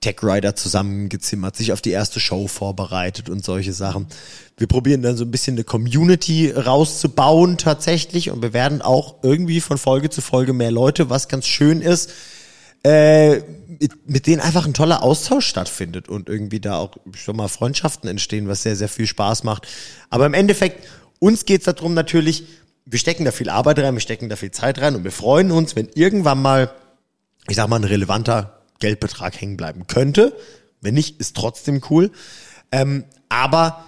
Tech 0.00 0.16
Rider 0.22 0.54
zusammengezimmert, 0.54 1.56
sich 1.56 1.72
auf 1.72 1.80
die 1.80 1.90
erste 1.90 2.20
Show 2.20 2.48
vorbereitet 2.48 3.30
und 3.30 3.44
solche 3.44 3.72
Sachen. 3.72 4.06
Wir 4.58 4.66
probieren 4.66 5.02
dann 5.02 5.16
so 5.16 5.24
ein 5.24 5.30
bisschen 5.30 5.56
eine 5.56 5.64
Community 5.64 6.50
rauszubauen 6.50 7.56
tatsächlich 7.56 8.30
und 8.30 8.42
wir 8.42 8.52
werden 8.52 8.82
auch 8.82 9.16
irgendwie 9.22 9.60
von 9.60 9.78
Folge 9.78 10.10
zu 10.10 10.20
Folge 10.20 10.52
mehr 10.52 10.70
Leute, 10.70 11.08
was 11.08 11.28
ganz 11.28 11.46
schön 11.46 11.80
ist, 11.80 12.12
äh, 12.86 13.42
mit, 13.80 14.08
mit 14.08 14.26
denen 14.28 14.40
einfach 14.40 14.64
ein 14.64 14.72
toller 14.72 15.02
Austausch 15.02 15.46
stattfindet 15.46 16.08
und 16.08 16.28
irgendwie 16.28 16.60
da 16.60 16.76
auch 16.76 16.92
schon 17.14 17.36
mal 17.36 17.48
Freundschaften 17.48 18.08
entstehen, 18.08 18.46
was 18.46 18.62
sehr, 18.62 18.76
sehr 18.76 18.88
viel 18.88 19.08
Spaß 19.08 19.42
macht. 19.42 19.66
Aber 20.08 20.24
im 20.24 20.34
Endeffekt, 20.34 20.86
uns 21.18 21.44
geht's 21.44 21.64
darum 21.64 21.94
natürlich, 21.94 22.44
wir 22.84 23.00
stecken 23.00 23.24
da 23.24 23.32
viel 23.32 23.50
Arbeit 23.50 23.80
rein, 23.80 23.94
wir 23.94 24.00
stecken 24.00 24.28
da 24.28 24.36
viel 24.36 24.52
Zeit 24.52 24.80
rein 24.80 24.94
und 24.94 25.02
wir 25.02 25.10
freuen 25.10 25.50
uns, 25.50 25.74
wenn 25.74 25.88
irgendwann 25.94 26.40
mal, 26.40 26.70
ich 27.48 27.56
sag 27.56 27.68
mal, 27.68 27.76
ein 27.76 27.84
relevanter 27.84 28.60
Geldbetrag 28.78 29.40
hängen 29.40 29.56
bleiben 29.56 29.88
könnte. 29.88 30.36
Wenn 30.80 30.94
nicht, 30.94 31.20
ist 31.20 31.36
trotzdem 31.36 31.82
cool. 31.90 32.12
Ähm, 32.70 33.04
aber 33.28 33.84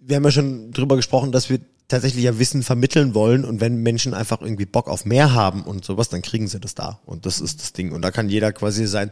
wir 0.00 0.16
haben 0.16 0.24
ja 0.24 0.32
schon 0.32 0.72
drüber 0.72 0.96
gesprochen, 0.96 1.30
dass 1.30 1.50
wir 1.50 1.60
tatsächlich 1.90 2.24
ja 2.24 2.38
Wissen 2.38 2.62
vermitteln 2.62 3.14
wollen 3.14 3.44
und 3.44 3.60
wenn 3.60 3.76
Menschen 3.82 4.14
einfach 4.14 4.40
irgendwie 4.40 4.64
Bock 4.64 4.88
auf 4.88 5.04
mehr 5.04 5.34
haben 5.34 5.62
und 5.62 5.84
sowas, 5.84 6.08
dann 6.08 6.22
kriegen 6.22 6.48
sie 6.48 6.60
das 6.60 6.74
da. 6.74 7.00
Und 7.04 7.26
das 7.26 7.40
ist 7.40 7.60
das 7.60 7.72
Ding. 7.72 7.92
Und 7.92 8.02
da 8.02 8.10
kann 8.10 8.28
jeder 8.28 8.52
quasi 8.52 8.86
sein 8.86 9.10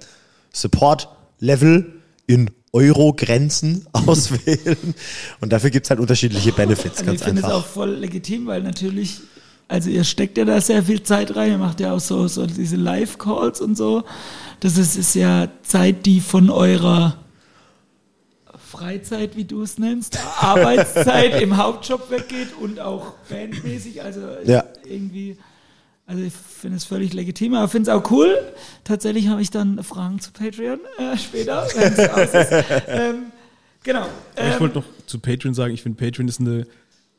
Support-Level 0.52 1.92
in 2.26 2.50
Euro-Grenzen 2.72 3.86
auswählen. 3.92 4.94
Und 5.40 5.52
dafür 5.52 5.70
gibt's 5.70 5.90
halt 5.90 6.00
unterschiedliche 6.00 6.52
Benefits, 6.52 6.98
Also 6.98 7.04
ganz 7.06 7.20
ich 7.20 7.24
finde 7.24 7.40
es 7.40 7.44
einfach. 7.44 7.58
auch 7.58 7.66
voll 7.66 7.90
legitim, 7.90 8.46
weil 8.46 8.62
natürlich, 8.62 9.20
also 9.66 9.90
ihr 9.90 10.04
steckt 10.04 10.38
ja 10.38 10.44
da 10.44 10.60
sehr 10.60 10.82
viel 10.84 11.02
Zeit 11.02 11.34
rein, 11.34 11.52
ihr 11.52 11.58
macht 11.58 11.80
ja 11.80 11.92
auch 11.92 12.00
so, 12.00 12.28
so 12.28 12.46
diese 12.46 12.76
Live-Calls 12.76 13.60
und 13.60 13.76
so. 13.76 14.04
Das 14.60 14.76
ist, 14.76 14.96
ist 14.96 15.14
ja 15.14 15.48
Zeit, 15.62 16.06
die 16.06 16.20
von 16.20 16.50
eurer 16.50 17.16
Freizeit, 18.70 19.36
wie 19.36 19.44
du 19.44 19.62
es 19.62 19.78
nennst, 19.78 20.18
Arbeitszeit 20.40 21.40
im 21.40 21.56
Hauptjob 21.56 22.10
weggeht 22.10 22.48
und 22.60 22.80
auch 22.80 23.14
bandmäßig, 23.30 24.02
also 24.02 24.20
Ja. 24.44 24.64
irgendwie, 24.84 25.38
also 26.06 26.22
ich 26.22 26.32
finde 26.34 26.76
es 26.76 26.84
völlig 26.84 27.12
legitim, 27.14 27.54
aber 27.54 27.68
finde 27.68 27.90
es 27.90 27.96
auch 27.96 28.10
cool. 28.10 28.36
Tatsächlich 28.84 29.28
habe 29.28 29.40
ich 29.40 29.50
dann 29.50 29.82
Fragen 29.82 30.20
zu 30.20 30.32
Patreon 30.32 30.80
äh, 30.98 31.16
später, 31.16 31.66
wenn 31.76 31.92
es 31.94 32.08
aus 32.10 32.34
ist. 32.34 32.64
Ähm, 32.88 33.14
genau. 33.82 34.00
Aber 34.36 34.48
ich 34.48 34.54
Ähm, 34.54 34.60
wollte 34.60 34.78
noch 34.80 34.84
zu 35.06 35.18
Patreon 35.18 35.54
sagen, 35.54 35.72
ich 35.72 35.82
finde 35.82 36.04
Patreon 36.04 36.28
ist, 36.28 36.40
eine, 36.40 36.66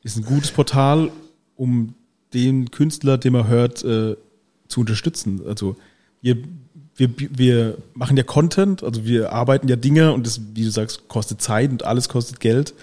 ist 0.03 0.17
ein 0.17 0.23
gutes 0.23 0.51
Portal, 0.51 1.11
um 1.55 1.95
den 2.33 2.69
Künstler, 2.69 3.17
den 3.17 3.33
man 3.33 3.47
hört, 3.47 3.83
äh, 3.83 4.15
zu 4.67 4.81
unterstützen. 4.81 5.41
Also 5.47 5.75
wir, 6.21 6.37
wir, 6.99 7.09
wir 7.17 7.77
machen 7.93 8.17
ja 8.17 8.23
Content, 8.23 8.83
also 8.83 9.05
wir 9.05 9.31
arbeiten 9.31 9.67
ja 9.67 9.75
Dinge 9.75 10.13
und 10.13 10.27
das, 10.27 10.41
wie 10.53 10.63
du 10.63 10.69
sagst, 10.69 11.07
kostet 11.07 11.41
Zeit 11.41 11.71
und 11.71 11.83
alles 11.83 12.09
kostet 12.09 12.39
Geld. 12.39 12.73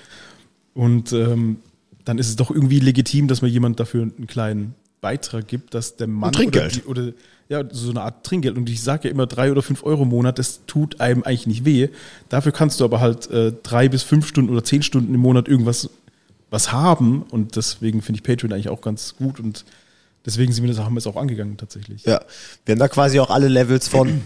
Und 0.75 1.13
ähm, 1.13 1.59
dann 2.05 2.19
ist 2.19 2.29
es 2.29 2.37
doch 2.37 2.51
irgendwie 2.51 2.81
legitim, 2.81 3.29
dass 3.29 3.43
man 3.43 3.51
jemand 3.51 3.79
dafür 3.79 4.03
einen 4.03 4.27
kleinen 4.27 4.75
Beitrag 5.01 5.47
gibt, 5.47 5.75
dass 5.75 5.97
der 5.97 6.07
Mann 6.07 6.35
oder, 6.35 6.69
die, 6.69 6.83
oder 6.83 7.13
ja, 7.49 7.63
so 7.71 7.91
eine 7.91 8.03
Art 8.03 8.25
Trinkgeld. 8.25 8.57
Und 8.57 8.69
ich 8.71 8.83
sage 8.83 9.09
ja 9.09 9.11
immer 9.11 9.27
drei 9.27 9.53
oder 9.53 9.63
fünf 9.63 9.85
Euro 9.85 10.03
im 10.03 10.09
Monat, 10.09 10.39
das 10.39 10.61
tut 10.67 11.01
einem 11.01 11.23
eigentlich 11.23 11.47
nicht 11.47 11.65
weh. 11.65 11.89
Dafür 12.29 12.53
kannst 12.53 12.81
du 12.81 12.85
aber 12.85 13.01
halt 13.01 13.31
äh, 13.31 13.53
drei 13.63 13.89
bis 13.89 14.03
fünf 14.03 14.27
Stunden 14.27 14.51
oder 14.51 14.65
zehn 14.65 14.83
Stunden 14.83 15.15
im 15.15 15.21
Monat 15.21 15.47
irgendwas 15.47 15.91
was 16.51 16.73
haben. 16.73 17.23
Und 17.23 17.57
deswegen 17.57 18.03
finde 18.03 18.19
ich 18.19 18.23
Patreon 18.23 18.53
eigentlich 18.53 18.69
auch 18.69 18.81
ganz 18.81 19.17
gut 19.17 19.41
und 19.41 19.65
deswegen 20.27 20.53
sind 20.53 20.65
wir 20.65 20.73
das, 20.73 20.85
haben 20.85 20.95
wir 20.95 20.99
es 20.99 21.07
auch 21.07 21.17
angegangen 21.17 21.57
tatsächlich. 21.57 22.05
Ja, 22.05 22.21
wir 22.65 22.73
haben 22.73 22.81
da 22.81 22.89
quasi 22.89 23.21
auch 23.21 23.31
alle 23.31 23.49
Levels 23.49 23.89
von, 23.89 24.21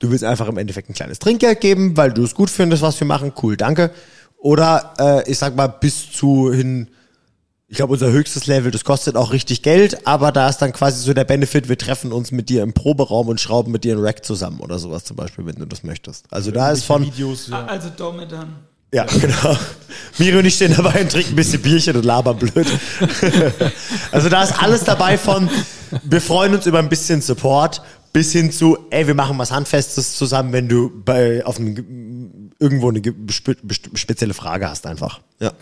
du 0.00 0.10
willst 0.10 0.24
einfach 0.24 0.48
im 0.48 0.58
Endeffekt 0.58 0.90
ein 0.90 0.94
kleines 0.94 1.18
Trinkgeld 1.18 1.60
geben, 1.60 1.96
weil 1.96 2.12
du 2.12 2.24
es 2.24 2.34
gut 2.34 2.50
findest, 2.50 2.82
was 2.82 2.98
wir 3.00 3.06
machen, 3.06 3.32
cool, 3.42 3.56
danke. 3.56 3.90
Oder 4.38 4.94
äh, 4.98 5.30
ich 5.30 5.38
sag 5.38 5.56
mal 5.56 5.68
bis 5.68 6.12
zu 6.12 6.52
hin, 6.52 6.88
ich 7.68 7.76
glaube 7.76 7.94
unser 7.94 8.10
höchstes 8.10 8.46
Level, 8.46 8.70
das 8.70 8.84
kostet 8.84 9.16
auch 9.16 9.32
richtig 9.32 9.62
Geld, 9.62 10.06
aber 10.06 10.30
da 10.30 10.48
ist 10.48 10.58
dann 10.58 10.72
quasi 10.72 11.02
so 11.02 11.14
der 11.14 11.24
Benefit, 11.24 11.68
wir 11.68 11.78
treffen 11.78 12.12
uns 12.12 12.30
mit 12.30 12.48
dir 12.48 12.62
im 12.62 12.72
Proberaum 12.72 13.28
und 13.28 13.40
schrauben 13.40 13.72
mit 13.72 13.84
dir 13.84 13.94
einen 13.94 14.04
Rack 14.04 14.24
zusammen 14.24 14.60
oder 14.60 14.78
sowas 14.78 15.04
zum 15.04 15.16
Beispiel, 15.16 15.46
wenn 15.46 15.56
du 15.56 15.66
das 15.66 15.82
möchtest. 15.82 16.26
Also 16.30 16.50
da 16.50 16.70
ist 16.70 16.84
von, 16.84 17.04
Videos, 17.04 17.48
ja. 17.48 17.64
Also 17.66 17.88
Dome 17.88 18.26
dann. 18.26 18.56
Ja, 18.96 19.04
genau. 19.20 19.58
Miri 20.16 20.38
und 20.38 20.46
ich 20.46 20.54
stehen 20.54 20.74
dabei 20.74 21.02
und 21.02 21.12
trinken 21.12 21.32
ein 21.32 21.36
bisschen 21.36 21.60
Bierchen 21.60 21.96
und 21.96 22.04
labern 22.04 22.38
blöd. 22.38 22.66
also 24.10 24.30
da 24.30 24.42
ist 24.42 24.62
alles 24.62 24.84
dabei 24.84 25.18
von, 25.18 25.50
wir 26.02 26.22
freuen 26.22 26.54
uns 26.54 26.64
über 26.64 26.78
ein 26.78 26.88
bisschen 26.88 27.20
Support, 27.20 27.82
bis 28.14 28.32
hin 28.32 28.50
zu, 28.50 28.78
ey, 28.88 29.06
wir 29.06 29.14
machen 29.14 29.36
was 29.36 29.50
Handfestes 29.50 30.16
zusammen, 30.16 30.54
wenn 30.54 30.66
du 30.70 30.90
bei, 31.04 31.44
auf 31.44 31.58
einem, 31.58 32.52
irgendwo 32.58 32.88
eine 32.88 33.02
spe 33.30 33.56
spezielle 33.92 34.32
Frage 34.32 34.70
hast 34.70 34.86
einfach. 34.86 35.20
Ja. 35.40 35.52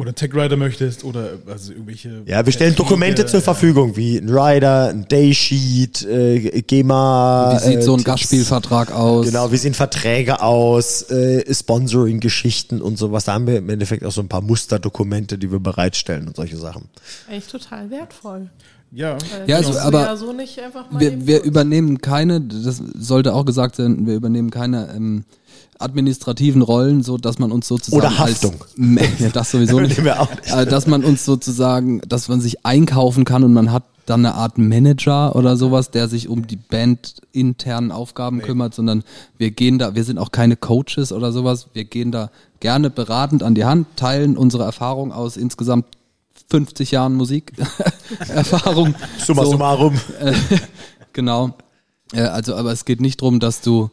Oder 0.00 0.14
Tech 0.14 0.34
Rider 0.34 0.56
möchtest 0.56 1.04
oder 1.04 1.32
also 1.46 1.72
irgendwelche. 1.72 2.22
Ja, 2.24 2.46
wir 2.46 2.54
stellen 2.54 2.74
Dokumente 2.74 3.26
zur 3.26 3.42
Verfügung, 3.42 3.98
wie 3.98 4.16
ein 4.16 4.30
Rider, 4.30 4.88
ein 4.88 5.06
Daysheet, 5.06 6.06
äh, 6.06 6.62
GEMA. 6.62 7.52
Wie 7.52 7.68
sieht 7.68 7.78
äh, 7.80 7.82
so 7.82 7.96
ein. 7.96 8.02
Gastspielvertrag 8.02 8.92
aus? 8.92 9.26
Genau, 9.26 9.52
wie 9.52 9.58
sehen 9.58 9.74
Verträge 9.74 10.40
aus, 10.40 11.02
äh, 11.10 11.44
Sponsoring-Geschichten 11.52 12.80
und 12.80 12.96
sowas. 12.96 13.26
Da 13.26 13.34
haben 13.34 13.46
wir 13.46 13.58
im 13.58 13.68
Endeffekt 13.68 14.02
auch 14.06 14.10
so 14.10 14.22
ein 14.22 14.28
paar 14.28 14.40
Musterdokumente, 14.40 15.36
die 15.36 15.52
wir 15.52 15.60
bereitstellen 15.60 16.28
und 16.28 16.36
solche 16.36 16.56
Sachen. 16.56 16.88
Eigentlich 17.28 17.48
total 17.48 17.90
wertvoll. 17.90 18.48
Ja, 18.92 19.18
Ja, 19.46 19.56
also, 19.58 19.78
aber 19.78 20.00
ja 20.00 20.16
so 20.16 20.32
nicht 20.32 20.58
einfach 20.58 20.90
mal 20.90 20.98
wir, 20.98 21.26
wir 21.26 21.42
übernehmen 21.42 22.00
keine, 22.00 22.40
das 22.40 22.82
sollte 22.94 23.34
auch 23.34 23.44
gesagt 23.44 23.76
sein, 23.76 24.06
wir 24.06 24.14
übernehmen 24.14 24.50
keine 24.50 24.88
ähm, 24.96 25.24
administrativen 25.82 26.62
Rollen, 26.62 27.02
so 27.02 27.16
dass 27.16 27.38
man 27.38 27.52
uns 27.52 27.68
sozusagen 27.68 28.00
Oder 28.06 28.18
Haftung. 28.18 28.54
als 28.76 29.18
ja, 29.20 29.28
das 29.30 29.50
sowieso 29.50 29.80
nicht, 29.80 29.98
nicht. 29.98 30.06
äh, 30.52 30.66
dass 30.66 30.86
man 30.86 31.04
uns 31.04 31.24
sozusagen, 31.24 32.00
dass 32.08 32.28
man 32.28 32.40
sich 32.40 32.64
einkaufen 32.64 33.24
kann 33.24 33.44
und 33.44 33.52
man 33.52 33.72
hat 33.72 33.84
dann 34.06 34.24
eine 34.26 34.34
Art 34.34 34.58
Manager 34.58 35.36
oder 35.36 35.56
sowas, 35.56 35.90
der 35.90 36.08
sich 36.08 36.28
um 36.28 36.46
die 36.46 36.56
Band 36.56 37.20
internen 37.32 37.92
Aufgaben 37.92 38.40
kümmert, 38.40 38.74
sondern 38.74 39.04
wir 39.38 39.50
gehen 39.52 39.78
da, 39.78 39.94
wir 39.94 40.04
sind 40.04 40.18
auch 40.18 40.32
keine 40.32 40.56
Coaches 40.56 41.12
oder 41.12 41.32
sowas, 41.32 41.68
wir 41.74 41.84
gehen 41.84 42.10
da 42.10 42.30
gerne 42.58 42.90
beratend 42.90 43.42
an 43.42 43.54
die 43.54 43.64
Hand, 43.64 43.86
teilen 43.96 44.36
unsere 44.36 44.64
Erfahrung 44.64 45.12
aus 45.12 45.36
insgesamt 45.36 45.86
50 46.48 46.90
Jahren 46.90 47.14
Musikerfahrung. 47.14 48.94
Summa 49.24 49.44
So. 49.44 49.52
summarum. 49.52 50.00
Genau. 51.12 51.54
Äh, 52.12 52.20
also, 52.20 52.54
aber 52.54 52.70
es 52.70 52.84
geht 52.84 53.00
nicht 53.00 53.20
drum, 53.20 53.40
dass 53.40 53.60
du 53.62 53.90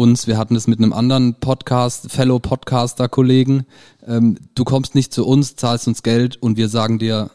uns, 0.00 0.26
wir 0.26 0.38
hatten 0.38 0.56
es 0.56 0.66
mit 0.66 0.78
einem 0.78 0.92
anderen 0.92 1.34
Podcast, 1.34 2.10
Fellow 2.10 2.38
Podcaster-Kollegen, 2.38 3.66
ähm, 4.06 4.38
du 4.54 4.64
kommst 4.64 4.94
nicht 4.94 5.12
zu 5.12 5.26
uns, 5.26 5.56
zahlst 5.56 5.86
uns 5.86 6.02
Geld 6.02 6.42
und 6.42 6.56
wir 6.56 6.68
sagen 6.68 6.98
dir, 6.98 7.30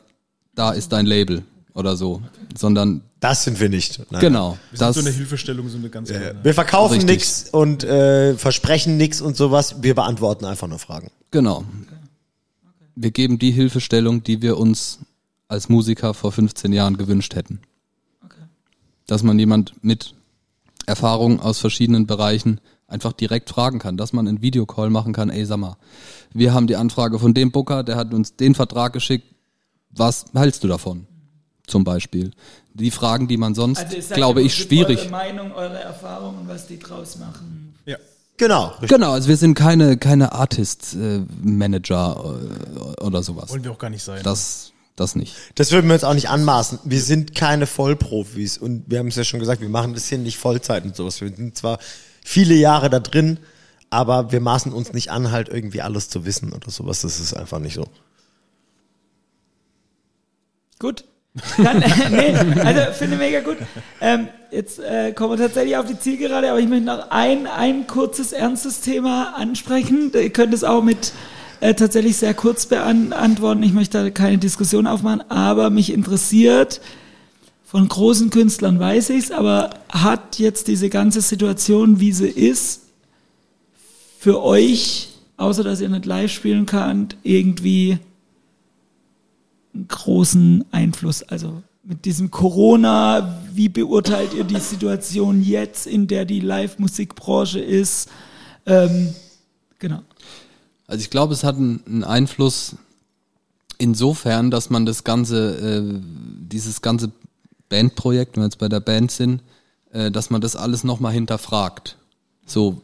da 0.56 0.72
ist 0.72 0.92
dein 0.92 1.06
Label 1.06 1.44
oder 1.74 1.96
so, 1.96 2.22
sondern 2.58 3.02
Das 3.20 3.44
sind 3.44 3.60
wir 3.60 3.70
nicht. 3.70 4.00
Nein. 4.10 4.22
genau, 4.22 4.58
Wir 4.72 4.80
sind 4.80 4.88
das, 4.88 4.96
so 4.96 5.02
eine 5.02 5.12
Hilfestellung, 5.12 5.70
so 5.70 5.78
eine 5.78 5.90
ganz 5.90 6.10
kleine. 6.10 6.40
Wir 6.44 6.54
verkaufen 6.54 7.06
nichts 7.06 7.50
und 7.52 7.84
äh, 7.84 8.36
versprechen 8.36 8.98
nichts 8.98 9.22
und 9.22 9.36
sowas. 9.38 9.84
Wir 9.84 9.94
beantworten 9.94 10.46
einfach 10.46 10.68
nur 10.68 10.80
Fragen. 10.80 11.12
genau. 11.32 11.64
Wir 12.98 13.12
geben 13.12 13.38
die 13.40 13.52
Hilfestellung, 13.52 14.24
die 14.24 14.42
wir 14.42 14.58
uns 14.58 15.00
als 15.50 15.68
Musiker 15.68 16.14
vor 16.14 16.32
15 16.32 16.72
Jahren 16.72 16.96
gewünscht 16.96 17.36
hätten. 17.36 17.60
Dass 19.06 19.22
man 19.22 19.38
jemand 19.38 19.74
mit 19.84 20.16
Erfahrung 20.88 21.40
aus 21.40 21.60
verschiedenen 21.60 22.08
Bereichen 22.08 22.60
einfach 22.88 23.14
direkt 23.14 23.50
fragen 23.50 23.80
kann, 23.80 23.98
dass 23.98 24.14
man 24.14 24.28
einen 24.28 24.42
Videocall 24.42 24.90
machen 24.90 25.14
kann, 25.14 25.30
ey, 25.30 25.46
sag 25.46 25.58
mal, 25.58 25.78
wir 26.34 26.54
haben 26.54 26.68
die 26.68 26.76
Anfrage 26.76 27.20
von 27.20 27.34
dem 27.34 27.52
Booker, 27.52 27.84
der 27.84 27.96
hat 27.96 28.14
uns 28.14 28.36
den 28.36 28.56
Vertrag 28.56 28.94
geschickt, 28.94 29.26
was 29.90 30.26
hältst 30.34 30.64
du 30.64 30.68
davon? 30.68 31.08
Zum 31.68 31.84
Beispiel. 31.84 32.32
Die 32.74 32.92
Fragen, 32.92 33.28
die 33.28 33.38
man 33.38 33.56
sonst, 33.56 33.80
Also 33.80 34.14
glaube 34.14 34.44
ich, 34.44 34.54
Schwierig. 34.54 35.00
Eure 35.00 35.10
Meinung, 35.10 35.52
eure 35.54 35.80
Erfahrung 35.80 36.38
und 36.40 36.48
was 36.48 36.68
die 36.68 36.78
draus 36.78 37.18
machen. 37.18 37.74
Ja. 37.86 37.98
Genau. 38.38 38.74
Genau, 38.82 39.14
also 39.14 39.30
wir 39.30 39.38
sind 39.38 39.56
keine, 39.56 39.98
keine 39.98 40.34
Artist-Manager 40.34 42.40
äh, 43.00 43.04
oder 43.04 43.24
sowas. 43.24 43.50
Wollen 43.50 43.64
wir 43.64 43.72
auch 43.72 43.80
gar 43.80 43.90
nicht 43.90 44.04
sein. 44.04 44.22
Das, 44.24 44.74
das 44.96 45.16
nicht. 45.16 45.36
Das 45.56 45.72
würden 45.72 45.88
wir 45.88 45.94
uns 45.94 46.04
auch 46.04 46.14
nicht 46.14 46.30
anmaßen. 46.30 46.80
Wir 46.84 47.02
sind 47.02 47.36
keine 47.36 47.68
Vollprofis 47.68 48.58
und 48.58 48.86
wir 48.88 49.00
haben 49.00 49.08
es 49.08 49.16
ja 49.16 49.24
schon 49.24 49.40
gesagt, 49.40 49.62
wir 49.62 49.70
machen 49.70 49.94
das 49.94 50.08
hier 50.08 50.18
nicht 50.18 50.38
Vollzeit 50.38 50.86
und 50.86 50.96
sowas. 50.96 51.22
Wir 51.22 51.34
sind 51.36 51.58
zwar 51.58 51.80
viele 52.24 52.56
Jahre 52.56 52.90
da 52.90 53.00
drin, 53.00 53.40
aber 53.90 54.32
wir 54.32 54.40
maßen 54.40 54.72
uns 54.74 54.94
nicht 54.94 55.12
an, 55.12 55.32
halt 55.32 55.50
irgendwie 55.50 55.82
alles 55.82 56.10
zu 56.10 56.26
wissen 56.26 56.54
oder 56.54 56.72
sowas. 56.72 57.02
Das 57.02 57.20
ist 57.20 57.34
einfach 57.34 57.60
nicht 57.60 57.76
so. 57.76 57.88
Gut. 60.80 61.06
Dann, 61.58 61.80
nee, 62.12 62.34
also 62.64 62.94
finde 62.94 63.18
mega 63.18 63.42
gut. 63.42 63.58
Ähm, 64.00 64.30
jetzt 64.52 64.80
äh, 64.80 65.12
kommen 65.12 65.38
wir 65.38 65.46
tatsächlich 65.46 65.76
auf 65.76 65.86
die 65.86 66.00
Zielgerade, 66.00 66.50
aber 66.50 66.60
ich 66.60 66.68
möchte 66.68 66.86
noch 66.86 67.12
ein, 67.12 67.48
ein 67.48 67.88
kurzes, 67.88 68.32
ernstes 68.32 68.80
Thema 68.80 69.36
ansprechen. 69.36 70.12
Ihr 70.14 70.30
könnt 70.32 70.54
es 70.54 70.64
auch 70.64 70.82
mit 70.82 71.12
äh, 71.60 71.74
tatsächlich 71.74 72.18
sehr 72.18 72.34
kurz 72.34 72.66
beantworten. 72.66 73.64
Ich 73.64 73.74
möchte 73.74 74.04
da 74.04 74.10
keine 74.10 74.38
Diskussion 74.38 74.88
aufmachen, 74.88 75.22
aber 75.30 75.70
mich 75.70 75.92
interessiert, 75.92 76.82
von 77.66 77.88
großen 77.88 78.30
Künstlern 78.30 78.80
weiß 78.80 79.10
ich's, 79.10 79.32
aber 79.32 79.72
hat 79.90 80.40
jetzt 80.40 80.68
diese 80.68 80.90
ganze 80.90 81.22
Situation, 81.22 82.00
wie 82.00 82.12
sie 82.12 82.30
ist, 82.30 82.82
für 84.20 84.42
euch, 84.42 85.10
außer 85.38 85.64
dass 85.64 85.82
ihr 85.82 85.90
nicht 85.90 86.06
live 86.06 86.32
spielen 86.32 86.66
könnt, 86.66 87.18
irgendwie 87.24 88.00
einen 89.74 89.88
großen 89.88 90.66
Einfluss. 90.72 91.22
Also 91.22 91.62
mit 91.84 92.06
diesem 92.06 92.32
Corona, 92.32 93.42
wie 93.54 93.70
beurteilt 93.70 94.34
ihr 94.34 94.44
die 94.44 94.60
Situation 94.60 95.44
jetzt, 95.44 95.86
in 95.86 96.08
der 96.08 96.26
die 96.26 96.40
Live-Musikbranche 96.40 97.60
ist? 97.60 98.10
Ähm, 98.66 99.14
genau. 99.78 100.02
Also 100.88 101.02
ich 101.02 101.10
glaube, 101.10 101.34
es 101.34 101.44
hat 101.44 101.56
einen, 101.58 102.04
Einfluss 102.04 102.76
insofern, 103.78 104.52
dass 104.52 104.70
man 104.70 104.86
das 104.86 105.04
ganze, 105.04 105.58
äh, 105.58 106.00
dieses 106.40 106.82
ganze 106.82 107.12
Bandprojekt, 107.70 108.36
wenn 108.36 108.44
wir 108.44 108.48
jetzt 108.48 108.60
bei 108.60 108.70
der 108.70 108.80
Band 108.80 109.12
sind, 109.12 109.42
äh, 109.92 110.12
dass 110.12 110.30
man 110.30 110.42
das 110.42 110.56
alles 110.56 110.84
nochmal 110.84 111.14
hinterfragt. 111.14 111.98
So, 112.46 112.82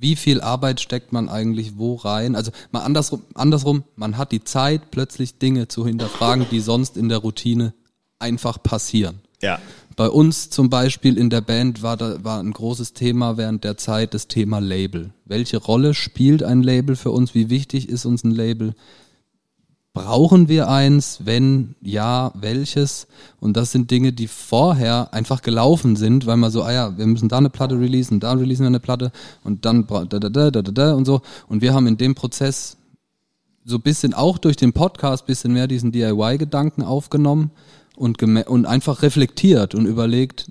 wie 0.00 0.16
viel 0.16 0.40
Arbeit 0.40 0.80
steckt 0.80 1.12
man 1.12 1.28
eigentlich 1.28 1.78
wo 1.78 1.96
rein? 1.96 2.36
Also 2.36 2.52
mal 2.70 2.82
andersrum, 2.82 3.22
andersrum, 3.34 3.82
man 3.96 4.16
hat 4.16 4.30
die 4.30 4.44
Zeit, 4.44 4.90
plötzlich 4.90 5.38
Dinge 5.38 5.68
zu 5.68 5.84
hinterfragen, 5.86 6.46
die 6.50 6.60
sonst 6.60 6.96
in 6.96 7.08
der 7.08 7.18
Routine 7.18 7.74
einfach 8.18 8.62
passieren. 8.62 9.20
Ja. 9.40 9.58
Bei 9.96 10.08
uns 10.08 10.50
zum 10.50 10.70
Beispiel 10.70 11.18
in 11.18 11.28
der 11.28 11.40
Band 11.40 11.82
war, 11.82 11.96
da, 11.96 12.22
war 12.22 12.38
ein 12.40 12.52
großes 12.52 12.92
Thema 12.92 13.36
während 13.36 13.64
der 13.64 13.76
Zeit 13.76 14.14
das 14.14 14.28
Thema 14.28 14.60
Label. 14.60 15.10
Welche 15.24 15.56
Rolle 15.56 15.94
spielt 15.94 16.42
ein 16.42 16.62
Label 16.62 16.94
für 16.94 17.10
uns? 17.10 17.34
Wie 17.34 17.50
wichtig 17.50 17.88
ist 17.88 18.04
uns 18.04 18.22
ein 18.22 18.30
Label? 18.30 18.74
Brauchen 19.94 20.48
wir 20.48 20.68
eins? 20.68 21.20
Wenn 21.24 21.74
ja, 21.80 22.30
welches? 22.34 23.08
Und 23.40 23.56
das 23.56 23.72
sind 23.72 23.90
Dinge, 23.90 24.12
die 24.12 24.28
vorher 24.28 25.12
einfach 25.12 25.42
gelaufen 25.42 25.96
sind, 25.96 26.26
weil 26.26 26.36
man 26.36 26.52
so, 26.52 26.62
ah 26.62 26.72
ja, 26.72 26.96
wir 26.96 27.06
müssen 27.06 27.28
da 27.28 27.38
eine 27.38 27.50
Platte 27.50 27.80
releasen, 27.80 28.20
da 28.20 28.34
releasen 28.34 28.64
wir 28.64 28.68
eine 28.68 28.80
Platte 28.80 29.10
und 29.42 29.64
dann 29.64 29.86
da, 29.88 30.04
da, 30.04 30.18
da, 30.20 30.28
da, 30.28 30.50
da, 30.50 30.62
da 30.62 30.92
und 30.92 31.06
so. 31.06 31.22
Und 31.48 31.60
wir 31.60 31.74
haben 31.74 31.88
in 31.88 31.96
dem 31.96 32.14
Prozess 32.14 32.76
so 33.64 33.76
ein 33.76 33.82
bisschen 33.82 34.14
auch 34.14 34.38
durch 34.38 34.56
den 34.56 34.72
Podcast 34.72 35.26
bisschen 35.26 35.52
mehr 35.52 35.66
diesen 35.66 35.90
DIY-Gedanken 35.90 36.84
aufgenommen 36.84 37.50
und, 37.98 38.22
und 38.22 38.66
einfach 38.66 39.02
reflektiert 39.02 39.74
und 39.74 39.86
überlegt, 39.86 40.50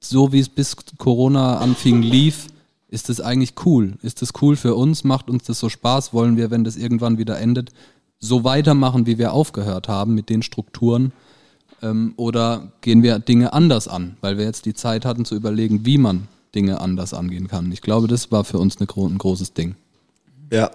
so 0.00 0.32
wie 0.32 0.40
es 0.40 0.48
bis 0.48 0.76
Corona 0.98 1.58
anfing 1.58 2.02
lief, 2.02 2.48
ist 2.88 3.08
das 3.08 3.20
eigentlich 3.20 3.54
cool? 3.64 3.98
Ist 4.02 4.22
das 4.22 4.30
cool 4.40 4.56
für 4.56 4.74
uns? 4.74 5.04
Macht 5.04 5.28
uns 5.28 5.44
das 5.44 5.58
so 5.58 5.68
Spaß? 5.68 6.12
Wollen 6.12 6.36
wir, 6.36 6.50
wenn 6.50 6.64
das 6.64 6.76
irgendwann 6.76 7.18
wieder 7.18 7.38
endet, 7.38 7.70
so 8.18 8.44
weitermachen, 8.44 9.06
wie 9.06 9.18
wir 9.18 9.32
aufgehört 9.32 9.88
haben 9.88 10.14
mit 10.14 10.30
den 10.30 10.42
Strukturen? 10.42 11.12
Ähm, 11.82 12.14
oder 12.16 12.72
gehen 12.80 13.02
wir 13.02 13.18
Dinge 13.18 13.52
anders 13.52 13.88
an, 13.88 14.16
weil 14.20 14.38
wir 14.38 14.44
jetzt 14.44 14.66
die 14.66 14.74
Zeit 14.74 15.04
hatten 15.04 15.24
zu 15.24 15.36
überlegen, 15.36 15.84
wie 15.84 15.98
man 15.98 16.28
Dinge 16.54 16.80
anders 16.80 17.14
angehen 17.14 17.46
kann? 17.46 17.70
Ich 17.72 17.82
glaube, 17.82 18.08
das 18.08 18.32
war 18.32 18.44
für 18.44 18.58
uns 18.58 18.76
gro- 18.76 19.06
ein 19.06 19.18
großes 19.18 19.52
Ding. 19.52 19.74
Ja. 20.52 20.70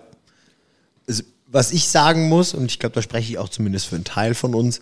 Was 1.48 1.72
ich 1.72 1.88
sagen 1.88 2.30
muss, 2.30 2.54
und 2.54 2.66
ich 2.66 2.80
glaube, 2.80 2.96
da 2.96 3.02
spreche 3.02 3.32
ich 3.32 3.38
auch 3.38 3.50
zumindest 3.50 3.88
für 3.88 3.96
einen 3.96 4.06
Teil 4.06 4.34
von 4.34 4.56
uns, 4.56 4.82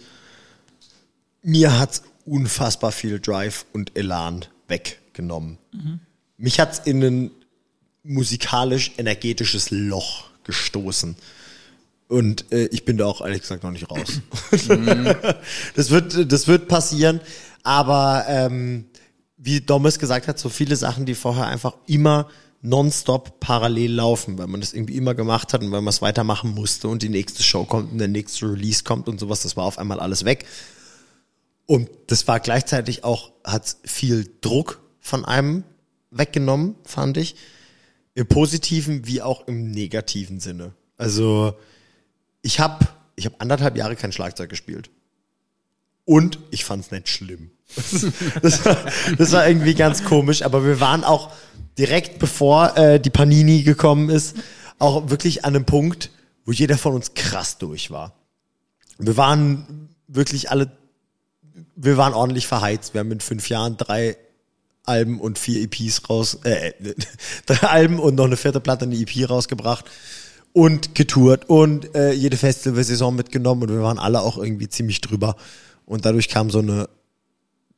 mir 1.42 1.80
hat's 1.80 2.04
unfassbar 2.26 2.92
viel 2.92 3.20
Drive 3.20 3.66
und 3.74 3.98
Elan 3.98 4.46
weggenommen. 4.68 5.58
Mich 6.38 6.60
hat's 6.60 6.80
in 6.80 7.04
ein 7.04 7.32
musikalisch-energetisches 8.04 9.72
Loch 9.72 10.30
gestoßen. 10.44 11.16
Und 12.08 12.52
äh, 12.52 12.66
ich 12.66 12.84
bin 12.84 12.98
da 12.98 13.06
auch 13.06 13.22
ehrlich 13.22 13.42
gesagt 13.42 13.64
noch 13.64 13.72
nicht 13.72 13.90
raus. 13.90 14.22
das, 15.76 15.90
wird, 15.92 16.32
das 16.32 16.48
wird 16.48 16.68
passieren. 16.68 17.22
Aber 17.64 18.26
ähm, 18.28 18.86
wie 19.38 19.62
Domis 19.62 19.98
gesagt 19.98 20.28
hat, 20.28 20.38
so 20.38 20.50
viele 20.50 20.76
Sachen, 20.76 21.06
die 21.06 21.16
vorher 21.16 21.48
einfach 21.48 21.74
immer 21.88 22.28
nonstop 22.62 23.40
parallel 23.40 23.94
laufen, 23.94 24.38
weil 24.38 24.48
man 24.48 24.62
das 24.62 24.74
irgendwie 24.74 24.96
immer 24.96 25.16
gemacht 25.16 25.54
hat 25.54 25.62
und 25.62 25.72
weil 25.72 25.82
man 25.82 25.90
es 25.90 26.02
weitermachen 26.02 26.54
musste 26.54 26.88
und 26.88 27.02
die 27.02 27.10
nächste 27.10 27.42
Show 27.42 27.64
kommt 27.64 27.92
und 27.92 27.98
der 27.98 28.08
nächste 28.08 28.46
Release 28.52 28.84
kommt 28.84 29.08
und 29.08 29.20
sowas, 29.20 29.42
das 29.42 29.58
war 29.58 29.64
auf 29.64 29.80
einmal 29.80 30.00
alles 30.00 30.26
weg. 30.26 30.46
Und 31.72 31.90
das 32.08 32.28
war 32.28 32.42
gleichzeitig 32.42 33.06
auch, 33.06 33.32
hat 33.46 33.78
viel 33.86 34.30
Druck 34.42 34.82
von 35.00 35.24
einem 35.24 35.64
weggenommen, 36.10 36.76
fand 36.84 37.16
ich. 37.16 37.38
Im 38.14 38.28
positiven 38.28 39.08
wie 39.08 39.22
auch 39.22 39.48
im 39.48 39.72
negativen 39.72 40.42
Sinne. 40.42 40.74
Also 40.98 41.54
ich 42.42 42.60
habe 42.60 42.86
ich 43.16 43.26
hab 43.26 43.42
anderthalb 43.42 43.78
Jahre 43.78 43.96
kein 43.96 44.12
Schlagzeug 44.12 44.50
gespielt. 44.50 44.90
Und 46.04 46.40
ich 46.50 46.66
fand's 46.66 46.92
nicht 46.92 47.08
schlimm. 47.08 47.52
Das 48.42 48.66
war, 48.66 48.78
das 49.18 49.32
war 49.32 49.48
irgendwie 49.48 49.74
ganz 49.74 50.04
komisch, 50.04 50.42
aber 50.42 50.66
wir 50.66 50.82
waren 50.82 51.06
auch 51.06 51.32
direkt 51.78 52.20
bevor 52.20 52.76
äh, 52.76 53.00
die 53.00 53.12
Panini 53.12 53.64
gekommen 53.64 54.10
ist, 54.10 54.36
auch 54.78 55.10
wirklich 55.10 55.46
an 55.46 55.56
einem 55.56 55.64
Punkt, 55.64 56.12
wo 56.44 56.52
jeder 56.52 56.78
von 56.78 56.96
uns 56.96 57.14
krass 57.14 57.60
durch 57.60 57.92
war. 57.92 58.14
Wir 58.98 59.16
waren 59.16 59.88
wirklich 60.10 60.52
alle, 60.52 60.70
wir 61.76 61.98
waren 61.98 62.14
ordentlich 62.14 62.48
verheizt. 62.48 62.94
Wir 62.94 63.00
haben 63.00 63.12
in 63.12 63.20
fünf 63.20 63.50
Jahren 63.50 63.78
drei 63.78 64.18
Alben 64.84 65.20
und 65.20 65.38
vier 65.38 65.62
EPs 65.62 66.10
raus, 66.10 66.40
äh, 66.44 66.74
drei 67.46 67.68
Alben 67.68 68.00
und 68.00 68.16
noch 68.16 68.26
eine 68.26 68.38
vierte 68.38 68.60
Platte, 68.60 68.86
eine 68.86 68.96
EP 68.96 69.30
rausgebracht 69.30 69.86
und 70.54 70.96
getourt 70.96 71.50
und 71.50 71.96
äh, 71.96 72.12
jede 72.12 72.38
Festivalsaison 72.38 73.16
mitgenommen 73.16 73.64
und 73.64 73.70
wir 73.70 73.82
waren 73.82 74.00
alle 74.00 74.22
auch 74.22 74.38
irgendwie 74.38 74.70
ziemlich 74.70 75.02
drüber. 75.02 75.36
Und 75.86 76.06
dadurch 76.06 76.30
kam 76.30 76.50
so 76.50 76.60
eine 76.60 76.90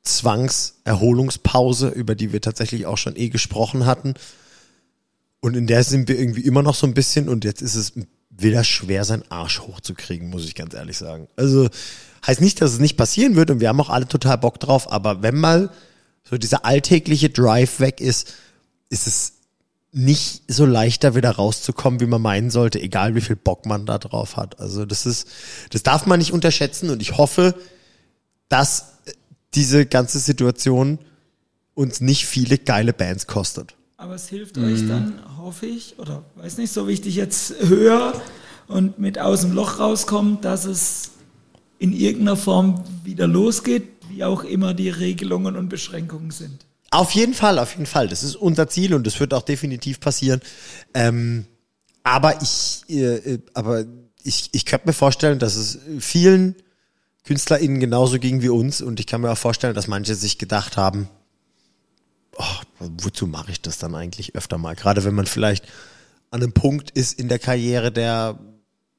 Zwangserholungspause, 0.03 1.89
über 1.89 2.15
die 2.15 2.34
wir 2.34 2.41
tatsächlich 2.41 2.85
auch 2.85 2.97
schon 2.97 3.15
eh 3.15 3.30
gesprochen 3.30 3.85
hatten. 3.85 4.15
Und 5.39 5.55
in 5.55 5.68
der 5.68 5.84
sind 5.84 6.07
wir 6.07 6.18
irgendwie 6.18 6.41
immer 6.41 6.64
noch 6.64 6.76
so 6.76 6.88
ein 6.88 6.93
bisschen 6.93 7.30
und 7.30 7.43
jetzt 7.45 7.61
ist 7.61 7.76
es 7.76 7.93
wieder 8.30 8.64
schwer, 8.64 9.03
seinen 9.05 9.30
Arsch 9.30 9.60
hochzukriegen, 9.60 10.30
muss 10.30 10.45
ich 10.45 10.55
ganz 10.55 10.73
ehrlich 10.73 10.97
sagen. 10.97 11.27
Also 11.35 11.69
heißt 12.26 12.41
nicht, 12.41 12.62
dass 12.62 12.74
es 12.74 12.80
nicht 12.80 12.98
passieren 12.98 13.36
wird 13.36 13.52
und 13.52 13.60
wir 13.60 13.70
haben 13.70 13.82
auch 13.82 13.90
alle 13.90 14.08
total 14.08 14.38
Bock 14.38 14.60
drauf, 14.60 14.91
aber 14.91 15.22
wenn 15.22 15.38
mal 15.38 15.70
so 16.24 16.38
dieser 16.38 16.66
alltägliche 16.66 17.30
Drive 17.30 17.80
weg 17.80 18.00
ist, 18.00 18.34
ist 18.90 19.08
es 19.08 19.34
nicht 19.91 20.41
so 20.48 20.66
leicht 20.66 21.04
da 21.04 21.14
wieder 21.16 21.32
rauszukommen, 21.32 22.00
wie 22.00 22.08
man 22.08 22.22
meinen 22.22 22.50
sollte, 22.50 22.82
egal 22.82 23.14
wie 23.14 23.22
viel 23.22 23.36
Bock 23.36 23.66
man 23.66 23.86
da 23.86 24.00
drauf 24.00 24.38
hat. 24.38 24.60
Also 24.60 24.86
das 24.86 25.06
ist, 25.06 25.28
das 25.70 25.84
darf 25.84 26.08
man 26.08 26.20
nicht 26.20 26.34
unterschätzen 26.34 26.90
und 26.90 27.02
ich 27.02 27.18
hoffe, 27.18 27.54
dass 28.50 28.94
diese 29.54 29.86
ganze 29.86 30.20
Situation 30.20 30.98
uns 31.76 32.02
nicht 32.02 32.26
viele 32.26 32.58
geile 32.58 32.94
Bands 32.94 33.28
kostet. 33.28 33.76
Aber 33.98 34.16
es 34.16 34.28
hilft 34.28 34.58
euch 34.58 34.88
dann, 34.88 35.20
hoffe 35.38 35.66
ich, 35.66 36.00
oder 36.00 36.24
weiß 36.36 36.58
nicht, 36.58 36.74
so 36.74 36.88
wie 36.88 36.94
ich 36.94 37.02
dich 37.02 37.16
jetzt 37.16 37.54
höre 37.62 38.20
und 38.68 39.00
mit 39.00 39.20
aus 39.20 39.41
dem 39.41 39.54
Loch 39.54 39.80
rauskommt, 39.80 40.44
dass 40.44 40.66
es 40.66 41.12
in 41.84 41.91
irgendeiner 41.91 42.38
Form 42.38 42.81
wieder 43.03 43.27
losgeht, 43.27 43.89
wie 44.07 44.23
auch 44.23 44.45
immer 44.45 44.73
die 44.73 44.88
Regelungen 44.88 45.57
und 45.57 45.68
Beschränkungen 45.68 46.31
sind. 46.31 46.65
Auf 46.91 47.11
jeden 47.11 47.34
Fall, 47.34 47.60
auf 47.60 47.72
jeden 47.72 47.88
Fall. 47.88 48.07
Das 48.07 48.23
ist 48.23 48.38
unser 48.38 48.69
Ziel 48.69 48.93
und 48.93 49.05
das 49.05 49.19
wird 49.19 49.34
auch 49.34 49.41
definitiv 49.41 49.99
passieren. 49.99 50.39
Ähm, 50.93 51.45
aber 52.01 52.41
ich, 52.41 52.84
äh, 52.88 53.15
äh, 53.15 53.39
aber 53.53 53.84
ich, 54.23 54.47
ich 54.53 54.65
könnte 54.65 54.88
mir 54.88 54.93
vorstellen, 54.93 55.39
dass 55.39 55.57
es 55.57 55.80
vielen 55.99 56.55
KünstlerInnen 57.26 57.81
genauso 57.81 58.18
ging 58.18 58.41
wie 58.41 58.47
uns 58.47 58.81
und 58.81 59.01
ich 59.01 59.05
kann 59.05 59.19
mir 59.19 59.31
auch 59.31 59.38
vorstellen, 59.38 59.76
dass 59.76 59.89
manche 59.89 60.15
sich 60.15 60.38
gedacht 60.38 60.77
haben, 60.77 61.10
oh, 62.38 62.85
wozu 62.97 63.27
mache 63.27 63.51
ich 63.51 63.61
das 63.61 63.77
dann 63.77 63.93
eigentlich 63.93 64.35
öfter 64.35 64.57
mal? 64.57 64.76
Gerade 64.76 65.03
wenn 65.03 65.15
man 65.15 65.26
vielleicht 65.26 65.65
an 66.31 66.41
einem 66.41 66.53
Punkt 66.53 66.91
ist 66.91 67.19
in 67.19 67.27
der 67.27 67.39
Karriere, 67.39 67.91
der 67.91 68.39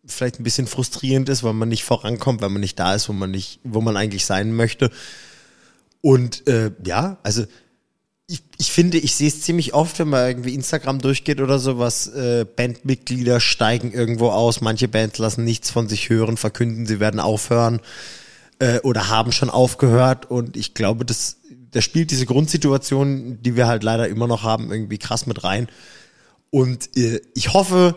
vielleicht 0.06 0.40
ein 0.40 0.44
bisschen 0.44 0.66
frustrierend 0.66 1.28
ist, 1.28 1.42
weil 1.42 1.54
man 1.54 1.68
nicht 1.68 1.84
vorankommt, 1.84 2.42
weil 2.42 2.50
man 2.50 2.60
nicht 2.60 2.78
da 2.78 2.94
ist, 2.94 3.08
wo 3.08 3.12
man 3.12 3.30
nicht, 3.30 3.60
wo 3.64 3.80
man 3.80 3.96
eigentlich 3.96 4.26
sein 4.26 4.54
möchte. 4.54 4.90
Und 6.00 6.46
äh, 6.46 6.72
ja, 6.84 7.18
also 7.22 7.44
ich, 8.26 8.42
ich 8.58 8.72
finde, 8.72 8.98
ich 8.98 9.14
sehe 9.14 9.28
es 9.28 9.42
ziemlich 9.42 9.74
oft, 9.74 9.98
wenn 9.98 10.08
man 10.08 10.26
irgendwie 10.26 10.54
Instagram 10.54 10.98
durchgeht 10.98 11.40
oder 11.40 11.58
sowas, 11.58 12.06
äh, 12.06 12.44
Bandmitglieder 12.44 13.40
steigen 13.40 13.92
irgendwo 13.92 14.30
aus, 14.30 14.60
manche 14.60 14.88
Bands 14.88 15.18
lassen 15.18 15.44
nichts 15.44 15.70
von 15.70 15.88
sich 15.88 16.08
hören, 16.08 16.36
verkünden, 16.36 16.86
sie 16.86 17.00
werden 17.00 17.20
aufhören 17.20 17.80
äh, 18.60 18.80
oder 18.80 19.08
haben 19.08 19.32
schon 19.32 19.50
aufgehört 19.50 20.30
und 20.30 20.56
ich 20.56 20.72
glaube, 20.72 21.04
das, 21.04 21.36
da 21.70 21.82
spielt 21.82 22.10
diese 22.10 22.24
Grundsituation, 22.24 23.42
die 23.42 23.56
wir 23.56 23.66
halt 23.66 23.82
leider 23.82 24.08
immer 24.08 24.26
noch 24.26 24.42
haben, 24.42 24.72
irgendwie 24.72 24.98
krass 24.98 25.26
mit 25.26 25.44
rein 25.44 25.68
und 26.50 26.96
äh, 26.96 27.20
ich 27.34 27.52
hoffe, 27.52 27.94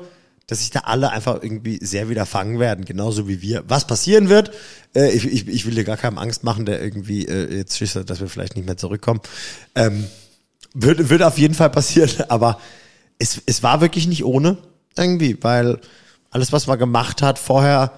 dass 0.48 0.60
sich 0.60 0.70
da 0.70 0.80
alle 0.82 1.12
einfach 1.12 1.44
irgendwie 1.44 1.78
sehr 1.86 2.08
wieder 2.10 2.26
fangen 2.26 2.58
werden, 2.58 2.86
genauso 2.86 3.28
wie 3.28 3.42
wir. 3.42 3.66
Was 3.68 3.86
passieren 3.86 4.30
wird, 4.30 4.52
äh, 4.96 5.12
ich, 5.12 5.26
ich, 5.26 5.48
ich 5.48 5.66
will 5.66 5.76
dir 5.76 5.84
gar 5.84 5.98
keinem 5.98 6.18
Angst 6.18 6.46
machen, 6.46 6.66
der 6.66 6.82
irgendwie 6.82 7.26
äh, 7.26 7.58
jetzt 7.58 7.78
Schiss 7.78 7.96
hat, 7.96 8.10
dass 8.10 8.22
wir 8.22 8.30
vielleicht 8.30 8.56
nicht 8.56 8.66
mehr 8.66 8.78
zurückkommen. 8.78 9.20
Ähm, 9.76 10.08
wird, 10.74 11.10
wird 11.10 11.22
auf 11.22 11.38
jeden 11.38 11.54
Fall 11.54 11.70
passieren, 11.70 12.10
aber 12.30 12.60
es, 13.20 13.42
es 13.46 13.62
war 13.62 13.82
wirklich 13.82 14.08
nicht 14.08 14.24
ohne 14.24 14.58
irgendwie, 14.98 15.38
weil 15.42 15.80
alles, 16.32 16.54
was 16.54 16.66
man 16.66 16.80
gemacht 16.80 17.22
hat 17.22 17.40
vorher, 17.40 17.92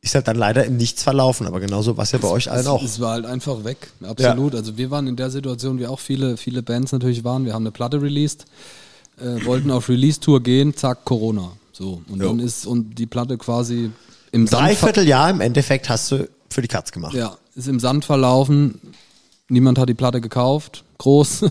ist 0.00 0.14
halt 0.14 0.28
dann 0.28 0.36
leider 0.36 0.64
im 0.64 0.76
Nichts 0.76 1.02
verlaufen, 1.02 1.46
aber 1.46 1.60
genauso 1.60 1.96
war 1.96 2.04
es 2.04 2.12
ja 2.12 2.18
bei 2.18 2.28
euch 2.28 2.50
allen 2.50 2.60
es, 2.60 2.66
auch. 2.66 2.82
Es 2.82 3.00
war 3.00 3.12
halt 3.12 3.24
einfach 3.24 3.64
weg, 3.64 3.90
absolut. 4.02 4.54
Also 4.54 4.76
wir 4.76 4.90
waren 4.90 5.06
in 5.06 5.16
der 5.16 5.30
Situation, 5.30 5.78
wie 5.78 5.86
auch 5.86 6.00
viele, 6.00 6.36
viele 6.36 6.62
Bands 6.62 6.92
natürlich 6.92 7.24
waren. 7.24 7.46
Wir 7.46 7.54
haben 7.54 7.62
eine 7.62 7.70
Platte 7.70 8.02
released, 8.02 8.44
äh, 9.18 9.44
wollten 9.46 9.70
auf 9.70 9.88
Release-Tour 9.88 10.42
gehen, 10.42 10.76
zack, 10.76 11.04
Corona. 11.04 11.52
So. 11.76 12.02
Und 12.08 12.20
Jo. 12.20 12.28
dann 12.28 12.38
ist 12.38 12.66
und 12.66 12.98
die 12.98 13.06
Platte 13.06 13.36
quasi 13.36 13.90
im 14.32 14.46
Sand. 14.46 14.68
Dreivierteljahr 14.68 15.30
im 15.30 15.40
Endeffekt 15.40 15.88
hast 15.88 16.10
du 16.12 16.28
für 16.50 16.62
die 16.62 16.68
Katz 16.68 16.92
gemacht. 16.92 17.14
Ja, 17.14 17.36
ist 17.54 17.68
im 17.68 17.80
Sand 17.80 18.04
verlaufen. 18.04 18.80
Niemand 19.48 19.78
hat 19.78 19.88
die 19.88 19.94
Platte 19.94 20.20
gekauft. 20.20 20.84
Groß. 20.98 21.46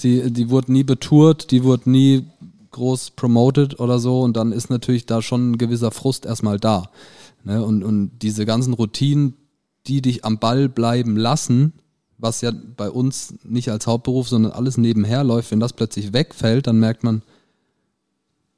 Die, 0.00 0.32
die 0.32 0.50
wurde 0.50 0.72
nie 0.72 0.82
betourt, 0.82 1.52
die 1.52 1.62
wurde 1.62 1.88
nie 1.88 2.26
groß 2.72 3.12
promoted 3.12 3.78
oder 3.78 4.00
so. 4.00 4.22
Und 4.22 4.36
dann 4.36 4.50
ist 4.50 4.68
natürlich 4.68 5.06
da 5.06 5.22
schon 5.22 5.52
ein 5.52 5.58
gewisser 5.58 5.92
Frust 5.92 6.26
erstmal 6.26 6.58
da. 6.58 6.90
Ne? 7.44 7.64
Und, 7.64 7.84
und 7.84 8.10
diese 8.20 8.44
ganzen 8.44 8.74
Routinen, 8.74 9.34
die 9.86 10.02
dich 10.02 10.24
am 10.24 10.40
Ball 10.40 10.68
bleiben 10.68 11.16
lassen, 11.16 11.74
was 12.18 12.40
ja 12.40 12.50
bei 12.76 12.90
uns 12.90 13.34
nicht 13.44 13.68
als 13.68 13.86
Hauptberuf, 13.86 14.28
sondern 14.28 14.50
alles 14.50 14.76
nebenher 14.76 15.22
läuft, 15.22 15.52
wenn 15.52 15.60
das 15.60 15.72
plötzlich 15.72 16.12
wegfällt, 16.12 16.66
dann 16.66 16.80
merkt 16.80 17.04
man, 17.04 17.22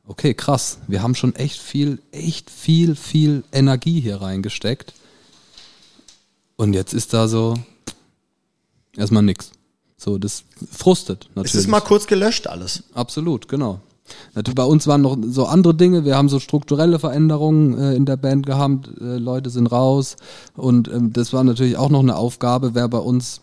okay, 0.07 0.35
krass, 0.35 0.79
wir 0.87 1.03
haben 1.03 1.15
schon 1.15 1.35
echt 1.35 1.61
viel, 1.61 2.01
echt 2.13 2.51
viel, 2.51 2.97
viel 2.97 3.45
Energie 3.53 4.01
hier 4.01 4.21
reingesteckt. 4.21 4.93
Und 6.57 6.73
jetzt 6.73 6.95
ist 6.95 7.13
da 7.13 7.29
so 7.29 7.55
erstmal 8.97 9.23
nix. 9.23 9.51
So, 9.97 10.19
das 10.19 10.45
frustet 10.71 11.29
natürlich. 11.35 11.55
Es 11.55 11.61
ist 11.61 11.69
mal 11.69 11.81
kurz 11.81 12.07
gelöscht 12.07 12.47
alles. 12.47 12.85
Absolut, 12.95 13.49
genau. 13.49 13.81
Bei 14.55 14.65
uns 14.65 14.87
waren 14.87 15.01
noch 15.01 15.17
so 15.23 15.47
andere 15.47 15.75
Dinge. 15.75 16.05
Wir 16.05 16.17
haben 16.17 16.29
so 16.29 16.39
strukturelle 16.39 16.99
Veränderungen 16.99 17.79
äh, 17.79 17.95
in 17.95 18.05
der 18.05 18.19
Band 18.19 18.45
gehabt. 18.45 18.89
Äh, 19.01 19.17
Leute 19.17 19.49
sind 19.49 19.69
raus. 19.69 20.17
Und 20.57 20.89
ähm, 20.89 21.13
das 21.13 21.33
war 21.33 21.43
natürlich 21.43 21.79
auch 21.79 21.89
noch 21.89 22.01
eine 22.01 22.17
Aufgabe, 22.17 22.75
wer 22.75 22.87
bei 22.89 22.99
uns 22.99 23.41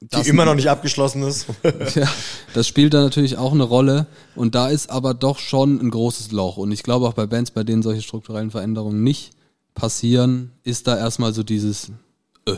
Die 0.00 0.28
immer 0.28 0.46
noch 0.46 0.54
nicht 0.54 0.70
abgeschlossen 0.70 1.22
ist. 1.22 1.46
ja, 1.94 2.08
das 2.54 2.66
spielt 2.66 2.94
da 2.94 3.02
natürlich 3.02 3.36
auch 3.36 3.52
eine 3.52 3.64
Rolle. 3.64 4.06
Und 4.34 4.54
da 4.54 4.68
ist 4.68 4.88
aber 4.90 5.12
doch 5.12 5.38
schon 5.38 5.78
ein 5.78 5.90
großes 5.90 6.32
Loch. 6.32 6.56
Und 6.56 6.72
ich 6.72 6.82
glaube 6.82 7.06
auch 7.06 7.12
bei 7.12 7.26
Bands, 7.26 7.50
bei 7.50 7.64
denen 7.64 7.82
solche 7.82 8.00
strukturellen 8.00 8.50
Veränderungen 8.50 9.02
nicht 9.02 9.32
passieren, 9.74 10.52
ist 10.64 10.86
da 10.86 10.96
erstmal 10.96 11.34
so 11.34 11.42
dieses, 11.42 11.92
äh, 12.46 12.56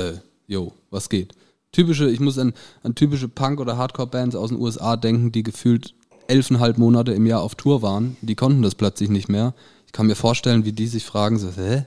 äh, 0.00 0.14
yo, 0.46 0.72
was 0.90 1.10
geht? 1.10 1.34
Typische, 1.72 2.08
ich 2.08 2.20
muss 2.20 2.38
an, 2.38 2.54
an 2.82 2.94
typische 2.94 3.28
Punk- 3.28 3.60
oder 3.60 3.76
Hardcore-Bands 3.76 4.34
aus 4.34 4.48
den 4.48 4.58
USA 4.58 4.96
denken, 4.96 5.32
die 5.32 5.42
gefühlt 5.42 5.94
elfeinhalb 6.26 6.78
Monate 6.78 7.12
im 7.12 7.26
Jahr 7.26 7.42
auf 7.42 7.54
Tour 7.54 7.82
waren. 7.82 8.16
Die 8.22 8.34
konnten 8.34 8.62
das 8.62 8.74
plötzlich 8.74 9.10
nicht 9.10 9.28
mehr. 9.28 9.54
Ich 9.86 9.92
kann 9.92 10.06
mir 10.06 10.16
vorstellen, 10.16 10.64
wie 10.64 10.72
die 10.72 10.86
sich 10.86 11.04
fragen, 11.04 11.38
so, 11.38 11.50
hä? 11.54 11.84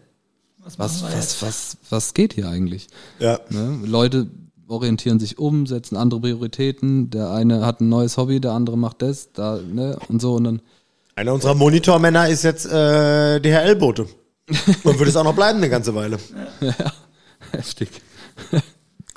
Was, 0.60 0.80
Was, 0.80 1.04
was, 1.04 1.42
was, 1.42 1.78
was 1.90 2.14
geht 2.14 2.34
hier 2.34 2.48
eigentlich? 2.48 2.88
Ja. 3.20 3.40
Ne? 3.50 3.80
Leute 3.86 4.28
orientieren 4.68 5.20
sich 5.20 5.38
um, 5.40 5.66
setzen 5.68 5.96
andere 5.98 6.20
Prioritäten. 6.22 7.10
Der 7.10 7.32
eine 7.32 7.66
hat 7.66 7.82
ein 7.82 7.90
neues 7.90 8.18
Hobby, 8.18 8.40
der 8.40 8.52
andere 8.52 8.78
macht 8.78 9.02
das, 9.02 9.32
da, 9.34 9.58
ne, 9.58 9.98
und 10.08 10.22
so. 10.22 10.34
Und 10.36 10.44
dann, 10.46 10.62
Einer 11.16 11.34
unserer 11.34 11.56
Monitormänner 11.56 12.28
ist 12.30 12.44
jetzt 12.44 12.66
äh, 12.66 13.40
DHL-Bote. 13.40 14.08
Und 14.84 15.00
wird 15.00 15.08
es 15.08 15.16
auch 15.16 15.24
noch 15.24 15.36
bleiben 15.36 15.60
eine 15.60 15.70
ganze 15.70 15.96
Weile. 15.96 16.18
heftig. 17.52 17.90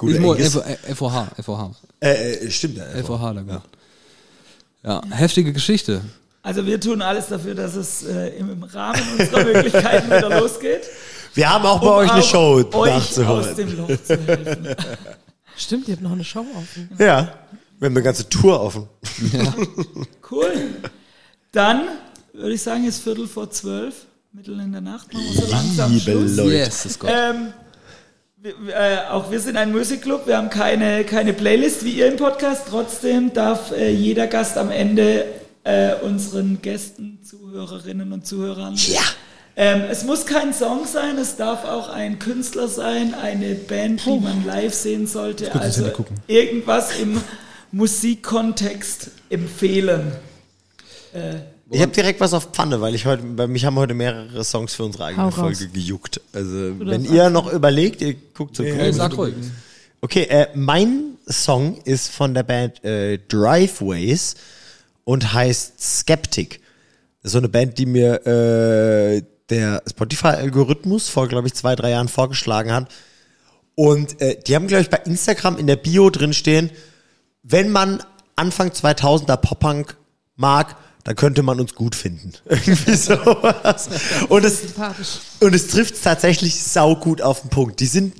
Mu- 0.00 0.34
Engis. 0.34 0.54
F- 0.54 0.96
FOH, 0.96 1.26
FOH. 1.42 1.70
Äh, 2.00 2.48
stimmt. 2.50 2.76
Ja, 2.76 2.84
FOH 3.02 3.18
da 3.34 3.42
gemacht. 3.42 3.68
Ja, 4.84 5.00
heftige 5.10 5.52
Geschichte. 5.52 6.02
Also 6.42 6.64
wir 6.64 6.78
tun 6.80 7.02
alles 7.02 7.26
dafür, 7.26 7.56
dass 7.56 7.74
es 7.74 8.04
äh, 8.04 8.28
im 8.38 8.62
Rahmen 8.62 9.02
unserer 9.18 9.42
Möglichkeiten 9.44 10.06
wieder 10.06 10.38
losgeht. 10.40 10.82
Wir 11.34 11.50
haben 11.50 11.66
auch 11.66 11.80
bei 11.80 11.88
um 11.88 11.94
euch 11.94 12.12
eine 12.12 12.22
Show 12.22 12.62
euch 12.72 13.18
aus 13.26 13.54
dem 13.56 13.76
Loch 13.76 13.88
zu 14.04 14.16
helfen. 14.16 14.68
Stimmt, 15.56 15.88
ihr 15.88 15.94
habt 15.94 16.02
noch 16.02 16.12
eine 16.12 16.24
Show 16.24 16.44
offen. 16.56 16.88
Ja. 16.98 17.34
Wir 17.78 17.86
haben 17.86 17.96
eine 17.96 18.02
ganze 18.02 18.28
Tour 18.28 18.60
offen. 18.60 18.88
Cool. 20.30 20.52
Dann 21.52 21.88
würde 22.32 22.54
ich 22.54 22.62
sagen, 22.62 22.84
ist 22.84 23.02
Viertel 23.02 23.26
vor 23.26 23.50
zwölf, 23.50 24.06
Mittel 24.32 24.58
in 24.60 24.72
der 24.72 24.80
Nacht, 24.80 25.12
machen 25.12 25.24
wir 25.26 25.42
so 25.42 25.50
langsam 25.50 25.92
Liebe 25.92 26.10
Schluss. 26.10 26.36
Leute. 26.36 26.54
Yes, 26.54 26.86
ist 26.86 26.98
Gott. 26.98 27.10
Ähm, 27.12 27.52
äh, 28.44 28.98
auch 29.10 29.30
wir 29.30 29.40
sind 29.40 29.56
ein 29.56 29.72
Musikclub, 29.72 30.26
wir 30.26 30.36
haben 30.36 30.50
keine, 30.50 31.04
keine 31.04 31.32
Playlist 31.32 31.84
wie 31.84 31.92
ihr 31.92 32.08
im 32.08 32.16
Podcast. 32.16 32.64
Trotzdem 32.68 33.32
darf 33.32 33.72
äh, 33.72 33.90
jeder 33.90 34.26
Gast 34.26 34.56
am 34.58 34.70
Ende 34.70 35.24
äh, 35.64 35.94
unseren 35.96 36.60
Gästen, 36.62 37.20
Zuhörerinnen 37.24 38.12
und 38.12 38.26
Zuhörern. 38.26 38.74
Ja. 38.76 39.00
Ähm, 39.58 39.84
es 39.90 40.04
muss 40.04 40.26
kein 40.26 40.52
Song 40.52 40.84
sein, 40.86 41.16
es 41.16 41.36
darf 41.36 41.64
auch 41.64 41.88
ein 41.88 42.18
Künstler 42.18 42.68
sein, 42.68 43.14
eine 43.14 43.54
Band, 43.54 44.04
die 44.04 44.20
man 44.20 44.44
live 44.44 44.74
sehen 44.74 45.06
sollte. 45.06 45.54
Also 45.58 45.90
irgendwas 46.26 46.98
im 47.00 47.18
Musikkontext 47.72 49.10
empfehlen. 49.30 50.12
Äh, 51.14 51.36
Ich 51.70 51.80
habe 51.80 51.92
direkt 51.92 52.20
was 52.20 52.34
auf 52.34 52.50
Pfanne, 52.52 52.82
weil 52.82 52.94
ich 52.94 53.06
heute, 53.06 53.22
bei 53.22 53.46
mich 53.46 53.64
haben 53.64 53.76
heute 53.76 53.94
mehrere 53.94 54.44
Songs 54.44 54.74
für 54.74 54.84
unsere 54.84 55.06
eigene 55.06 55.22
Hau 55.24 55.28
raus. 55.28 55.34
Folge 55.58 55.68
gejuckt. 55.68 56.20
Also, 56.34 56.78
wenn 56.80 57.04
darfst 57.04 57.10
ihr 57.10 57.30
noch 57.30 57.50
überlegt, 57.50 58.02
ihr 58.02 58.14
guckt 58.34 58.56
so 58.56 58.62
Hey, 58.62 58.92
sag 58.92 59.16
ruhig. 59.16 59.34
Okay, 60.02 60.24
äh, 60.24 60.48
mein 60.54 61.16
Song 61.28 61.78
ist 61.84 62.10
von 62.10 62.34
der 62.34 62.42
Band 62.42 62.84
äh, 62.84 63.18
Driveways 63.28 64.34
und 65.04 65.32
heißt 65.32 65.80
Skeptic. 65.82 66.60
Das 67.22 67.30
ist 67.30 67.32
so 67.32 67.38
eine 67.38 67.48
Band, 67.48 67.78
die 67.78 67.86
mir 67.86 68.24
äh, 68.26 69.22
der 69.50 69.82
Spotify-Algorithmus 69.88 71.08
vor, 71.08 71.28
glaube 71.28 71.48
ich, 71.48 71.54
zwei, 71.54 71.76
drei 71.76 71.90
Jahren 71.90 72.08
vorgeschlagen 72.08 72.72
hat. 72.72 72.92
Und 73.74 74.20
äh, 74.20 74.40
die 74.40 74.54
haben, 74.54 74.66
glaube 74.66 74.82
ich, 74.82 74.90
bei 74.90 74.98
Instagram 74.98 75.58
in 75.58 75.66
der 75.66 75.76
Bio 75.76 76.10
drin 76.10 76.32
stehen, 76.32 76.70
wenn 77.42 77.70
man 77.70 78.02
Anfang 78.34 78.70
2000er 78.70 79.36
Pop-Punk 79.36 79.96
mag, 80.34 80.76
dann 81.04 81.14
könnte 81.14 81.42
man 81.42 81.60
uns 81.60 81.74
gut 81.74 81.94
finden. 81.94 82.32
Irgendwie 82.46 82.96
sowas. 82.96 83.88
Und 84.28 84.44
es, 84.44 84.62
und 85.40 85.54
es 85.54 85.68
trifft 85.68 86.02
tatsächlich 86.02 86.60
saugut 86.60 87.22
auf 87.22 87.42
den 87.42 87.50
Punkt. 87.50 87.80
Die 87.80 87.86
sind 87.86 88.14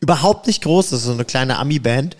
überhaupt 0.00 0.46
nicht 0.46 0.62
groß, 0.62 0.90
das 0.90 1.00
ist 1.00 1.06
so 1.06 1.12
eine 1.12 1.24
kleine 1.24 1.58
Ami-Band, 1.58 2.16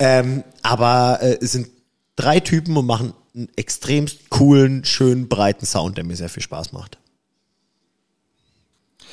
ähm, 0.00 0.42
aber 0.62 1.18
äh, 1.22 1.38
es 1.40 1.52
sind 1.52 1.68
drei 2.16 2.40
Typen 2.40 2.76
und 2.76 2.86
machen 2.86 3.12
einen 3.34 3.48
extremst 3.54 4.28
coolen, 4.30 4.84
schönen, 4.84 5.28
breiten 5.28 5.66
Sound, 5.66 5.96
der 5.96 6.04
mir 6.04 6.16
sehr 6.16 6.28
viel 6.28 6.42
Spaß 6.42 6.72
macht. 6.72 6.98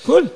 Cool. 0.06 0.30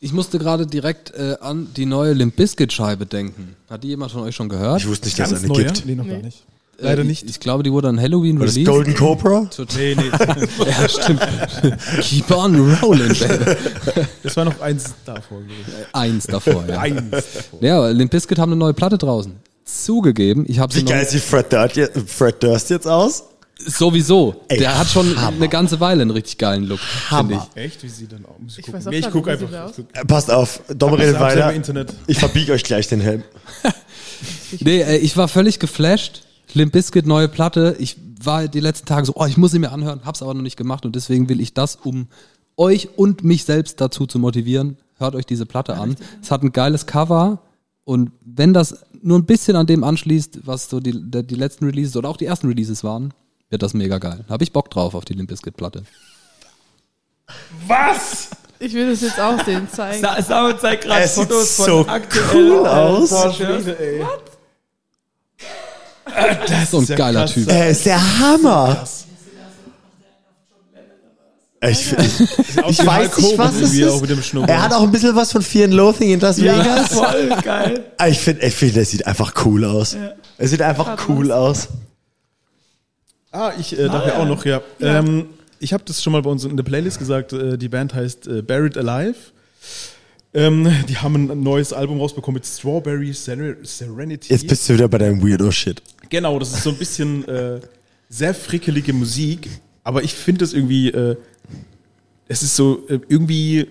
Ich 0.00 0.12
musste 0.12 0.38
gerade 0.38 0.66
direkt 0.66 1.12
äh, 1.14 1.36
an 1.40 1.68
die 1.76 1.86
neue 1.86 2.12
Limp 2.12 2.36
Bizkit 2.36 2.72
Scheibe 2.72 3.06
denken. 3.06 3.54
Hat 3.70 3.84
die 3.84 3.88
jemand 3.88 4.10
von 4.12 4.22
euch 4.22 4.34
schon 4.34 4.48
gehört? 4.48 4.80
Ich 4.80 4.88
wusste 4.88 5.06
nicht, 5.06 5.18
dass 5.18 5.30
es 5.32 5.38
eine 5.40 5.48
neu, 5.48 5.62
gibt. 5.64 5.86
Nee, 5.86 5.94
noch 5.94 6.06
gar 6.06 6.16
Nee. 6.16 6.22
nicht. 6.22 6.42
Leider 6.78 7.02
Äh, 7.02 7.04
nicht. 7.04 7.28
Ich, 7.30 7.38
glaube, 7.38 7.62
die 7.62 7.70
wurde 7.70 7.88
an 7.88 8.00
Halloween 8.00 8.40
War 8.40 8.46
das 8.46 8.56
released. 8.56 8.72
Golden 8.72 8.94
Cobra? 8.94 9.48
nee, 9.76 9.94
nee. 9.94 10.10
Ja, 10.66 10.88
stimmt. 10.88 11.20
Keep 12.00 12.30
on 12.32 12.74
rolling, 12.82 13.08
baby. 13.16 13.56
Das 14.24 14.36
war 14.36 14.44
noch 14.46 14.60
eins 14.60 14.92
davor, 15.04 15.38
glaube 15.38 15.52
ich. 15.68 15.94
Eins 15.94 16.26
davor, 16.26 16.64
ja. 16.66 16.78
Eins 16.80 17.10
davor. 17.10 17.58
Ja, 17.62 17.78
aber 17.78 17.92
Limp 17.92 18.10
Bizkit 18.10 18.38
haben 18.40 18.50
eine 18.50 18.58
neue 18.58 18.74
Platte 18.74 18.98
draußen. 18.98 19.32
Zugegeben, 19.64 20.44
ich 20.48 20.58
habe 20.58 20.72
sie 20.72 20.80
Wie 20.80 20.84
geil 20.86 21.04
noch 21.04 21.10
sieht 21.10 21.22
Fred 21.22 21.52
Durst, 21.52 21.76
jetzt, 21.76 22.10
Fred 22.10 22.42
Durst 22.42 22.70
jetzt 22.70 22.88
aus? 22.88 23.22
Sowieso. 23.66 24.44
Ey, 24.48 24.58
Der 24.58 24.78
hat 24.78 24.88
schon 24.88 25.16
Hammer. 25.16 25.36
eine 25.36 25.48
ganze 25.48 25.80
Weile 25.80 26.02
einen 26.02 26.10
richtig 26.10 26.38
geilen 26.38 26.64
Look, 26.64 26.78
finde 26.80 27.10
Hammer. 27.36 27.48
ich. 27.54 27.62
Echt? 27.62 27.82
Wie 27.82 27.88
sieht 27.88 28.12
denn 28.12 28.24
aus? 28.26 28.32
Muss 28.40 28.52
ich, 28.52 28.58
Ich 28.58 28.64
gucken. 28.66 28.78
weiß 28.80 28.86
auch 28.86 28.90
nee, 28.90 28.98
ich 28.98 29.10
gucke 29.10 29.30
einfach. 29.30 29.78
Äh, 29.94 30.04
Passt 30.04 30.30
auf, 30.30 30.62
Dom 30.74 30.94
redet 30.94 31.18
weiter. 31.20 31.50
im 31.50 31.56
Internet. 31.56 31.92
Ich 32.06 32.18
verbiege 32.18 32.52
euch 32.52 32.64
gleich 32.64 32.88
den 32.88 33.00
Helm. 33.00 33.22
Nee, 34.60 34.82
äh, 34.82 34.98
ich 34.98 35.16
war 35.16 35.28
völlig 35.28 35.58
geflasht. 35.58 36.22
Limp 36.54 36.72
Bizkit, 36.72 37.06
neue 37.06 37.28
Platte. 37.28 37.76
Ich 37.78 37.96
war 38.22 38.46
die 38.48 38.60
letzten 38.60 38.86
Tage 38.86 39.06
so, 39.06 39.14
oh, 39.16 39.24
ich 39.26 39.36
muss 39.36 39.50
sie 39.52 39.58
mir 39.58 39.72
anhören, 39.72 40.00
hab's 40.04 40.22
aber 40.22 40.34
noch 40.34 40.42
nicht 40.42 40.56
gemacht 40.56 40.84
und 40.86 40.94
deswegen 40.94 41.28
will 41.28 41.40
ich 41.40 41.54
das, 41.54 41.76
um 41.76 42.06
euch 42.56 42.90
und 42.96 43.24
mich 43.24 43.44
selbst 43.44 43.80
dazu 43.80 44.06
zu 44.06 44.18
motivieren, 44.18 44.76
hört 44.98 45.14
euch 45.16 45.26
diese 45.26 45.46
Platte 45.46 45.76
an. 45.76 45.96
Es 46.22 46.30
hat 46.30 46.42
ein 46.42 46.52
geiles 46.52 46.86
Cover 46.86 47.40
und 47.84 48.12
wenn 48.24 48.52
das 48.52 48.84
nur 49.02 49.18
ein 49.18 49.24
bisschen 49.24 49.56
an 49.56 49.66
dem 49.66 49.82
anschließt, 49.82 50.46
was 50.46 50.68
so 50.70 50.78
die, 50.78 50.92
die 50.92 51.34
letzten 51.34 51.64
Releases 51.64 51.96
oder 51.96 52.08
auch 52.10 52.16
die 52.16 52.26
ersten 52.26 52.46
Releases 52.46 52.84
waren, 52.84 53.12
wird 53.52 53.62
das 53.62 53.74
mega 53.74 53.98
geil. 53.98 54.24
Habe 54.28 54.42
ich 54.42 54.52
Bock 54.52 54.70
drauf 54.70 54.94
auf 54.94 55.04
die 55.04 55.12
Limp 55.14 55.28
Bizkit 55.28 55.56
Platte. 55.56 55.84
Was? 57.66 58.28
Ich 58.58 58.72
will 58.74 58.90
das 58.90 59.00
jetzt 59.02 59.20
auch 59.20 59.42
sehen, 59.44 59.68
zeigen. 59.70 60.00
Sa 60.00 60.20
Samuel 60.22 60.58
zeigt 60.58 60.84
gerade 60.84 61.02
Es 61.02 61.14
sieht 61.14 61.28
Fotos 61.28 61.56
von 61.56 61.66
so 61.66 61.86
aktuell 61.88 62.50
cool 62.50 62.66
aus. 62.66 63.10
Porsche. 63.10 64.06
Das 66.46 66.62
ist 66.64 66.70
so 66.70 66.78
ein 66.78 66.84
ja 66.86 66.96
geiler 66.96 67.20
krass. 67.22 67.34
Typ. 67.34 67.48
Er 67.50 67.68
ist 67.70 67.86
der 67.86 68.18
Hammer. 68.18 68.84
Ich, 71.64 71.92
ich, 71.92 72.20
ich 72.68 72.86
weiß 72.86 73.18
nicht, 73.18 73.38
was 73.38 73.54
es 73.54 73.70
Auch 73.88 73.94
ist. 73.94 74.00
mit 74.00 74.10
dem 74.10 74.22
Schnurrbart. 74.22 74.50
Er 74.50 74.62
hat 74.62 74.72
auch 74.72 74.82
ein 74.82 74.90
bisschen 74.90 75.14
was 75.14 75.30
von 75.30 75.42
Fear 75.42 75.66
and 75.66 75.74
Loathing 75.74 76.10
in 76.10 76.18
Las 76.20 76.38
Ja, 76.38 76.58
Vegas. 76.58 76.88
voll 76.88 77.28
geil. 77.42 77.84
Ich 78.08 78.18
finde, 78.18 78.44
ich 78.44 78.54
find, 78.54 78.76
er 78.76 78.84
sieht 78.84 79.06
einfach 79.06 79.32
cool 79.44 79.64
aus. 79.64 79.96
Er 80.38 80.48
sieht 80.48 80.60
einfach 80.60 80.98
cool 81.08 81.30
aus. 81.30 81.68
Ah, 83.32 83.52
ich 83.58 83.76
äh, 83.76 83.86
darf 83.86 84.06
ja 84.06 84.18
auch 84.18 84.26
noch, 84.26 84.44
ja. 84.44 84.60
Ähm, 84.80 85.26
ich 85.58 85.72
habe 85.72 85.82
das 85.86 86.02
schon 86.02 86.12
mal 86.12 86.22
bei 86.22 86.30
uns 86.30 86.44
in 86.44 86.56
der 86.56 86.64
Playlist 86.64 86.98
gesagt. 86.98 87.32
Äh, 87.32 87.56
die 87.56 87.68
Band 87.68 87.94
heißt 87.94 88.26
äh, 88.28 88.42
Buried 88.42 88.76
Alive. 88.76 89.16
Ähm, 90.34 90.70
die 90.88 90.96
haben 90.96 91.30
ein 91.30 91.42
neues 91.42 91.72
Album 91.72 91.98
rausbekommen 91.98 92.34
mit 92.36 92.46
Strawberry 92.46 93.12
Ser 93.12 93.56
Serenity. 93.62 94.32
Jetzt 94.32 94.46
bist 94.46 94.68
du 94.68 94.74
wieder 94.74 94.88
bei 94.88 94.98
deinem 94.98 95.22
Weirdo-Shit. 95.22 95.82
Genau, 96.10 96.38
das 96.38 96.52
ist 96.52 96.62
so 96.62 96.70
ein 96.70 96.76
bisschen 96.76 97.26
äh, 97.26 97.60
sehr 98.08 98.34
frickelige 98.34 98.92
Musik, 98.92 99.48
aber 99.82 100.02
ich 100.02 100.14
finde 100.14 100.44
es 100.44 100.52
irgendwie, 100.52 100.88
äh, 100.88 101.16
es 102.28 102.42
ist 102.42 102.56
so 102.56 102.86
äh, 102.88 103.00
irgendwie 103.08 103.68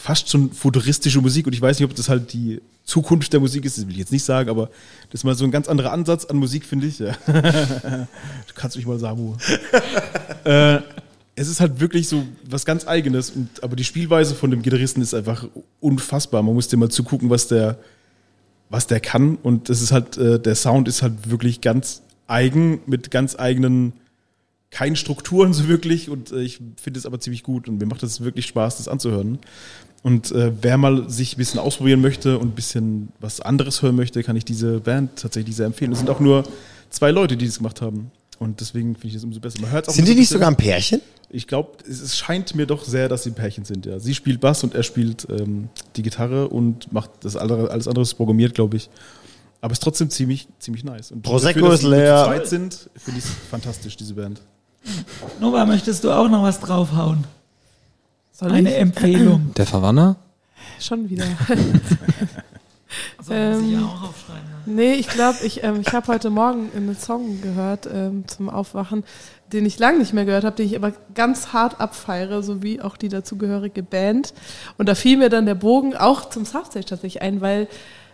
fast 0.00 0.30
schon 0.30 0.50
futuristische 0.50 1.20
Musik 1.20 1.46
und 1.46 1.52
ich 1.52 1.60
weiß 1.60 1.78
nicht, 1.78 1.88
ob 1.88 1.94
das 1.94 2.08
halt 2.08 2.32
die 2.32 2.62
Zukunft 2.84 3.34
der 3.34 3.40
Musik 3.40 3.66
ist, 3.66 3.76
das 3.76 3.86
will 3.86 3.92
ich 3.92 3.98
jetzt 3.98 4.12
nicht 4.12 4.24
sagen, 4.24 4.48
aber 4.48 4.70
das 5.10 5.20
ist 5.20 5.24
mal 5.24 5.34
so 5.34 5.44
ein 5.44 5.50
ganz 5.50 5.68
anderer 5.68 5.92
Ansatz 5.92 6.24
an 6.24 6.38
Musik, 6.38 6.64
finde 6.64 6.86
ich. 6.86 7.00
Ja. 7.00 7.14
du 7.26 8.54
kannst 8.54 8.78
mich 8.78 8.86
mal 8.86 8.98
Samu. 8.98 9.36
äh, 10.44 10.78
es 11.36 11.48
ist 11.48 11.60
halt 11.60 11.80
wirklich 11.80 12.08
so 12.08 12.24
was 12.48 12.64
ganz 12.64 12.88
Eigenes, 12.88 13.28
und, 13.30 13.62
aber 13.62 13.76
die 13.76 13.84
Spielweise 13.84 14.34
von 14.34 14.50
dem 14.50 14.62
Gitarristen 14.62 15.02
ist 15.02 15.12
einfach 15.12 15.46
unfassbar. 15.80 16.42
Man 16.42 16.54
muss 16.54 16.68
dir 16.68 16.78
mal 16.78 16.88
zugucken, 16.88 17.28
was 17.28 17.48
der, 17.48 17.78
was 18.70 18.86
der 18.86 19.00
kann. 19.00 19.36
Und 19.36 19.68
das 19.68 19.82
ist 19.82 19.92
halt, 19.92 20.16
äh, 20.16 20.40
der 20.40 20.54
Sound 20.54 20.88
ist 20.88 21.02
halt 21.02 21.28
wirklich 21.30 21.60
ganz 21.60 22.00
eigen, 22.26 22.80
mit 22.86 23.10
ganz 23.10 23.38
eigenen, 23.38 23.92
keinen 24.70 24.96
Strukturen 24.96 25.52
so 25.52 25.68
wirklich. 25.68 26.10
Und 26.10 26.32
äh, 26.32 26.40
ich 26.40 26.60
finde 26.80 26.98
es 26.98 27.06
aber 27.06 27.20
ziemlich 27.20 27.42
gut 27.42 27.68
und 27.68 27.78
mir 27.78 27.86
macht 27.86 28.02
es 28.02 28.20
wirklich 28.20 28.46
Spaß, 28.46 28.78
das 28.78 28.88
anzuhören. 28.88 29.38
Und 30.02 30.32
äh, 30.32 30.52
wer 30.62 30.78
mal 30.78 31.10
sich 31.10 31.34
ein 31.34 31.38
bisschen 31.38 31.60
ausprobieren 31.60 32.00
möchte 32.00 32.38
und 32.38 32.48
ein 32.48 32.54
bisschen 32.54 33.08
was 33.20 33.40
anderes 33.40 33.82
hören 33.82 33.96
möchte, 33.96 34.22
kann 34.22 34.36
ich 34.36 34.44
diese 34.44 34.80
Band 34.80 35.16
tatsächlich 35.16 35.56
sehr 35.56 35.66
empfehlen. 35.66 35.92
Es 35.92 35.98
sind 35.98 36.08
auch 36.08 36.20
nur 36.20 36.44
zwei 36.88 37.10
Leute, 37.10 37.36
die 37.36 37.46
das 37.46 37.58
gemacht 37.58 37.82
haben. 37.82 38.10
Und 38.38 38.60
deswegen 38.60 38.94
finde 38.94 39.08
ich 39.08 39.14
es 39.16 39.24
umso 39.24 39.40
besser. 39.40 39.60
Man 39.60 39.70
hört's 39.70 39.88
auch 39.88 39.92
Sind 39.92 40.08
die 40.08 40.14
nicht 40.14 40.30
sogar 40.30 40.48
ein 40.48 40.56
Pärchen? 40.56 41.02
ich 41.32 41.46
glaube, 41.46 41.70
es, 41.88 42.00
es 42.00 42.18
scheint 42.18 42.54
mir 42.54 42.66
doch 42.66 42.84
sehr, 42.84 43.08
dass 43.08 43.22
sie 43.22 43.30
ein 43.30 43.34
Pärchen 43.34 43.64
sind, 43.64 43.86
ja. 43.86 43.98
Sie 43.98 44.14
spielt 44.14 44.40
Bass 44.40 44.64
und 44.64 44.74
er 44.74 44.82
spielt 44.82 45.26
ähm, 45.30 45.68
die 45.96 46.02
Gitarre 46.02 46.48
und 46.48 46.92
macht 46.92 47.10
das 47.20 47.36
andere, 47.36 47.70
alles 47.70 47.86
andere 47.86 48.02
ist 48.02 48.14
programmiert, 48.14 48.54
glaube 48.54 48.76
ich. 48.76 48.90
Aber 49.60 49.72
es 49.72 49.78
ist 49.78 49.82
trotzdem 49.82 50.10
ziemlich, 50.10 50.48
ziemlich 50.58 50.84
nice. 50.84 51.12
Und 51.12 51.22
Prosecco 51.22 51.60
dafür, 51.60 51.74
ist 51.74 51.80
sie 51.80 51.86
nur 51.86 51.96
leer. 51.96 52.24
zu 52.24 52.30
zweit 52.30 52.48
sind, 52.48 52.90
finde 52.96 53.18
ich 53.18 53.24
es 53.26 53.30
fantastisch, 53.50 53.96
diese 53.96 54.14
Band. 54.14 54.40
Nova, 55.40 55.64
möchtest 55.66 56.04
du 56.04 56.10
auch 56.12 56.28
noch 56.28 56.42
was 56.42 56.60
draufhauen? 56.60 57.24
Soll 58.32 58.52
Eine 58.52 58.70
ich? 58.70 58.78
Empfehlung. 58.78 59.52
Der 59.56 59.66
Verwanner? 59.66 60.16
Schon 60.78 61.08
wieder. 61.10 61.24
Soll 63.22 63.36
man 63.52 63.60
sich 63.64 63.72
Ähm, 63.74 63.84
auch 63.84 64.02
aufschreiben. 64.08 64.40
Nee, 64.66 64.94
ich 64.94 65.08
glaube, 65.08 65.38
ich, 65.44 65.62
ähm, 65.62 65.80
ich 65.80 65.92
habe 65.92 66.06
heute 66.08 66.30
Morgen 66.30 66.70
einen 66.74 66.96
Song 66.96 67.40
gehört 67.40 67.88
ähm, 67.92 68.24
zum 68.26 68.48
Aufwachen, 68.48 69.04
den 69.52 69.64
ich 69.66 69.78
lange 69.78 69.98
nicht 69.98 70.12
mehr 70.12 70.24
gehört 70.24 70.44
habe, 70.44 70.56
den 70.56 70.66
ich 70.66 70.76
aber 70.76 70.92
ganz 71.14 71.52
hart 71.52 71.80
abfeiere, 71.80 72.42
sowie 72.42 72.80
auch 72.80 72.96
die 72.96 73.08
dazugehörige 73.08 73.82
Band. 73.82 74.32
Und 74.78 74.88
da 74.88 74.94
fiel 74.94 75.16
mir 75.18 75.28
dann 75.28 75.46
der 75.46 75.54
Bogen 75.54 75.96
auch 75.96 76.28
zum 76.30 76.44
Substage 76.44 76.84
tatsächlich 76.84 77.22
ein, 77.22 77.40
weil 77.40 77.68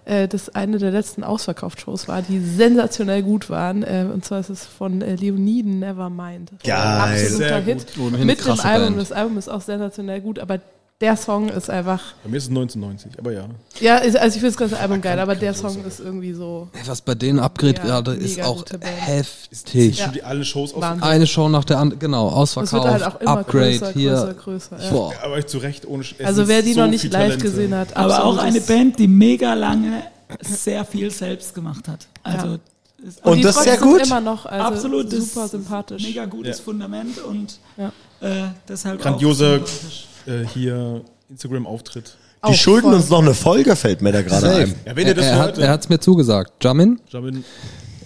äh, 0.07 0.29
das 0.29 0.55
eine 0.55 0.79
der 0.79 0.93
letzten 0.93 1.25
Ausverkaufsshows 1.25 2.09
war, 2.09 2.23
die 2.23 2.39
sensationell 2.39 3.23
gut 3.23 3.51
waren. 3.51 3.83
Äh, 3.83 4.07
und 4.13 4.25
zwar 4.25 4.41
ist 4.41 4.49
es 4.49 4.65
von 4.65 5.03
äh, 5.03 5.17
Leoniden 5.17 5.81
Nevermind. 5.81 6.53
Das 6.63 6.71
war 6.71 7.05
ein 7.05 7.11
Geil. 7.11 7.23
Absoluter 7.25 7.49
Sehr 7.49 7.61
Hit. 7.61 7.95
gut. 7.95 8.07
Ohnehin 8.07 8.27
Mit 8.27 8.45
dem 8.45 8.61
Album. 8.61 8.87
Band. 8.87 9.01
Das 9.01 9.13
Album 9.13 9.39
ist 9.39 9.49
auch 9.49 9.61
sensationell 9.61 10.21
gut, 10.21 10.39
aber 10.39 10.61
der 11.01 11.15
Song 11.17 11.51
ist 11.51 11.69
einfach. 11.69 12.01
Bei 12.25 12.31
mir 12.31 12.39
ist 12.39 12.45
es 12.45 12.49
1990, 12.49 13.19
aber 13.19 13.33
ja. 13.33 13.45
Ja, 13.81 13.99
ist- 13.99 14.17
also 14.17 14.29
ich 14.37 14.41
finde 14.41 14.49
das 14.53 14.57
ganze 14.57 14.79
Album 14.79 15.01
geil, 15.03 15.19
aber 15.19 15.35
der 15.35 15.53
Song 15.53 15.85
ist 15.85 16.01
irgendwie 16.01 16.33
so. 16.33 16.69
Was 16.87 17.03
bei 17.03 17.15
denen 17.15 17.39
abgeht 17.39 17.79
Ja, 17.79 17.85
gerade, 17.85 18.15
ist 18.15 18.41
auch 18.43 18.65
heftig. 18.83 20.03
Die 20.15 20.23
alle 20.23 20.45
Shows 20.45 20.73
aus. 20.75 20.81
Wahnsinn. 20.81 21.03
Eine 21.03 21.27
Show 21.27 21.49
nach 21.49 21.65
der 21.65 21.79
anderen, 21.79 21.99
genau, 22.01 22.25
Das 22.41 22.57
wird 22.57 22.65
Ausverkauf, 22.69 22.91
halt 22.91 23.03
auch 23.05 23.21
immer 23.21 23.31
Upgrade 23.39 23.79
größer, 23.79 23.93
hier. 23.93 24.13
größer, 24.13 24.35
größer. 24.35 24.85
Ja. 24.85 24.91
Boah. 24.91 25.13
Aber 25.23 25.39
ich 25.39 25.47
zu 25.47 25.59
Recht 25.59 25.87
ohne 25.87 26.05
Also 26.25 26.49
wer 26.49 26.63
die 26.63 26.73
so 26.73 26.81
noch 26.81 26.89
nicht 26.89 27.05
live 27.05 27.13
Talente. 27.13 27.45
gesehen 27.45 27.75
hat, 27.75 27.95
Aber 27.97 28.25
auch 28.25 28.39
eine 28.39 28.61
Band, 28.61 28.99
die 28.99 29.09
mega 29.09 29.53
lange 29.55 30.03
sehr 30.41 30.85
viel 30.85 31.11
selbst 31.11 31.55
gemacht 31.55 31.87
hat. 31.89 32.07
Also 32.23 32.47
Ja. 32.47 32.59
ist 33.07 33.25
Und 33.25 33.37
die 33.37 33.43
das 33.43 33.57
ist 33.59 33.65
sehr 33.65 33.77
gut. 33.77 34.01
immer 34.07 34.21
noch 34.23 34.47
also 34.47 34.65
absolut 34.67 35.13
das 35.13 35.29
super 35.33 35.45
ist 35.45 35.51
sympathisch. 35.51 36.03
Mega 36.03 36.25
gutes 36.25 36.59
Ja. 36.59 36.65
Fundament 36.65 37.19
und 37.19 37.59
Ja. 37.77 37.93
äh, 38.27 38.49
deshalb 38.67 39.01
Grandioser 39.03 39.61
auch. 39.63 40.16
Äh, 40.27 40.47
hier 40.53 41.03
Instagram-Auftritt. 41.31 42.17
Die 42.49 42.55
schulden 42.55 42.91
voll. 42.91 42.95
uns 42.95 43.09
noch 43.11 43.23
eine 43.23 43.35
Folge, 43.35 43.75
fällt 43.75 44.03
mir 44.03 44.13
da 44.13 44.23
gerade 44.23 44.49
ein. 44.49 44.75
Ja, 44.85 44.95
wenn 44.95 45.07
ihr 45.07 45.15
das 45.15 45.25
er, 45.25 45.33
er, 45.33 45.39
hat, 45.39 45.59
hat's 45.59 45.89
mir 45.89 45.99
zugesagt. 45.99 46.53
Jamin, 46.63 47.01
Jamin, 47.09 47.45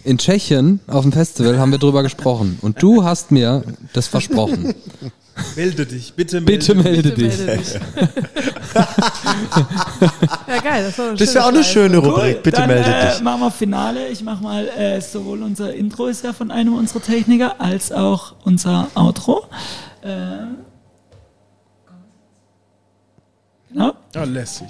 in 0.04 0.18
Tschechien 0.18 0.80
auf 0.86 1.02
dem 1.02 1.12
Festival 1.12 1.58
haben 1.58 1.72
wir 1.72 1.78
drüber 1.78 2.02
gesprochen 2.02 2.58
und 2.62 2.82
du 2.82 3.04
hast 3.04 3.30
mir 3.30 3.62
das 3.92 4.06
versprochen. 4.06 4.74
melde 5.56 5.84
dich, 5.86 6.14
bitte 6.14 6.40
melde 6.40 6.52
Bitte 6.52 6.74
melde 6.74 7.02
Bitte 7.02 7.14
dich. 7.14 7.38
melde 7.38 7.58
dich. 7.58 7.74
ja, 10.48 10.58
geil. 10.62 10.84
Das, 10.84 10.98
war 10.98 11.14
Das 11.14 11.34
wäre 11.34 11.44
auch 11.44 11.48
eine 11.48 11.64
schöne 11.64 11.98
Cool, 11.98 12.08
Rubrik. 12.08 12.42
Bitte 12.42 12.56
dann, 12.58 12.68
melde 12.68 12.90
äh, 12.90 13.12
dich. 13.12 13.20
machen 13.20 13.40
wir 13.40 13.50
Finale. 13.50 14.08
Ich 14.08 14.22
mache 14.22 14.42
mal 14.42 14.68
äh, 14.68 15.00
sowohl 15.00 15.42
unser 15.42 15.74
Intro 15.74 16.06
ist 16.06 16.24
ja 16.24 16.32
von 16.32 16.50
einem 16.50 16.74
unserer 16.74 17.02
Techniker 17.02 17.60
als 17.60 17.92
auch 17.92 18.34
unser 18.44 18.88
Outro. 18.94 19.44
Äh, 20.02 20.46
genau, 23.72 23.92
Ja, 24.14 24.24
lässig. 24.24 24.68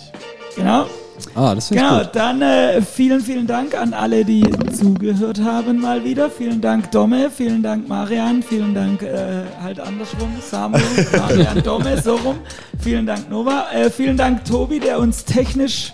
genau. 0.56 0.86
Ah, 1.34 1.54
das 1.54 1.68
finde 1.68 1.82
ich 1.82 1.88
Genau, 1.90 2.02
gut. 2.02 2.10
dann 2.16 2.40
äh, 2.40 2.80
vielen, 2.80 3.20
vielen 3.20 3.46
Dank 3.46 3.74
an 3.78 3.92
alle, 3.92 4.24
die 4.24 4.42
zugehört 4.72 5.38
haben 5.42 5.78
mal 5.78 6.02
wieder. 6.02 6.30
Vielen 6.30 6.62
Dank 6.62 6.90
Domme, 6.92 7.30
vielen 7.30 7.62
Dank 7.62 7.86
Marian, 7.88 8.42
vielen 8.42 8.74
Dank 8.74 9.02
äh, 9.02 9.42
halt 9.62 9.80
andersrum, 9.80 10.30
Samu, 10.40 10.78
Marian, 11.16 11.62
Domme, 11.62 12.00
so 12.00 12.16
rum. 12.16 12.36
Vielen 12.82 13.04
Dank 13.06 13.28
Nova, 13.28 13.66
äh, 13.70 13.90
vielen 13.90 14.16
Dank 14.16 14.46
Tobi, 14.46 14.80
der 14.80 14.98
uns 14.98 15.24
technisch 15.26 15.92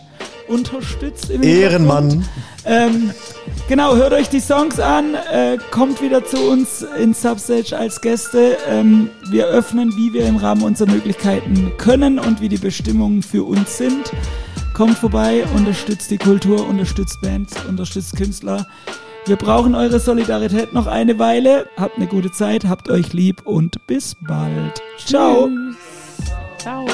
unterstützt. 0.48 1.30
Ehrenmann. 1.30 2.24
Ähm, 2.64 3.12
genau, 3.68 3.94
hört 3.96 4.12
euch 4.12 4.28
die 4.28 4.40
Songs 4.40 4.80
an, 4.80 5.14
äh, 5.14 5.58
kommt 5.70 6.02
wieder 6.02 6.24
zu 6.24 6.38
uns 6.50 6.84
in 7.00 7.14
Substage 7.14 7.76
als 7.76 8.00
Gäste. 8.00 8.56
Ähm, 8.68 9.10
wir 9.30 9.46
öffnen, 9.46 9.92
wie 9.96 10.12
wir 10.12 10.26
im 10.26 10.36
Rahmen 10.36 10.62
unserer 10.62 10.90
Möglichkeiten 10.90 11.72
können 11.78 12.18
und 12.18 12.40
wie 12.40 12.48
die 12.48 12.58
Bestimmungen 12.58 13.22
für 13.22 13.44
uns 13.44 13.78
sind. 13.78 14.12
Kommt 14.74 14.98
vorbei, 14.98 15.44
unterstützt 15.54 16.10
die 16.10 16.18
Kultur, 16.18 16.68
unterstützt 16.68 17.20
Bands, 17.22 17.54
unterstützt 17.68 18.16
Künstler. 18.16 18.66
Wir 19.26 19.36
brauchen 19.36 19.74
eure 19.74 19.98
Solidarität 19.98 20.72
noch 20.72 20.86
eine 20.86 21.18
Weile. 21.18 21.66
Habt 21.76 21.96
eine 21.96 22.06
gute 22.06 22.30
Zeit, 22.30 22.66
habt 22.66 22.88
euch 22.90 23.12
lieb 23.12 23.42
und 23.44 23.84
bis 23.86 24.14
bald. 24.20 24.80
Ciao. 25.04 25.48
Ciao. 26.58 26.84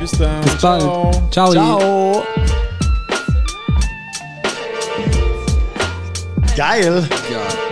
Bis 0.00 0.12
dann. 0.12 0.40
Bis 0.42 0.56
bald. 0.60 0.82
Ciao. 0.82 1.10
Ciao. 1.30 1.52
Ciao. 1.52 2.22
Geil. 6.60 7.08
Ja. 7.30 7.69